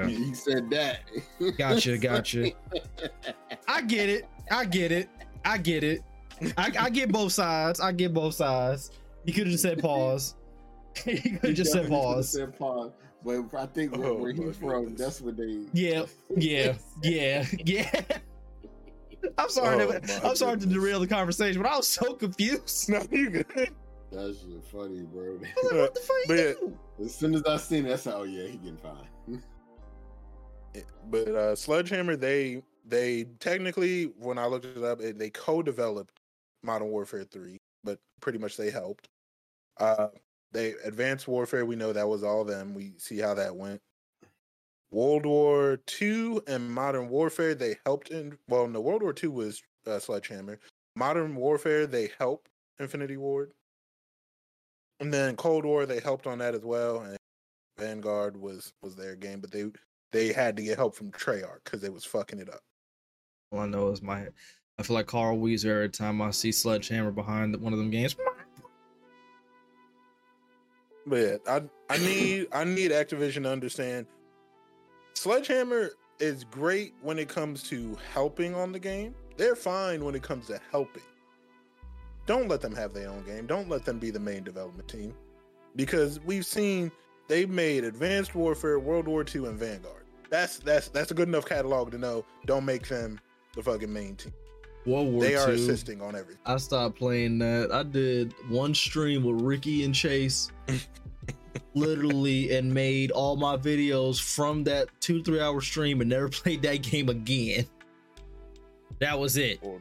he, 0.06 0.14
he 0.14 0.34
said 0.34 0.70
that. 0.70 1.00
Gotcha, 1.58 1.98
gotcha. 1.98 2.52
I 3.66 3.82
get 3.82 4.08
it. 4.08 4.28
I 4.50 4.64
get 4.64 4.92
it. 4.92 5.08
I 5.44 5.58
get 5.58 5.84
it. 5.84 6.02
I, 6.56 6.72
I 6.78 6.90
get 6.90 7.12
both 7.12 7.32
sides. 7.32 7.80
I 7.80 7.92
get 7.92 8.14
both 8.14 8.34
sides. 8.34 8.90
You 9.24 9.32
could 9.32 9.44
have 9.44 9.52
just 9.52 9.62
said 9.62 9.78
pause. 9.80 10.34
you 11.06 11.38
could 11.38 11.48
have 11.48 11.54
just 11.54 11.72
said 11.72 11.88
pause. 11.88 12.32
Said 12.32 12.56
pause. 12.58 12.92
But 13.24 13.54
I 13.54 13.66
think 13.66 13.96
where, 13.96 14.08
Oh, 14.08 14.14
where 14.16 14.34
my 14.34 14.44
he's 14.44 14.56
from, 14.56 14.84
goodness. 14.84 15.00
that's 15.00 15.20
what 15.20 15.36
they. 15.36 15.60
Yeah, 15.72 16.04
yeah, 16.36 16.74
yeah, 17.02 17.46
yeah. 17.64 18.02
I'm 19.38 19.48
sorry. 19.48 19.82
Oh, 19.82 19.98
to, 19.98 20.26
I'm 20.26 20.36
sorry 20.36 20.58
to 20.58 20.66
derail 20.66 21.00
the 21.00 21.06
conversation, 21.06 21.62
but 21.62 21.70
I 21.70 21.76
was 21.76 21.88
so 21.88 22.14
confused. 22.14 22.90
No, 22.90 23.02
you 23.10 23.30
good. 23.30 23.46
That's 24.12 24.38
just 24.42 24.66
funny, 24.70 25.00
bro. 25.02 25.36
I'm 25.36 25.40
like, 25.40 25.54
what 25.72 25.94
the 25.94 26.00
fuck 26.00 26.16
But 26.28 26.36
you 26.38 26.78
do? 26.98 27.04
as 27.04 27.14
soon 27.14 27.34
as 27.34 27.42
I 27.44 27.56
seen 27.56 27.86
it, 27.86 27.92
I 27.92 27.96
said, 27.96 28.14
"Oh 28.14 28.22
yeah, 28.24 28.46
he 28.46 28.58
getting 28.58 28.76
fine." 28.76 29.42
but 31.10 31.28
uh 31.28 31.56
Sledgehammer, 31.56 32.16
they 32.16 32.62
they 32.86 33.24
technically, 33.40 34.04
when 34.18 34.38
I 34.38 34.46
looked 34.46 34.66
it 34.66 34.82
up, 34.84 35.00
it, 35.00 35.18
they 35.18 35.30
co-developed 35.30 36.20
Modern 36.62 36.88
Warfare 36.88 37.24
Three, 37.24 37.58
but 37.82 37.98
pretty 38.20 38.38
much 38.38 38.56
they 38.56 38.70
helped. 38.70 39.08
Uh, 39.78 40.08
they 40.54 40.74
Advanced 40.84 41.28
Warfare, 41.28 41.66
we 41.66 41.76
know 41.76 41.92
that 41.92 42.08
was 42.08 42.22
all 42.22 42.44
them. 42.44 42.72
We 42.72 42.92
see 42.96 43.18
how 43.18 43.34
that 43.34 43.54
went. 43.54 43.82
World 44.90 45.26
War 45.26 45.80
Two 45.86 46.42
and 46.46 46.70
Modern 46.70 47.08
Warfare, 47.08 47.54
they 47.54 47.76
helped 47.84 48.10
in. 48.10 48.38
Well, 48.48 48.66
no, 48.68 48.80
World 48.80 49.02
War 49.02 49.12
Two 49.12 49.32
was 49.32 49.62
uh, 49.86 49.98
Sledgehammer. 49.98 50.58
Modern 50.96 51.34
Warfare, 51.34 51.86
they 51.86 52.10
helped 52.18 52.48
Infinity 52.78 53.16
Ward, 53.16 53.50
and 55.00 55.12
then 55.12 55.34
Cold 55.36 55.64
War, 55.64 55.84
they 55.84 55.98
helped 55.98 56.26
on 56.28 56.38
that 56.38 56.54
as 56.54 56.64
well. 56.64 57.00
And 57.00 57.18
Vanguard 57.76 58.40
was 58.40 58.72
was 58.82 58.94
their 58.94 59.16
game, 59.16 59.40
but 59.40 59.50
they 59.50 59.66
they 60.12 60.32
had 60.32 60.56
to 60.56 60.62
get 60.62 60.78
help 60.78 60.94
from 60.94 61.10
Treyarch 61.10 61.64
because 61.64 61.80
they 61.80 61.90
was 61.90 62.04
fucking 62.04 62.38
it 62.38 62.48
up. 62.48 62.60
All 63.50 63.58
I 63.58 63.66
know 63.66 63.90
is 63.90 64.00
my. 64.00 64.28
I 64.78 64.82
feel 64.82 64.94
like 64.94 65.06
Carl 65.06 65.38
Wheezer 65.38 65.70
every 65.70 65.88
time 65.88 66.22
I 66.22 66.30
see 66.30 66.52
Sledgehammer 66.52 67.10
behind 67.10 67.60
one 67.60 67.72
of 67.72 67.78
them 67.78 67.90
games. 67.90 68.16
But 71.06 71.16
yeah, 71.16 71.36
I 71.48 71.62
I 71.90 71.98
need 71.98 72.48
I 72.52 72.64
need 72.64 72.90
Activision 72.90 73.42
to 73.44 73.50
understand. 73.50 74.06
Sledgehammer 75.14 75.90
is 76.18 76.44
great 76.44 76.94
when 77.02 77.18
it 77.18 77.28
comes 77.28 77.62
to 77.64 77.96
helping 78.12 78.54
on 78.54 78.72
the 78.72 78.78
game. 78.78 79.14
They're 79.36 79.56
fine 79.56 80.04
when 80.04 80.14
it 80.14 80.22
comes 80.22 80.46
to 80.46 80.60
helping. 80.70 81.02
Don't 82.26 82.48
let 82.48 82.60
them 82.60 82.74
have 82.74 82.94
their 82.94 83.08
own 83.08 83.24
game. 83.24 83.46
Don't 83.46 83.68
let 83.68 83.84
them 83.84 83.98
be 83.98 84.10
the 84.10 84.20
main 84.20 84.44
development 84.44 84.88
team. 84.88 85.14
Because 85.76 86.20
we've 86.20 86.46
seen 86.46 86.90
they 87.28 87.46
made 87.46 87.84
Advanced 87.84 88.34
Warfare, 88.34 88.78
World 88.78 89.06
War 89.06 89.24
II, 89.24 89.46
and 89.46 89.58
Vanguard. 89.58 90.04
That's 90.30 90.58
that's 90.58 90.88
that's 90.88 91.10
a 91.10 91.14
good 91.14 91.28
enough 91.28 91.44
catalog 91.44 91.90
to 91.90 91.98
know. 91.98 92.24
Don't 92.46 92.64
make 92.64 92.88
them 92.88 93.20
the 93.54 93.62
fucking 93.62 93.92
main 93.92 94.16
team. 94.16 94.32
World 94.86 95.12
War 95.12 95.22
they 95.22 95.34
are 95.36 95.48
II. 95.48 95.54
assisting 95.54 96.02
on 96.02 96.14
everything. 96.14 96.40
I 96.44 96.56
stopped 96.58 96.98
playing 96.98 97.38
that. 97.38 97.72
I 97.72 97.82
did 97.82 98.34
one 98.48 98.74
stream 98.74 99.24
with 99.24 99.40
Ricky 99.40 99.84
and 99.84 99.94
Chase, 99.94 100.52
literally, 101.74 102.54
and 102.56 102.72
made 102.72 103.10
all 103.10 103.36
my 103.36 103.56
videos 103.56 104.20
from 104.20 104.64
that 104.64 104.88
two 105.00 105.22
three 105.22 105.40
hour 105.40 105.60
stream 105.60 106.00
and 106.00 106.10
never 106.10 106.28
played 106.30 106.62
that 106.62 106.82
game 106.82 107.08
again. 107.08 107.66
That 109.00 109.18
was 109.18 109.36
it. 109.36 109.60
The 109.62 109.80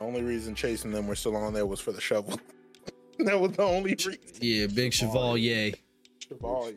only 0.00 0.22
reason 0.22 0.54
chasing 0.54 0.92
them 0.92 1.06
were 1.06 1.16
still 1.16 1.36
on 1.36 1.54
there 1.54 1.66
was 1.66 1.80
for 1.80 1.92
the 1.92 2.00
shovel. 2.00 2.38
that 3.18 3.40
was 3.40 3.52
the 3.52 3.62
only 3.62 3.92
reason. 3.94 4.18
Yeah, 4.40 4.66
Big 4.66 4.92
Chevalier. 4.92 5.72
Chevalier. 6.18 6.76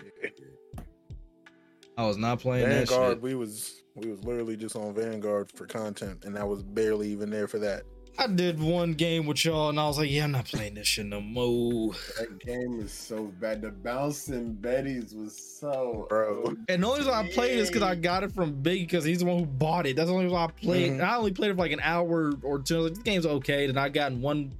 I 1.97 2.05
was 2.05 2.17
not 2.17 2.39
playing 2.39 2.69
that 2.69 2.87
shit. 2.87 3.21
we 3.21 3.35
was 3.35 3.78
we 3.99 4.09
was 4.11 4.23
literally 4.23 4.55
just 4.57 4.75
on 4.75 4.93
Vanguard 4.93 5.51
for 5.55 5.65
content, 5.65 6.25
and 6.25 6.37
I 6.37 6.43
was 6.43 6.63
barely 6.63 7.09
even 7.09 7.29
there 7.29 7.47
for 7.47 7.59
that. 7.59 7.83
I 8.17 8.27
did 8.27 8.59
one 8.59 8.95
game 8.95 9.25
with 9.27 9.45
y'all, 9.45 9.69
and 9.69 9.79
I 9.79 9.87
was 9.87 9.97
like, 9.97 10.09
"Yeah, 10.11 10.25
I'm 10.25 10.31
not 10.33 10.43
playing 10.45 10.73
this 10.73 10.87
shit 10.87 11.05
no 11.05 11.21
more." 11.21 11.93
That 12.17 12.37
game 12.39 12.79
is 12.81 12.91
so 12.91 13.25
bad. 13.39 13.61
The 13.61 13.69
bouncing 13.71 14.53
Betty's 14.55 15.13
was 15.13 15.37
so 15.37 16.05
Bro. 16.09 16.55
And 16.67 16.83
the 16.83 16.87
only 16.87 16.99
reason 16.99 17.13
I 17.13 17.29
played 17.31 17.57
is 17.57 17.69
because 17.69 17.83
I 17.83 17.95
got 17.95 18.23
it 18.23 18.33
from 18.33 18.53
Big 18.61 18.81
because 18.81 19.05
he's 19.05 19.19
the 19.19 19.25
one 19.25 19.39
who 19.39 19.45
bought 19.45 19.85
it. 19.85 19.95
That's 19.95 20.07
the 20.09 20.13
only 20.13 20.25
reason 20.25 20.37
I 20.37 20.47
played. 20.47 20.91
Mhm. 20.93 21.01
I 21.01 21.15
only 21.15 21.31
played 21.31 21.51
it 21.51 21.53
for 21.53 21.59
like 21.59 21.71
an 21.71 21.79
hour 21.81 22.33
or 22.43 22.59
two. 22.59 22.75
I 22.75 22.77
was 22.79 22.85
like, 22.87 22.93
this 22.95 23.03
game's 23.03 23.25
okay. 23.25 23.67
Then 23.67 23.77
I 23.77 23.87
got 23.87 24.11
in 24.11 24.21
one 24.21 24.53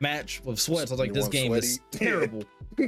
match 0.00 0.42
with 0.44 0.58
sweats. 0.60 0.90
I 0.90 0.94
was 0.94 1.00
like, 1.00 1.08
You 1.08 1.14
this 1.14 1.22
want 1.22 1.32
game 1.32 1.54
is 1.54 1.80
terrible. 1.92 2.44
Yeah, 2.78 2.86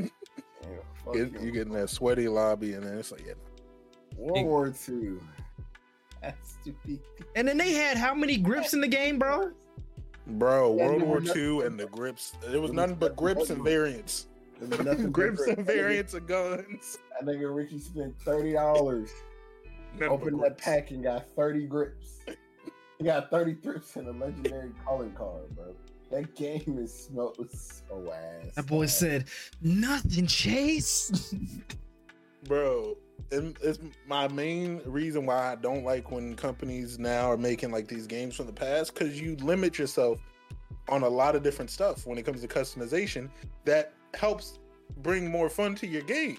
fuck 1.06 1.14
you. 1.14 1.32
you 1.40 1.50
get 1.52 1.68
in 1.68 1.72
that 1.72 1.88
sweaty 1.88 2.28
lobby, 2.28 2.74
and 2.74 2.84
then 2.84 2.98
it's 2.98 3.12
like, 3.12 3.24
yeah, 3.26 3.32
World 4.14 4.44
War 4.44 4.66
II. 4.88 5.12
That's 6.22 6.56
to 6.64 6.74
be. 6.86 7.00
and 7.36 7.46
then 7.48 7.56
they 7.58 7.72
had 7.72 7.96
how 7.96 8.14
many 8.14 8.36
grips 8.36 8.74
in 8.74 8.80
the 8.80 8.88
game, 8.88 9.18
bro? 9.18 9.52
bro, 10.26 10.72
World 10.72 11.02
War 11.02 11.14
were 11.16 11.20
nothing- 11.20 11.42
II 11.42 11.66
and 11.66 11.80
the 11.80 11.86
grips. 11.86 12.34
It 12.52 12.60
was 12.60 12.72
nothing 12.72 12.96
but 13.00 13.16
grips 13.16 13.50
and 13.50 13.62
variants. 13.64 14.26
Nothing 14.60 15.12
grips 15.12 15.46
and 15.46 15.64
variants 15.64 16.14
of 16.14 16.26
guns. 16.26 16.98
I 17.20 17.24
think 17.24 17.40
Ricky 17.44 17.78
spent 17.78 18.18
thirty 18.22 18.52
dollars, 18.52 19.10
Nothing 19.94 20.08
opened 20.08 20.42
that 20.42 20.58
pack, 20.58 20.90
and 20.90 21.02
got 21.02 21.28
thirty 21.36 21.66
grips. 21.66 22.18
He 22.98 23.04
got 23.04 23.30
thirty 23.30 23.52
grips 23.52 23.94
and 23.96 24.08
a 24.08 24.12
legendary 24.12 24.72
calling 24.84 25.12
card, 25.12 25.48
bro. 25.54 25.74
That 26.10 26.34
game 26.34 26.78
is 26.80 26.92
smells 26.92 27.82
so 27.88 28.12
ass. 28.12 28.54
That 28.56 28.66
boy 28.66 28.80
man. 28.80 28.88
said, 28.88 29.24
nothing, 29.62 30.26
Chase. 30.26 31.32
bro. 32.44 32.96
And 33.30 33.56
it's 33.62 33.78
my 34.06 34.28
main 34.28 34.80
reason 34.84 35.26
why 35.26 35.52
I 35.52 35.54
don't 35.56 35.84
like 35.84 36.10
when 36.10 36.34
companies 36.34 36.98
now 36.98 37.30
are 37.30 37.36
making 37.36 37.70
like 37.70 37.88
these 37.88 38.06
games 38.06 38.36
from 38.36 38.46
the 38.46 38.52
past 38.52 38.94
because 38.94 39.20
you 39.20 39.36
limit 39.36 39.78
yourself 39.78 40.20
on 40.88 41.02
a 41.02 41.08
lot 41.08 41.36
of 41.36 41.42
different 41.42 41.70
stuff 41.70 42.06
when 42.06 42.18
it 42.18 42.24
comes 42.24 42.40
to 42.40 42.48
customization 42.48 43.28
that 43.64 43.92
helps 44.14 44.58
bring 44.98 45.30
more 45.30 45.50
fun 45.50 45.74
to 45.76 45.86
your 45.86 46.02
game. 46.02 46.38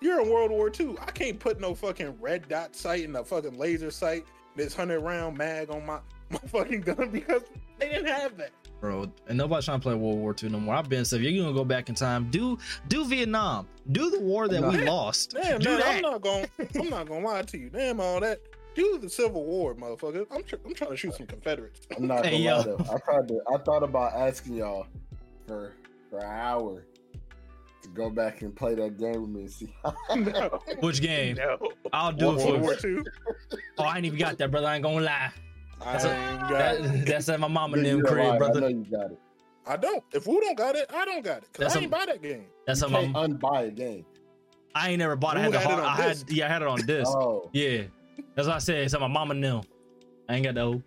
You're 0.00 0.20
in 0.20 0.30
World 0.30 0.50
War 0.50 0.70
II. 0.78 0.96
I 1.00 1.10
can't 1.10 1.40
put 1.40 1.60
no 1.60 1.74
fucking 1.74 2.20
red 2.20 2.48
dot 2.48 2.76
sight 2.76 3.04
and 3.04 3.16
a 3.16 3.24
fucking 3.24 3.58
laser 3.58 3.90
sight, 3.90 4.24
this 4.54 4.74
hundred 4.74 5.00
round 5.00 5.36
mag 5.36 5.70
on 5.70 5.84
my 5.84 5.98
my 6.30 6.38
fucking 6.38 6.82
gun 6.82 7.10
because 7.10 7.42
they 7.78 7.88
didn't 7.88 8.06
have 8.06 8.36
that. 8.36 8.50
Bro. 8.86 9.10
And 9.28 9.36
nobody's 9.38 9.64
trying 9.64 9.80
to 9.80 9.82
play 9.82 9.94
World 9.94 10.18
War 10.18 10.34
II 10.40 10.50
no 10.50 10.60
more. 10.60 10.74
I've 10.74 10.88
been 10.88 11.04
said, 11.04 11.20
if 11.20 11.26
you're 11.32 11.42
gonna 11.44 11.56
go 11.56 11.64
back 11.64 11.88
in 11.88 11.94
time, 11.94 12.30
do 12.30 12.58
do 12.88 13.04
Vietnam, 13.06 13.66
do 13.92 14.10
the 14.10 14.20
war 14.20 14.48
that 14.48 14.62
we 14.62 14.84
lost. 14.84 15.32
Damn, 15.32 15.58
do 15.60 15.70
man, 15.70 15.78
that. 15.80 15.96
I'm 15.96 16.02
not 16.02 16.20
gonna 16.22 16.46
I'm 16.80 16.90
not 16.90 17.08
gonna 17.08 17.26
lie 17.26 17.42
to 17.42 17.58
you. 17.58 17.68
Damn 17.70 18.00
all 18.00 18.20
that. 18.20 18.40
Do 18.74 18.98
the 18.98 19.08
Civil 19.08 19.44
War, 19.44 19.74
motherfucker. 19.74 20.26
I'm 20.30 20.42
tr- 20.44 20.56
I'm 20.64 20.74
trying 20.74 20.90
to 20.90 20.96
shoot 20.96 21.14
some 21.14 21.26
Confederates. 21.26 21.80
I'm 21.96 22.06
not 22.06 22.26
Hey, 22.26 22.42
gonna 22.44 22.58
lie 22.58 22.64
yo. 22.64 22.76
though. 22.76 22.94
I 22.94 22.98
tried 22.98 23.28
to. 23.28 23.40
I 23.52 23.58
thought 23.58 23.82
about 23.82 24.12
asking 24.12 24.54
y'all 24.56 24.86
for 25.46 25.72
for 26.10 26.18
an 26.18 26.30
hour 26.30 26.84
to 27.82 27.88
go 27.90 28.10
back 28.10 28.42
and 28.42 28.54
play 28.54 28.74
that 28.74 28.98
game 28.98 29.22
with 29.22 29.30
me 29.30 29.40
and 29.42 29.50
see. 29.50 29.74
no, 30.16 30.60
Which 30.80 31.00
game? 31.00 31.36
no. 31.36 31.56
I'll 31.92 32.12
do 32.12 32.26
World 32.26 32.38
it 32.38 32.42
for 32.42 32.58
War 32.58 32.76
you. 32.84 32.98
II. 32.98 33.58
Oh, 33.78 33.84
I 33.84 33.96
ain't 33.96 34.06
even 34.06 34.18
got 34.18 34.36
that, 34.38 34.50
brother. 34.50 34.66
I 34.68 34.74
ain't 34.74 34.82
gonna 34.82 35.00
lie. 35.04 35.32
I 35.84 35.92
That's 35.92 36.04
a- 36.04 36.14
ain't 36.14 36.40
got 36.40 36.50
That, 36.50 36.80
it. 36.80 37.06
that's 37.06 37.28
at 37.28 37.38
my 37.40 37.48
mama 37.48 37.76
and 37.78 37.86
You 37.86 37.96
them 37.98 38.06
crib, 38.06 38.18
lying. 38.18 38.30
I 38.30 38.38
know 38.46 38.52
brother. 38.52 38.70
you 38.70 38.86
got 38.90 39.10
it. 39.12 39.18
I 39.66 39.76
don't. 39.76 40.02
If 40.12 40.26
Wu 40.26 40.40
don't 40.40 40.56
got 40.56 40.76
it, 40.76 40.86
I 40.94 41.04
don't 41.04 41.24
got 41.24 41.38
it. 41.38 41.52
Cause 41.52 41.58
That's 41.58 41.76
I 41.76 41.80
a- 41.80 41.82
ain't 41.82 41.90
buy 41.90 42.06
that 42.06 42.22
game. 42.22 42.46
That's 42.66 42.80
you 42.80 42.86
at 42.86 42.92
my. 42.92 43.00
can't 43.02 43.14
unbuy 43.40 43.68
a 43.68 43.70
game. 43.70 44.04
I 44.74 44.90
ain't 44.90 44.98
never 44.98 45.16
bought. 45.16 45.36
it. 45.36 45.40
I 45.40 45.42
had 45.42 45.52
Who 45.52 45.58
the 45.58 45.58
had 45.60 45.72
it 45.72 45.78
on 45.78 45.84
I 45.86 45.96
had. 45.96 46.08
disc? 46.12 46.26
Yeah, 46.30 46.44
I 46.44 46.48
had 46.48 46.62
it 46.62 46.68
on 46.68 46.78
disc. 46.86 47.10
Oh, 47.16 47.50
Yeah, 47.52 47.82
that's 48.34 48.46
what 48.48 48.56
I 48.56 48.58
said. 48.58 48.84
It's 48.84 48.94
at 48.94 49.00
my 49.00 49.06
mama 49.08 49.34
and. 49.34 49.66
I 50.28 50.34
ain't 50.34 50.44
got 50.44 50.54
no. 50.54 50.82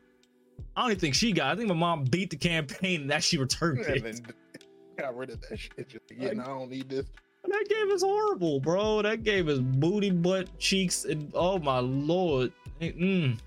I 0.76 0.82
don't 0.82 0.92
even 0.92 1.00
think 1.00 1.16
she 1.16 1.32
got. 1.32 1.50
it. 1.50 1.52
I 1.54 1.56
think 1.58 1.70
my 1.70 1.76
mom 1.76 2.04
beat 2.06 2.30
the 2.30 2.36
campaign 2.38 3.02
and 3.02 3.12
actually 3.12 3.40
returned 3.40 3.80
And 3.80 4.06
it. 4.06 4.22
got 4.98 5.16
rid 5.18 5.30
of 5.32 5.42
that 5.50 5.58
shit. 5.60 5.88
Just 5.90 6.04
yeah, 6.16 6.32
no, 6.34 6.44
I 6.44 6.48
don't 6.48 6.70
need 6.70 6.90
this. 6.90 7.06
That 7.46 7.66
game 7.70 7.90
is 7.92 8.02
horrible, 8.04 8.60
bro. 8.60 9.02
That 9.02 9.24
game 9.24 9.50
is 9.50 9.60
booty, 9.60 10.12
butt, 10.12 10.58
cheeks, 10.60 11.06
and 11.06 11.32
oh 11.34 11.58
my 11.58 11.80
lord. 11.80 12.52
Mm. 12.82 13.38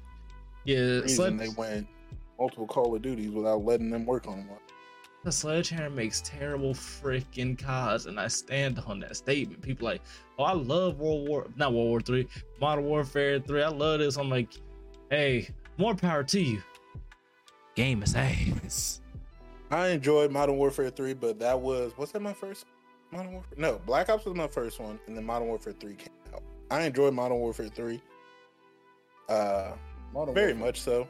Yeah, 0.64 1.00
Reason 1.00 1.36
they 1.36 1.48
went 1.48 1.86
multiple 2.38 2.66
Call 2.66 2.94
of 2.94 3.02
Duties 3.02 3.30
without 3.30 3.64
letting 3.64 3.90
them 3.90 4.06
work 4.06 4.26
on 4.26 4.46
one. 4.48 4.58
the 5.24 5.32
sledgehammer 5.32 5.90
makes 5.90 6.20
terrible 6.24 6.74
freaking 6.74 7.58
cars, 7.58 8.06
and 8.06 8.18
I 8.18 8.28
stand 8.28 8.78
on 8.86 9.00
that 9.00 9.16
statement. 9.16 9.62
People 9.62 9.86
like, 9.86 10.02
oh, 10.38 10.44
I 10.44 10.52
love 10.52 10.98
World 10.98 11.28
War, 11.28 11.46
not 11.56 11.72
World 11.72 11.88
War 11.88 12.00
Three, 12.00 12.28
Modern 12.60 12.84
Warfare 12.84 13.40
Three. 13.40 13.62
I 13.62 13.68
love 13.68 14.00
this. 14.00 14.16
I'm 14.16 14.28
like, 14.30 14.48
hey, 15.10 15.48
more 15.78 15.94
power 15.94 16.22
to 16.24 16.40
you. 16.40 16.62
Game 17.74 18.02
is 18.02 18.14
ass. 18.14 19.00
I 19.70 19.88
enjoyed 19.88 20.30
Modern 20.30 20.58
Warfare 20.58 20.90
3, 20.90 21.14
but 21.14 21.38
that 21.38 21.58
was 21.58 21.96
was 21.96 22.12
that 22.12 22.20
my 22.20 22.34
first 22.34 22.66
Modern 23.10 23.32
Warfare? 23.32 23.54
No, 23.56 23.80
Black 23.86 24.10
Ops 24.10 24.26
was 24.26 24.34
my 24.34 24.46
first 24.48 24.78
one, 24.78 25.00
and 25.06 25.16
then 25.16 25.24
Modern 25.24 25.48
Warfare 25.48 25.72
3 25.72 25.94
came 25.94 26.08
out. 26.34 26.42
I 26.70 26.82
enjoyed 26.82 27.14
Modern 27.14 27.38
Warfare 27.38 27.68
3. 27.68 28.00
Uh 29.30 29.72
Modern 30.12 30.34
very 30.34 30.52
Warfare, 30.52 30.66
much 30.66 30.80
so. 30.80 31.08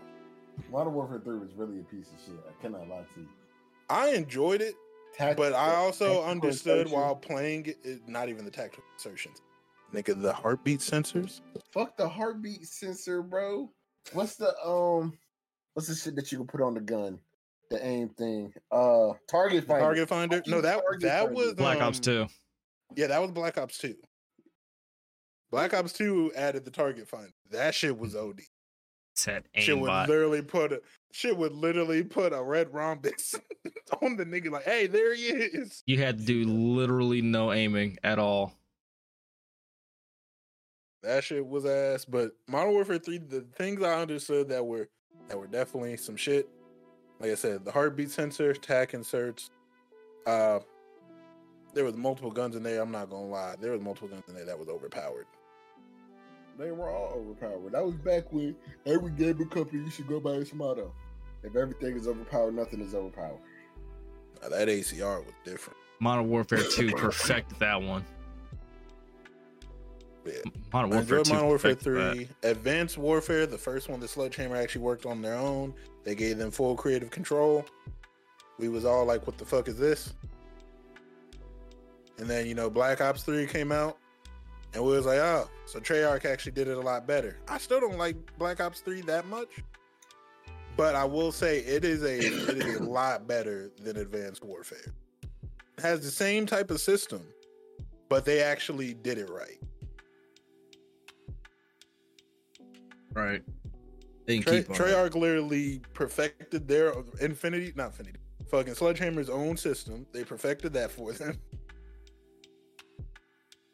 Modern 0.71 0.95
Warfare 0.95 1.21
Three 1.25 1.39
was 1.39 1.51
really 1.57 1.81
a 1.81 1.85
piece 1.85 2.07
of 2.13 2.21
shit. 2.25 2.35
I 2.49 2.63
cannot 2.63 2.89
lie 2.89 3.05
to 3.15 3.21
you. 3.21 3.29
I 3.89 4.11
enjoyed 4.11 4.61
it, 4.63 4.75
Tactical- 5.17 5.45
but 5.51 5.55
I 5.55 5.75
also 5.75 6.23
understood 6.25 6.83
insertion. 6.87 6.99
while 6.99 7.17
playing 7.17 7.67
it, 7.67 7.79
it, 7.85 8.09
not 8.09 8.29
even 8.29 8.45
the 8.45 8.51
tactical 8.51 8.85
insertions. 8.95 9.43
Nigga, 9.93 10.21
the 10.21 10.33
heartbeat 10.33 10.81
sensors. 10.81 11.41
Fuck 11.73 11.97
the 11.97 12.09
heartbeat 12.09 12.67
sensor, 12.67 13.23
bro. 13.23 13.71
What's 14.13 14.37
the 14.37 14.57
um? 14.65 15.19
What's 15.75 15.89
the 15.89 15.95
shit 15.95 16.17
that 16.17 16.31
you 16.33 16.39
can 16.39 16.47
put 16.47 16.61
on 16.61 16.75
the 16.75 16.81
gun? 16.81 17.19
The 17.71 17.85
aim 17.85 18.11
thing. 18.11 18.53
Uh, 18.71 19.13
target 19.31 19.65
finder. 19.67 19.85
Target 19.85 20.09
finder. 20.09 20.43
No, 20.47 20.61
that 20.61 20.83
Target 20.83 21.01
that 21.03 21.25
finder. 21.25 21.35
was 21.35 21.55
Black 21.55 21.81
Ops 21.81 21.99
um, 21.99 22.03
2. 22.03 22.27
Yeah, 22.97 23.07
that 23.07 23.21
was 23.23 23.31
Black 23.31 23.57
Ops 23.57 23.79
2. 23.79 23.95
Black 25.51 25.73
Ops 25.73 25.93
2 25.95 26.33
added 26.37 26.65
the 26.67 26.71
target 26.71 27.09
finder. 27.09 27.31
That 27.51 27.75
shit 27.75 27.99
was 27.99 28.15
OD. 28.15 28.41
Said 29.15 29.45
Shit 29.55 29.79
would 29.79 30.09
literally 30.09 30.43
put 30.43 30.73
a 30.73 30.81
shit 31.13 31.37
would 31.37 31.53
literally 31.53 32.03
put 32.03 32.33
a 32.33 32.43
red 32.43 32.73
rhombus 32.73 33.35
on 34.03 34.17
the 34.17 34.25
nigga 34.25 34.51
like, 34.51 34.65
hey, 34.65 34.87
there 34.87 35.15
he 35.15 35.25
is. 35.25 35.83
You 35.87 35.99
had 35.99 36.19
to 36.19 36.25
do 36.25 36.45
literally 36.45 37.21
no 37.21 37.53
aiming 37.53 37.99
at 38.03 38.19
all. 38.19 38.55
That 41.03 41.25
shit 41.25 41.47
was 41.47 41.67
ass. 41.67 42.05
But 42.05 42.33
Modern 42.49 42.73
Warfare 42.73 42.99
3, 42.99 43.19
the 43.19 43.43
things 43.57 43.83
I 43.83 44.01
understood 44.01 44.49
that 44.49 44.65
were 44.65 44.89
that 45.29 45.39
were 45.39 45.47
definitely 45.47 45.97
some 45.97 46.17
shit. 46.17 46.49
Like 47.21 47.31
I 47.31 47.35
said, 47.35 47.65
the 47.65 47.73
heartbeat 47.73 48.11
sensor, 48.11 48.55
tac 48.55 48.95
inserts. 48.95 49.51
Uh 50.27 50.61
there 51.75 51.85
was 51.85 51.97
multiple 51.97 52.31
guns 52.31 52.57
in 52.57 52.63
there. 52.63 52.81
I'm 52.81 52.91
not 52.91 53.11
gonna 53.11 53.27
lie. 53.27 53.57
There 53.61 53.73
was 53.73 53.81
multiple 53.81 54.09
guns 54.09 54.25
in 54.29 54.35
there 54.35 54.45
that 54.45 54.59
was 54.59 54.69
overpowered. 54.69 55.27
They 56.59 56.71
were 56.71 56.91
all 56.91 57.15
overpowered. 57.17 57.73
That 57.73 57.85
was 57.85 57.95
back 57.95 58.33
when 58.33 58.55
every 58.87 59.11
gaming 59.13 59.49
company 59.49 59.83
you 59.85 59.91
should 59.91 60.07
go 60.07 60.21
by 60.21 60.33
its 60.33 60.53
motto. 60.53 60.93
If 61.43 61.57
everything 61.57 61.97
is 61.97 62.07
overpowered, 62.07 62.55
nothing 62.55 62.81
is 62.81 62.95
overpowered. 62.95 63.41
Now, 64.43 64.51
that 64.51 64.69
ACR 64.69 65.25
was 65.25 65.35
different. 65.45 65.79
Modern 65.99 66.29
Warfare 66.29 66.63
2 66.63 66.93
perfected 66.93 67.59
that 67.59 67.81
one. 67.81 68.05
Yeah. 70.25 70.33
Modern 70.73 70.93
I 70.93 70.97
Warfare 70.97 71.19
enjoyed 71.19 71.27
2 71.27 71.33
Modern 71.33 71.49
Warfare 71.49 71.75
perfected 71.75 72.29
3. 72.43 72.51
Advanced 72.51 72.99
Warfare, 72.99 73.47
the 73.47 73.59
first 73.59 73.89
one, 73.89 73.99
the 73.99 74.07
Sledgehammer 74.07 74.57
actually 74.57 74.83
worked 74.83 75.07
on 75.07 75.23
their 75.23 75.35
own. 75.35 75.75
They 76.05 76.15
gave 76.15 76.39
them 76.39 76.51
full 76.51 76.77
creative 76.77 77.11
control. 77.11 77.65
We 78.59 78.69
was 78.69 78.85
all 78.85 79.05
like, 79.05 79.27
what 79.27 79.39
the 79.39 79.45
fuck 79.45 79.69
is 79.69 79.79
this? 79.79 80.13
And 82.19 82.29
then, 82.29 82.47
you 82.47 82.55
know, 82.55 82.71
Black 82.71 83.01
Ops 83.01 83.23
3 83.23 83.47
came 83.47 83.73
out. 83.73 83.99
And 84.75 84.83
we 84.83 84.93
was 84.93 85.05
like, 85.07 85.19
oh, 85.19 85.49
so 85.67 85.81
Treyarch 85.81 86.25
actually 86.25 86.53
did 86.53 86.69
it 86.69 86.77
a 86.77 86.81
lot 86.81 87.07
better. 87.07 87.39
I 87.49 87.59
still 87.59 87.81
don't 87.81 87.99
like 87.99 88.17
Black 88.39 88.61
Ops 88.61 88.81
3 88.81 89.03
that 89.03 89.27
much. 89.27 89.63
But 90.77 90.95
I 90.95 91.05
will 91.05 91.33
say 91.33 91.59
it 91.59 91.85
is 91.85 92.03
a 92.03 92.19
it 92.19 92.59
is 92.59 92.77
a 92.77 92.83
lot 92.83 93.29
better 93.29 93.71
than 93.83 93.99
Advanced 93.99 94.43
Warfare. 94.43 94.95
It 95.77 95.83
has 95.83 96.01
the 96.01 96.11
same 96.11 96.47
type 96.47 96.71
of 96.71 96.81
system, 96.81 97.23
but 98.09 98.25
they 98.25 98.41
actually 98.41 98.95
did 98.95 99.19
it 99.19 99.29
right. 99.29 99.59
Right. 103.13 103.43
They 104.25 104.39
can 104.39 104.45
Trey, 104.45 104.63
keep 104.63 104.71
on. 104.71 104.77
Treyarch 104.77 105.15
literally 105.15 105.83
perfected 105.93 106.67
their 106.67 106.95
Infinity, 107.21 107.75
not 107.77 107.89
Infinity, 107.89 108.19
fucking 108.51 108.75
Sledgehammer's 108.75 109.29
own 109.29 109.59
system. 109.59 110.07
They 110.13 110.25
perfected 110.25 110.73
that 110.73 110.91
for 110.91 111.13
them. 111.13 111.39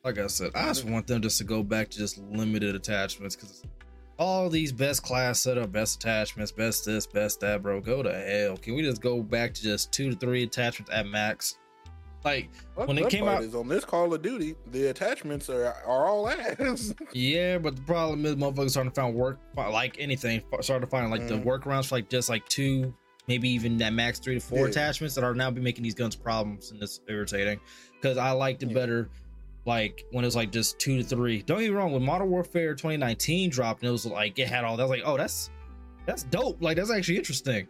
like 0.04 0.18
I 0.18 0.26
said, 0.28 0.52
I 0.54 0.66
just 0.68 0.84
want 0.84 1.06
them 1.06 1.20
just 1.22 1.38
to 1.38 1.44
go 1.44 1.62
back 1.62 1.88
to 1.90 1.98
just 1.98 2.18
limited 2.18 2.74
attachments 2.74 3.36
because 3.36 3.62
all 4.18 4.48
these 4.48 4.72
best 4.72 5.02
class 5.02 5.40
setup, 5.40 5.70
best 5.72 5.96
attachments, 5.96 6.50
best 6.52 6.84
this, 6.84 7.06
best 7.06 7.40
that, 7.40 7.62
bro. 7.62 7.80
Go 7.80 8.02
to 8.02 8.12
hell. 8.12 8.56
Can 8.56 8.74
we 8.74 8.82
just 8.82 9.00
go 9.00 9.22
back 9.22 9.54
to 9.54 9.62
just 9.62 9.92
two 9.92 10.10
to 10.10 10.16
three 10.16 10.42
attachments 10.42 10.90
at 10.92 11.06
max? 11.06 11.56
Like, 12.24 12.50
When 12.74 12.98
it 12.98 13.08
came 13.10 13.28
out- 13.28 13.44
is 13.44 13.54
on 13.54 13.68
this 13.68 13.84
Call 13.84 14.12
of 14.12 14.22
Duty, 14.22 14.56
the 14.72 14.88
attachments 14.88 15.48
are 15.48 15.66
are 15.86 16.06
all 16.08 16.28
ass. 16.28 16.92
yeah, 17.12 17.58
but 17.58 17.76
the 17.76 17.82
problem 17.82 18.26
is 18.26 18.34
motherfuckers 18.34 18.70
starting 18.70 18.90
to 18.90 19.00
find 19.00 19.14
work 19.14 19.38
like 19.56 19.96
anything, 20.00 20.42
starting 20.60 20.84
to 20.86 20.90
find 20.90 21.10
like 21.12 21.28
the 21.28 21.34
Mhm. 21.34 21.44
workarounds 21.44 21.86
for 21.88 21.94
like 21.94 22.08
just 22.10 22.28
like 22.28 22.46
two, 22.48 22.92
maybe 23.28 23.48
even 23.48 23.78
that 23.78 23.92
max 23.92 24.18
three 24.18 24.34
to 24.34 24.40
four 24.40 24.60
Yeah. 24.60 24.66
attachments 24.66 25.14
that 25.14 25.22
are 25.22 25.32
now 25.34 25.48
be 25.52 25.60
making 25.60 25.84
these 25.84 25.94
guns 25.94 26.16
problems 26.16 26.72
and 26.72 26.82
it's 26.82 27.00
irritating. 27.08 27.60
Because 28.00 28.18
I 28.18 28.32
liked 28.32 28.64
it 28.64 28.70
Yeah. 28.70 28.74
better 28.74 29.10
like 29.68 30.04
when 30.10 30.24
it 30.24 30.26
was 30.26 30.34
like 30.34 30.50
just 30.50 30.78
two 30.80 30.96
to 30.96 31.04
three. 31.04 31.42
Don't 31.42 31.60
get 31.60 31.70
me 31.70 31.76
wrong, 31.76 31.92
when 31.92 32.02
Modern 32.02 32.30
Warfare 32.30 32.72
2019 32.74 33.50
dropped 33.50 33.82
and 33.82 33.88
it 33.88 33.92
was 33.92 34.06
like 34.06 34.38
it 34.38 34.48
had 34.48 34.64
all 34.64 34.76
that, 34.76 34.82
I 34.82 34.86
was 34.86 34.90
like, 34.90 35.02
oh, 35.04 35.16
that's 35.16 35.50
that's 36.06 36.24
dope. 36.24 36.60
Like 36.60 36.76
that's 36.76 36.90
actually 36.90 37.18
interesting. 37.18 37.68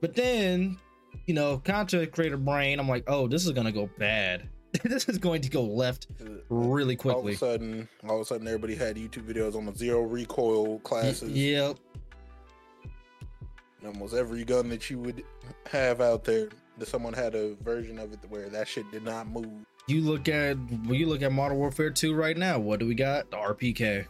But 0.00 0.14
then, 0.14 0.78
you 1.26 1.34
know, 1.34 1.58
content 1.64 2.12
creator 2.12 2.36
brain, 2.36 2.78
I'm 2.78 2.88
like, 2.88 3.04
oh, 3.08 3.26
this 3.26 3.46
is 3.46 3.52
gonna 3.52 3.72
go 3.72 3.90
bad. 3.98 4.48
this 4.84 5.08
is 5.08 5.16
going 5.16 5.40
to 5.40 5.48
go 5.48 5.62
left 5.62 6.08
really 6.50 6.96
quickly. 6.96 7.20
all 7.20 7.28
of 7.28 7.34
a 7.34 7.36
sudden, 7.36 7.88
all 8.06 8.16
of 8.16 8.20
a 8.20 8.24
sudden, 8.26 8.46
everybody 8.46 8.74
had 8.74 8.96
YouTube 8.96 9.26
videos 9.26 9.56
on 9.56 9.64
the 9.64 9.74
zero 9.74 10.02
recoil 10.02 10.78
classes. 10.80 11.30
Yep. 11.30 11.78
Almost 13.86 14.14
every 14.14 14.44
gun 14.44 14.68
that 14.68 14.90
you 14.90 14.98
would 14.98 15.24
have 15.70 16.02
out 16.02 16.24
there, 16.24 16.48
that 16.76 16.88
someone 16.88 17.14
had 17.14 17.34
a 17.34 17.54
version 17.62 17.98
of 17.98 18.12
it 18.12 18.18
where 18.28 18.50
that 18.50 18.68
shit 18.68 18.90
did 18.90 19.04
not 19.04 19.28
move. 19.28 19.64
You 19.88 20.00
look 20.00 20.28
at 20.28 20.56
when 20.56 20.94
you 20.94 21.06
look 21.06 21.22
at 21.22 21.30
Modern 21.32 21.58
Warfare 21.58 21.90
2 21.90 22.14
right 22.14 22.36
now, 22.36 22.58
what 22.58 22.80
do 22.80 22.86
we 22.86 22.94
got? 22.94 23.30
The 23.30 23.36
RPK. 23.36 24.04
If 24.04 24.08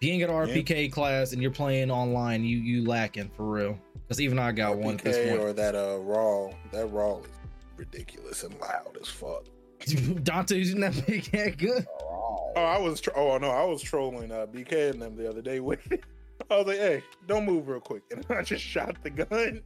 you 0.00 0.12
ain't 0.12 0.26
got 0.26 0.30
an. 0.48 0.48
RPK 0.48 0.90
class 0.90 1.32
and 1.32 1.40
you're 1.42 1.50
playing 1.50 1.90
online, 1.90 2.42
you 2.44 2.58
you 2.58 2.86
lacking 2.86 3.30
for 3.36 3.44
real. 3.44 3.78
Because 3.94 4.20
even 4.20 4.38
I 4.38 4.50
got 4.50 4.76
one 4.76 4.94
at 4.96 5.04
this 5.04 5.28
point. 5.28 5.40
or 5.40 5.52
that 5.52 5.74
uh 5.76 5.98
RAAL. 6.00 6.54
That 6.72 6.86
RAAL 6.86 7.22
is 7.24 7.30
ridiculous 7.76 8.42
and 8.42 8.58
loud 8.60 8.96
as 9.00 9.08
fuck. 9.08 9.44
Dante's 10.24 10.58
using 10.58 10.80
that 10.80 11.06
big 11.06 11.26
head 11.30 11.56
good. 11.58 11.86
Oh, 12.02 12.52
I 12.56 12.76
was. 12.78 13.00
Tro- 13.00 13.14
oh 13.14 13.38
no, 13.38 13.50
I 13.50 13.64
was 13.64 13.80
trolling 13.82 14.32
uh, 14.32 14.46
BK 14.52 14.90
and 14.90 15.00
them 15.00 15.14
the 15.16 15.28
other 15.28 15.42
day 15.42 15.60
with. 15.60 15.92
it. 15.92 16.02
I 16.50 16.56
was 16.56 16.66
like, 16.66 16.78
"Hey, 16.78 17.04
don't 17.28 17.44
move 17.46 17.68
real 17.68 17.78
quick," 17.80 18.02
and 18.10 18.24
I 18.30 18.42
just 18.42 18.64
shot 18.64 18.96
the 19.04 19.10
gun. 19.10 19.62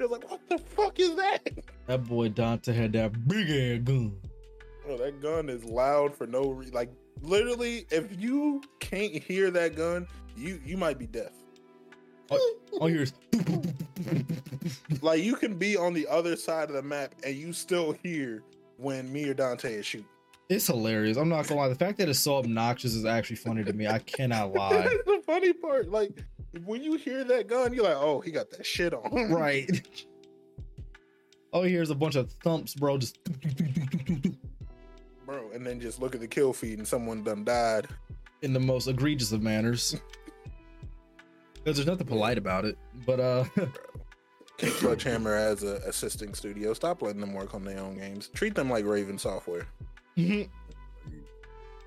They 0.00 0.06
was 0.06 0.18
like, 0.18 0.30
"What 0.30 0.48
the 0.48 0.56
fuck 0.58 0.98
is 0.98 1.14
that?" 1.16 1.46
That 1.86 2.04
boy 2.06 2.30
Dante 2.30 2.72
had 2.72 2.94
that 2.94 3.28
big 3.28 3.50
ass 3.50 3.84
gun. 3.84 4.16
Bro, 4.86 4.96
that 4.96 5.20
gun 5.20 5.50
is 5.50 5.62
loud 5.64 6.16
for 6.16 6.26
no 6.26 6.50
reason. 6.50 6.72
Like 6.74 6.90
literally, 7.20 7.86
if 7.90 8.18
you 8.18 8.62
can't 8.78 9.12
hear 9.22 9.50
that 9.50 9.76
gun, 9.76 10.06
you 10.36 10.58
you 10.64 10.78
might 10.78 10.98
be 10.98 11.06
deaf. 11.06 11.32
Oh, 12.30 12.56
all 12.80 12.88
you 12.88 12.94
hear 12.94 13.02
is 13.02 13.12
Like 15.02 15.22
you 15.22 15.36
can 15.36 15.58
be 15.58 15.76
on 15.76 15.92
the 15.92 16.06
other 16.08 16.34
side 16.36 16.68
of 16.70 16.74
the 16.76 16.82
map 16.82 17.14
and 17.24 17.34
you 17.36 17.52
still 17.52 17.92
hear 17.92 18.42
when 18.78 19.12
me 19.12 19.28
or 19.28 19.34
Dante 19.34 19.74
is 19.74 19.84
shooting. 19.84 20.06
it's 20.48 20.66
hilarious. 20.66 21.16
I'm 21.18 21.28
not 21.28 21.46
gonna 21.46 21.60
lie. 21.60 21.68
The 21.68 21.74
fact 21.74 21.98
that 21.98 22.08
it's 22.08 22.20
so 22.20 22.36
obnoxious 22.36 22.94
is 22.94 23.04
actually 23.04 23.36
funny 23.36 23.64
to 23.64 23.72
me. 23.74 23.86
I 23.86 23.98
cannot 23.98 24.52
lie. 24.54 24.72
That's 24.82 25.04
the 25.04 25.22
funny 25.26 25.52
part. 25.52 25.90
Like 25.90 26.24
when 26.64 26.82
you 26.82 26.96
hear 26.96 27.24
that 27.24 27.46
gun, 27.48 27.72
you're 27.74 27.84
like, 27.84 27.96
"Oh, 27.96 28.20
he 28.20 28.30
got 28.30 28.50
that 28.50 28.64
shit 28.66 28.92
on." 28.94 29.32
right. 29.32 29.70
Oh, 31.52 31.62
here's 31.62 31.90
a 31.90 31.96
bunch 31.96 32.14
of 32.14 32.30
thumps, 32.44 32.74
bro. 32.76 32.96
Just 32.96 33.18
bro. 35.26 35.50
And 35.52 35.66
then 35.66 35.80
just 35.80 36.00
look 36.00 36.14
at 36.14 36.20
the 36.20 36.28
kill 36.28 36.52
feed 36.52 36.78
and 36.78 36.86
someone 36.86 37.24
done 37.24 37.44
died. 37.44 37.88
in 38.42 38.52
the 38.52 38.60
most 38.60 38.86
egregious 38.86 39.32
of 39.32 39.42
manners. 39.42 39.96
Because 41.54 41.76
there's 41.76 41.86
nothing 41.88 42.06
polite 42.06 42.38
about 42.38 42.64
it. 42.64 42.78
But 43.04 43.20
uh 43.20 43.44
Sledgehammer 44.58 45.34
as 45.34 45.62
a 45.62 45.76
assisting 45.86 46.32
studio. 46.34 46.72
Stop 46.72 47.02
letting 47.02 47.20
them 47.20 47.34
work 47.34 47.52
on 47.52 47.64
their 47.64 47.78
own 47.80 47.96
games. 47.98 48.28
Treat 48.32 48.54
them 48.54 48.70
like 48.70 48.84
Raven 48.86 49.18
Software. 49.18 49.66
we 50.16 50.48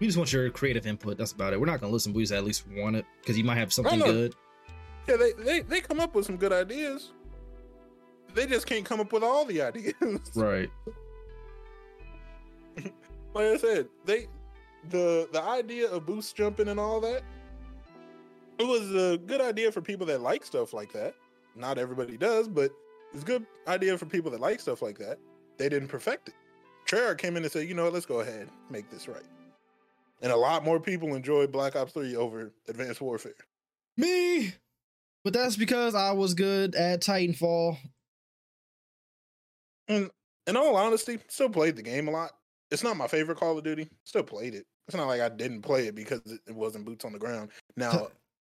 just 0.02 0.18
want 0.18 0.32
your 0.32 0.50
creative 0.52 0.86
input. 0.86 1.18
That's 1.18 1.32
about 1.32 1.54
it. 1.54 1.60
We're 1.60 1.66
not 1.66 1.80
gonna 1.82 1.92
listen, 1.94 2.12
but 2.12 2.18
we 2.18 2.24
just 2.24 2.34
at 2.34 2.44
least 2.44 2.66
want 2.68 2.98
it. 2.98 3.06
Because 3.22 3.36
you 3.38 3.44
might 3.46 3.56
have 3.58 3.74
something 3.74 4.00
good. 4.00 4.36
Yeah, 5.08 5.18
they, 5.18 5.32
they 5.34 5.60
they 5.62 5.82
come 5.82 6.00
up 6.00 6.16
with 6.16 6.26
some 6.26 6.38
good 6.38 6.54
ideas. 6.54 7.12
They 8.34 8.46
just 8.48 8.66
can't 8.66 8.86
come 8.86 9.00
up 9.00 9.12
with 9.14 9.24
all 9.24 9.46
the 9.46 9.62
ideas. 9.62 9.94
Right. 10.36 10.70
like 13.34 13.46
I 13.46 13.58
said, 13.58 13.88
they 14.06 14.28
the 14.90 15.28
the 15.32 15.42
idea 15.42 15.90
of 15.90 16.06
boost 16.06 16.36
jumping 16.36 16.68
and 16.68 16.80
all 16.80 17.00
that. 17.02 17.24
It 18.60 18.68
was 18.68 18.94
a 18.94 19.18
good 19.18 19.42
idea 19.42 19.72
for 19.72 19.82
people 19.82 20.06
that 20.08 20.22
like 20.22 20.46
stuff 20.46 20.74
like 20.74 20.92
that. 20.94 21.16
Not 21.56 21.78
everybody 21.78 22.18
does, 22.18 22.48
but 22.48 22.72
it's 23.14 23.24
a 23.24 23.26
good 23.26 23.46
idea 23.68 23.98
for 23.98 24.06
people 24.06 24.32
that 24.32 24.40
like 24.42 24.60
stuff 24.60 24.82
like 24.82 24.98
that. 25.00 25.20
They 25.58 25.70
didn't 25.70 25.90
perfect 25.90 26.30
it. 26.30 26.36
Treyarch 26.88 27.18
came 27.18 27.38
in 27.38 27.44
and 27.44 27.52
said, 27.52 27.68
you 27.68 27.74
know 27.74 27.86
what, 27.86 27.94
let's 27.94 28.06
go 28.06 28.20
ahead, 28.20 28.42
and 28.42 28.52
make 28.70 28.90
this 28.90 29.08
right. 29.08 29.24
And 30.22 30.32
a 30.32 30.36
lot 30.36 30.64
more 30.64 30.80
people 30.80 31.16
enjoyed 31.16 31.52
Black 31.52 31.76
Ops 31.76 31.94
3 31.94 32.16
over 32.16 32.52
Advanced 32.68 33.02
Warfare. 33.02 33.34
Me. 33.98 34.54
But 35.24 35.34
that's 35.34 35.56
because 35.56 35.96
I 35.96 36.12
was 36.12 36.34
good 36.34 36.76
at 36.76 37.02
Titanfall. 37.02 37.78
And 39.88 40.10
in 40.48 40.58
all 40.58 40.76
honesty, 40.76 41.20
still 41.28 41.50
played 41.50 41.76
the 41.76 41.82
game 41.84 42.08
a 42.08 42.12
lot. 42.12 42.32
It's 42.72 42.84
not 42.84 42.98
my 42.98 43.08
favorite 43.08 43.38
Call 43.38 43.58
of 43.58 43.64
Duty. 43.64 43.90
Still 44.04 44.24
played 44.24 44.56
it. 44.56 44.66
It's 44.88 44.98
not 44.98 45.08
like 45.08 45.22
I 45.22 45.30
didn't 45.30 45.62
play 45.62 45.88
it 45.88 45.96
because 45.96 46.22
it 46.26 46.42
it 46.48 46.56
wasn't 46.56 46.86
boots 46.86 47.06
on 47.06 47.14
the 47.14 47.20
ground. 47.20 47.52
Now, 47.78 48.10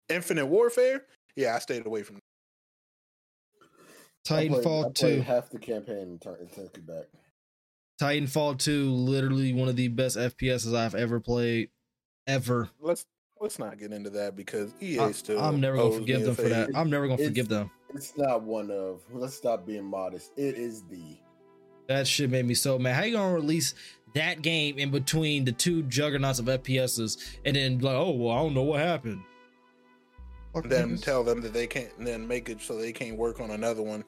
Infinite 0.09 0.47
Warfare, 0.47 1.05
yeah, 1.37 1.55
I 1.55 1.59
stayed 1.59 1.87
away 1.87 2.03
from. 2.03 2.17
I 4.31 4.49
played- 4.49 4.53
I 4.53 4.55
Titanfall 4.55 4.99
played 4.99 5.17
2. 5.17 5.21
half 5.23 5.51
the 5.51 5.59
campaign 5.59 6.19
and 6.23 6.27
and 6.41 6.53
took 6.53 6.77
it 6.79 6.87
back. 6.87 7.05
Titanfall 8.01 8.59
2, 8.59 8.91
literally 8.91 9.53
one 9.53 9.69
of 9.69 9.77
the 9.77 9.89
best 9.89 10.17
FPSs 10.17 10.75
I've 10.75 10.95
ever 10.95 11.21
played. 11.21 11.71
Ever. 12.27 12.71
Let's 12.81 13.05
let's 13.45 13.59
not 13.61 13.79
get 13.79 13.93
into 13.93 14.11
that 14.11 14.35
because 14.35 14.73
EA 14.83 14.99
I, 15.01 15.13
still. 15.13 15.39
I'm 15.41 15.61
never 15.61 15.77
gonna 15.77 15.93
forgive 15.93 16.21
me 16.21 16.27
them 16.27 16.35
for 16.35 16.49
that. 16.49 16.71
I'm 16.75 16.91
never 16.91 17.05
gonna 17.07 17.15
It's- 17.15 17.29
forgive 17.29 17.49
them. 17.49 17.71
It's 17.95 18.17
not 18.17 18.43
one 18.43 18.71
of. 18.73 19.03
Let's 19.13 19.35
stop 19.37 19.65
being 19.65 19.85
modest. 19.85 20.33
It 20.37 20.57
is 20.57 20.83
the. 20.91 21.17
That 21.87 22.09
shit 22.09 22.29
made 22.31 22.45
me 22.47 22.55
so 22.55 22.79
mad. 22.79 22.95
How 22.97 23.05
you 23.05 23.13
gonna 23.13 23.35
release 23.35 23.75
that 24.15 24.43
game 24.43 24.79
in 24.79 24.91
between 24.91 25.45
the 25.45 25.53
two 25.53 25.83
juggernauts 25.85 26.39
of 26.41 26.47
FPSs 26.47 27.37
and 27.45 27.55
then 27.55 27.79
like, 27.79 27.95
oh 27.95 28.11
well, 28.11 28.33
I 28.37 28.39
don't 28.43 28.55
know 28.55 28.63
what 28.63 28.81
happened. 28.81 29.21
Fuck 30.55 30.69
Then 30.69 30.97
niggas. 30.97 31.03
tell 31.03 31.23
them 31.23 31.41
that 31.43 31.53
they 31.53 31.67
can't. 31.67 31.91
Then 31.99 32.27
make 32.27 32.49
it 32.49 32.61
so 32.61 32.77
they 32.79 32.93
can't 32.93 33.17
work 33.17 33.41
on 33.41 33.51
another 33.51 33.83
one. 33.83 34.03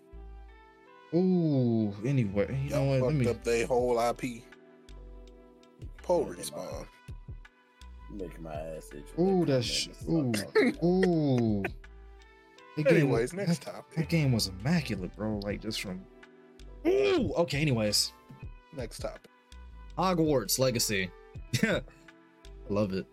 Ooh, 1.14 1.94
anyway, 2.04 2.60
you 2.64 2.70
know 2.70 2.76
Y'all 2.82 2.88
what? 2.88 3.00
Let 3.02 3.04
fucked 3.12 3.14
me. 3.24 3.28
up 3.28 3.44
their 3.44 3.66
whole 3.66 4.00
IP. 4.00 4.42
Poor 6.02 6.34
respawn. 6.34 6.86
Making 8.16 8.42
my 8.42 8.52
ass 8.54 8.90
itch. 8.94 9.04
Ooh, 9.18 9.22
when 9.24 9.40
they 9.46 9.52
that's 9.52 9.66
come 9.66 9.74
sh- 9.74 9.86
This 9.88 10.00
is 10.02 10.06
what 10.08 10.20
I'm 10.20 10.32
talking 10.32 10.76
Ooh. 10.84 11.62
The 12.76 12.82
game- 12.82 12.94
Anyways, 12.96 13.32
next 13.32 13.64
that, 13.64 13.72
topic. 13.72 13.96
that 13.96 14.08
game 14.08 14.32
was 14.32 14.48
immaculate, 14.48 15.14
bro. 15.16 15.40
Like 15.42 15.62
just 15.62 15.80
from. 15.80 16.02
Ooh. 16.86 17.32
Okay. 17.38 17.60
Anyways, 17.60 18.12
Next 18.76 18.98
topic. 18.98 19.30
Hogwarts 19.98 20.58
Legacy. 20.58 21.10
Yeah, 21.62 21.80
I 22.70 22.72
love 22.72 22.92
it. 22.92 23.06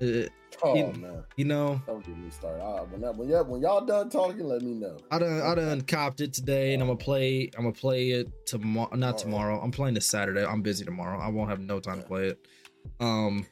It- 0.00 0.32
Oh 0.62 0.74
You- 0.74 0.86
man, 1.00 1.22
you 1.36 1.44
know, 1.44 1.82
don't 1.86 2.02
get 2.02 2.16
me 2.16 2.30
started. 2.30 2.62
Ah, 2.62 2.84
when, 2.84 3.02
that, 3.02 3.14
when, 3.14 3.28
y'all, 3.28 3.44
when 3.44 3.60
y'all 3.60 3.84
done 3.84 4.08
talking, 4.08 4.46
let 4.48 4.62
me 4.62 4.72
know. 4.72 4.96
I 5.10 5.18
done 5.18 5.42
I 5.42 5.54
done 5.54 5.82
copped 5.82 6.22
it 6.22 6.32
today, 6.32 6.72
and 6.72 6.82
I'm 6.82 6.88
gonna 6.88 6.96
play. 6.96 7.50
I'm 7.58 7.64
gonna 7.64 7.74
play 7.74 8.12
it 8.12 8.30
tomorrow. 8.46 8.88
Not 8.96 9.18
Tomorrow. 9.18 9.42
tomorrow. 9.50 9.60
I'm 9.62 9.70
playing 9.70 9.92
this 9.94 10.06
Saturday. 10.06 10.46
I'm 10.46 10.62
busy 10.62 10.82
tomorrow. 10.86 11.20
I 11.20 11.28
won't 11.28 11.50
have 11.50 11.60
no 11.60 11.78
time 11.78 12.00
to 12.00 12.06
play 12.08 12.28
it. 12.28 12.46
Um, 13.00 13.44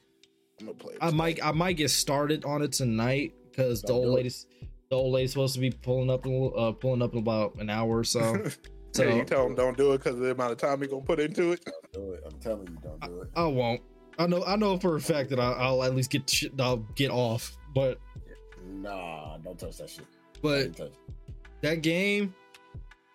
I'm 0.69 0.75
play. 0.77 0.95
I 1.01 1.11
might. 1.11 1.45
I 1.45 1.53
might 1.53 1.77
get 1.77 1.91
started 1.91 2.45
on 2.45 2.63
it 2.63 2.73
tonight 2.73 3.35
because 3.51 3.83
the 3.83 3.89
Don't 3.89 3.97
old 4.07 4.15
lady's 4.15 4.47
the 4.91 4.97
old 4.97 5.13
lady's 5.15 5.31
supposed 5.33 5.55
to 5.55 5.61
be 5.61 5.71
pulling 5.71 6.11
up 6.11 6.27
in 6.27 6.53
uh 6.57 6.73
pulling 6.73 7.03
up 7.03 7.13
in 7.13 7.19
about 7.21 7.55
an 7.57 7.71
hour 7.71 7.99
or 7.99 8.05
so. 8.05 8.43
So 8.95 9.03
So 9.03 9.09
you 9.17 9.25
tell 9.25 9.43
them 9.43 9.57
don't 9.57 9.77
do 9.77 9.93
it 9.93 9.99
because 9.99 10.15
of 10.15 10.21
the 10.21 10.31
amount 10.31 10.53
of 10.53 10.59
time 10.59 10.79
you're 10.79 10.89
gonna 10.89 11.03
put 11.03 11.19
into 11.19 11.51
it. 11.51 11.65
Don't 11.65 11.93
do 12.07 12.13
it. 12.13 12.23
I'm 12.25 12.39
telling 12.39 12.69
you, 12.69 12.79
don't 12.81 13.01
do 13.01 13.23
it. 13.23 13.29
I 13.35 13.45
won't. 13.45 13.83
I 14.21 14.29
know 14.29 14.45
I 14.45 14.55
know 14.55 14.79
for 14.79 14.95
a 14.95 15.01
fact 15.01 15.31
that 15.31 15.41
I, 15.41 15.51
I'll 15.51 15.83
at 15.83 15.97
least 15.97 16.11
get 16.13 16.31
shit. 16.31 16.53
I'll 16.61 16.77
get 16.95 17.11
off. 17.11 17.57
But 17.75 17.99
Nah, 18.65 19.39
don't 19.39 19.59
touch 19.59 19.79
that 19.79 19.91
shit. 19.91 20.07
but 20.43 20.77
Don't 20.77 20.77
touch 20.77 20.87
it. 20.89 21.15
that 21.63 21.83
game 21.83 22.33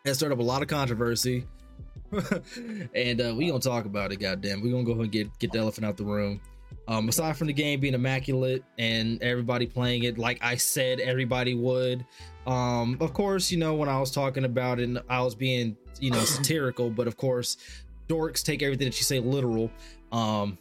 has 0.03 0.17
stirred 0.17 0.33
up 0.33 0.39
a 0.39 0.43
lot 0.43 0.61
of 0.61 0.67
controversy. 0.67 1.45
and 2.93 3.21
uh, 3.21 3.33
we 3.37 3.47
gonna 3.47 3.59
talk 3.59 3.85
about 3.85 4.11
it, 4.11 4.17
goddamn. 4.17 4.59
we 4.61 4.71
gonna 4.71 4.83
go 4.83 4.91
ahead 4.91 5.03
and 5.03 5.11
get 5.13 5.39
get 5.39 5.51
the 5.53 5.59
elephant 5.59 5.85
out 5.85 5.95
the 5.95 6.03
room. 6.03 6.41
Um, 6.89 7.07
aside 7.07 7.37
from 7.37 7.45
the 7.45 7.53
game 7.53 7.79
being 7.79 7.93
immaculate 7.93 8.63
and 8.79 9.21
everybody 9.21 9.67
playing 9.67 10.03
it 10.05 10.17
like 10.17 10.39
I 10.41 10.55
said 10.55 10.99
everybody 10.99 11.53
would. 11.53 12.03
Um, 12.47 12.97
of 12.99 13.13
course, 13.13 13.51
you 13.51 13.59
know, 13.59 13.75
when 13.75 13.87
I 13.87 13.99
was 13.99 14.09
talking 14.09 14.43
about 14.43 14.79
it, 14.79 14.89
I 15.07 15.21
was 15.21 15.35
being, 15.35 15.77
you 15.99 16.09
know, 16.09 16.19
satirical, 16.25 16.89
but 16.89 17.05
of 17.07 17.15
course, 17.15 17.57
dorks 18.07 18.43
take 18.43 18.63
everything 18.63 18.87
that 18.87 18.97
you 18.97 19.03
say 19.03 19.19
literal. 19.19 19.69
Um, 20.11 20.57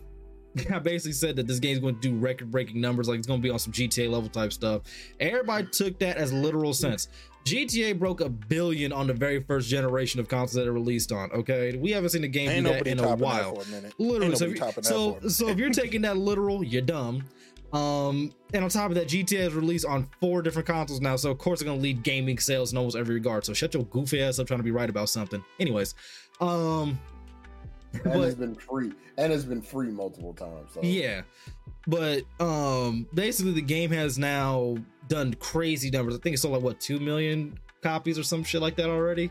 I 0.73 0.79
basically 0.79 1.13
said 1.13 1.37
that 1.37 1.47
this 1.47 1.59
game's 1.59 1.79
going 1.79 1.95
to 1.95 2.01
do 2.01 2.15
record 2.15 2.51
breaking 2.51 2.81
numbers, 2.81 3.09
like 3.09 3.19
it's 3.19 3.27
going 3.27 3.41
to 3.41 3.43
be 3.43 3.51
on 3.51 3.59
some 3.59 3.73
GTA 3.73 4.11
level 4.11 4.29
type 4.29 4.53
stuff. 4.53 4.83
Everybody 5.21 5.67
took 5.69 5.99
that 6.01 6.19
as 6.19 6.33
literal 6.33 6.75
sense. 6.75 7.09
GTA 7.45 7.99
broke 7.99 8.21
a 8.21 8.29
billion 8.29 8.93
on 8.93 9.07
the 9.07 9.15
very 9.15 9.43
first 9.43 9.69
generation 9.69 10.21
of 10.21 10.29
consoles 10.29 10.55
that 10.55 10.67
it 10.67 10.73
released 10.73 11.13
on. 11.13 11.31
Okay, 11.33 11.77
we 11.77 11.91
haven't 11.91 12.11
seen 12.11 12.25
a 12.25 12.29
game 12.29 12.51
Ain't 12.51 12.67
do 12.67 12.73
that 12.73 12.87
in 12.87 12.99
a 12.99 13.17
while. 13.17 13.61
a. 13.61 14.03
Literally, 14.03 14.37
so 14.37 14.47
if, 14.47 14.85
so, 14.85 15.19
so 15.29 15.49
if 15.49 15.59
you're 15.59 15.71
taking 15.71 16.03
that 16.03 16.17
literal, 16.17 16.63
you're 16.63 16.83
dumb. 16.83 17.25
Um, 17.73 18.33
and 18.55 18.65
on 18.65 18.71
top 18.71 18.91
of 18.91 18.95
that, 18.95 19.09
GTA 19.09 19.49
is 19.49 19.55
released 19.55 19.85
on 19.85 20.09
four 20.21 20.41
different 20.43 20.67
consoles 20.67 21.01
now, 21.01 21.17
so 21.17 21.31
of 21.31 21.39
course 21.39 21.61
it's 21.61 21.69
gonna 21.69 21.81
lead 21.81 22.03
gaming 22.03 22.39
sales 22.39 22.73
in 22.73 22.79
almost 22.79 22.97
every 22.97 23.15
regard. 23.15 23.45
So 23.45 23.53
shut 23.53 23.75
your 23.75 23.85
goofy 23.85 24.23
ass 24.23 24.39
up 24.39 24.47
trying 24.47 24.61
to 24.61 24.65
be 24.65 24.71
right 24.71 24.89
about 24.89 25.09
something. 25.11 25.45
Anyways, 25.61 25.95
um, 26.41 26.99
And 28.05 28.05
but 28.05 28.21
it's 28.21 28.35
been 28.35 28.55
free. 28.55 28.93
And 29.17 29.33
it's 29.33 29.45
been 29.45 29.63
free 29.63 29.91
multiple 29.91 30.35
times. 30.35 30.73
So. 30.75 30.81
yeah, 30.83 31.23
but 31.87 32.23
um, 32.39 33.07
basically 33.15 33.53
the 33.53 33.63
game 33.63 33.91
has 33.91 34.19
now 34.19 34.77
done 35.09 35.35
crazy 35.35 35.91
numbers. 35.91 36.15
I 36.15 36.19
think 36.19 36.35
it's 36.35 36.43
sold 36.43 36.55
like 36.55 36.63
what 36.63 36.81
two 36.81 37.01
million 37.01 37.59
copies 37.83 38.19
or 38.19 38.23
some 38.23 38.45
shit 38.45 38.61
like 38.61 38.77
that 38.77 38.89
already, 38.89 39.31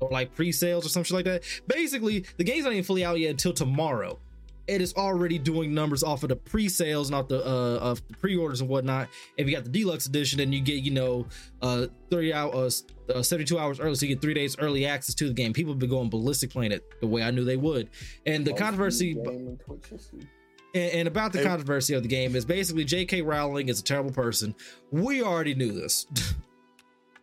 or 0.00 0.08
like 0.10 0.34
pre-sales 0.34 0.86
or 0.86 0.88
some 0.88 1.04
shit 1.04 1.14
like 1.14 1.24
that. 1.26 1.42
Basically, 1.66 2.24
the 2.36 2.44
game's 2.44 2.64
not 2.64 2.72
even 2.72 2.84
fully 2.84 3.04
out 3.04 3.18
yet 3.18 3.30
until 3.30 3.52
tomorrow. 3.52 4.18
It 4.66 4.82
is 4.82 4.94
already 4.94 5.38
doing 5.38 5.72
numbers 5.72 6.02
off 6.02 6.22
of 6.22 6.28
the 6.28 6.36
pre-sales, 6.36 7.10
not 7.10 7.28
the 7.28 7.44
uh 7.44 7.78
of 7.78 8.06
the 8.08 8.14
pre-orders 8.14 8.60
and 8.60 8.68
whatnot. 8.68 9.08
If 9.36 9.46
you 9.46 9.54
got 9.54 9.64
the 9.64 9.70
deluxe 9.70 10.06
edition, 10.06 10.38
then 10.38 10.52
you 10.52 10.60
get 10.60 10.82
you 10.82 10.90
know 10.90 11.26
uh 11.62 11.86
30 12.10 12.32
hours, 12.32 12.84
uh, 13.14 13.22
72 13.22 13.58
hours 13.58 13.80
early, 13.80 13.94
so 13.94 14.06
you 14.06 14.14
get 14.14 14.22
three 14.22 14.34
days 14.34 14.56
early 14.58 14.86
access 14.86 15.14
to 15.16 15.28
the 15.28 15.34
game. 15.34 15.52
People 15.52 15.72
have 15.72 15.78
been 15.78 15.90
going 15.90 16.10
ballistic 16.10 16.50
playing 16.50 16.72
it 16.72 16.84
the 17.00 17.06
way 17.06 17.22
I 17.22 17.30
knew 17.30 17.44
they 17.44 17.56
would, 17.56 17.88
and 18.26 18.44
the 18.44 18.50
Most 18.52 18.60
controversy. 18.60 19.12
viewed 19.14 19.24
game 19.26 19.48
in 19.48 19.56
Twitch 19.58 19.86
history. 19.90 20.20
And, 20.74 20.92
and 20.92 21.08
about 21.08 21.32
the 21.32 21.38
Hey. 21.38 21.44
controversy 21.44 21.94
of 21.94 22.02
the 22.02 22.08
game 22.08 22.36
is 22.36 22.44
basically 22.44 22.84
J.K. 22.84 23.22
Rowling 23.22 23.68
is 23.68 23.80
a 23.80 23.82
terrible 23.82 24.12
person. 24.12 24.54
We 24.90 25.22
already 25.22 25.54
knew 25.54 25.72
this. 25.72 26.06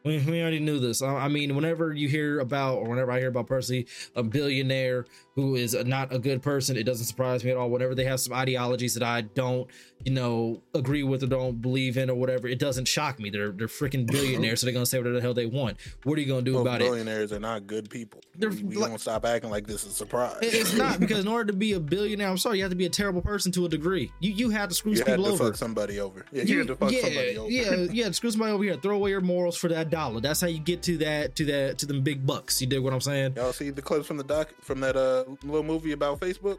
We, 0.04 0.20
we 0.20 0.40
already 0.40 0.60
knew 0.60 0.78
this. 0.78 1.02
I, 1.02 1.08
I 1.16 1.28
mean, 1.30 1.56
whenever 1.56 1.92
you 1.92 2.08
hear 2.08 2.40
about, 2.40 2.78
or 2.78 2.88
whenever 2.90 3.12
I 3.12 3.18
hear 3.18 3.30
about 3.30 3.48
personally 3.48 3.88
a 4.16 4.22
billionaire 4.22 5.08
who 5.36 5.56
is 5.56 5.76
not 5.86 6.14
a 6.14 6.20
good 6.20 6.42
person, 6.42 6.78
it 6.78 6.84
doesn't 6.86 7.06
surprise 7.06 7.44
me 7.44 7.52
at 7.52 7.58
all. 7.58 7.70
Whenever 7.70 7.94
they 7.94 8.06
have 8.06 8.22
some 8.22 8.34
ideologies 8.34 8.94
that 8.94 9.04
I 9.04 9.22
don't, 9.22 9.70
you 10.06 10.14
know, 10.14 10.62
agree 10.74 11.04
with 11.04 11.24
or 11.24 11.28
don't 11.28 11.62
believe 11.62 11.98
in 11.98 12.10
or 12.10 12.16
whatever, 12.16 12.48
it 12.48 12.58
doesn't 12.58 12.88
shock 12.88 13.20
me. 13.20 13.30
They're 13.30 13.52
they're 13.52 13.68
freaking 13.68 14.08
billionaires, 14.12 14.62
so 14.62 14.66
they're 14.66 14.74
gonna 14.74 14.86
say 14.86 14.98
whatever 14.98 15.16
the 15.16 15.22
hell 15.22 15.34
they 15.34 15.46
want. 15.46 15.78
What 16.04 16.18
are 16.18 16.22
you 16.22 16.28
gonna 16.28 16.42
do 16.42 16.54
Most 16.54 16.62
about 16.62 16.82
it? 16.82 16.86
billionaires 16.86 17.34
are 17.34 17.40
not 17.40 17.68
good 17.68 17.90
people. 17.90 18.22
They're 18.38 18.50
we 18.50 18.64
we 18.64 18.76
like- 18.78 18.88
gonna 18.88 19.00
stop 19.00 19.26
acting 19.26 19.50
like 19.52 19.68
this 19.68 19.84
is 19.84 19.92
a 19.92 19.96
surprise. 19.96 20.38
It's 20.42 20.74
not 20.74 21.00
because 21.02 21.20
in 21.20 21.28
order 21.32 21.52
to 21.52 21.58
be 21.58 21.74
a 21.74 21.80
billionaire, 21.82 22.30
I'm 22.30 22.38
sorry, 22.38 22.58
you 22.60 22.64
have 22.64 22.72
to 22.72 22.78
be 22.78 22.86
a 22.86 22.90
terrible 22.90 23.22
person 23.22 23.52
to 23.54 23.66
a 23.66 23.70
degree. 23.70 24.12
You 24.22 24.32
you 24.32 24.50
have 24.52 24.70
to 24.70 24.76
screw 24.76 24.94
you 24.94 25.00
had 25.00 25.08
people 25.08 25.26
to 25.26 25.32
over. 25.32 25.46
fuck 25.48 25.56
somebody 25.58 26.00
over. 26.00 26.26
Yeah, 26.32 26.44
you, 26.44 26.60
had 26.60 26.68
to 26.68 26.76
fuck 26.78 26.92
yeah, 26.94 27.02
somebody 27.02 27.38
over. 27.38 27.52
yeah, 27.52 27.76
yeah. 27.92 28.12
Screw 28.12 28.32
somebody 28.32 28.54
over 28.54 28.64
here. 28.64 28.76
Throw 28.76 28.96
away 28.96 29.10
your 29.10 29.20
morals 29.22 29.58
for 29.58 29.68
that 29.68 29.90
dollar. 29.90 30.22
That's 30.22 30.40
how 30.40 30.48
you 30.48 30.60
get 30.60 30.82
to 30.84 30.98
that, 31.00 31.36
to 31.36 31.46
that, 31.46 31.78
to 31.80 31.86
them 31.86 32.02
big 32.04 32.26
bucks. 32.26 32.62
You 32.62 32.68
dig 32.68 32.80
what 32.82 32.94
I'm 32.94 33.02
saying? 33.02 33.34
Y'all 33.36 33.52
see 33.52 33.70
the 33.70 33.82
clips 33.82 34.08
from 34.08 34.16
the 34.18 34.24
doc 34.24 34.50
from 34.62 34.80
that 34.80 34.96
uh 34.96 35.24
little 35.44 35.64
movie 35.64 35.92
about 35.92 36.20
Facebook? 36.20 36.58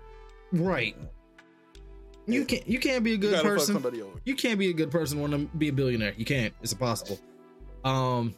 Right. 0.53 0.97
You 2.27 2.45
can't. 2.45 2.67
You 2.67 2.81
can't 2.81 3.05
be 3.05 3.15
a 3.15 3.17
good 3.17 3.35
fuck 3.35 3.45
person. 3.45 3.75
somebody 3.75 4.03
over. 4.03 4.19
You 4.25 4.35
can't 4.35 4.59
be 4.59 4.71
a 4.71 4.73
good 4.73 4.91
person 4.91 5.21
when 5.21 5.31
to 5.31 5.39
be 5.39 5.69
a 5.69 5.73
billionaire. 5.73 6.15
You 6.17 6.25
can't. 6.25 6.53
It's 6.61 6.73
impossible. 6.73 7.21
Um, 7.85 8.35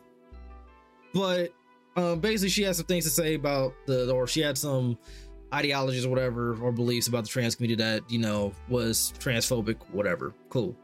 but 1.14 1.52
um, 1.96 2.20
basically, 2.20 2.50
she 2.50 2.62
had 2.62 2.76
some 2.76 2.84
things 2.86 3.04
to 3.04 3.10
say 3.10 3.34
about 3.34 3.74
the, 3.86 4.10
or 4.12 4.26
she 4.26 4.40
had 4.40 4.58
some 4.58 4.98
ideologies 5.54 6.04
or 6.04 6.10
whatever, 6.10 6.54
or 6.62 6.70
beliefs 6.70 7.08
about 7.08 7.24
the 7.24 7.30
trans 7.30 7.54
community 7.54 7.82
that 7.82 8.10
you 8.10 8.18
know 8.18 8.52
was 8.68 9.14
transphobic. 9.18 9.76
Whatever. 9.90 10.34
Cool. 10.50 10.76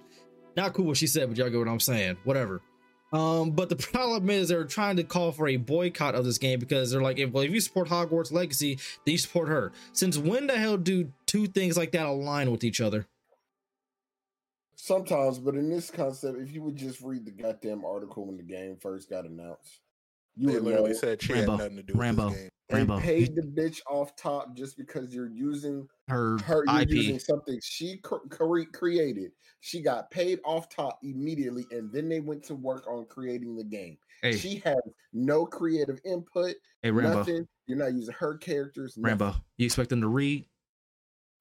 Not 0.56 0.72
cool 0.72 0.86
what 0.86 0.96
she 0.96 1.06
said, 1.06 1.28
but 1.28 1.36
y'all 1.36 1.50
get 1.50 1.58
what 1.58 1.68
I'm 1.68 1.80
saying. 1.80 2.16
Whatever. 2.24 2.62
Um, 3.14 3.52
but 3.52 3.68
the 3.68 3.76
problem 3.92 4.28
is 4.28 4.48
they're 4.48 4.64
trying 4.64 4.96
to 4.96 5.04
call 5.04 5.30
for 5.30 5.46
a 5.46 5.56
boycott 5.56 6.16
of 6.16 6.24
this 6.24 6.36
game 6.36 6.58
because 6.58 6.90
they're 6.90 7.00
like, 7.00 7.18
if, 7.18 7.30
well, 7.30 7.44
if 7.44 7.52
you 7.52 7.60
support 7.60 7.88
Hogwarts 7.88 8.32
Legacy, 8.32 8.74
then 9.04 9.12
you 9.12 9.18
support 9.18 9.48
her. 9.48 9.72
Since 9.92 10.18
when 10.18 10.48
the 10.48 10.58
hell 10.58 10.76
do 10.76 11.12
two 11.26 11.46
things 11.46 11.76
like 11.76 11.92
that 11.92 12.06
align 12.06 12.50
with 12.50 12.64
each 12.64 12.80
other? 12.80 13.06
Sometimes, 14.74 15.38
but 15.38 15.54
in 15.54 15.70
this 15.70 15.90
concept, 15.90 16.38
if 16.38 16.52
you 16.52 16.62
would 16.62 16.76
just 16.76 17.00
read 17.00 17.24
the 17.24 17.30
goddamn 17.30 17.84
article 17.84 18.26
when 18.26 18.36
the 18.36 18.42
game 18.42 18.76
first 18.76 19.08
got 19.08 19.24
announced, 19.24 19.80
you 20.36 20.51
They 20.51 20.59
literally 20.59 20.90
know 20.90 20.97
said 20.97 21.23
she 21.23 21.32
Rambo, 21.32 21.52
had 21.52 21.59
nothing 21.61 21.77
to 21.77 21.82
do 21.82 21.94
Rambo. 21.94 22.24
with 22.27 22.32
this 22.35 22.43
game. 22.43 22.51
they 22.69 22.77
Rambo. 22.77 23.01
paid 23.01 23.36
the 23.36 23.43
bitch 23.43 23.81
off 23.89 24.16
top 24.16 24.56
just 24.56 24.77
because 24.77 25.15
you're 25.15 25.31
using 25.31 25.86
Her, 26.09 26.39
her, 26.44 26.65
you're 26.66 26.81
IP. 26.82 26.90
using 26.90 27.19
something 27.19 27.59
she 27.62 27.98
cre- 27.98 28.65
created. 28.73 29.32
She 29.61 29.81
got 29.81 30.11
paid 30.11 30.40
off 30.44 30.69
top 30.69 30.98
immediately, 31.02 31.65
and 31.70 31.90
then 31.93 32.09
they 32.09 32.20
went 32.20 32.43
to 32.44 32.55
work 32.55 32.86
on 32.86 33.06
creating 33.06 33.56
the 33.56 33.65
game. 33.65 33.97
Hey, 34.23 34.36
She 34.36 34.56
has 34.65 34.77
no 35.12 35.47
creative 35.47 36.01
input, 36.05 36.55
hey, 36.82 36.90
Rambo, 36.90 37.19
nothing. 37.19 37.48
You're 37.66 37.78
not 37.78 37.93
using 37.94 38.15
her 38.19 38.36
characters. 38.36 38.97
nothing. 38.98 39.19
Rambo. 39.20 39.36
You 39.56 39.66
expect 39.66 39.89
them 39.90 40.01
to 40.02 40.09
read? 40.09 40.44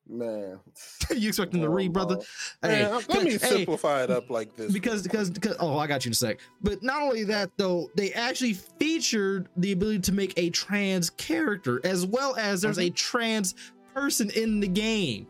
Man. 0.08 0.60
you 1.16 1.30
expect 1.30 1.52
them 1.52 1.62
to 1.62 1.68
Oh, 1.68 1.72
read, 1.72 1.94
brother? 1.94 2.16
Lord. 2.16 2.28
Hey, 2.62 2.84
Man, 2.84 3.02
let 3.10 3.24
me 3.24 3.32
hey, 3.32 3.38
simplify 3.38 4.04
it 4.04 4.12
up 4.12 4.30
like 4.30 4.56
this. 4.56 4.72
because 4.72 5.04
because 5.04 5.30
because 5.30 5.56
oh, 5.60 5.78
I 5.78 5.88
got 5.88 6.06
you 6.06 6.10
in 6.10 6.14
a 6.14 6.16
sec. 6.16 6.40
But 6.62 6.84
not 6.84 7.02
only 7.02 7.24
that 7.26 7.52
though, 7.58 7.90
they 7.96 8.12
actually 8.14 8.54
featured 8.54 9.50
the 9.58 9.72
ability 9.72 10.00
to 10.00 10.12
make 10.12 10.34
a 10.38 10.50
trans 10.50 11.10
character 11.12 11.82
as 11.84 12.06
well 12.06 12.36
as 12.38 12.62
there's 12.62 12.80
a 12.80 12.90
trans 12.90 13.56
person 13.94 14.30
in 14.32 14.60
the 14.60 14.68
game. 14.68 15.28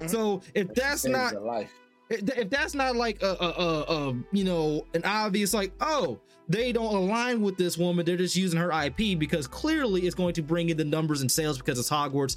Mhm. 0.00 0.10
So 0.10 0.42
if 0.54 0.72
that's 0.74 1.04
not 1.04 1.42
life. 1.44 1.70
if 2.08 2.22
if 2.36 2.50
that's 2.50 2.74
not 2.74 2.96
like 2.96 3.22
a, 3.22 3.36
a, 3.40 3.48
a, 3.48 4.08
a 4.10 4.14
you 4.32 4.44
know 4.44 4.86
an 4.94 5.02
obvious 5.04 5.52
like 5.54 5.72
oh 5.80 6.18
they 6.48 6.72
don't 6.72 6.92
align 6.94 7.40
with 7.42 7.56
this 7.56 7.78
woman 7.78 8.04
they're 8.04 8.16
just 8.16 8.34
using 8.34 8.58
her 8.58 8.72
ip 8.86 8.96
because 9.18 9.46
clearly 9.46 10.00
it's 10.06 10.14
going 10.16 10.34
to 10.34 10.42
bring 10.42 10.68
in 10.70 10.76
the 10.76 10.84
numbers 10.84 11.20
and 11.20 11.30
sales 11.30 11.58
because 11.58 11.78
it's 11.78 11.88
hogwarts 11.90 12.36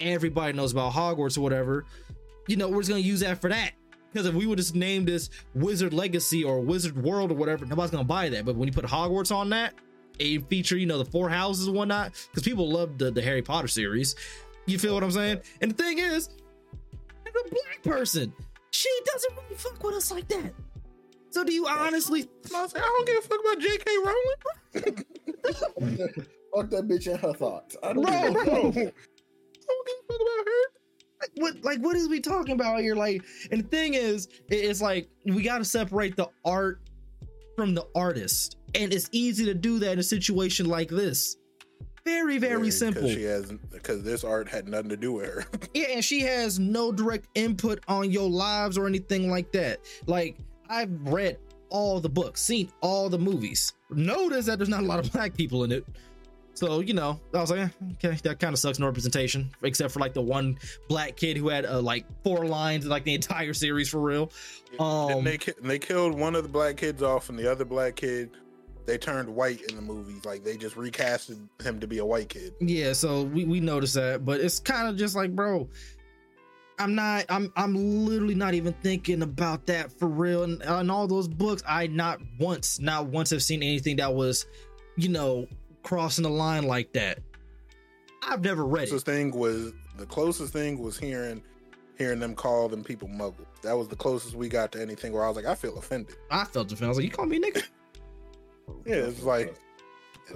everybody 0.00 0.52
knows 0.52 0.72
about 0.72 0.92
hogwarts 0.92 1.36
or 1.38 1.40
whatever 1.40 1.84
you 2.46 2.56
know 2.56 2.68
we're 2.68 2.80
just 2.80 2.90
going 2.90 3.02
to 3.02 3.08
use 3.08 3.20
that 3.20 3.40
for 3.40 3.48
that 3.50 3.72
because 4.12 4.26
if 4.26 4.34
we 4.34 4.46
would 4.46 4.58
just 4.58 4.74
name 4.74 5.04
this 5.04 5.30
wizard 5.54 5.92
legacy 5.92 6.42
or 6.44 6.60
wizard 6.60 6.96
world 7.02 7.30
or 7.30 7.34
whatever 7.34 7.66
nobody's 7.66 7.90
going 7.90 8.04
to 8.04 8.08
buy 8.08 8.28
that 8.28 8.44
but 8.44 8.56
when 8.56 8.66
you 8.66 8.72
put 8.72 8.84
hogwarts 8.84 9.34
on 9.34 9.50
that 9.50 9.74
a 10.20 10.38
feature 10.38 10.76
you 10.76 10.86
know 10.86 10.98
the 10.98 11.04
four 11.10 11.28
houses 11.28 11.66
and 11.66 11.76
whatnot 11.76 12.12
because 12.30 12.42
people 12.42 12.68
love 12.68 12.98
the, 12.98 13.10
the 13.10 13.22
harry 13.22 13.42
potter 13.42 13.68
series 13.68 14.16
you 14.66 14.78
feel 14.78 14.94
what 14.94 15.02
i'm 15.02 15.10
saying 15.10 15.40
and 15.60 15.70
the 15.70 15.82
thing 15.82 15.98
is 15.98 16.28
as 17.26 17.32
a 17.46 17.50
black 17.50 17.82
person 17.82 18.32
she 18.70 18.90
doesn't 19.12 19.34
really 19.36 19.56
fuck 19.56 19.82
with 19.82 19.94
us 19.94 20.10
like 20.10 20.28
that. 20.28 20.52
So 21.30 21.42
do 21.44 21.52
you 21.52 21.66
honestly? 21.66 22.28
I 22.54 22.62
was 22.62 22.74
like, 22.74 22.82
I 22.82 22.86
don't 22.86 23.06
give 23.06 23.18
a 23.18 23.22
fuck 23.22 23.40
about 23.40 23.58
J.K. 23.60 23.96
Rowling. 24.04 25.04
Fuck 26.54 26.70
that 26.70 26.88
bitch 26.88 27.06
and 27.10 27.20
her 27.20 27.34
thoughts. 27.34 27.76
I 27.82 27.92
don't 27.92 28.04
Bro, 28.04 28.32
give 28.32 28.74
bro. 28.74 28.90
Fuck 30.08 30.16
about 30.20 30.46
her. 30.46 30.62
Like, 31.20 31.30
what? 31.36 31.64
Like 31.64 31.78
what 31.80 31.96
is 31.96 32.08
we 32.08 32.20
talking 32.20 32.54
about 32.54 32.80
here? 32.80 32.94
Like, 32.94 33.22
and 33.50 33.64
the 33.64 33.68
thing 33.68 33.94
is, 33.94 34.28
it's 34.48 34.80
like 34.80 35.08
we 35.26 35.42
got 35.42 35.58
to 35.58 35.64
separate 35.64 36.16
the 36.16 36.28
art 36.44 36.80
from 37.56 37.74
the 37.74 37.86
artist, 37.94 38.56
and 38.74 38.92
it's 38.94 39.08
easy 39.12 39.44
to 39.46 39.54
do 39.54 39.78
that 39.80 39.92
in 39.92 39.98
a 39.98 40.02
situation 40.02 40.66
like 40.66 40.88
this. 40.88 41.36
Very, 42.04 42.38
very 42.38 42.68
Yeah, 42.68 42.72
simple. 42.72 43.08
She 43.08 43.24
has 43.24 43.52
because 43.70 44.02
this 44.02 44.24
art 44.24 44.48
had 44.48 44.66
nothing 44.68 44.88
to 44.90 44.96
do 44.96 45.12
with 45.12 45.26
her. 45.26 45.44
Yeah, 45.74 45.88
and 45.90 46.04
she 46.04 46.20
has 46.20 46.58
no 46.58 46.90
direct 46.90 47.28
input 47.34 47.80
on 47.86 48.10
your 48.10 48.30
lives 48.30 48.78
or 48.78 48.86
anything 48.86 49.30
like 49.30 49.52
that. 49.52 49.80
Like, 50.06 50.38
I've 50.70 50.90
read 51.02 51.38
all 51.68 52.00
the 52.00 52.08
books, 52.08 52.40
seen 52.40 52.70
all 52.80 53.10
the 53.10 53.18
movies. 53.18 53.74
Notice 53.90 54.46
that 54.46 54.58
there's 54.58 54.70
not 54.70 54.82
a 54.82 54.86
lot 54.86 55.00
of 55.04 55.12
black 55.12 55.34
people 55.34 55.64
in 55.64 55.72
it. 55.72 55.84
So, 56.58 56.80
you 56.80 56.92
know, 56.92 57.20
I 57.32 57.38
was 57.40 57.52
like, 57.52 57.60
eh, 57.60 57.68
okay, 58.04 58.18
that 58.24 58.40
kind 58.40 58.52
of 58.52 58.58
sucks, 58.58 58.80
no 58.80 58.86
representation, 58.86 59.48
except 59.62 59.92
for 59.92 60.00
like 60.00 60.12
the 60.12 60.20
one 60.20 60.58
black 60.88 61.16
kid 61.16 61.36
who 61.36 61.50
had 61.50 61.64
uh, 61.64 61.80
like 61.80 62.04
four 62.24 62.46
lines 62.46 62.84
in 62.84 62.90
like 62.90 63.04
the 63.04 63.14
entire 63.14 63.54
series 63.54 63.88
for 63.88 64.00
real. 64.00 64.32
Um, 64.80 65.06
Didn't 65.06 65.24
they 65.24 65.38
ki- 65.38 65.52
they 65.62 65.78
killed 65.78 66.18
one 66.18 66.34
of 66.34 66.42
the 66.42 66.48
black 66.48 66.76
kids 66.76 67.00
off, 67.00 67.28
and 67.28 67.38
the 67.38 67.48
other 67.48 67.64
black 67.64 67.94
kid 67.94 68.30
they 68.86 68.98
turned 68.98 69.28
white 69.28 69.60
in 69.70 69.76
the 69.76 69.82
movies. 69.82 70.24
Like 70.24 70.42
they 70.42 70.56
just 70.56 70.74
recasted 70.74 71.38
him 71.62 71.78
to 71.78 71.86
be 71.86 71.98
a 71.98 72.04
white 72.04 72.28
kid. 72.28 72.54
Yeah, 72.60 72.92
so 72.92 73.22
we, 73.22 73.44
we 73.44 73.60
noticed 73.60 73.94
that, 73.94 74.24
but 74.24 74.40
it's 74.40 74.58
kind 74.58 74.88
of 74.88 74.96
just 74.96 75.14
like, 75.14 75.36
bro, 75.36 75.68
I'm 76.80 76.96
not, 76.96 77.24
I'm, 77.28 77.52
I'm 77.54 78.04
literally 78.04 78.34
not 78.34 78.54
even 78.54 78.72
thinking 78.82 79.22
about 79.22 79.66
that 79.66 79.96
for 79.96 80.08
real. 80.08 80.42
And 80.42 80.60
on 80.64 80.90
all 80.90 81.06
those 81.06 81.28
books, 81.28 81.62
I 81.68 81.86
not 81.86 82.18
once, 82.40 82.80
not 82.80 83.06
once 83.06 83.30
have 83.30 83.44
seen 83.44 83.62
anything 83.62 83.94
that 83.98 84.12
was, 84.12 84.46
you 84.96 85.08
know, 85.08 85.46
crossing 85.88 86.22
the 86.22 86.28
line 86.28 86.64
like 86.64 86.92
that. 86.92 87.18
I've 88.22 88.44
never 88.44 88.66
read 88.66 88.82
it. 88.82 88.88
Closest 88.90 89.06
thing 89.06 89.30
was 89.30 89.72
the 89.96 90.04
closest 90.04 90.52
thing 90.52 90.78
was 90.78 90.98
hearing 90.98 91.42
hearing 91.96 92.20
them 92.20 92.34
call 92.34 92.68
them 92.68 92.84
people 92.84 93.08
muggles. 93.08 93.46
That 93.62 93.72
was 93.72 93.88
the 93.88 93.96
closest 93.96 94.34
we 94.34 94.50
got 94.50 94.70
to 94.72 94.82
anything 94.82 95.14
where 95.14 95.24
I 95.24 95.28
was 95.28 95.36
like, 95.36 95.46
I 95.46 95.54
feel 95.54 95.78
offended. 95.78 96.14
I 96.30 96.44
felt 96.44 96.66
offended. 96.70 96.84
I 96.84 96.88
was 96.88 96.98
like, 96.98 97.06
you 97.06 97.10
call 97.10 97.24
me 97.24 97.38
a 97.38 97.40
nigga? 97.40 97.62
Yeah, 98.84 98.96
it's 98.96 99.22
like 99.22 99.56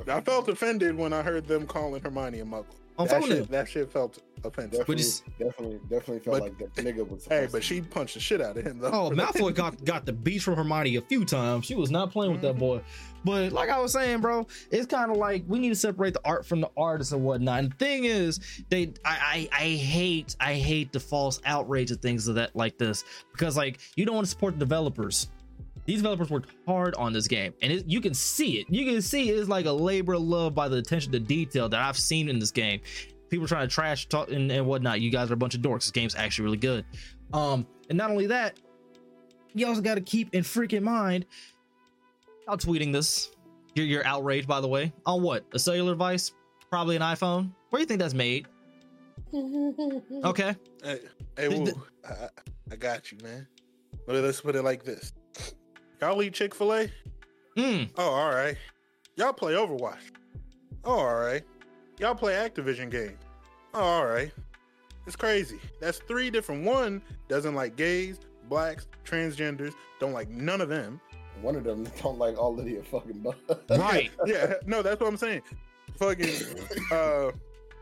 I 0.08 0.22
felt 0.22 0.48
offended 0.48 0.96
when 0.96 1.12
I 1.12 1.20
heard 1.20 1.46
them 1.46 1.66
calling 1.66 2.00
Hermione 2.00 2.40
a 2.40 2.46
muggle. 2.46 2.64
I'm 2.98 3.06
that, 3.06 3.23
fucking 3.23 3.36
shit, 3.36 3.51
that 3.51 3.69
shit 3.69 3.90
felt 3.90 4.19
offensive. 4.44 4.85
But 4.86 4.97
Definitely, 4.97 5.05
it's- 5.05 5.23
definitely, 5.39 5.81
definitely 5.89 6.19
felt 6.20 6.39
but- 6.39 6.43
like 6.43 6.59
that 6.59 6.85
nigga 6.85 7.09
was. 7.09 7.24
Hey, 7.27 7.48
but 7.51 7.64
she 7.64 7.81
punched 7.81 8.14
the 8.14 8.20
shit 8.20 8.40
out 8.40 8.56
of 8.56 8.64
him 8.64 8.78
though. 8.78 8.90
Oh, 8.90 9.10
Malfoy 9.10 9.55
got 9.55 9.82
got 9.85 10.06
the 10.06 10.12
beat 10.12 10.43
from 10.43 10.56
Hermione 10.56 10.97
a 10.97 11.02
few 11.02 11.24
times. 11.24 11.66
She 11.66 11.74
was 11.74 11.90
not 11.90 12.10
playing 12.10 12.32
with 12.32 12.43
that 12.43 12.52
mm-hmm. 12.52 12.60
boy. 12.60 12.82
But 13.24 13.52
like 13.52 13.70
I 13.70 13.78
was 13.78 13.93
saying, 13.93 14.20
bro, 14.20 14.47
it's 14.70 14.86
kind 14.86 15.10
of 15.10 15.16
like 15.16 15.44
we 15.47 15.59
need 15.59 15.70
to 15.70 15.74
separate 15.74 16.14
the 16.14 16.20
art 16.24 16.44
from 16.44 16.60
the 16.60 16.70
artist 16.77 17.12
and 17.12 17.24
whatnot. 17.24 17.60
And 17.60 17.73
the 17.73 17.77
thing 17.77 18.05
is, 18.05 18.40
they 18.69 18.93
I, 19.05 19.48
I 19.52 19.64
I 19.64 19.69
hate 19.77 20.36
I 20.40 20.55
hate 20.55 20.93
the 20.93 21.01
false 21.01 21.40
outrage 21.44 21.90
of 21.90 22.01
things 22.01 22.28
of 22.28 22.35
that 22.35 22.55
like 22.56 22.78
this 22.78 23.05
because 23.32 23.56
like 23.56 23.78
you 23.97 24.05
don't 24.05 24.14
want 24.14 24.27
to 24.27 24.31
support 24.31 24.55
the 24.55 24.60
developers. 24.60 25.28
These 25.84 25.98
developers 25.98 26.30
worked 26.30 26.50
hard 26.66 26.94
on 26.94 27.12
this 27.12 27.26
game, 27.26 27.54
and 27.60 27.72
it, 27.72 27.86
you 27.86 28.00
can 28.00 28.14
see 28.14 28.60
it. 28.60 28.66
You 28.70 28.84
can 28.90 29.02
see 29.02 29.30
it's 29.30 29.48
like 29.48 29.66
a 29.66 29.72
labor 29.72 30.14
of 30.14 30.22
love 30.22 30.54
by 30.54 30.68
the 30.68 30.76
attention 30.76 31.10
to 31.12 31.18
detail 31.20 31.68
that 31.68 31.80
I've 31.80 31.98
seen 31.98 32.28
in 32.28 32.38
this 32.38 32.50
game. 32.52 32.80
People 33.30 33.46
trying 33.48 33.66
to 33.68 33.74
trash 33.74 34.06
talk 34.09 34.30
and, 34.30 34.50
and 34.52 34.66
whatnot. 34.66 35.00
You 35.00 35.10
guys 35.10 35.30
are 35.30 35.34
a 35.34 35.36
bunch 35.36 35.54
of 35.54 35.60
dorks. 35.62 35.80
This 35.80 35.90
game's 35.90 36.14
actually 36.14 36.44
really 36.44 36.59
good. 36.59 36.84
Um, 37.32 37.66
and 37.88 37.98
not 37.98 38.10
only 38.10 38.26
that, 38.28 38.60
you 39.54 39.66
also 39.66 39.80
got 39.80 39.94
to 39.96 40.00
keep 40.00 40.34
in 40.34 40.42
freaking 40.44 40.82
mind. 40.82 41.26
I'm 42.46 42.59
tweeting 42.59 42.92
this. 42.92 43.30
You're, 43.74 43.86
you're 43.86 44.06
outraged, 44.06 44.46
by 44.46 44.60
the 44.60 44.68
way. 44.68 44.92
On 45.06 45.22
what? 45.22 45.44
A 45.52 45.59
cellular 45.59 45.92
device? 45.92 46.32
Probably 46.70 46.94
an 46.94 47.02
iPhone. 47.02 47.50
Where 47.70 47.78
do 47.78 47.82
you 47.82 47.86
think 47.86 48.00
that's 48.00 48.14
made? 48.14 48.46
Okay. 50.24 50.54
Hey, 50.84 50.98
hey 51.36 51.48
The- 51.48 51.64
the- 51.64 51.74
I, 52.09 52.28
I 52.72 52.76
got 52.76 53.10
you, 53.10 53.18
man. 53.22 53.46
But 54.06 54.16
let's 54.16 54.40
put 54.40 54.56
it 54.56 54.62
like 54.62 54.82
this: 54.84 55.12
Y'all 56.02 56.20
eat 56.20 56.34
Chick 56.34 56.52
Fil 56.52 56.74
A? 56.74 56.88
Mm. 57.56 57.88
Oh, 57.96 58.10
all 58.10 58.34
right. 58.34 58.56
Y'all 59.14 59.32
play 59.32 59.52
Overwatch? 59.52 60.10
Oh, 60.84 60.98
all 60.98 61.14
right. 61.14 61.44
Y'all 62.00 62.16
play 62.16 62.32
Activision 62.32 62.90
game? 62.90 63.16
Oh, 63.72 63.84
all 63.84 64.06
right. 64.06 64.32
It's 65.06 65.14
crazy. 65.14 65.60
That's 65.80 65.98
three 65.98 66.28
different. 66.28 66.64
One 66.64 67.02
doesn't 67.28 67.54
like 67.54 67.76
gays, 67.76 68.18
blacks, 68.48 68.88
transgenders. 69.04 69.74
Don't 70.00 70.12
like 70.12 70.28
none 70.28 70.60
of 70.60 70.68
them. 70.68 71.00
one 71.40 71.54
of 71.54 71.62
them 71.62 71.86
don't 72.02 72.18
like 72.18 72.36
all 72.36 72.58
of 72.58 72.64
the 72.64 72.80
fucking 72.80 73.20
bugs. 73.20 73.38
Right. 73.70 74.10
yeah, 74.26 74.54
no, 74.66 74.82
that's 74.82 75.00
what 75.00 75.06
I'm 75.06 75.16
saying. 75.16 75.42
Fucking 75.98 76.34
uh 76.90 77.30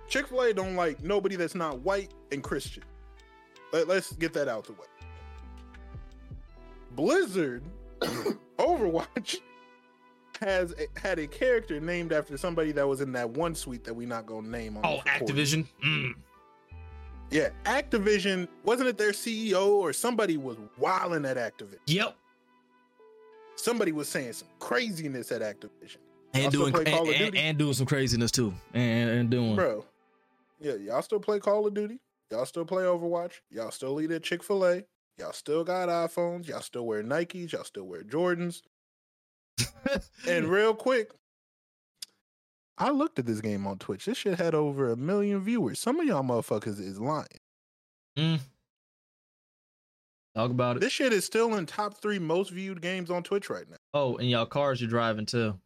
Chick 0.08 0.26
Fil 0.26 0.42
A 0.42 0.52
don't 0.52 0.76
like 0.76 1.02
nobody 1.02 1.36
that's 1.36 1.54
not 1.54 1.80
white 1.80 2.12
and 2.32 2.42
Christian. 2.42 2.82
Let, 3.72 3.88
let's 3.88 4.12
get 4.12 4.34
that 4.34 4.46
out 4.46 4.66
the 4.66 4.72
way. 4.72 4.88
Blizzard 6.90 7.62
Overwatch 8.58 9.38
has 10.40 10.72
a, 10.72 11.00
had 11.00 11.18
a 11.18 11.26
character 11.26 11.80
named 11.80 12.12
after 12.12 12.36
somebody 12.36 12.72
that 12.72 12.86
was 12.86 13.00
in 13.00 13.12
that 13.12 13.28
one 13.30 13.54
suite 13.54 13.84
that 13.84 13.94
we 13.94 14.06
not 14.06 14.26
gonna 14.26 14.48
name. 14.48 14.76
On 14.78 14.82
Oh, 14.84 15.00
this. 15.04 15.54
Activision. 15.54 15.66
Mm. 15.84 16.14
Yeah, 17.30 17.50
Activision 17.64 18.48
wasn't 18.64 18.88
it 18.88 18.98
their 18.98 19.12
CEO 19.12 19.68
or 19.68 19.92
somebody 19.92 20.36
was 20.36 20.56
wilding 20.78 21.24
at 21.24 21.36
Activision. 21.36 21.78
Yep. 21.86 22.16
Somebody 23.54 23.92
was 23.92 24.08
saying 24.08 24.32
some 24.32 24.48
craziness 24.58 25.30
at 25.30 25.42
Activision. 25.42 25.98
And 26.32 26.46
Also 26.46 26.70
doing 26.70 26.86
and, 26.88 27.08
and, 27.08 27.36
and 27.36 27.58
doing 27.58 27.74
some 27.74 27.86
craziness 27.86 28.30
too. 28.30 28.54
And, 28.72 29.10
and 29.10 29.30
doing 29.30 29.56
Bro, 29.56 29.84
yeah, 30.60 30.74
y'all 30.74 31.02
still 31.02 31.20
play 31.20 31.38
Call 31.40 31.66
of 31.66 31.74
Duty. 31.74 31.98
Y'all 32.30 32.46
still 32.46 32.64
play 32.64 32.84
Overwatch. 32.84 33.40
Y'all 33.50 33.70
still 33.70 34.00
eat 34.00 34.10
at 34.12 34.22
Chick 34.22 34.42
fil 34.42 34.64
A. 34.64 34.84
Y'all 35.20 35.32
still 35.32 35.64
got 35.64 35.90
iPhones. 35.90 36.48
Y'all 36.48 36.62
still 36.62 36.86
wear 36.86 37.02
Nikes. 37.02 37.52
Y'all 37.52 37.62
still 37.62 37.84
wear 37.84 38.02
Jordans. 38.02 38.62
and 40.26 40.44
real 40.48 40.74
quick, 40.74 41.10
I 42.78 42.90
looked 42.90 43.18
at 43.18 43.26
this 43.26 43.42
game 43.42 43.66
on 43.66 43.78
Twitch. 43.78 44.06
This 44.06 44.16
shit 44.16 44.38
had 44.38 44.54
over 44.54 44.90
a 44.90 44.96
million 44.96 45.40
viewers. 45.40 45.78
Some 45.78 46.00
of 46.00 46.06
y'all 46.06 46.22
motherfuckers 46.22 46.80
is 46.80 46.98
lying. 46.98 47.26
Mm. 48.18 48.40
Talk 50.34 50.50
about 50.50 50.78
it. 50.78 50.80
This 50.80 50.94
shit 50.94 51.12
is 51.12 51.26
still 51.26 51.54
in 51.56 51.66
top 51.66 52.00
three 52.00 52.18
most 52.18 52.50
viewed 52.50 52.80
games 52.80 53.10
on 53.10 53.22
Twitch 53.22 53.50
right 53.50 53.68
now. 53.68 53.76
Oh, 53.92 54.16
and 54.16 54.30
y'all 54.30 54.46
cars 54.46 54.80
you're 54.80 54.88
driving 54.88 55.26
too. 55.26 55.58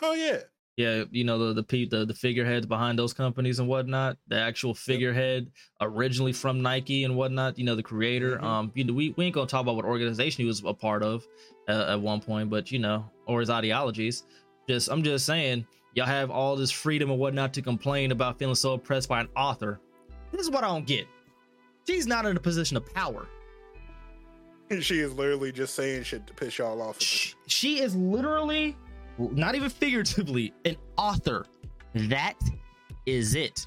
Oh 0.00 0.14
yeah. 0.14 0.40
Yeah, 0.78 1.04
you 1.10 1.24
know 1.24 1.38
the 1.38 1.52
the 1.52 1.62
pe- 1.62 1.84
the 1.86 2.06
the 2.06 2.14
figureheads 2.14 2.64
behind 2.64 2.98
those 2.98 3.12
companies 3.12 3.58
and 3.58 3.68
whatnot. 3.68 4.16
The 4.28 4.36
actual 4.40 4.72
figurehead 4.74 5.50
originally 5.82 6.32
from 6.32 6.62
Nike 6.62 7.04
and 7.04 7.14
whatnot. 7.14 7.58
You 7.58 7.64
know 7.64 7.74
the 7.74 7.82
creator. 7.82 8.38
Mhm. 8.38 8.42
Um, 8.42 8.72
you 8.74 8.84
know, 8.84 8.94
we 8.94 9.10
we 9.18 9.26
ain't 9.26 9.34
gonna 9.34 9.46
talk 9.46 9.60
about 9.62 9.76
what 9.76 9.84
organization 9.84 10.42
he 10.42 10.46
was 10.46 10.62
a 10.64 10.72
part 10.72 11.02
of 11.02 11.26
uh, 11.68 11.86
at 11.90 12.00
one 12.00 12.20
point, 12.22 12.48
but 12.48 12.72
you 12.72 12.78
know, 12.78 13.04
or 13.26 13.40
his 13.40 13.50
ideologies. 13.50 14.24
Just 14.66 14.88
I'm 14.90 15.02
just 15.02 15.26
saying, 15.26 15.66
y'all 15.94 16.06
have 16.06 16.30
all 16.30 16.56
this 16.56 16.70
freedom 16.70 17.10
and 17.10 17.18
whatnot 17.18 17.52
to 17.54 17.60
complain 17.62 18.10
about 18.10 18.38
feeling 18.38 18.54
so 18.54 18.72
oppressed 18.72 19.10
by 19.10 19.20
an 19.20 19.28
author. 19.36 19.78
This 20.30 20.40
is 20.40 20.50
what 20.50 20.64
I 20.64 20.68
don't 20.68 20.86
get. 20.86 21.06
She's 21.86 22.06
not 22.06 22.24
in 22.24 22.34
a 22.36 22.40
position 22.40 22.78
of 22.78 22.86
power. 22.94 23.26
She 24.80 25.00
is 25.00 25.12
literally 25.12 25.52
just 25.52 25.74
saying 25.74 26.04
shit 26.04 26.26
to 26.28 26.32
piss 26.32 26.56
y'all 26.56 26.80
off. 26.80 26.94
at 26.96 27.00
this 27.00 27.08
Sh- 27.08 27.34
She 27.46 27.80
is 27.80 27.94
literally, 27.94 28.74
not 29.30 29.54
even 29.54 29.70
figuratively, 29.70 30.52
an 30.64 30.76
author. 30.96 31.46
That 31.94 32.38
is 33.06 33.34
it. 33.34 33.66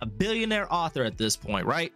A 0.00 0.06
billionaire 0.06 0.72
author 0.72 1.02
at 1.04 1.18
this 1.18 1.36
point, 1.36 1.66
right? 1.66 1.92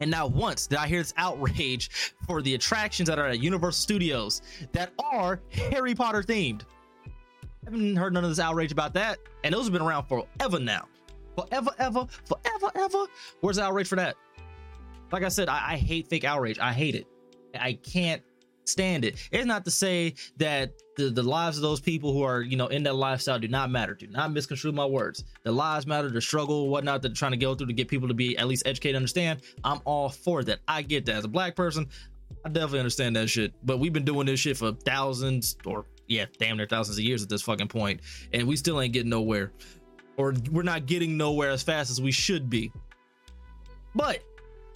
And 0.00 0.10
not 0.10 0.32
once 0.32 0.66
did 0.66 0.78
I 0.78 0.86
hear 0.86 0.98
this 0.98 1.14
outrage 1.16 1.88
for 2.26 2.42
the 2.42 2.54
attractions 2.54 3.08
that 3.08 3.18
are 3.18 3.26
at 3.26 3.40
Universal 3.40 3.80
Studios 3.80 4.42
that 4.72 4.92
are 4.98 5.40
Harry 5.70 5.94
Potter 5.94 6.22
themed. 6.22 6.62
I 7.06 7.70
haven't 7.70 7.96
heard 7.96 8.12
none 8.12 8.24
of 8.24 8.30
this 8.30 8.40
outrage 8.40 8.72
about 8.72 8.92
that. 8.94 9.18
And 9.44 9.54
those 9.54 9.64
have 9.64 9.72
been 9.72 9.82
around 9.82 10.06
forever 10.06 10.58
now. 10.58 10.86
Forever, 11.36 11.70
ever, 11.78 12.06
forever, 12.24 12.70
ever. 12.74 13.06
Where's 13.40 13.56
the 13.56 13.62
outrage 13.62 13.88
for 13.88 13.96
that? 13.96 14.16
Like 15.10 15.22
I 15.22 15.28
said, 15.28 15.48
I, 15.48 15.72
I 15.72 15.76
hate 15.76 16.08
fake 16.08 16.24
outrage. 16.24 16.58
I 16.58 16.72
hate 16.72 16.94
it. 16.94 17.06
I 17.58 17.74
can't 17.74 18.22
stand 18.64 19.04
it. 19.04 19.16
It's 19.30 19.46
not 19.46 19.64
to 19.64 19.70
say 19.70 20.14
that 20.38 20.72
the, 20.96 21.10
the 21.10 21.22
lives 21.22 21.56
of 21.56 21.62
those 21.62 21.80
people 21.80 22.12
who 22.12 22.22
are, 22.22 22.42
you 22.42 22.56
know, 22.56 22.66
in 22.68 22.82
that 22.84 22.94
lifestyle 22.94 23.38
do 23.38 23.48
not 23.48 23.70
matter. 23.70 23.94
Do 23.94 24.06
not 24.06 24.32
misconstrue 24.32 24.72
my 24.72 24.86
words. 24.86 25.24
The 25.42 25.52
lives 25.52 25.86
matter, 25.86 26.10
the 26.10 26.20
struggle, 26.20 26.68
whatnot 26.68 27.02
that 27.02 27.08
they're 27.08 27.14
trying 27.14 27.32
to 27.32 27.36
go 27.36 27.54
through 27.54 27.68
to 27.68 27.72
get 27.72 27.88
people 27.88 28.08
to 28.08 28.14
be 28.14 28.36
at 28.38 28.46
least 28.46 28.66
educated, 28.66 28.96
understand. 28.96 29.42
I'm 29.64 29.80
all 29.84 30.08
for 30.08 30.42
that. 30.44 30.60
I 30.68 30.82
get 30.82 31.06
that. 31.06 31.16
As 31.16 31.24
a 31.24 31.28
black 31.28 31.56
person, 31.56 31.88
I 32.44 32.48
definitely 32.48 32.80
understand 32.80 33.16
that 33.16 33.28
shit. 33.28 33.52
But 33.64 33.78
we've 33.78 33.92
been 33.92 34.04
doing 34.04 34.26
this 34.26 34.40
shit 34.40 34.56
for 34.56 34.72
thousands 34.72 35.56
or 35.64 35.86
yeah, 36.06 36.26
damn 36.38 36.56
near 36.56 36.66
thousands 36.66 36.98
of 36.98 37.04
years 37.04 37.22
at 37.22 37.28
this 37.28 37.42
fucking 37.42 37.68
point, 37.68 38.00
and 38.32 38.46
we 38.46 38.56
still 38.56 38.80
ain't 38.80 38.92
getting 38.92 39.10
nowhere. 39.10 39.52
Or 40.16 40.34
we're 40.52 40.62
not 40.62 40.86
getting 40.86 41.16
nowhere 41.16 41.50
as 41.50 41.62
fast 41.62 41.90
as 41.90 42.00
we 42.00 42.12
should 42.12 42.48
be. 42.48 42.70
But 43.94 44.22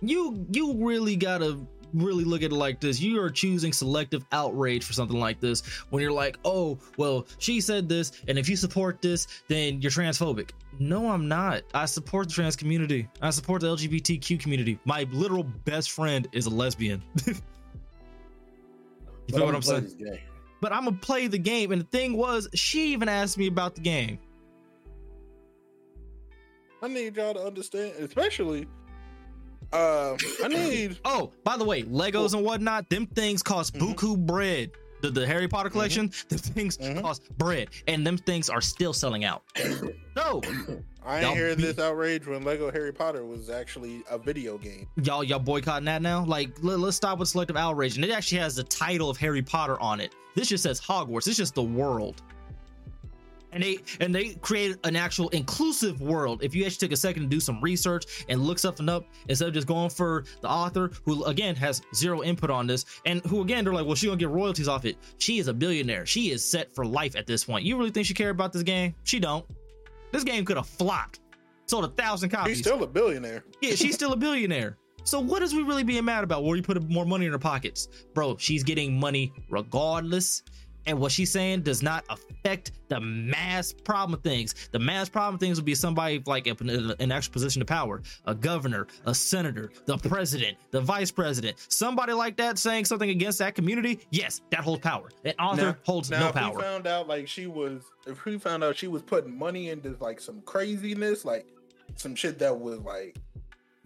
you 0.01 0.47
you 0.51 0.75
really 0.85 1.17
gotta 1.17 1.59
really 1.95 2.25
look 2.25 2.43
at 2.43 2.53
it 2.53 2.57
like 2.57 2.81
this. 2.81 3.01
You 3.01 3.21
are 3.23 3.31
choosing 3.31 3.73
selective 3.73 4.25
outrage 4.33 4.85
for 4.85 4.93
something 4.93 5.19
like 5.19 5.41
this 5.41 5.63
when 5.91 6.03
you're 6.03 6.13
like, 6.13 6.39
oh, 6.45 6.79
well, 6.97 7.27
she 7.39 7.61
said 7.61 7.89
this, 7.89 8.13
and 8.29 8.39
if 8.39 8.49
you 8.49 8.57
support 8.57 9.01
this, 9.01 9.27
then 9.49 9.81
you're 9.81 9.91
transphobic. 9.91 10.51
No, 10.79 11.11
I'm 11.11 11.29
not. 11.29 11.63
I 11.75 11.87
support 11.87 12.29
the 12.29 12.35
trans 12.35 12.57
community. 12.57 13.09
I 13.21 13.31
support 13.31 13.63
the 13.63 13.69
LGBTQ 13.69 14.41
community. 14.41 14.79
My 14.85 15.07
literal 15.11 15.45
best 15.45 15.91
friend 15.91 16.29
is 16.33 16.47
a 16.47 16.51
lesbian. 16.51 17.03
you 17.27 17.35
But 19.29 19.35
feel 19.35 19.41
what 19.47 19.49
I'ma 19.49 19.57
I'm 19.57 19.63
saying? 19.63 20.19
But 20.61 20.73
I'm 20.73 20.85
gonna 20.85 20.97
play 20.97 21.29
the 21.29 21.39
game, 21.39 21.71
and 21.73 21.83
the 21.83 21.87
thing 21.87 22.17
was, 22.17 22.49
she 22.55 22.93
even 22.93 23.09
asked 23.09 23.39
me 23.39 23.47
about 23.47 23.75
the 23.77 23.81
game. 23.81 24.19
I 26.83 26.89
need 26.89 27.17
y'all 27.17 27.35
to 27.35 27.41
understand, 27.41 27.95
especially. 27.99 28.67
Uh, 29.73 30.17
I 30.43 30.49
need. 30.49 30.99
Oh, 31.05 31.31
by 31.45 31.57
the 31.57 31.65
way, 31.65 31.83
Legos 31.83 32.35
and 32.35 32.45
whatnot, 32.45 32.89
them 32.91 33.07
things 33.07 33.43
cost 33.43 33.75
Mhm. 33.75 33.95
buku 33.95 34.17
bread. 34.19 34.71
The, 35.01 35.11
the 35.11 35.27
Harry 35.27 35.47
Potter 35.47 35.71
collection, 35.71 36.11
them 36.29 36.39
things 36.39 36.77
Mhm. 36.79 37.01
cost 37.03 37.23
bread, 37.39 37.69
and 37.87 38.05
them 38.07 38.17
things 38.19 38.49
are 38.51 38.61
still 38.61 38.93
selling 38.93 39.25
out. 39.25 39.43
no, 40.17 40.43
I 41.07 41.21
Y'all 41.21 41.29
ain't 41.31 41.37
hear 41.39 41.55
be- 41.57 41.63
this 41.63 41.79
outrage 41.79 42.27
when 42.27 42.43
Lego 42.43 42.71
Harry 42.73 42.93
Potter 42.93 43.25
was 43.25 43.49
actually 43.49 44.03
a 44.11 44.19
video 44.19 44.59
game. 44.59 44.89
y'all 45.03 45.23
y'all 45.23 45.39
boycotting 45.39 45.85
that 45.85 46.03
now? 46.03 46.25
Like 46.25 46.51
let, 46.63 46.81
us 46.81 46.97
stop 46.97 47.19
with 47.21 47.29
selective 47.29 47.57
outrage. 47.57 47.95
And 47.97 48.05
it 48.05 48.11
actually 48.11 48.39
has 48.39 48.57
the 48.57 48.65
title 48.65 49.09
of 49.09 49.17
Harry 49.19 49.43
Potter 49.43 49.79
on 49.81 50.01
it. 50.01 50.15
This 50.35 50.49
just 50.49 50.63
says 50.65 50.81
Hogwarts. 50.81 51.29
It's 51.29 51.37
just 51.37 51.55
the 51.55 51.63
world. 51.63 52.23
And 53.53 53.63
they 53.63 53.79
and 54.01 54.15
they 54.15 54.35
created 54.35 54.79
an 54.85 54.95
actual 54.95 55.29
inclusive 55.31 56.01
world. 56.01 56.43
If 56.43 56.55
you 56.55 56.65
actually 56.67 56.89
took 56.89 56.93
a 56.93 56.97
second 56.97 57.23
to 57.23 57.29
do 57.29 57.41
some 57.41 57.61
research 57.63 58.25
and 58.29 58.43
look 58.43 58.59
something 58.59 58.89
up 58.89 59.07
instead 59.29 59.49
of 59.49 59.55
just 59.55 59.67
going 59.67 59.91
for 59.91 60.25
the 60.43 60.49
author 60.49 60.91
who 61.05 61.25
again 61.25 61.57
has 61.57 61.81
zero 61.95 62.23
input 62.23 62.51
on 62.51 62.67
this 62.67 62.85
and 63.07 63.25
who 63.27 63.41
again 63.41 63.65
they're 63.65 63.73
like, 63.73 63.87
well, 63.87 63.95
she 63.95 64.07
gonna 64.07 64.19
get 64.19 64.29
royalties 64.29 64.69
off 64.69 64.85
it. 64.85 64.99
She 65.19 65.39
is 65.39 65.49
a 65.49 65.55
billionaire. 65.55 66.05
She 66.05 66.31
is 66.31 66.45
set 66.45 66.75
for 66.75 66.85
life 66.85 67.17
at 67.17 67.27
this 67.27 67.45
point. 67.45 67.65
You 67.65 67.79
really 67.79 67.91
think 67.91 68.07
she 68.07 68.15
care 68.15 68.31
about 68.31 68.53
this 68.53 68.63
game? 68.63 68.95
She 69.05 69.19
don't. 69.19 69.47
This 70.13 70.25
game 70.25 70.45
could 70.45 70.57
have 70.57 70.69
flopped. 70.69 71.21
Sold 71.67 71.85
a 71.85 71.89
thousand 71.89 72.31
copies. 72.31 72.59
He's 72.59 72.67
still 72.67 72.83
a 72.83 72.87
billionaire. 72.87 73.45
Yeah, 73.61 73.75
she's 73.75 73.95
still 73.95 74.13
a 74.13 74.17
billionaire. 74.17 74.79
So 75.05 75.21
what 75.21 75.43
is 75.43 75.55
we 75.55 75.63
really 75.63 75.85
being 75.85 76.05
mad 76.05 76.25
about? 76.25 76.45
Where 76.45 76.55
you 76.57 76.63
put 76.63 76.83
more 76.91 77.07
money 77.07 77.25
in 77.27 77.33
her 77.33 77.39
pockets, 77.39 77.89
bro? 78.13 78.37
She's 78.37 78.63
getting 78.63 78.99
money 78.99 79.33
regardless, 79.49 80.43
and 80.89 80.99
what 80.99 81.13
she's 81.13 81.31
saying 81.31 81.61
does 81.61 81.83
not 81.83 82.03
affect 82.09 82.73
the 82.89 82.99
mass 82.99 83.75
problem 83.85 84.15
of 84.15 84.23
things. 84.23 84.55
The 84.73 84.79
mass 84.79 85.09
problem 85.11 85.35
of 85.35 85.41
things 85.41 85.59
would 85.59 85.67
be 85.67 85.75
somebody 85.75 86.23
like 86.27 86.47
in 86.47 86.71
an 86.99 87.13
actual 87.13 87.33
position 87.35 87.61
of 87.61 87.69
power, 87.69 88.01
a 88.25 88.35
governor, 88.35 88.87
a 89.05 89.15
senator, 89.15 89.71
the 89.85 89.99
president, 89.99 90.57
the 90.71 90.81
vice 90.81 91.11
president, 91.11 91.59
somebody 91.69 92.15
like 92.15 92.39
that 92.39 92.59
saying 92.59 92.87
something 92.87 93.11
against 93.11 93.39
that 93.41 93.55
community. 93.55 94.01
Yes, 94.11 94.41
that 94.51 94.61
holds 94.61 94.81
power. 94.81 95.11
An 95.27 95.35
author 95.39 95.63
Now- 95.63 95.77
holds 95.85 96.11
Now, 96.11 96.21
no 96.21 96.29
if 96.29 96.35
we 96.35 96.41
power. 96.41 96.61
found 96.61 96.87
out 96.87 97.07
like 97.07 97.29
she 97.29 97.47
was, 97.47 97.83
if 98.07 98.25
we 98.25 98.39
found 98.39 98.65
out 98.65 98.75
she 98.77 98.89
was 98.89 99.03
putting 99.03 99.39
money 99.39 99.69
into 99.69 99.95
like 100.01 100.21
some 100.21 100.41
craziness, 100.43 101.23
like 101.27 101.47
some 101.97 102.15
shit 102.15 102.39
that 102.39 102.59
was 102.59 102.79
like 102.81 103.19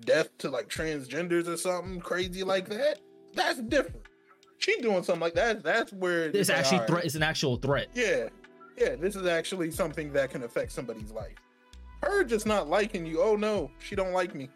death 0.05 0.29
to 0.39 0.51
like 0.51 0.69
transgenders 0.69 1.49
or 1.49 1.57
something 1.57 2.01
crazy 2.01 2.45
like 2.45 2.69
that, 2.69 3.01
that's 3.35 3.59
different. 3.61 4.07
She 4.63 4.81
doing 4.81 5.03
something 5.03 5.21
like 5.21 5.35
that. 5.35 5.63
That's 5.65 5.93
where 5.93 6.27
It's 6.27 6.49
like, 6.49 6.59
actually 6.59 6.79
all 6.79 6.83
right, 6.83 6.91
threat. 6.91 7.05
It's 7.05 7.15
an 7.17 7.23
actual 7.23 7.57
threat. 7.57 7.89
Yeah, 7.95 8.29
yeah. 8.79 8.95
This 8.95 9.17
is 9.17 9.27
actually 9.27 9.73
something 9.73 10.13
that 10.13 10.31
can 10.31 10.45
affect 10.45 10.71
somebody's 10.71 11.11
life. 11.11 11.35
Her 12.03 12.23
just 12.23 12.47
not 12.47 12.69
liking 12.69 13.05
you. 13.05 13.21
Oh 13.21 13.35
no, 13.35 13.71
she 13.81 13.97
don't 13.97 14.13
like 14.13 14.35
me. 14.35 14.49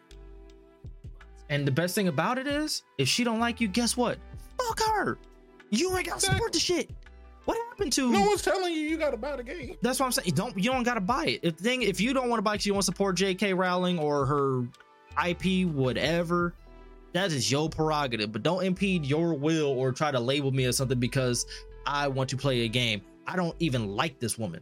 And 1.49 1.67
the 1.67 1.71
best 1.71 1.93
thing 1.93 2.07
about 2.07 2.37
it 2.37 2.47
is, 2.47 2.83
if 2.97 3.07
she 3.07 3.23
don't 3.23 3.39
like 3.39 3.59
you, 3.59 3.67
guess 3.67 3.97
what? 3.97 4.17
Fuck 4.57 4.79
her. 4.95 5.17
You 5.69 5.95
ain't 5.97 6.07
got 6.07 6.19
to 6.19 6.25
support 6.25 6.53
the 6.53 6.59
shit. 6.59 6.89
What 7.43 7.57
happened 7.69 7.93
to? 7.93 8.11
No 8.11 8.21
one's 8.21 8.41
telling 8.41 8.73
you 8.73 8.81
you 8.81 8.97
got 8.97 9.11
to 9.11 9.17
buy 9.17 9.35
the 9.35 9.43
game. 9.43 9.75
That's 9.81 9.99
what 9.99 10.05
I'm 10.05 10.11
saying. 10.13 10.27
You 10.27 10.33
don't 10.33 10.57
you 10.57 10.71
don't 10.71 10.83
gotta 10.83 11.01
buy 11.01 11.25
it. 11.25 11.39
If 11.43 11.55
thing 11.55 11.81
if 11.81 11.99
you 11.99 12.13
don't 12.13 12.29
want 12.29 12.39
to 12.39 12.43
buy 12.43 12.55
it, 12.55 12.65
you 12.65 12.73
want 12.73 12.83
to 12.83 12.85
support 12.85 13.15
J.K. 13.17 13.53
Rowling 13.53 13.99
or 13.99 14.25
her 14.25 14.63
IP, 15.25 15.67
whatever. 15.67 16.53
That 17.13 17.31
is 17.31 17.51
your 17.51 17.69
prerogative, 17.69 18.31
but 18.31 18.43
don't 18.43 18.63
impede 18.63 19.05
your 19.05 19.33
will 19.33 19.67
or 19.67 19.91
try 19.91 20.11
to 20.11 20.19
label 20.19 20.51
me 20.51 20.65
as 20.65 20.77
something 20.77 20.99
because 20.99 21.45
I 21.85 22.07
want 22.07 22.29
to 22.29 22.37
play 22.37 22.61
a 22.61 22.67
game. 22.67 23.01
I 23.25 23.35
don't 23.35 23.55
even 23.59 23.95
like 23.95 24.19
this 24.19 24.37
woman, 24.37 24.61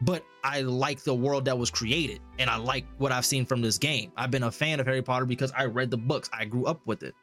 but 0.00 0.24
I 0.44 0.62
like 0.62 1.02
the 1.02 1.14
world 1.14 1.44
that 1.46 1.58
was 1.58 1.70
created, 1.70 2.20
and 2.38 2.50
I 2.50 2.56
like 2.56 2.84
what 2.98 3.12
I've 3.12 3.24
seen 3.24 3.46
from 3.46 3.62
this 3.62 3.78
game. 3.78 4.12
I've 4.16 4.30
been 4.30 4.44
a 4.44 4.50
fan 4.50 4.80
of 4.80 4.86
Harry 4.86 5.02
Potter 5.02 5.26
because 5.26 5.52
I 5.56 5.64
read 5.64 5.90
the 5.90 5.96
books. 5.96 6.28
I 6.32 6.44
grew 6.44 6.66
up 6.66 6.80
with 6.86 7.02
it. 7.02 7.14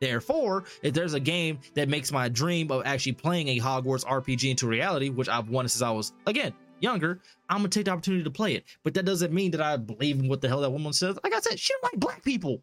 Therefore, 0.00 0.64
if 0.82 0.94
there's 0.94 1.14
a 1.14 1.20
game 1.20 1.60
that 1.74 1.88
makes 1.88 2.10
my 2.10 2.28
dream 2.28 2.72
of 2.72 2.82
actually 2.84 3.12
playing 3.12 3.48
a 3.48 3.60
Hogwarts 3.60 4.04
RPG 4.04 4.50
into 4.50 4.66
reality, 4.66 5.10
which 5.10 5.28
I've 5.28 5.48
wanted 5.48 5.68
since 5.68 5.82
I 5.82 5.90
was 5.90 6.12
again 6.26 6.52
younger, 6.80 7.20
I'm 7.48 7.58
gonna 7.58 7.68
take 7.68 7.84
the 7.84 7.92
opportunity 7.92 8.24
to 8.24 8.30
play 8.30 8.54
it. 8.54 8.64
But 8.82 8.94
that 8.94 9.04
doesn't 9.04 9.32
mean 9.32 9.52
that 9.52 9.60
I 9.60 9.76
believe 9.76 10.18
in 10.18 10.28
what 10.28 10.40
the 10.40 10.48
hell 10.48 10.60
that 10.62 10.70
woman 10.70 10.92
says. 10.92 11.16
Like 11.22 11.32
I 11.32 11.38
said, 11.38 11.58
she 11.58 11.72
don't 11.74 11.84
like 11.84 12.00
black 12.00 12.24
people. 12.24 12.62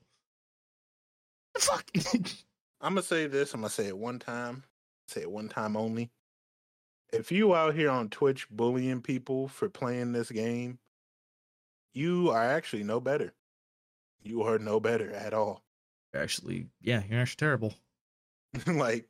The 1.59 1.65
fuck. 1.65 1.89
I'm 2.81 2.93
gonna 2.93 3.01
say 3.01 3.27
this. 3.27 3.53
I'm 3.53 3.61
gonna 3.61 3.69
say 3.69 3.87
it 3.87 3.97
one 3.97 4.19
time. 4.19 4.63
Say 5.07 5.21
it 5.21 5.31
one 5.31 5.49
time 5.49 5.75
only. 5.75 6.09
If 7.11 7.31
you 7.31 7.55
out 7.55 7.75
here 7.75 7.89
on 7.89 8.09
Twitch 8.09 8.47
bullying 8.49 9.01
people 9.01 9.47
for 9.47 9.67
playing 9.67 10.11
this 10.11 10.31
game, 10.31 10.77
you 11.93 12.29
are 12.29 12.43
actually 12.43 12.83
no 12.83 12.99
better. 12.99 13.33
You 14.21 14.43
are 14.43 14.59
no 14.59 14.79
better 14.79 15.11
at 15.11 15.33
all. 15.33 15.63
actually, 16.15 16.67
yeah, 16.81 17.01
you're 17.09 17.19
actually 17.19 17.37
terrible. 17.37 17.73
like 18.67 19.07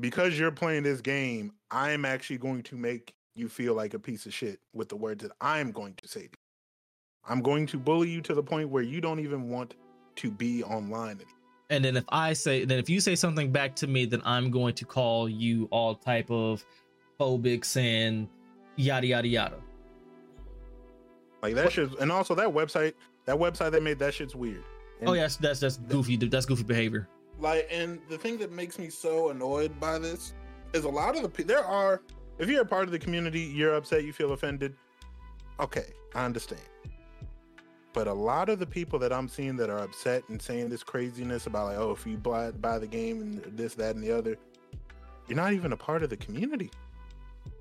because 0.00 0.38
you're 0.38 0.50
playing 0.50 0.82
this 0.82 1.00
game, 1.00 1.52
I'm 1.70 2.04
actually 2.04 2.38
going 2.38 2.62
to 2.64 2.76
make 2.76 3.14
you 3.36 3.48
feel 3.48 3.74
like 3.74 3.94
a 3.94 3.98
piece 3.98 4.26
of 4.26 4.34
shit 4.34 4.58
with 4.72 4.88
the 4.88 4.96
words 4.96 5.22
that 5.22 5.32
I'm 5.40 5.70
going 5.70 5.94
to 5.94 6.08
say. 6.08 6.20
To 6.22 6.26
you. 6.26 7.28
I'm 7.28 7.42
going 7.42 7.66
to 7.66 7.78
bully 7.78 8.08
you 8.08 8.22
to 8.22 8.34
the 8.34 8.42
point 8.42 8.70
where 8.70 8.82
you 8.82 9.00
don't 9.00 9.20
even 9.20 9.50
want 9.50 9.74
to 10.18 10.30
be 10.30 10.62
online. 10.64 11.20
And 11.70 11.84
then 11.84 11.96
if 11.96 12.04
I 12.08 12.32
say, 12.32 12.64
then 12.64 12.78
if 12.78 12.88
you 12.88 13.00
say 13.00 13.14
something 13.14 13.52
back 13.52 13.74
to 13.76 13.86
me, 13.86 14.06
then 14.06 14.22
I'm 14.24 14.50
going 14.50 14.74
to 14.74 14.84
call 14.84 15.28
you 15.28 15.68
all 15.70 15.94
type 15.94 16.30
of 16.30 16.64
phobics 17.20 17.76
and 17.76 18.28
yada 18.76 19.06
yada 19.06 19.28
yada. 19.28 19.56
Like 21.42 21.54
that 21.54 21.72
shit, 21.72 21.90
and 22.00 22.10
also 22.10 22.34
that 22.34 22.48
website, 22.48 22.94
that 23.26 23.36
website 23.36 23.72
that 23.72 23.82
made 23.82 23.98
that 23.98 24.14
shit's 24.14 24.34
weird. 24.34 24.64
Oh, 24.64 25.00
and 25.00 25.08
Oh 25.10 25.12
yes, 25.12 25.36
that's 25.36 25.60
that's 25.60 25.76
goofy. 25.76 26.16
That's 26.16 26.46
goofy 26.46 26.64
behavior. 26.64 27.08
Like, 27.38 27.68
and 27.70 28.00
the 28.08 28.18
thing 28.18 28.38
that 28.38 28.50
makes 28.50 28.78
me 28.78 28.90
so 28.90 29.30
annoyed 29.30 29.78
by 29.78 29.98
this 29.98 30.34
is 30.72 30.84
a 30.84 30.88
lot 30.88 31.16
of 31.16 31.22
the 31.22 31.44
there 31.44 31.64
are. 31.64 32.02
If 32.38 32.48
you're 32.48 32.62
a 32.62 32.66
part 32.66 32.84
of 32.84 32.92
the 32.92 32.98
community, 32.98 33.40
you're 33.40 33.74
upset, 33.74 34.04
you 34.04 34.12
feel 34.12 34.32
offended. 34.32 34.74
Okay, 35.60 35.86
I 36.14 36.24
understand. 36.24 36.60
But 37.98 38.06
a 38.06 38.12
lot 38.14 38.48
of 38.48 38.60
the 38.60 38.66
people 38.66 38.96
that 39.00 39.12
I'm 39.12 39.26
seeing 39.26 39.56
that 39.56 39.70
are 39.70 39.78
upset 39.80 40.22
and 40.28 40.40
saying 40.40 40.68
this 40.68 40.84
craziness 40.84 41.48
about 41.48 41.66
like, 41.66 41.78
oh, 41.78 41.90
if 41.90 42.06
you 42.06 42.16
buy 42.16 42.52
buy 42.52 42.78
the 42.78 42.86
game 42.86 43.20
and 43.20 43.42
this, 43.58 43.74
that, 43.74 43.96
and 43.96 44.04
the 44.04 44.16
other, 44.16 44.36
you're 45.26 45.34
not 45.34 45.52
even 45.52 45.72
a 45.72 45.76
part 45.76 46.04
of 46.04 46.08
the 46.08 46.16
community. 46.16 46.70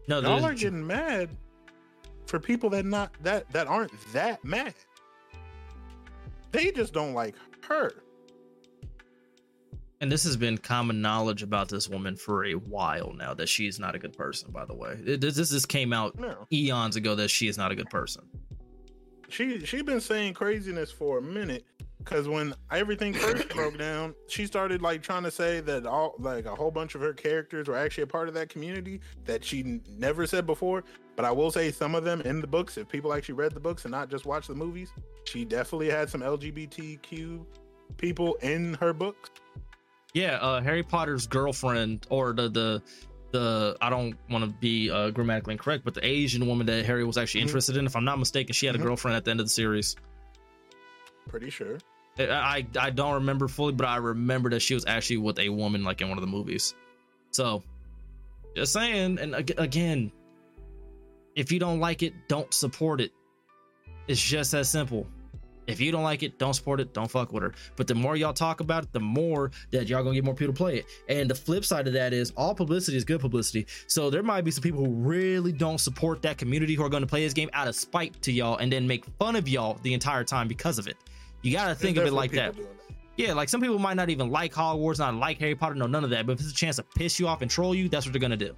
No, 0.07 0.19
Y'all 0.21 0.45
are 0.45 0.53
getting 0.53 0.85
mad 0.85 1.29
for 2.27 2.39
people 2.39 2.69
that 2.69 2.85
not 2.85 3.11
that 3.23 3.49
that 3.51 3.65
aren't 3.65 3.91
that 4.13 4.45
mad. 4.45 4.75
They 6.51 6.69
just 6.71 6.93
don't 6.93 7.15
like 7.15 7.33
her. 7.67 7.93
and 10.01 10.11
this 10.11 10.23
has 10.23 10.37
been 10.37 10.59
common 10.59 11.01
knowledge 11.01 11.41
about 11.41 11.67
this 11.67 11.89
woman 11.89 12.15
for 12.15 12.45
a 12.45 12.53
while 12.53 13.11
now 13.17 13.33
that 13.33 13.49
she's 13.49 13.79
not 13.79 13.95
a 13.95 13.97
good 13.99 14.15
person. 14.15 14.51
By 14.51 14.65
the 14.65 14.75
way, 14.75 14.99
It- 15.03 15.19
this 15.19 15.35
this 15.35 15.49
just 15.49 15.67
came 15.67 15.91
out 15.93 16.19
No. 16.19 16.45
eons 16.53 16.95
ago 16.95 17.15
that 17.15 17.29
she 17.29 17.47
is 17.47 17.57
not 17.57 17.71
a 17.71 17.75
good 17.75 17.89
person. 17.89 18.23
She 19.29 19.65
she 19.65 19.81
been 19.81 20.01
saying 20.01 20.33
craziness 20.33 20.91
for 20.91 21.17
a 21.17 21.21
minute 21.21 21.65
because 21.99 22.27
when 22.27 22.53
everything 22.71 23.13
first 23.13 23.49
broke 23.55 23.77
down 23.77 24.15
she 24.27 24.45
started 24.45 24.81
like 24.81 25.01
trying 25.01 25.23
to 25.23 25.31
say 25.31 25.59
that 25.59 25.85
all 25.85 26.15
like 26.19 26.45
a 26.45 26.55
whole 26.55 26.71
bunch 26.71 26.95
of 26.95 27.01
her 27.01 27.13
characters 27.13 27.67
were 27.67 27.77
actually 27.77 28.03
a 28.03 28.07
part 28.07 28.27
of 28.27 28.33
that 28.33 28.49
community 28.49 29.01
that 29.25 29.43
she 29.43 29.59
n- 29.59 29.81
never 29.97 30.25
said 30.25 30.45
before. 30.45 30.83
But 31.15 31.25
i 31.25 31.31
will 31.31 31.49
say 31.49 31.71
some 31.71 31.95
of 31.95 32.03
them 32.03 32.21
in 32.21 32.41
the 32.41 32.47
books 32.47 32.77
if 32.77 32.87
people 32.87 33.11
actually 33.11 33.35
read 33.35 33.53
the 33.53 33.59
books 33.59 33.85
and 33.85 33.91
not 33.91 34.09
just 34.09 34.25
watch 34.25 34.47
the 34.47 34.53
movies 34.53 34.91
she 35.23 35.43
definitely 35.43 35.89
had 35.89 36.09
some 36.09 36.21
lgbtq 36.21 37.43
people 37.97 38.35
in 38.35 38.75
her 38.75 38.93
books. 38.93 39.29
Yeah, 40.13 40.35
uh, 40.37 40.61
Harry 40.61 40.83
Potter's 40.83 41.27
girlfriend 41.27 42.07
or 42.09 42.33
the 42.33 42.49
the 42.49 42.81
the 43.39 43.77
I 43.81 43.89
don't 43.89 44.15
want 44.29 44.43
to 44.45 44.49
be 44.49 44.89
uh, 44.89 45.09
grammatically 45.11 45.53
incorrect, 45.53 45.83
but 45.85 45.93
the 45.93 46.05
Asian 46.05 46.45
woman 46.47 46.65
that 46.67 46.85
Harry 46.85 47.03
was 47.03 47.17
actually 47.17 47.41
Mhm. 47.41 47.47
interested 47.47 47.77
in, 47.77 47.85
if 47.85 47.95
I'm 47.95 48.05
not 48.05 48.19
mistaken, 48.19 48.53
she 48.53 48.65
had 48.65 48.75
a 48.75 48.79
Mhm. 48.79 48.83
girlfriend 48.83 49.15
at 49.17 49.25
the 49.25 49.31
end 49.31 49.39
of 49.39 49.45
the 49.45 49.51
series. 49.51 49.95
pretty 51.29 51.49
sure 51.49 51.77
I, 52.17 52.65
I 52.79 52.89
don't 52.89 53.15
remember 53.15 53.47
fully, 53.49 53.73
but 53.73 53.85
I 53.85 53.97
remember 53.97 54.49
that 54.51 54.61
she 54.61 54.73
was 54.73 54.85
actually 54.85 55.17
with 55.17 55.37
a 55.39 55.49
woman 55.49 55.83
like 55.83 56.01
in 56.01 56.07
one 56.09 56.17
of 56.17 56.21
the 56.21 56.27
movies. 56.31 56.73
So, 57.31 57.63
just 58.55 58.71
saying, 58.73 59.19
and 59.19 59.35
ag- 59.35 59.53
again, 59.57 60.11
if 61.35 61.51
you 61.51 61.59
don't 61.59 61.79
like 61.79 62.01
it, 62.01 62.13
don't 62.27 62.51
support 62.53 63.01
it. 63.01 63.11
It's 64.07 64.21
just 64.21 64.51
that 64.53 64.65
simple. 64.65 65.05
If 65.67 65.79
you 65.81 65.91
don't 65.91 66.03
like 66.03 66.23
it, 66.23 66.39
don't 66.39 66.53
support 66.53 66.79
it. 66.79 66.93
Don't 66.93 67.11
fuck 67.11 67.31
with 67.33 67.43
her. 67.43 67.53
But 67.75 67.87
the 67.87 67.95
more 67.95 68.15
y'all 68.15 68.33
talk 68.33 68.61
about 68.61 68.83
it, 68.83 68.93
the 68.93 68.99
more 69.01 69.51
that 69.71 69.87
y'all 69.87 70.01
gonna 70.03 70.15
get 70.15 70.23
more 70.23 70.33
people 70.33 70.53
to 70.53 70.57
play 70.57 70.77
it. 70.77 70.85
And 71.09 71.29
the 71.29 71.35
flip 71.35 71.65
side 71.65 71.87
of 71.87 71.93
that 71.93 72.13
is 72.13 72.31
all 72.37 72.55
publicity 72.55 72.95
is 72.97 73.03
good 73.03 73.19
publicity. 73.19 73.67
So 73.87 74.09
there 74.09 74.23
might 74.23 74.41
be 74.41 74.51
some 74.51 74.63
people 74.63 74.85
who 74.85 74.91
really 74.91 75.51
don't 75.51 75.77
support 75.79 76.21
that 76.21 76.37
community 76.37 76.73
who 76.75 76.83
are 76.83 76.89
going 76.89 77.03
to 77.03 77.07
play 77.07 77.23
this 77.23 77.33
game 77.33 77.49
out 77.53 77.67
of 77.67 77.75
spite 77.75 78.21
to 78.21 78.31
y'all 78.31 78.57
and 78.57 78.71
then 78.71 78.87
make 78.87 79.05
fun 79.19 79.35
of 79.35 79.47
y'all 79.49 79.77
the 79.83 79.93
entire 79.93 80.23
time 80.23 80.47
because 80.47 80.79
of 80.79 80.87
it. 80.87 80.95
You 81.41 81.51
gotta 81.51 81.75
think 81.75 81.95
There's 81.97 82.07
of 82.07 82.13
it 82.13 82.15
like 82.15 82.31
definitely 82.31 82.63
that. 82.63 82.71
Yeah, 83.17 83.33
like 83.33 83.49
some 83.49 83.61
people 83.61 83.79
might 83.79 83.95
not 83.95 84.09
even 84.09 84.29
like 84.29 84.53
Hogwarts, 84.53 84.99
not 84.99 85.15
like 85.15 85.39
Harry 85.39 85.55
Potter, 85.55 85.75
no 85.75 85.87
none 85.87 86.03
of 86.03 86.11
that. 86.11 86.25
But 86.25 86.33
if 86.33 86.39
it's 86.41 86.51
a 86.51 86.55
chance 86.55 86.75
to 86.77 86.83
piss 86.83 87.19
you 87.19 87.27
off 87.27 87.41
and 87.41 87.49
troll 87.51 87.73
you, 87.75 87.89
that's 87.89 88.05
what 88.05 88.13
they're 88.13 88.19
gonna 88.21 88.37
do. 88.37 88.55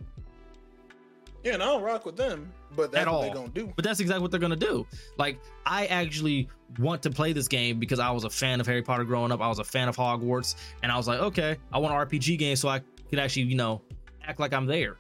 yeah 1.43 1.53
and 1.53 1.63
i 1.63 1.65
don't 1.65 1.81
rock 1.81 2.05
with 2.05 2.17
them 2.17 2.51
but 2.75 2.91
that's 2.91 3.01
At 3.03 3.07
all. 3.07 3.31
gonna 3.33 3.49
do 3.49 3.71
But 3.75 3.83
that's 3.85 3.99
exactly 3.99 4.21
what 4.21 4.31
they're 4.31 4.39
gonna 4.39 4.55
do. 4.55 4.85
Like, 5.17 5.39
I 5.65 5.85
actually 5.87 6.49
want 6.77 7.01
to 7.03 7.09
play 7.09 7.33
this 7.33 7.47
game 7.47 7.79
because 7.79 7.99
I 7.99 8.11
was 8.11 8.23
a 8.23 8.29
fan 8.29 8.59
of 8.59 8.67
Harry 8.67 8.81
Potter 8.81 9.03
growing 9.03 9.31
up. 9.31 9.41
I 9.41 9.47
was 9.47 9.59
a 9.59 9.63
fan 9.63 9.87
of 9.87 9.95
Hogwarts, 9.95 10.55
and 10.83 10.91
I 10.91 10.97
was 10.97 11.07
like, 11.07 11.19
okay, 11.19 11.57
I 11.73 11.77
want 11.79 11.93
an 11.93 12.19
RPG 12.19 12.37
game 12.37 12.55
so 12.55 12.69
I 12.69 12.81
could 13.09 13.19
actually, 13.19 13.43
you 13.43 13.55
know, 13.55 13.81
act 14.25 14.39
like 14.39 14.53
I'm 14.53 14.65
there. 14.65 14.97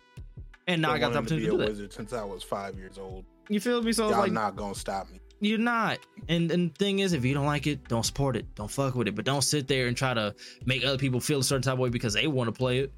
And 0.67 0.81
now 0.81 0.89
Been 0.89 0.97
I 0.97 0.99
got 0.99 1.13
the 1.13 1.19
opportunity 1.19 1.45
to 1.45 1.51
to 1.51 1.57
be 1.57 1.57
do 1.57 1.63
a 1.63 1.65
that. 1.65 1.71
wizard 1.71 1.93
since 1.93 2.13
i 2.13 2.23
was 2.23 2.43
five 2.43 2.77
years 2.77 2.99
old 2.99 3.25
You 3.47 3.59
feel 3.59 3.81
me? 3.81 3.91
So 3.91 4.09
y'all 4.09 4.19
like, 4.19 4.31
not 4.31 4.55
gonna 4.55 4.75
stop 4.75 5.09
me 5.09 5.19
you're 5.41 5.57
not. 5.57 5.99
And 6.27 6.51
and 6.51 6.69
the 6.71 6.75
thing 6.75 6.99
is, 6.99 7.13
if 7.13 7.23
you 7.23 7.33
don't 7.33 7.45
like 7.45 7.65
it, 7.67 7.87
don't 7.87 8.05
support 8.05 8.35
it. 8.35 8.45
Don't 8.55 8.69
fuck 8.69 8.95
with 8.95 9.07
it. 9.07 9.15
But 9.15 9.25
don't 9.25 9.41
sit 9.41 9.67
there 9.67 9.87
and 9.87 9.95
try 9.95 10.13
to 10.13 10.35
make 10.65 10.83
other 10.83 10.97
people 10.97 11.19
feel 11.19 11.39
a 11.39 11.43
certain 11.43 11.61
type 11.61 11.73
of 11.73 11.79
way 11.79 11.89
because 11.89 12.13
they 12.13 12.27
want 12.27 12.47
to 12.47 12.51
play 12.51 12.79
it. 12.79 12.91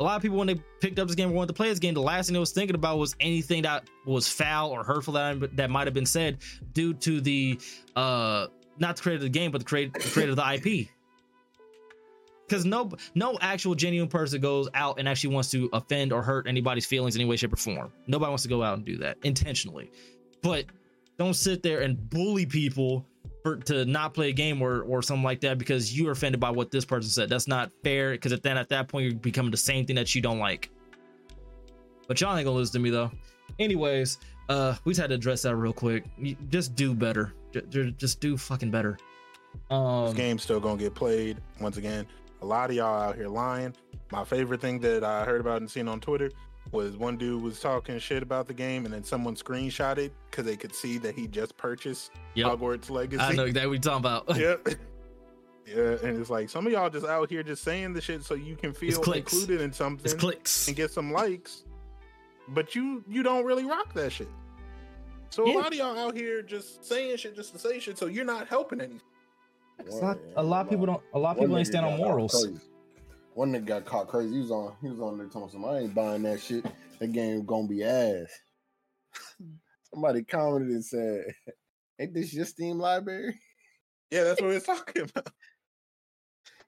A 0.00 0.04
lot 0.04 0.16
of 0.16 0.22
people, 0.22 0.38
when 0.38 0.46
they 0.46 0.60
picked 0.80 0.98
up 0.98 1.08
this 1.08 1.16
game, 1.16 1.30
or 1.30 1.34
wanted 1.34 1.48
to 1.48 1.54
play 1.54 1.68
this 1.68 1.78
game. 1.78 1.94
The 1.94 2.00
last 2.00 2.26
thing 2.26 2.34
they 2.34 2.40
was 2.40 2.52
thinking 2.52 2.76
about 2.76 2.98
was 2.98 3.16
anything 3.20 3.62
that 3.62 3.88
was 4.06 4.28
foul 4.28 4.70
or 4.70 4.84
hurtful 4.84 5.14
that 5.14 5.56
that 5.56 5.70
might 5.70 5.86
have 5.86 5.94
been 5.94 6.06
said 6.06 6.38
due 6.72 6.94
to 6.94 7.20
the 7.20 7.58
uh 7.96 8.46
not 8.78 8.96
the 8.96 9.02
creator 9.02 9.16
of 9.16 9.22
the 9.22 9.28
game, 9.28 9.50
but 9.50 9.58
the 9.58 9.64
creator, 9.64 9.90
the 9.94 10.08
creator 10.10 10.30
of 10.30 10.36
the 10.36 10.54
IP. 10.54 10.88
Because 12.46 12.64
no 12.64 12.92
no 13.14 13.36
actual 13.40 13.74
genuine 13.74 14.08
person 14.08 14.40
goes 14.40 14.68
out 14.72 14.98
and 14.98 15.08
actually 15.08 15.34
wants 15.34 15.50
to 15.50 15.68
offend 15.72 16.12
or 16.12 16.22
hurt 16.22 16.46
anybody's 16.46 16.86
feelings 16.86 17.16
in 17.16 17.20
any 17.20 17.28
way, 17.28 17.36
shape, 17.36 17.52
or 17.52 17.56
form. 17.56 17.92
Nobody 18.06 18.28
wants 18.28 18.44
to 18.44 18.48
go 18.48 18.62
out 18.62 18.76
and 18.76 18.86
do 18.86 18.96
that 18.98 19.18
intentionally. 19.24 19.90
But 20.42 20.66
don't 21.18 21.34
sit 21.34 21.62
there 21.64 21.80
and 21.80 22.08
bully 22.08 22.46
people 22.46 23.04
for 23.42 23.56
to 23.56 23.84
not 23.84 24.14
play 24.14 24.30
a 24.30 24.32
game 24.32 24.60
or 24.62 24.82
or 24.82 25.02
something 25.02 25.22
like 25.24 25.40
that 25.42 25.58
because 25.58 25.96
you're 25.96 26.12
offended 26.12 26.40
by 26.40 26.50
what 26.50 26.70
this 26.70 26.84
person 26.84 27.10
said. 27.10 27.28
That's 27.28 27.48
not 27.48 27.70
fair 27.84 28.12
because 28.12 28.38
then 28.40 28.56
at 28.56 28.68
that 28.70 28.88
point 28.88 29.04
you're 29.06 29.14
becoming 29.14 29.50
the 29.50 29.56
same 29.56 29.86
thing 29.86 29.96
that 29.96 30.14
you 30.14 30.20
don't 30.22 30.38
like. 30.38 30.70
But 32.06 32.20
y'all 32.20 32.36
ain't 32.36 32.44
gonna 32.44 32.56
listen 32.56 32.72
to 32.74 32.78
me 32.80 32.90
though. 32.90 33.10
Anyways, 33.58 34.18
uh, 34.48 34.74
we 34.84 34.92
just 34.92 35.00
had 35.00 35.10
to 35.10 35.14
address 35.16 35.42
that 35.42 35.56
real 35.56 35.72
quick. 35.72 36.04
You- 36.18 36.36
Just 36.48 36.74
do 36.74 36.94
better. 36.94 37.34
Ju- 37.52 37.62
ju- 37.68 37.90
Just 37.92 38.20
do 38.20 38.36
fucking 38.36 38.70
better. 38.70 38.98
This 39.52 39.60
Um, 39.76 40.14
game's 40.14 40.42
still 40.42 40.60
gonna 40.60 40.78
get 40.78 40.94
played. 40.94 41.38
Once 41.60 41.76
again, 41.76 42.06
a 42.42 42.46
lot 42.46 42.70
of 42.70 42.76
y'all 42.76 43.00
out 43.00 43.16
here 43.16 43.28
lying. 43.28 43.74
My 44.12 44.24
favorite 44.24 44.60
thing 44.60 44.78
that 44.80 45.04
I 45.04 45.24
heard 45.24 45.40
about 45.40 45.60
and 45.60 45.70
seen 45.70 45.88
on 45.88 46.00
Twitter 46.00 46.30
was 46.72 46.96
one 46.96 47.16
dude 47.16 47.42
was 47.42 47.60
talking 47.60 47.98
shit 47.98 48.22
about 48.22 48.46
the 48.46 48.54
game, 48.54 48.84
and 48.84 48.92
then 48.94 49.04
someone 49.04 49.34
screenshotted 49.36 50.10
because 50.30 50.44
they 50.44 50.56
could 50.56 50.74
see 50.74 50.98
that 50.98 51.14
he 51.14 51.26
just 51.26 51.56
purchased 51.56 52.12
Yep. 52.34 52.46
Hogwarts 52.46 52.90
Legacy. 52.90 53.20
I 53.22 53.32
know 53.34 53.44
exactly 53.44 53.66
what 53.68 53.84
you're 53.84 53.98
talking 53.98 53.98
about. 53.98 54.36
yep. 54.38 54.68
Yeah, 55.66 55.96
and 56.02 56.18
it's 56.18 56.30
like 56.30 56.48
some 56.48 56.66
of 56.66 56.72
y'all 56.72 56.88
just 56.88 57.04
out 57.04 57.28
here 57.28 57.42
just 57.42 57.62
saying 57.62 57.92
the 57.92 58.00
shit 58.00 58.22
so 58.24 58.32
you 58.32 58.56
can 58.56 58.72
feel 58.72 59.02
included 59.12 59.60
in 59.60 59.68
It's 59.68 59.76
something 59.76 60.16
clicks. 60.18 60.66
and 60.66 60.74
get 60.74 60.90
some 60.90 61.12
likes, 61.12 61.64
but 62.48 62.74
you 62.74 63.04
you 63.06 63.22
don't 63.22 63.44
really 63.44 63.66
rock 63.66 63.92
that 63.92 64.10
shit. 64.12 64.28
So 65.28 65.46
Yeah. 65.46 65.52
a 65.52 65.58
lot 65.58 65.66
of 65.66 65.74
y'all 65.74 65.98
out 65.98 66.16
here 66.16 66.40
just 66.40 66.86
saying 66.86 67.18
shit 67.18 67.36
just 67.36 67.52
to 67.52 67.58
say 67.58 67.80
shit, 67.80 67.98
so 67.98 68.06
you're 68.06 68.24
not 68.24 68.48
helping 68.48 68.80
anything. 68.80 69.02
A 69.86 69.94
lot, 69.96 70.18
a 70.36 70.42
lot 70.42 70.64
of 70.64 70.70
people 70.70 70.86
don't. 70.86 71.02
A 71.12 71.18
lot 71.18 71.32
of 71.32 71.36
people 71.36 71.50
One 71.50 71.58
ain't 71.58 71.68
stand 71.68 71.84
on 71.84 71.92
got 71.92 71.98
caught 71.98 72.06
morals. 72.06 72.46
Crazy. 73.38 73.52
One 73.52 73.52
nigga 73.52 73.66
got 73.66 73.84
caught 73.84 74.08
crazy. 74.08 74.34
He 74.34 74.40
was 74.40 74.50
on. 74.50 74.74
He 74.82 74.88
was 74.88 75.00
on 75.00 75.18
there 75.18 75.26
telling 75.28 75.50
some. 75.50 75.64
I 75.64 75.78
ain't 75.80 75.94
buying 75.94 76.22
that 76.24 76.40
shit. 76.40 76.64
That 76.98 77.12
game 77.12 77.44
gonna 77.46 77.68
be 77.68 77.84
ass. 77.84 78.26
Somebody 79.92 80.22
commented 80.24 80.70
and 80.70 80.84
said, 80.84 81.24
"Ain't 81.98 82.14
this 82.14 82.34
your 82.34 82.44
Steam 82.44 82.78
library?" 82.78 83.38
Yeah, 84.10 84.24
that's 84.24 84.40
what 84.40 84.48
we're 84.48 84.60
talking 84.60 85.02
about. 85.02 85.28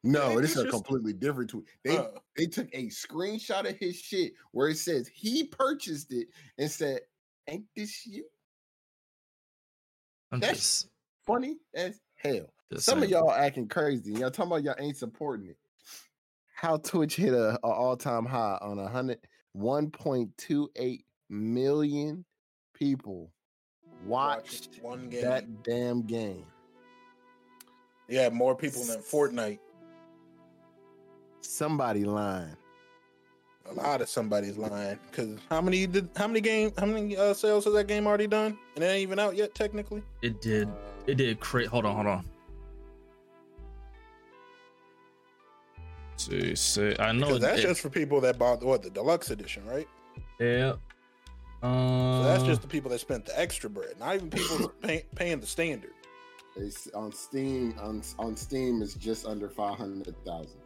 No, 0.02 0.30
Ain't 0.30 0.42
this 0.42 0.50
this 0.50 0.56
is 0.56 0.58
a 0.58 0.64
your- 0.64 0.72
completely 0.72 1.12
different 1.12 1.50
tweet. 1.50 1.64
They 1.84 1.96
Uh, 1.98 2.08
they 2.36 2.46
took 2.46 2.68
a 2.74 2.86
screenshot 2.88 3.68
of 3.68 3.76
his 3.76 3.96
shit 3.96 4.32
where 4.52 4.68
it 4.68 4.76
says 4.78 5.08
he 5.14 5.44
purchased 5.44 6.12
it 6.12 6.28
and 6.58 6.70
said, 6.70 7.00
"Ain't 7.48 7.66
this 7.76 8.06
you?" 8.06 8.24
I'm 10.32 10.40
That's- 10.40 10.58
just, 10.58 10.88
Funny 11.26 11.56
as 11.74 12.00
hell. 12.16 12.52
just 12.72 12.86
Some 12.86 13.02
of 13.02 13.10
y'all 13.10 13.30
acting 13.30 13.68
crazy. 13.68 14.12
Y'all 14.12 14.30
talking 14.30 14.52
about 14.52 14.62
y'all 14.64 14.74
ain't 14.78 14.96
supporting 14.96 15.48
it. 15.48 15.58
How 16.60 16.76
Twitch 16.76 17.16
hit 17.24 17.32
a, 17.32 17.58
a 17.64 17.68
all 17.68 17.96
time 17.96 18.26
high 18.26 18.58
on 18.60 18.78
a 18.78 18.86
hundred 18.86 19.18
one 19.52 19.90
point 19.90 20.30
two 20.36 20.70
eight 20.76 21.04
million 21.30 22.24
people 22.74 23.32
watched 24.04 24.78
one 24.82 25.08
game. 25.08 25.22
that 25.22 25.62
damn 25.62 26.02
game. 26.02 26.44
yeah, 28.08 28.28
more 28.28 28.54
people 28.54 28.82
than 28.84 28.98
Fortnite. 29.00 29.58
Somebody 31.40 32.04
lying. 32.04 32.56
A 33.70 33.74
lot 33.74 34.00
of 34.00 34.08
somebody's 34.08 34.56
lying. 34.58 34.98
Cause 35.12 35.38
how 35.48 35.60
many 35.60 35.86
did 35.86 36.10
how 36.16 36.26
many 36.26 36.40
game 36.40 36.72
how 36.76 36.86
many 36.86 37.16
uh, 37.16 37.32
sales 37.32 37.64
has 37.64 37.72
that 37.74 37.86
game 37.86 38.06
already 38.06 38.26
done? 38.26 38.58
And 38.74 38.84
it 38.84 38.86
ain't 38.86 39.02
even 39.02 39.18
out 39.18 39.36
yet 39.36 39.54
technically. 39.54 40.02
It 40.22 40.40
did. 40.40 40.68
It 41.06 41.14
did. 41.14 41.40
Cra- 41.40 41.68
hold 41.68 41.86
on. 41.86 41.94
Hold 41.94 42.06
on. 42.06 42.24
See, 46.20 46.54
see, 46.54 46.94
I 46.98 47.12
know 47.12 47.26
Because 47.28 47.40
that's 47.40 47.60
it- 47.60 47.62
just 47.68 47.80
for 47.80 47.88
people 47.88 48.20
that 48.20 48.38
bought 48.38 48.62
what 48.62 48.82
the 48.82 48.90
deluxe 48.90 49.30
edition, 49.30 49.64
right? 49.66 49.88
yeah. 50.38 50.74
So 51.62 51.68
Um, 51.68 52.22
that's 52.24 52.42
just 52.44 52.62
the 52.62 52.68
people 52.68 52.90
that 52.90 53.00
spent 53.00 53.24
the 53.26 53.38
extra 53.38 53.68
bread, 53.70 53.98
not 53.98 54.14
even 54.14 54.30
people 54.30 54.68
pay, 54.82 55.04
paying 55.14 55.40
the 55.40 55.46
standard. 55.46 55.92
It's 56.56 56.88
on 56.94 57.12
Steam. 57.12 57.74
On 57.80 58.02
on 58.18 58.36
Steam, 58.36 58.82
it's 58.82 58.94
just 58.94 59.24
under 59.26 59.48
five 59.48 59.76
hundred 59.78 60.14
thousand. 60.24 60.60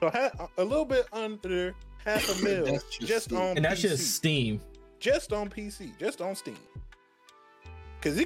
So 0.00 0.10
ha- 0.10 0.48
a 0.58 0.64
little 0.64 0.84
bit 0.84 1.06
under 1.12 1.74
half 2.04 2.28
a 2.40 2.42
mil 2.44 2.66
just, 2.66 3.00
just 3.00 3.32
on 3.32 3.56
and 3.56 3.64
that's 3.64 3.80
PC. 3.80 3.88
just 3.88 4.14
Steam. 4.16 4.60
just 5.00 5.32
on 5.32 5.48
PC, 5.50 5.96
just 5.98 6.20
on 6.20 6.34
Steam. 6.34 6.58
Because 8.00 8.20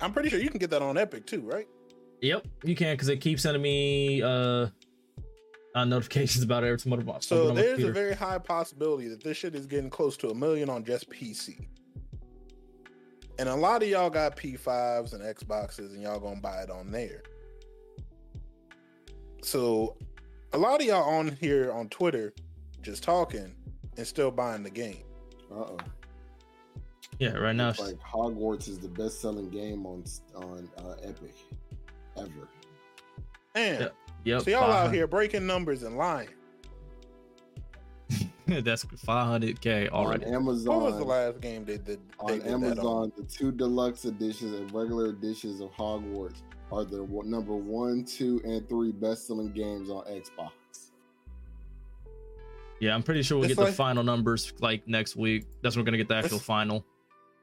I'm 0.00 0.12
pretty 0.12 0.28
sure 0.30 0.40
you 0.40 0.50
can 0.50 0.58
get 0.58 0.70
that 0.70 0.82
on 0.82 0.96
Epic 0.98 1.26
too, 1.26 1.40
right? 1.42 1.68
Yep, 2.22 2.46
you 2.64 2.74
can 2.74 2.94
because 2.94 3.08
it 3.08 3.20
keeps 3.20 3.42
sending 3.42 3.62
me 3.62 4.22
uh, 4.22 4.68
uh 5.76 5.84
notifications 5.84 6.42
about 6.42 6.64
it 6.64 6.68
every 6.68 6.78
time 6.78 6.94
I'm 6.94 7.06
So 7.20 7.20
something 7.20 7.50
on 7.50 7.54
there's 7.54 7.82
a 7.82 7.92
very 7.92 8.14
high 8.14 8.38
possibility 8.38 9.08
that 9.08 9.22
this 9.22 9.36
shit 9.36 9.54
is 9.54 9.66
getting 9.66 9.90
close 9.90 10.16
to 10.18 10.30
a 10.30 10.34
million 10.34 10.70
on 10.70 10.82
just 10.84 11.10
PC. 11.10 11.66
And 13.38 13.50
a 13.50 13.54
lot 13.54 13.82
of 13.82 13.88
y'all 13.88 14.08
got 14.08 14.36
P5s 14.36 15.12
and 15.12 15.22
Xboxes, 15.22 15.92
and 15.92 16.00
y'all 16.00 16.18
gonna 16.18 16.40
buy 16.40 16.62
it 16.62 16.70
on 16.70 16.90
there. 16.90 17.22
So 19.42 19.98
a 20.54 20.58
lot 20.58 20.80
of 20.80 20.86
y'all 20.86 21.04
on 21.10 21.36
here 21.36 21.70
on 21.70 21.90
Twitter 21.90 22.32
just 22.80 23.02
talking 23.02 23.54
and 23.98 24.06
still 24.06 24.30
buying 24.30 24.62
the 24.62 24.70
game. 24.70 25.04
Uh 25.52 25.56
oh. 25.56 25.78
yeah, 27.18 27.32
right 27.32 27.54
now. 27.54 27.68
It's 27.68 27.80
like 27.80 27.98
Hogwarts 27.98 28.66
is 28.70 28.78
the 28.78 28.88
best 28.88 29.20
selling 29.20 29.50
game 29.50 29.84
on 29.84 30.04
on 30.36 30.70
uh, 30.78 30.94
Epic 31.02 31.34
ever. 32.16 32.48
And 33.54 33.80
Yeah. 33.80 33.88
Yep. 34.26 34.42
so 34.42 34.50
y'all 34.50 34.72
out 34.72 34.92
here 34.92 35.06
breaking 35.06 35.46
numbers 35.46 35.84
and 35.84 35.96
lying. 35.96 36.28
that's 38.46 38.84
500k 38.84 39.88
already. 39.90 40.24
On 40.26 40.34
Amazon. 40.34 40.74
What 40.74 40.84
was 40.90 40.98
the 40.98 41.04
last 41.04 41.40
game 41.40 41.64
they 41.64 41.78
did? 41.78 41.86
They 41.86 41.98
on 42.18 42.32
did 42.32 42.42
that 42.42 42.50
Amazon, 42.50 43.12
the 43.16 43.22
two 43.22 43.52
deluxe 43.52 44.04
editions 44.04 44.52
and 44.52 44.72
regular 44.72 45.10
editions 45.10 45.60
of 45.60 45.70
Hogwarts 45.70 46.42
are 46.72 46.84
the 46.84 47.06
number 47.24 47.54
one, 47.54 48.04
two, 48.04 48.40
and 48.44 48.68
three 48.68 48.90
best 48.90 49.28
selling 49.28 49.52
games 49.52 49.90
on 49.90 50.04
Xbox. 50.06 50.50
Yeah, 52.80 52.96
I'm 52.96 53.04
pretty 53.04 53.22
sure 53.22 53.38
we'll 53.38 53.48
It's 53.48 53.56
get 53.56 53.64
the 53.64 53.72
final 53.72 54.02
numbers 54.02 54.52
like 54.58 54.88
next 54.88 55.14
week. 55.14 55.46
That's 55.62 55.76
when 55.76 55.84
we're 55.84 55.86
gonna 55.86 55.98
get 55.98 56.08
the 56.08 56.16
actual 56.16 56.40
final. 56.40 56.84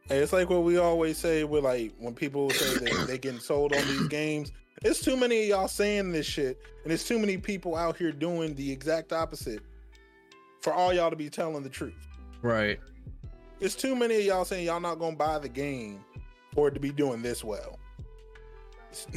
It's 0.09 0.33
like 0.33 0.49
what 0.49 0.63
we 0.63 0.77
always 0.77 1.17
say 1.17 1.45
with 1.45 1.63
like 1.63 1.93
when 1.97 2.13
people 2.13 2.49
say 2.49 2.77
that 2.77 3.07
they 3.07 3.17
getting 3.17 3.39
sold 3.39 3.73
on 3.73 3.87
these 3.87 4.07
games. 4.09 4.51
It's 4.81 5.01
too 5.01 5.15
many 5.15 5.43
of 5.43 5.47
y'all 5.47 5.67
saying 5.67 6.11
this 6.11 6.25
shit, 6.25 6.59
and 6.83 6.91
it's 6.91 7.07
too 7.07 7.19
many 7.19 7.37
people 7.37 7.75
out 7.75 7.95
here 7.95 8.11
doing 8.11 8.53
the 8.55 8.71
exact 8.71 9.13
opposite 9.13 9.61
for 10.61 10.73
all 10.73 10.93
y'all 10.93 11.09
to 11.09 11.15
be 11.15 11.29
telling 11.29 11.63
the 11.63 11.69
truth. 11.69 12.07
Right. 12.41 12.79
It's 13.59 13.75
too 13.75 13.95
many 13.95 14.15
of 14.17 14.23
y'all 14.23 14.45
saying 14.45 14.65
y'all 14.65 14.79
not 14.81 14.95
gonna 14.99 15.15
buy 15.15 15.39
the 15.39 15.47
game 15.47 16.03
for 16.53 16.67
it 16.67 16.73
to 16.73 16.79
be 16.79 16.91
doing 16.91 17.21
this 17.21 17.43
well. 17.43 17.79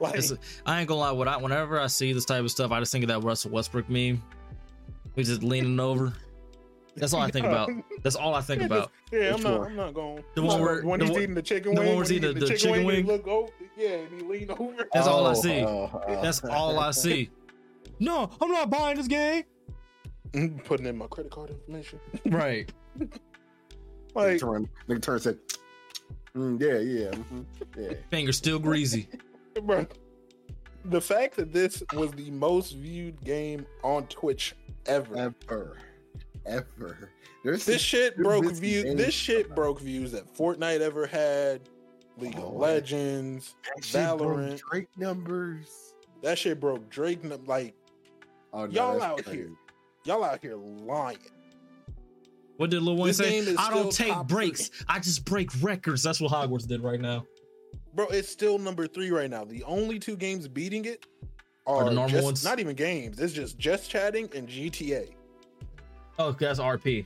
like 0.00 0.16
It's- 0.16 0.32
I 0.64 0.80
ain't 0.80 0.88
gonna 0.88 1.00
lie. 1.00 1.10
What 1.12 1.28
I, 1.28 1.36
whenever 1.36 1.80
I 1.80 1.88
see 1.88 2.12
this 2.12 2.24
type 2.24 2.42
of 2.44 2.50
stuff, 2.50 2.70
I 2.70 2.78
just 2.78 2.92
think 2.92 3.04
of 3.04 3.08
that 3.08 3.20
Russell 3.24 3.50
Westbrook 3.50 3.88
meme. 3.88 4.22
He's 5.16 5.28
just 5.28 5.42
leaning 5.42 5.78
over. 5.80 6.12
That's 6.96 7.12
all 7.12 7.20
I 7.22 7.30
think 7.30 7.46
about. 7.46 7.70
That's 8.02 8.16
all 8.16 8.34
I 8.34 8.40
think 8.40 8.60
Yeah, 8.60 8.66
about. 8.66 8.90
yeah, 9.12 9.34
I'm 9.34 9.42
not. 9.42 9.66
I'm 9.66 9.76
not 9.76 9.94
going. 9.94 10.22
The 10.34 10.42
one 10.42 10.60
where- 10.60 10.82
when 10.82 11.00
he's 11.00 11.10
one- 11.10 11.22
eating 11.22 11.34
the 11.34 11.42
chicken 11.42 11.70
wing. 11.72 11.74
the 11.74 11.80
one 11.82 11.94
where 11.96 12.02
he's 12.04 12.08
he 12.10 12.16
eating 12.16 12.30
eating 12.30 12.40
the- 12.40 12.46
the 12.46 12.56
chicken 12.56 12.74
and 12.74 12.80
he 12.82 12.86
wing? 12.86 13.06
look 13.06 13.26
over, 13.26 13.52
yeah, 13.76 13.88
and 13.88 14.20
he 14.20 14.26
lean 14.28 14.50
over. 14.50 14.88
That's 14.92 15.06
all 15.08 15.26
I 15.26 15.30
Oh, 15.30 15.34
see. 15.34 15.60
oh, 15.64 16.02
oh. 16.06 16.22
That's 16.22 16.44
all 16.44 16.78
I 16.78 16.90
see. 16.92 17.30
No, 18.00 18.28
I'm 18.40 18.50
not 18.50 18.70
buying 18.70 18.96
this 18.96 19.06
game. 19.06 19.44
Mm, 20.32 20.64
Putting 20.64 20.86
in 20.86 20.98
my 20.98 21.06
credit 21.06 21.30
card 21.30 21.50
information. 21.50 22.00
Right. 22.26 22.72
Like 24.14 24.38
turn, 24.40 24.68
nigga 24.88 25.02
turn 25.02 25.18
said, 25.18 25.38
mm, 26.36 26.60
yeah, 26.60 26.78
yeah, 26.78 27.10
mhm, 27.10 27.44
yeah. 27.76 27.96
Finger 28.10 28.32
still 28.32 28.58
greasy. 28.60 29.08
Bro, 29.62 29.86
the 30.84 31.00
fact 31.00 31.34
that 31.36 31.52
this 31.52 31.82
was 31.92 32.12
the 32.12 32.30
most 32.30 32.76
viewed 32.76 33.22
game 33.24 33.66
on 33.82 34.06
Twitch 34.06 34.54
ever. 34.86 35.16
Ever, 35.48 35.76
ever. 36.46 37.10
There's 37.44 37.64
This 37.64 37.82
shit 37.82 38.16
broke 38.16 38.44
whiskey 38.44 38.82
views. 38.82 38.94
This 38.96 39.14
shit 39.14 39.54
broke 39.54 39.80
views 39.80 40.12
that 40.12 40.32
Fortnite 40.34 40.80
ever 40.80 41.06
had. 41.06 41.60
League 42.16 42.36
Oh, 42.38 42.46
of 42.48 42.54
Legends, 42.54 43.56
that 43.74 43.84
shit 43.84 44.18
broke 44.18 44.20
Valorant. 44.38 44.60
Drake 44.70 44.88
numbers. 44.96 45.94
That 46.22 46.38
shit 46.38 46.60
broke 46.60 46.88
Drake. 46.88 47.24
num- 47.24 47.44
Like 47.44 47.74
Oh, 48.52 48.66
no, 48.66 48.70
Y'all 48.72 49.02
out 49.02 49.24
crazy. 49.24 49.38
here. 49.40 49.50
y'all 50.04 50.22
out 50.22 50.40
here 50.40 50.54
lying. 50.54 51.18
What 52.56 52.70
did 52.70 52.82
Lil 52.82 52.96
Wayne 52.96 53.06
This 53.08 53.16
say? 53.16 53.54
I 53.58 53.68
don't 53.70 53.90
take 53.90 54.12
top 54.12 54.28
breaks. 54.28 54.70
I 54.88 55.00
just 55.00 55.24
break 55.24 55.50
records. 55.60 56.04
That's 56.04 56.20
what 56.20 56.30
Hogwarts 56.30 56.68
did 56.68 56.84
right 56.84 57.00
now. 57.00 57.26
Bro, 57.94 58.06
it's 58.08 58.28
still 58.28 58.58
number 58.58 58.86
three 58.86 59.10
right 59.10 59.28
now. 59.28 59.44
The 59.44 59.64
only 59.64 59.98
two 59.98 60.16
games 60.16 60.46
beating 60.46 60.84
it 60.84 61.06
Are 61.66 61.78
are, 61.82 61.84
the 61.86 61.90
normal 61.90 62.10
just, 62.10 62.24
ones? 62.24 62.44
not 62.44 62.60
even 62.60 62.76
games. 62.76 63.18
It's 63.18 63.32
just 63.32 63.58
just 63.58 63.90
chatting 63.90 64.28
and 64.36 64.48
GTA. 64.48 65.08
Oh, 66.18 66.32
that's 66.32 66.58
RP. 66.60 67.04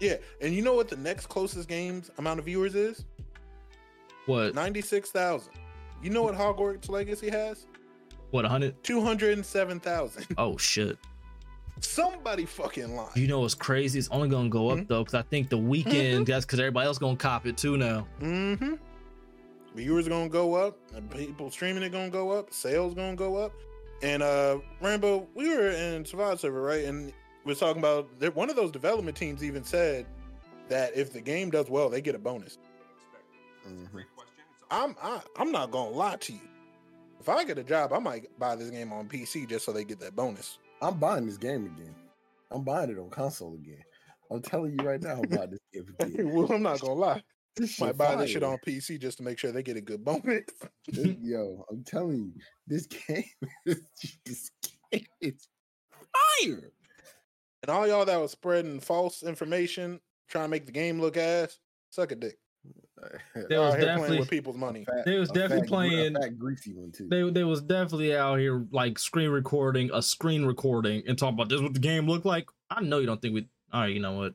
Yeah, 0.00 0.16
and 0.40 0.52
you 0.54 0.62
know 0.62 0.74
what 0.74 0.88
the 0.88 0.96
next 0.96 1.26
closest 1.28 1.68
games 1.68 2.10
amount 2.18 2.38
of 2.38 2.44
viewers 2.44 2.74
is? 2.74 3.04
What? 4.26 4.54
Ninety 4.54 4.80
six 4.82 5.10
thousand. 5.10 5.52
You 6.02 6.10
know 6.10 6.22
what 6.22 6.34
Hogwarts 6.34 6.88
Legacy 6.90 7.30
has? 7.30 7.66
What? 8.30 8.42
100? 8.44 8.82
Two 8.82 9.00
hundred 9.00 9.32
and 9.34 9.46
seven 9.46 9.80
thousand. 9.80 10.26
Oh 10.36 10.56
shit. 10.58 10.98
Somebody 11.80 12.44
fucking 12.46 12.94
lying. 12.96 13.10
You 13.14 13.28
know 13.28 13.40
what's 13.40 13.54
crazy? 13.54 13.98
It's 13.98 14.08
only 14.10 14.28
gonna 14.28 14.48
go 14.48 14.70
up 14.70 14.78
Mhm. 14.78 14.88
though, 14.88 15.04
because 15.04 15.14
I 15.14 15.22
think 15.22 15.48
the 15.50 15.58
weekend. 15.58 16.26
That's 16.26 16.44
because 16.44 16.58
everybody 16.58 16.86
else 16.86 16.98
gonna 16.98 17.16
cop 17.16 17.46
it 17.46 17.56
too 17.56 17.76
now. 17.76 18.06
Mm-hmm. 18.20 18.74
Viewers 19.74 20.06
are 20.06 20.10
gonna 20.10 20.28
go 20.28 20.54
up, 20.54 20.78
and 20.94 21.10
people 21.10 21.50
streaming 21.50 21.82
it 21.82 21.92
gonna 21.92 22.08
go 22.10 22.30
up, 22.30 22.52
sales 22.52 22.94
gonna 22.94 23.14
go 23.16 23.36
up. 23.36 23.52
And 24.02 24.22
uh 24.22 24.58
Rambo, 24.82 25.26
we 25.34 25.48
were 25.54 25.68
in 25.70 26.04
Survive 26.04 26.40
server, 26.40 26.62
right? 26.62 26.84
And 26.84 27.12
we 27.46 27.52
are 27.52 27.56
talking 27.56 27.80
about 27.80 28.18
that 28.20 28.34
one 28.34 28.50
of 28.50 28.56
those 28.56 28.70
development 28.72 29.16
teams 29.16 29.42
even 29.42 29.64
said 29.64 30.04
that 30.68 30.94
if 30.96 31.12
the 31.12 31.20
game 31.20 31.48
does 31.50 31.70
well, 31.70 31.88
they 31.88 32.00
get 32.02 32.14
a 32.14 32.18
bonus. 32.18 32.58
Mhm. 33.66 34.04
I'm 34.70 34.96
I, 35.00 35.20
I'm 35.38 35.52
not 35.52 35.70
gonna 35.70 35.90
lie 35.90 36.16
to 36.16 36.32
you. 36.32 36.40
If 37.20 37.28
I 37.28 37.44
get 37.44 37.56
a 37.58 37.64
job, 37.64 37.92
I 37.92 37.98
might 38.00 38.26
buy 38.38 38.56
this 38.56 38.70
game 38.70 38.92
on 38.92 39.08
PC 39.08 39.48
just 39.48 39.64
so 39.64 39.72
they 39.72 39.84
get 39.84 40.00
that 40.00 40.14
bonus. 40.14 40.58
I'm 40.82 40.98
buying 40.98 41.26
this 41.26 41.38
game 41.38 41.66
again. 41.66 41.94
I'm 42.50 42.62
buying 42.62 42.90
it 42.90 42.98
on 42.98 43.10
console 43.10 43.54
again. 43.54 43.82
I'm 44.30 44.42
telling 44.42 44.76
you 44.78 44.86
right 44.86 45.00
now, 45.00 45.20
I'm 45.22 45.28
buying 45.28 45.50
this 45.50 45.60
game 45.72 45.86
again. 46.00 46.32
well, 46.32 46.52
I'm 46.52 46.62
not 46.62 46.80
gonna 46.80 46.94
lie. 46.94 47.22
This 47.54 47.80
Might 47.80 47.86
shit 47.88 47.96
buy 47.96 48.16
this 48.16 48.30
shit 48.30 48.42
on 48.42 48.58
PC 48.58 49.00
just 49.00 49.18
to 49.18 49.24
make 49.24 49.38
sure 49.38 49.50
they 49.50 49.62
get 49.62 49.76
a 49.76 49.80
good 49.80 50.04
bonus. 50.04 50.42
This- 50.88 51.16
yo, 51.22 51.64
I'm 51.70 51.84
telling 51.84 52.16
you, 52.18 52.32
this 52.66 52.86
game 53.08 53.24
is 53.64 53.80
this 54.26 54.50
game 54.92 55.06
is 55.20 55.48
fire. 56.42 56.70
And 57.62 57.70
all 57.70 57.86
y'all 57.86 58.04
that 58.04 58.20
was 58.20 58.30
spreading 58.32 58.80
false 58.80 59.22
information, 59.22 60.00
trying 60.28 60.44
to 60.44 60.48
make 60.50 60.66
the 60.66 60.72
game 60.72 61.00
look 61.00 61.16
ass, 61.16 61.58
suck 61.90 62.12
a 62.12 62.16
dick. 62.16 62.38
They 63.48 63.58
was 63.58 63.74
out 63.74 63.78
playing 63.78 63.86
definitely 63.86 64.18
with 64.20 64.30
people's 64.30 64.56
money. 64.56 64.84
Fat- 64.84 65.04
They 65.04 65.18
was 65.18 65.28
definitely 65.30 65.60
fat 65.60 65.68
playing- 65.68 66.16
a 66.16 66.20
fat 66.20 66.38
greasy 66.38 66.72
one 66.72 66.90
too. 66.92 67.06
they 67.08 67.28
they 67.30 67.44
was 67.44 67.60
definitely 67.62 68.16
out 68.16 68.38
here 68.38 68.66
like 68.72 68.98
screen 68.98 69.30
recording 69.30 69.90
a 69.92 70.00
screen 70.02 70.44
recording 70.46 71.02
and 71.06 71.18
talking 71.18 71.34
about 71.34 71.48
this 71.50 71.60
what 71.60 71.74
the 71.74 71.80
game 71.80 72.06
looked 72.06 72.24
like. 72.26 72.48
I 72.70 72.80
know 72.82 72.98
you 72.98 73.06
don't 73.06 73.20
think 73.20 73.34
we. 73.34 73.48
All 73.72 73.82
right, 73.82 73.92
you 73.94 74.00
know 74.00 74.12
what? 74.14 74.34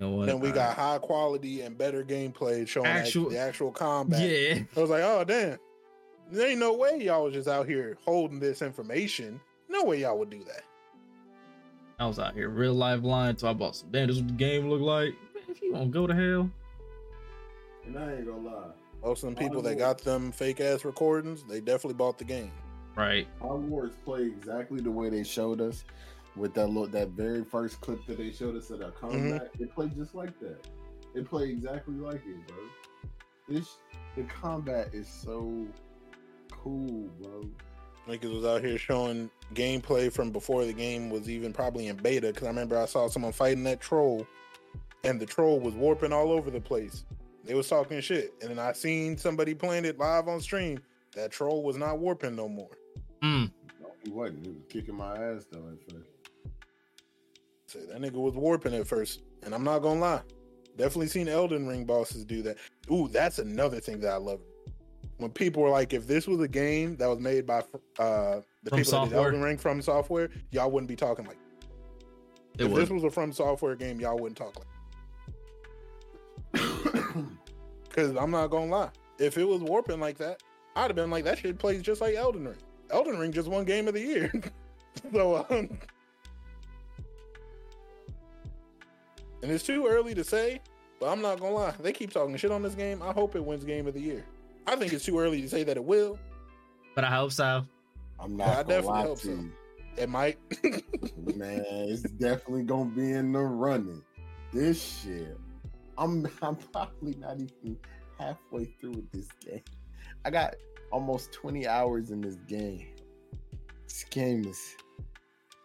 You 0.00 0.06
know 0.08 0.16
what? 0.16 0.26
Then 0.26 0.40
we 0.40 0.48
All 0.48 0.54
got 0.54 0.76
high 0.76 0.98
quality 0.98 1.60
and 1.62 1.78
better 1.78 2.02
gameplay 2.04 2.66
showing 2.66 2.86
actual, 2.86 3.22
Actual- 3.26 3.30
the 3.30 3.38
actual 3.38 3.70
combat. 3.72 4.20
Yeah. 4.28 4.58
I 4.76 4.80
was 4.80 4.90
like, 4.90 5.02
oh 5.04 5.24
damn. 5.24 5.58
There 6.30 6.48
ain't 6.48 6.58
no 6.60 6.72
way 6.74 6.98
y'all 7.00 7.24
was 7.24 7.34
just 7.34 7.48
out 7.48 7.68
here 7.68 7.96
holding 8.04 8.40
this 8.40 8.60
information. 8.62 9.40
No 9.68 9.84
way 9.84 10.00
y'all 10.00 10.18
would 10.18 10.30
do 10.30 10.42
that. 10.44 10.62
I 12.02 12.06
was 12.06 12.18
out 12.18 12.34
here 12.34 12.48
real 12.48 12.74
life 12.74 13.04
lying 13.04 13.36
talking 13.36 13.58
about 13.58 13.76
some 13.76 13.88
damn. 13.92 14.08
This 14.08 14.16
what 14.16 14.26
the 14.26 14.34
game 14.34 14.68
look 14.68 14.80
like. 14.80 15.14
Man, 15.34 15.44
if 15.48 15.62
you 15.62 15.72
want 15.72 15.84
to 15.84 15.90
go 15.92 16.08
to 16.08 16.14
hell, 16.14 16.50
and 17.86 17.96
I 17.96 18.16
ain't 18.16 18.26
gonna 18.26 18.40
lie. 18.40 18.70
Most 19.04 19.22
of 19.22 19.28
them 19.28 19.36
people 19.36 19.62
the 19.62 19.68
that 19.68 19.78
got 19.78 19.98
them 19.98 20.32
fake 20.32 20.60
ass 20.60 20.84
recordings, 20.84 21.44
they 21.44 21.60
definitely 21.60 21.94
bought 21.94 22.18
the 22.18 22.24
game. 22.24 22.50
Right. 22.96 23.28
Hogwarts 23.40 23.94
play 24.04 24.22
exactly 24.22 24.80
the 24.80 24.90
way 24.90 25.10
they 25.10 25.22
showed 25.22 25.60
us 25.60 25.84
with 26.34 26.54
that 26.54 26.66
look 26.70 26.90
that 26.90 27.10
very 27.10 27.44
first 27.44 27.80
clip 27.80 28.04
that 28.06 28.18
they 28.18 28.32
showed 28.32 28.56
us 28.56 28.70
of 28.70 28.80
that 28.80 28.96
mm-hmm. 28.96 29.30
combat. 29.30 29.52
It 29.60 29.72
played 29.72 29.94
just 29.94 30.16
like 30.16 30.36
that. 30.40 30.66
It 31.14 31.30
played 31.30 31.50
exactly 31.50 31.94
like 31.94 32.22
it, 32.26 32.48
bro. 32.48 32.56
This 33.48 33.76
the 34.16 34.24
combat 34.24 34.88
is 34.92 35.06
so 35.06 35.68
cool, 36.50 37.08
bro. 37.20 37.44
Niggas 38.08 38.34
was 38.34 38.44
out 38.44 38.64
here 38.64 38.78
showing 38.78 39.30
gameplay 39.54 40.12
from 40.12 40.30
before 40.30 40.64
the 40.64 40.72
game 40.72 41.08
was 41.08 41.30
even 41.30 41.52
probably 41.52 41.86
in 41.86 41.96
beta. 41.96 42.28
Because 42.28 42.44
I 42.44 42.50
remember 42.50 42.78
I 42.78 42.86
saw 42.86 43.08
someone 43.08 43.32
fighting 43.32 43.64
that 43.64 43.80
troll, 43.80 44.26
and 45.04 45.20
the 45.20 45.26
troll 45.26 45.60
was 45.60 45.74
warping 45.74 46.12
all 46.12 46.32
over 46.32 46.50
the 46.50 46.60
place. 46.60 47.04
They 47.44 47.54
was 47.54 47.68
talking 47.68 48.00
shit, 48.00 48.34
and 48.40 48.50
then 48.50 48.58
I 48.58 48.72
seen 48.72 49.16
somebody 49.16 49.54
playing 49.54 49.84
it 49.84 49.98
live 49.98 50.28
on 50.28 50.40
stream. 50.40 50.80
That 51.14 51.30
troll 51.30 51.62
was 51.62 51.76
not 51.76 51.98
warping 51.98 52.36
no 52.36 52.48
more. 52.48 52.70
Mm. 53.22 53.52
No, 53.80 53.88
he 54.02 54.10
wasn't. 54.10 54.46
He 54.46 54.52
was 54.52 54.62
kicking 54.68 54.96
my 54.96 55.16
ass 55.16 55.46
though 55.50 55.68
at 55.68 55.92
first. 55.92 56.08
So 57.66 57.78
that 57.80 58.00
nigga 58.00 58.14
was 58.14 58.34
warping 58.34 58.74
at 58.74 58.86
first, 58.86 59.22
and 59.42 59.54
I'm 59.54 59.64
not 59.64 59.80
gonna 59.80 60.00
lie. 60.00 60.22
Definitely 60.76 61.08
seen 61.08 61.28
Elden 61.28 61.66
Ring 61.66 61.84
bosses 61.84 62.24
do 62.24 62.42
that. 62.42 62.56
Ooh, 62.90 63.08
that's 63.08 63.38
another 63.38 63.80
thing 63.80 64.00
that 64.00 64.12
I 64.12 64.16
love. 64.16 64.40
When 65.22 65.30
people 65.30 65.62
were 65.62 65.70
like, 65.70 65.92
if 65.92 66.06
this 66.08 66.26
was 66.26 66.40
a 66.40 66.48
game 66.48 66.96
that 66.96 67.06
was 67.06 67.20
made 67.20 67.46
by 67.46 67.60
uh 67.98 68.40
the 68.64 68.70
From 68.70 68.78
people 68.78 68.92
that 68.92 69.08
did? 69.10 69.16
Elden 69.16 69.40
Ring 69.40 69.56
from 69.56 69.80
software, 69.80 70.30
y'all 70.50 70.70
wouldn't 70.70 70.88
be 70.88 70.96
talking 70.96 71.24
like. 71.24 71.38
It 72.58 72.64
if 72.64 72.70
was. 72.70 72.80
this 72.80 72.90
was 72.90 73.04
a 73.04 73.10
from 73.10 73.32
software 73.32 73.76
game, 73.76 74.00
y'all 74.00 74.18
wouldn't 74.18 74.36
talk 74.36 74.56
like. 76.52 76.64
Because 77.88 78.16
I'm 78.16 78.30
not 78.30 78.46
gonna 78.46 78.70
lie, 78.70 78.88
if 79.18 79.36
it 79.36 79.44
was 79.44 79.60
warping 79.60 80.00
like 80.00 80.16
that, 80.16 80.42
I'd 80.74 80.84
have 80.86 80.96
been 80.96 81.10
like, 81.10 81.24
that 81.24 81.38
shit 81.38 81.58
plays 81.58 81.82
just 81.82 82.00
like 82.00 82.14
Elden 82.14 82.48
Ring. 82.48 82.56
Elden 82.90 83.18
Ring 83.18 83.32
just 83.32 83.48
won 83.48 83.66
Game 83.66 83.86
of 83.86 83.92
the 83.92 84.00
Year, 84.00 84.32
so 85.12 85.46
um, 85.50 85.68
and 89.42 89.50
it's 89.50 89.62
too 89.62 89.86
early 89.86 90.14
to 90.14 90.24
say, 90.24 90.62
but 91.00 91.10
I'm 91.10 91.20
not 91.20 91.38
gonna 91.38 91.54
lie, 91.54 91.74
they 91.80 91.92
keep 91.92 92.12
talking 92.12 92.34
shit 92.36 92.50
on 92.50 92.62
this 92.62 92.74
game. 92.74 93.02
I 93.02 93.12
hope 93.12 93.36
it 93.36 93.44
wins 93.44 93.62
Game 93.62 93.86
of 93.86 93.92
the 93.92 94.00
Year. 94.00 94.24
I 94.66 94.76
think 94.76 94.92
it's 94.92 95.04
too 95.04 95.18
early 95.18 95.42
to 95.42 95.48
say 95.48 95.64
that 95.64 95.76
it 95.76 95.84
will. 95.84 96.18
But 96.94 97.04
I 97.04 97.10
hope 97.10 97.32
so. 97.32 97.64
I'm 98.20 98.36
not 98.36 98.66
gonna 98.66 98.80
definitely 98.80 99.02
hope 99.02 99.18
so. 99.18 99.28
you. 99.30 99.52
It 99.96 100.08
might. 100.08 100.38
Man, 101.36 101.64
it's 101.68 102.02
definitely 102.02 102.62
gonna 102.64 102.90
be 102.90 103.12
in 103.12 103.32
the 103.32 103.40
running. 103.40 104.02
This 104.52 105.00
shit. 105.02 105.36
I'm 105.98 106.26
I'm 106.42 106.56
probably 106.56 107.14
not 107.18 107.38
even 107.40 107.76
halfway 108.18 108.66
through 108.80 108.92
with 108.92 109.10
this 109.12 109.28
game. 109.44 109.62
I 110.24 110.30
got 110.30 110.54
almost 110.90 111.32
20 111.32 111.66
hours 111.66 112.10
in 112.10 112.20
this 112.20 112.36
game. 112.46 112.86
This 113.88 114.04
game 114.04 114.44
is 114.46 114.76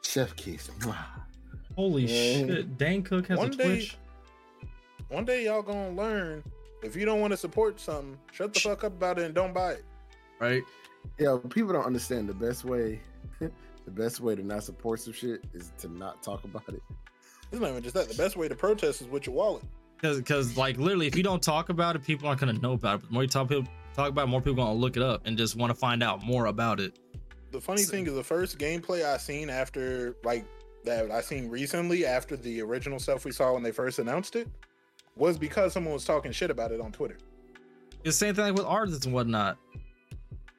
chef 0.03 0.35
kiss. 0.35 0.69
Mwah. 0.79 0.95
Holy 1.75 2.03
Yeah. 2.05 2.45
shit. 2.47 2.77
Dane 2.77 3.03
Cook 3.03 3.27
has 3.27 3.37
One 3.37 3.47
a 3.49 3.51
day- 3.51 3.63
Twitch. 3.65 3.97
One 5.09 5.25
day 5.25 5.45
y'all 5.45 5.61
gonna 5.61 5.91
learn. 5.91 6.43
If 6.83 6.95
you 6.95 7.05
don't 7.05 7.19
want 7.21 7.31
to 7.31 7.37
support 7.37 7.79
something, 7.79 8.17
shut 8.31 8.53
the 8.53 8.59
fuck 8.59 8.83
up 8.83 8.93
about 8.93 9.19
it 9.19 9.25
and 9.25 9.33
don't 9.33 9.53
buy 9.53 9.73
it. 9.73 9.85
Right? 10.39 10.63
Yeah, 11.19 11.37
people 11.49 11.73
don't 11.73 11.85
understand 11.85 12.29
the 12.29 12.33
best 12.33 12.65
way. 12.65 12.99
the 13.39 13.91
best 13.91 14.19
way 14.19 14.35
to 14.35 14.43
not 14.43 14.63
support 14.63 14.99
some 14.99 15.13
shit 15.13 15.43
is 15.53 15.71
to 15.79 15.87
not 15.87 16.21
talk 16.21 16.43
about 16.43 16.67
it. 16.69 16.81
It's 17.51 17.61
not 17.61 17.71
even 17.71 17.81
just 17.83 17.95
that. 17.95 18.09
The 18.09 18.15
best 18.15 18.35
way 18.35 18.47
to 18.47 18.55
protest 18.55 19.01
is 19.01 19.07
with 19.07 19.25
your 19.25 19.35
wallet. 19.35 19.63
Because, 19.95 20.17
because, 20.17 20.57
like, 20.57 20.77
literally, 20.77 21.07
if 21.07 21.15
you 21.15 21.23
don't 21.23 21.41
talk 21.41 21.69
about 21.69 21.95
it, 21.95 22.03
people 22.03 22.27
aren't 22.27 22.39
gonna 22.39 22.53
know 22.53 22.73
about 22.73 22.95
it. 22.95 23.01
But 23.01 23.07
the 23.07 23.13
more 23.13 23.23
you 23.23 23.29
talk, 23.29 23.47
people 23.47 23.67
talk 23.95 24.09
about 24.09 24.25
it, 24.25 24.27
more 24.27 24.41
people 24.41 24.63
gonna 24.63 24.77
look 24.77 24.95
it 24.97 25.01
up 25.03 25.21
and 25.25 25.37
just 25.37 25.55
want 25.55 25.71
to 25.71 25.75
find 25.75 26.03
out 26.03 26.23
more 26.23 26.45
about 26.47 26.79
it. 26.79 26.99
The 27.51 27.61
funny 27.61 27.81
So- 27.81 27.91
thing 27.91 28.05
is, 28.05 28.13
the 28.13 28.23
first 28.23 28.59
gameplay 28.59 29.03
I 29.03 29.17
seen 29.17 29.49
after 29.49 30.15
like 30.23 30.45
that 30.83 31.09
I 31.09 31.21
seen 31.21 31.49
recently 31.49 32.05
after 32.05 32.37
the 32.37 32.61
original 32.61 32.99
stuff 32.99 33.25
we 33.25 33.31
saw 33.31 33.53
when 33.53 33.63
they 33.63 33.71
first 33.71 33.97
announced 33.99 34.35
it 34.35 34.47
was 35.17 35.37
because 35.37 35.73
someone 35.73 35.93
was 35.93 36.05
talking 36.05 36.31
shit 36.31 36.51
about 36.51 36.71
it 36.71 36.81
on 36.81 36.91
Twitter. 36.91 37.17
It's 38.03 38.19
the 38.19 38.25
same 38.25 38.35
thing 38.35 38.53
with 38.53 38.65
artists 38.65 39.05
and 39.05 39.13
whatnot. 39.13 39.57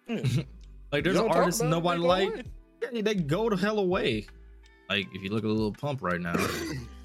Hmm. 0.06 0.40
like, 0.92 1.04
there's 1.04 1.16
artists 1.16 1.62
nobody 1.62 2.00
like. 2.00 2.46
Yeah, 2.92 3.02
they 3.02 3.14
go 3.14 3.48
to 3.48 3.56
hell 3.56 3.78
away. 3.78 4.26
Like, 4.88 5.08
if 5.12 5.22
you 5.22 5.30
look 5.30 5.44
at 5.44 5.50
a 5.50 5.52
Lil 5.52 5.72
Pump 5.72 6.02
right 6.02 6.20
now, 6.20 6.34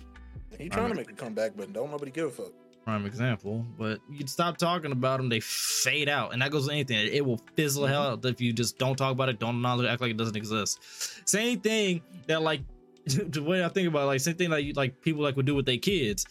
He 0.58 0.70
trying 0.70 0.90
to 0.90 0.96
make 0.96 1.10
a 1.10 1.14
comeback, 1.14 1.54
but 1.56 1.74
don't 1.74 1.92
nobody 1.92 2.12
give 2.12 2.28
a 2.28 2.32
fuck. 2.32 2.52
prime 2.84 3.06
example. 3.06 3.66
But 3.78 4.00
you 4.10 4.26
stop 4.28 4.58
talking 4.58 4.92
about 4.92 5.18
them, 5.18 5.30
they 5.30 5.40
fade 5.40 6.10
out, 6.10 6.34
and 6.34 6.42
that 6.42 6.52
goes 6.52 6.64
with 6.64 6.74
anything. 6.74 7.10
It 7.12 7.26
will 7.26 7.42
fizzle 7.56 7.86
hell 7.86 8.04
out 8.04 8.26
if 8.26 8.40
you 8.40 8.54
just 8.54 8.78
don't 8.78 8.96
talk 8.96 9.12
about 9.12 9.30
it, 9.30 9.40
don't 9.40 9.56
acknowledge, 9.56 9.88
act 9.88 10.02
like 10.02 10.12
it 10.12 10.18
doesn't 10.18 10.36
exist. 10.36 11.28
Same 11.28 11.60
thing 11.60 12.02
that 12.28 12.42
like 12.42 12.62
the 13.06 13.44
way 13.44 13.64
I 13.64 13.70
think 13.70 13.88
about 13.88 14.04
it, 14.04 14.06
like 14.06 14.20
same 14.22 14.36
thing 14.36 14.50
that 14.52 14.64
you, 14.64 14.74
like 14.74 15.02
people 15.02 15.24
like 15.24 15.36
would 15.36 15.46
do 15.46 15.56
with 15.56 15.66
their 15.66 15.78
kids. 15.78 16.26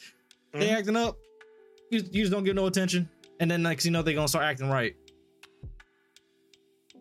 They 0.53 0.69
Mhm. 0.69 0.73
acting 0.79 0.97
up, 0.97 1.19
you, 1.91 2.01
you 2.11 2.23
just 2.23 2.33
don't 2.33 2.45
give 2.45 2.55
no 2.55 2.67
attention, 2.67 3.09
and 3.41 3.51
then 3.51 3.63
next 3.63 3.85
you 3.85 3.91
know 3.91 4.03
they 4.03 4.15
gonna 4.15 4.29
start 4.29 4.45
acting 4.45 4.69
right. 4.69 4.95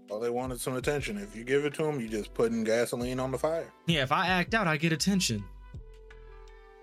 All 0.10 0.20
they 0.20 0.30
wanted 0.30 0.60
some 0.60 0.76
attention. 0.76 1.18
If 1.18 1.36
you 1.36 1.44
give 1.44 1.64
it 1.66 1.74
to 1.76 1.84
them, 1.84 2.00
you 2.02 2.10
just 2.10 2.34
putting 2.34 2.64
gasoline 2.64 3.20
on 3.20 3.32
the 3.32 3.38
fire. 3.38 3.72
Yeah, 3.88 4.04
if 4.04 4.12
I 4.12 4.28
act 4.28 4.54
out, 4.54 4.68
I 4.68 4.76
get 4.78 4.92
attention. 4.92 5.44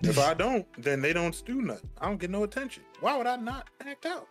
If 0.03 0.19
I 0.19 0.32
don't, 0.45 0.66
then 0.82 1.03
they 1.03 1.12
don't 1.12 1.43
do 1.45 1.61
nothing. 1.61 1.90
I 1.99 2.07
don't 2.07 2.19
get 2.19 2.31
no 2.31 2.45
attention. 2.45 2.85
Why 3.01 3.16
would 3.19 3.27
I 3.27 3.36
not 3.36 3.69
act 3.86 4.07
out? 4.07 4.27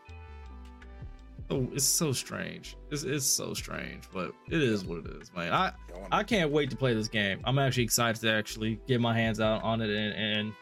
Oh, 1.49 1.67
it's 1.71 1.85
so 1.85 2.11
strange. 2.11 2.75
It's, 2.91 3.03
it's 3.03 3.25
so 3.25 3.53
strange, 3.53 4.03
but 4.13 4.33
it 4.49 4.61
is 4.61 4.83
what 4.83 5.05
it 5.05 5.21
is, 5.21 5.31
man. 5.33 5.53
I 5.53 5.71
I 6.11 6.23
can't 6.23 6.51
wait 6.51 6.69
to 6.71 6.75
play 6.75 6.93
this 6.93 7.07
game. 7.07 7.39
I'm 7.45 7.57
actually 7.59 7.83
excited 7.83 8.19
to 8.21 8.31
actually 8.31 8.79
get 8.87 8.99
my 8.99 9.15
hands 9.17 9.39
out 9.39 9.63
on 9.63 9.81
it 9.81 9.89
and, 9.89 10.13
and 10.13 10.53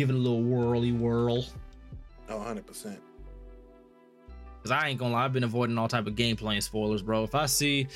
give 0.00 0.08
it 0.08 0.14
a 0.14 0.18
little 0.18 0.42
whirly 0.42 0.92
whirl. 0.92 1.44
Oh, 2.30 2.38
100%. 2.38 2.96
Cause 4.62 4.70
I 4.70 4.88
ain't 4.88 4.98
gonna 4.98 5.12
lie, 5.12 5.24
I've 5.24 5.32
been 5.32 5.44
avoiding 5.44 5.76
all 5.76 5.88
type 5.88 6.06
of 6.06 6.14
gameplay 6.14 6.54
and 6.54 6.64
spoilers, 6.64 7.02
bro. 7.02 7.22
If 7.22 7.34
I 7.34 7.46
see 7.46 7.86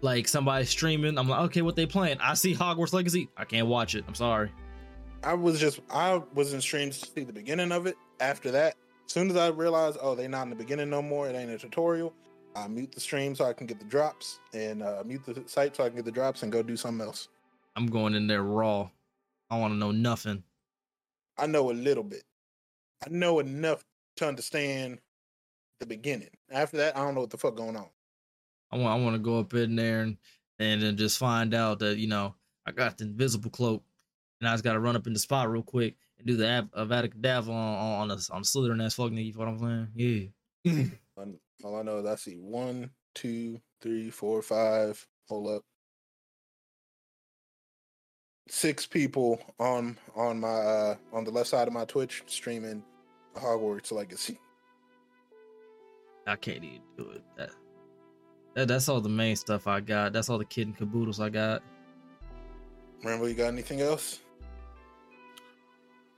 like 0.00 0.28
somebody 0.28 0.64
streaming, 0.64 1.18
I'm 1.18 1.28
like, 1.28 1.40
okay, 1.46 1.62
what 1.62 1.76
they 1.76 1.84
playing? 1.84 2.18
I 2.20 2.34
see 2.34 2.54
Hogwarts 2.54 2.94
Legacy. 2.94 3.28
I 3.36 3.44
can't 3.44 3.66
watch 3.66 3.94
it. 3.94 4.04
I'm 4.08 4.14
sorry. 4.14 4.50
I 5.24 5.34
was 5.34 5.60
just 5.60 5.80
I 5.90 6.22
was 6.34 6.54
in 6.54 6.60
streams 6.60 7.00
to 7.00 7.10
see 7.10 7.24
the 7.24 7.32
beginning 7.32 7.70
of 7.70 7.86
it. 7.86 7.96
After 8.20 8.50
that, 8.50 8.76
as 9.06 9.12
soon 9.12 9.30
as 9.30 9.36
I 9.36 9.48
realized, 9.48 9.98
oh, 10.00 10.14
they 10.14 10.28
not 10.28 10.44
in 10.44 10.50
the 10.50 10.56
beginning 10.56 10.88
no 10.90 11.02
more. 11.02 11.28
It 11.28 11.34
ain't 11.34 11.50
a 11.50 11.58
tutorial. 11.58 12.14
I 12.54 12.68
mute 12.68 12.92
the 12.92 13.00
stream 13.00 13.34
so 13.34 13.44
I 13.44 13.52
can 13.52 13.66
get 13.66 13.78
the 13.78 13.86
drops, 13.86 14.38
and 14.52 14.82
uh, 14.82 15.02
mute 15.04 15.24
the 15.24 15.42
site 15.46 15.76
so 15.76 15.84
I 15.84 15.88
can 15.88 15.96
get 15.96 16.04
the 16.04 16.12
drops 16.12 16.42
and 16.42 16.52
go 16.52 16.62
do 16.62 16.76
something 16.76 17.06
else. 17.06 17.28
I'm 17.76 17.86
going 17.86 18.14
in 18.14 18.26
there 18.26 18.42
raw. 18.42 18.90
I 19.50 19.58
want 19.58 19.72
to 19.72 19.78
know 19.78 19.90
nothing. 19.90 20.44
I 21.42 21.46
know 21.46 21.72
a 21.72 21.72
little 21.72 22.04
bit. 22.04 22.22
I 23.04 23.10
know 23.10 23.40
enough 23.40 23.84
to 24.18 24.28
understand 24.28 25.00
the 25.80 25.86
beginning. 25.86 26.30
After 26.48 26.76
that, 26.76 26.96
I 26.96 27.00
don't 27.00 27.16
know 27.16 27.22
what 27.22 27.30
the 27.30 27.36
fuck 27.36 27.56
going 27.56 27.76
on. 27.76 27.88
I 28.70 28.76
want 28.76 29.00
I 29.00 29.04
want 29.04 29.16
to 29.16 29.18
go 29.18 29.40
up 29.40 29.52
in 29.54 29.74
there 29.74 30.02
and 30.02 30.16
and 30.60 30.80
then 30.80 30.96
just 30.96 31.18
find 31.18 31.52
out 31.52 31.80
that 31.80 31.98
you 31.98 32.06
know 32.06 32.36
I 32.64 32.70
got 32.70 32.96
the 32.96 33.04
invisible 33.04 33.50
cloak, 33.50 33.82
and 34.40 34.48
I 34.48 34.52
just 34.52 34.62
got 34.62 34.74
to 34.74 34.80
run 34.80 34.94
up 34.94 35.08
in 35.08 35.14
the 35.14 35.18
spot 35.18 35.50
real 35.50 35.64
quick 35.64 35.96
and 36.16 36.28
do 36.28 36.36
the 36.36 36.48
Av- 36.48 36.70
uh, 36.74 36.84
Avada 36.84 37.12
Kedavra 37.12 37.48
on 37.48 38.10
on 38.10 38.10
a 38.12 38.14
on 38.32 38.42
a 38.42 38.44
Slytherin 38.44 38.84
ass 38.84 38.94
fucking. 38.94 39.16
You 39.16 39.32
know 39.32 39.38
what 39.40 39.48
I'm 39.48 39.58
saying? 39.58 40.32
Yeah. 40.64 40.72
Mm. 40.72 41.38
All 41.64 41.76
I 41.76 41.82
know 41.82 41.98
is 41.98 42.06
I 42.06 42.14
see 42.14 42.36
one, 42.36 42.90
two, 43.14 43.60
three, 43.80 44.10
four, 44.10 44.42
five. 44.42 45.04
Hold 45.28 45.56
up. 45.56 45.62
Six 48.54 48.84
people 48.84 49.40
on 49.58 49.96
on 50.14 50.40
my 50.40 50.46
uh 50.46 50.96
on 51.10 51.24
the 51.24 51.30
left 51.30 51.48
side 51.48 51.68
of 51.68 51.72
my 51.72 51.86
Twitch 51.86 52.22
streaming 52.26 52.84
Hogwarts 53.34 53.90
Legacy. 53.90 54.38
I 56.26 56.36
can't 56.36 56.62
even 56.62 56.82
do 56.98 57.10
it. 57.12 57.22
That, 57.38 57.50
that 58.54 58.68
that's 58.68 58.90
all 58.90 59.00
the 59.00 59.08
main 59.08 59.36
stuff 59.36 59.66
I 59.66 59.80
got. 59.80 60.12
That's 60.12 60.28
all 60.28 60.36
the 60.36 60.44
kid 60.44 60.66
and 60.66 60.76
caboodles 60.76 61.18
I 61.18 61.30
got. 61.30 61.62
Rambo, 63.02 63.24
you 63.24 63.34
got 63.34 63.48
anything 63.48 63.80
else? 63.80 64.20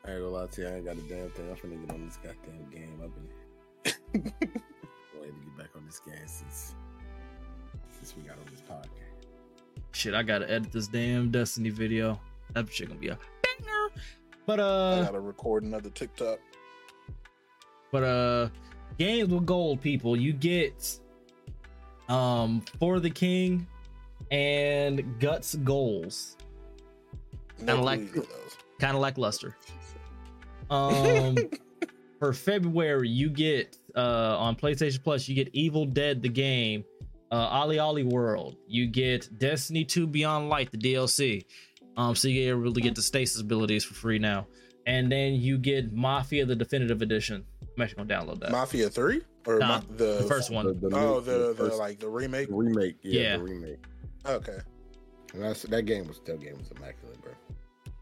I 0.05 0.11
ain't 0.11 0.19
gonna 0.19 0.31
lie 0.31 0.47
to 0.47 0.61
you, 0.61 0.67
I 0.67 0.73
ain't 0.73 0.85
got 0.87 0.97
a 0.97 1.03
damn 1.03 1.31
thing. 1.31 1.49
I'm 1.49 1.57
finna 1.57 1.87
get 1.87 1.95
on 1.95 2.05
this 2.05 2.17
goddamn 2.17 2.69
game. 2.69 3.01
I've 3.01 3.15
been 3.15 4.25
waiting 5.21 5.39
to 5.39 5.45
get 5.47 5.57
back 5.57 5.71
on 5.77 5.87
this 5.87 6.01
game 6.01 6.17
since 6.27 6.75
since 7.97 8.13
we 8.17 8.25
got 8.25 8.39
on 8.39 8.45
this 8.51 8.61
podcast. 8.61 9.04
Shit, 9.95 10.13
I 10.13 10.23
gotta 10.25 10.51
edit 10.51 10.73
this 10.73 10.89
damn 10.89 11.31
Destiny 11.31 11.71
video. 11.71 12.21
That 12.53 12.71
shit 12.71 12.89
gonna 12.89 12.99
be 13.01 13.09
a 13.09 13.19
banger. 13.43 14.03
But 14.45 14.61
I 14.61 14.63
uh, 14.63 15.05
gotta 15.05 15.21
record 15.21 15.63
another 15.63 15.89
TikTok. 15.91 16.39
but 17.93 18.03
uh, 18.03 18.49
games 18.99 19.31
with 19.31 19.47
gold, 19.47 19.81
people. 19.81 20.17
You 20.17 20.33
get 20.33 20.99
um 22.09 22.63
for 22.79 22.99
the 23.01 23.09
king 23.09 23.67
and 24.31 25.19
guts 25.21 25.55
goals. 25.55 26.37
Kinda 27.59 27.77
like- 27.77 28.01
clue 28.01 28.09
either 28.09 28.21
of 28.23 28.29
those. 28.29 28.59
kind 28.81 28.97
of 28.97 29.01
lackluster. 29.01 29.57
Um, 30.71 31.37
for 32.19 32.33
February, 32.33 33.09
you 33.09 33.31
get 33.31 33.79
uh 33.95 34.37
on 34.39 34.57
PlayStation 34.57 35.03
Plus, 35.05 35.29
you 35.29 35.37
get 35.37 35.51
Evil 35.53 35.87
Dead 35.87 36.21
the 36.21 36.29
game, 36.29 36.85
uh, 37.35 37.65
OlliOlli 37.65 38.05
World. 38.05 38.57
You 38.69 38.87
get 38.87 39.39
Destiny 39.39 39.85
2 39.85 40.07
Beyond 40.07 40.49
Light, 40.49 40.71
the 40.71 40.79
DLC. 40.79 41.45
Um, 41.97 42.15
so 42.15 42.29
you 42.29 42.45
get 42.45 42.57
really 42.57 42.81
get 42.83 42.95
the 42.95 43.03
stasis 43.03 43.41
abilities 43.41 43.85
for 43.85 43.95
free 43.95 44.19
now, 44.19 44.47
and 44.87 45.11
then 45.11 45.35
you 45.35 45.59
get 45.59 45.93
Mafia 45.93 46.45
the 46.45 46.57
Definitive 46.57 47.03
Edition. 47.03 47.45
I'm 47.77 47.83
actually 47.83 48.05
gonna 48.05 48.27
download 48.27 48.41
that. 48.41 48.51
Mafia 48.53 48.89
Three 48.89 49.23
or 49.47 49.59
Nah, 49.59 49.69
Ma- 49.79 49.83
the, 49.97 50.19
the 50.23 50.25
first 50.29 50.51
one. 50.51 50.67
The, 50.67 50.89
the 50.89 50.97
Oh, 50.97 51.15
new- 51.15 51.21
the, 51.23 51.39
the, 51.49 51.55
first- 51.55 51.79
like 51.79 51.99
the 52.01 52.09
remake. 52.09 52.49
the 52.49 52.55
remake. 52.55 52.97
Yeah, 53.03 53.21
Yeah. 53.23 53.37
the 53.39 53.43
remake. 53.45 53.85
Okay. 54.27 54.59
And 55.35 55.43
that's 55.43 55.63
that 55.63 55.83
game 55.83 56.07
was 56.09 56.21
that 56.27 56.41
game 56.41 56.57
was 56.59 56.71
immaculate, 56.71 57.21
bro. 57.23 57.33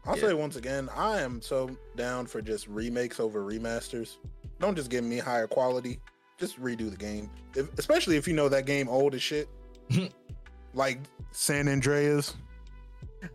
I'll 0.05 0.15
Yeah. 0.17 0.29
say 0.29 0.33
once 0.33 0.55
again, 0.55 0.89
I 0.95 1.21
am 1.21 1.41
so 1.41 1.69
down 1.95 2.25
for 2.27 2.41
just 2.41 2.67
remakes 2.67 3.19
over 3.19 3.43
remasters. 3.43 4.17
Don't 4.59 4.75
just 4.75 4.89
give 4.89 5.03
me 5.03 5.17
higher 5.19 5.47
quality. 5.47 5.99
Just 6.39 6.59
redo 6.61 6.89
the 6.89 6.97
game, 6.97 7.29
if, 7.55 7.77
especially 7.77 8.17
if 8.17 8.27
you 8.27 8.33
know 8.33 8.49
that 8.49 8.65
game 8.65 8.89
old 8.89 9.13
as 9.15 9.21
shit, 9.21 9.47
like 10.73 10.99
San 11.31 11.67
Andreas. 11.67 12.35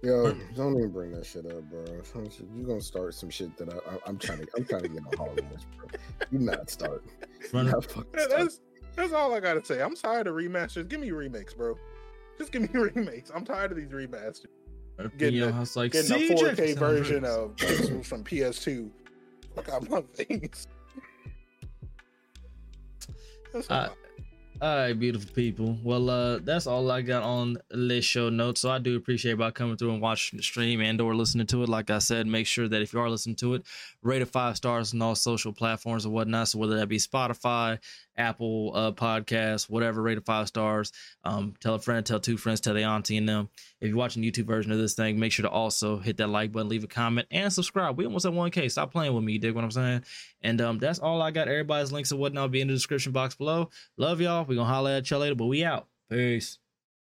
Yo, 0.02 0.32
don't 0.54 0.76
even 0.76 0.90
bring 0.90 1.12
that 1.12 1.24
shit 1.24 1.46
up, 1.46 1.62
bro. 1.70 1.82
You're 2.56 2.66
gonna 2.66 2.80
start 2.80 3.14
some 3.14 3.30
shit 3.30 3.56
that 3.56 3.72
I, 3.72 3.76
I, 3.76 3.98
I'm 4.06 4.18
trying 4.18 4.38
to 4.40 4.46
I'm 4.56 4.64
trying 4.64 4.82
to 4.82 4.88
get 4.88 5.02
on 5.06 5.16
Hollywood, 5.16 5.64
bro. 5.78 5.88
You 6.30 6.40
not 6.40 6.68
start. 6.68 7.04
You 7.40 7.48
Run- 7.54 7.66
not 7.70 7.84
fucking 7.84 8.04
That- 8.12 8.22
start. 8.28 8.40
That's 8.42 8.60
that's 8.96 9.12
all 9.12 9.32
I 9.32 9.40
gotta 9.40 9.64
say. 9.64 9.80
I'm 9.80 9.94
tired 9.94 10.26
of 10.26 10.34
remasters. 10.34 10.88
Give 10.88 11.00
me 11.00 11.10
remakes, 11.12 11.54
bro. 11.54 11.76
Just 12.36 12.52
give 12.52 12.62
me 12.62 12.68
remakes. 12.80 13.30
I'm 13.34 13.44
tired 13.44 13.70
of 13.70 13.78
these 13.78 13.88
remasters. 13.88 14.46
getting 15.16 15.36
you 15.36 15.40
know, 15.46 15.48
a- 15.48 15.56
I 15.56 15.60
was 15.60 15.76
like, 15.76 15.92
Getting 15.92 16.12
a 16.32 16.34
4K 16.34 16.76
version 16.76 17.24
of 17.24 17.54
Pixels 17.56 18.04
from 18.04 18.24
PS2. 18.24 18.90
Fuck 19.54 19.68
out 19.70 19.88
my 19.88 20.02
face. 20.14 20.66
Uh, 23.54 23.62
all. 23.70 23.96
All 24.60 24.76
right, 24.76 24.92
beautiful 24.92 25.32
people. 25.34 25.78
Well, 25.84 26.10
uh, 26.10 26.38
that's 26.38 26.66
all 26.66 26.90
I 26.90 27.00
got 27.00 27.22
on 27.22 27.58
this 27.70 28.04
show 28.04 28.28
notes. 28.28 28.62
So 28.62 28.70
I 28.70 28.80
do 28.80 28.96
appreciate 28.96 29.32
about 29.32 29.54
coming 29.54 29.76
through 29.76 29.92
and 29.92 30.00
watching 30.00 30.36
the 30.36 30.42
stream 30.42 30.80
and 30.80 31.00
or 31.00 31.14
listening 31.14 31.46
to 31.48 31.62
it. 31.62 31.68
Like 31.68 31.90
I 31.90 31.98
said, 31.98 32.26
make 32.26 32.48
sure 32.48 32.66
that 32.66 32.82
if 32.82 32.92
you 32.92 32.98
are 32.98 33.08
listening 33.08 33.36
to 33.36 33.54
it, 33.54 33.62
rate 34.02 34.20
it 34.20 34.26
five 34.26 34.56
stars 34.56 34.92
on 34.92 35.00
all 35.00 35.14
social 35.14 35.52
platforms 35.52 36.04
or 36.04 36.10
whatnot. 36.10 36.48
So 36.48 36.58
whether 36.58 36.76
that 36.76 36.88
be 36.88 36.96
Spotify, 36.96 37.78
Apple 38.18 38.72
uh, 38.74 39.62
whatever, 39.68 40.02
rate 40.02 40.18
of 40.18 40.26
five 40.26 40.48
stars. 40.48 40.92
Um, 41.24 41.54
tell 41.60 41.74
a 41.74 41.78
friend, 41.78 42.04
tell 42.04 42.20
two 42.20 42.36
friends, 42.36 42.60
tell 42.60 42.74
the 42.74 42.82
auntie 42.82 43.16
and 43.16 43.28
them. 43.28 43.48
If 43.80 43.88
you're 43.88 43.96
watching 43.96 44.22
YouTube 44.22 44.46
version 44.46 44.72
of 44.72 44.78
this 44.78 44.94
thing, 44.94 45.18
make 45.18 45.32
sure 45.32 45.44
to 45.44 45.50
also 45.50 45.98
hit 45.98 46.16
that 46.18 46.28
like 46.28 46.52
button, 46.52 46.68
leave 46.68 46.84
a 46.84 46.88
comment, 46.88 47.28
and 47.30 47.52
subscribe. 47.52 47.96
We 47.96 48.04
almost 48.04 48.26
at 48.26 48.32
1K. 48.32 48.70
Stop 48.70 48.92
playing 48.92 49.14
with 49.14 49.24
me, 49.24 49.34
you 49.34 49.38
dig 49.38 49.54
what 49.54 49.64
I'm 49.64 49.70
saying? 49.70 50.04
And 50.42 50.60
um, 50.60 50.78
that's 50.78 50.98
all 50.98 51.22
I 51.22 51.30
got. 51.30 51.48
Everybody's 51.48 51.92
links 51.92 52.10
and 52.10 52.20
whatnot 52.20 52.42
will 52.42 52.48
be 52.48 52.60
in 52.60 52.68
the 52.68 52.74
description 52.74 53.12
box 53.12 53.34
below. 53.34 53.70
Love 53.96 54.20
y'all. 54.20 54.44
we 54.44 54.56
gonna 54.56 54.68
holler 54.68 54.90
at 54.90 55.10
y'all 55.10 55.20
later, 55.20 55.34
but 55.34 55.46
we 55.46 55.64
out. 55.64 55.86
Peace. 56.10 56.58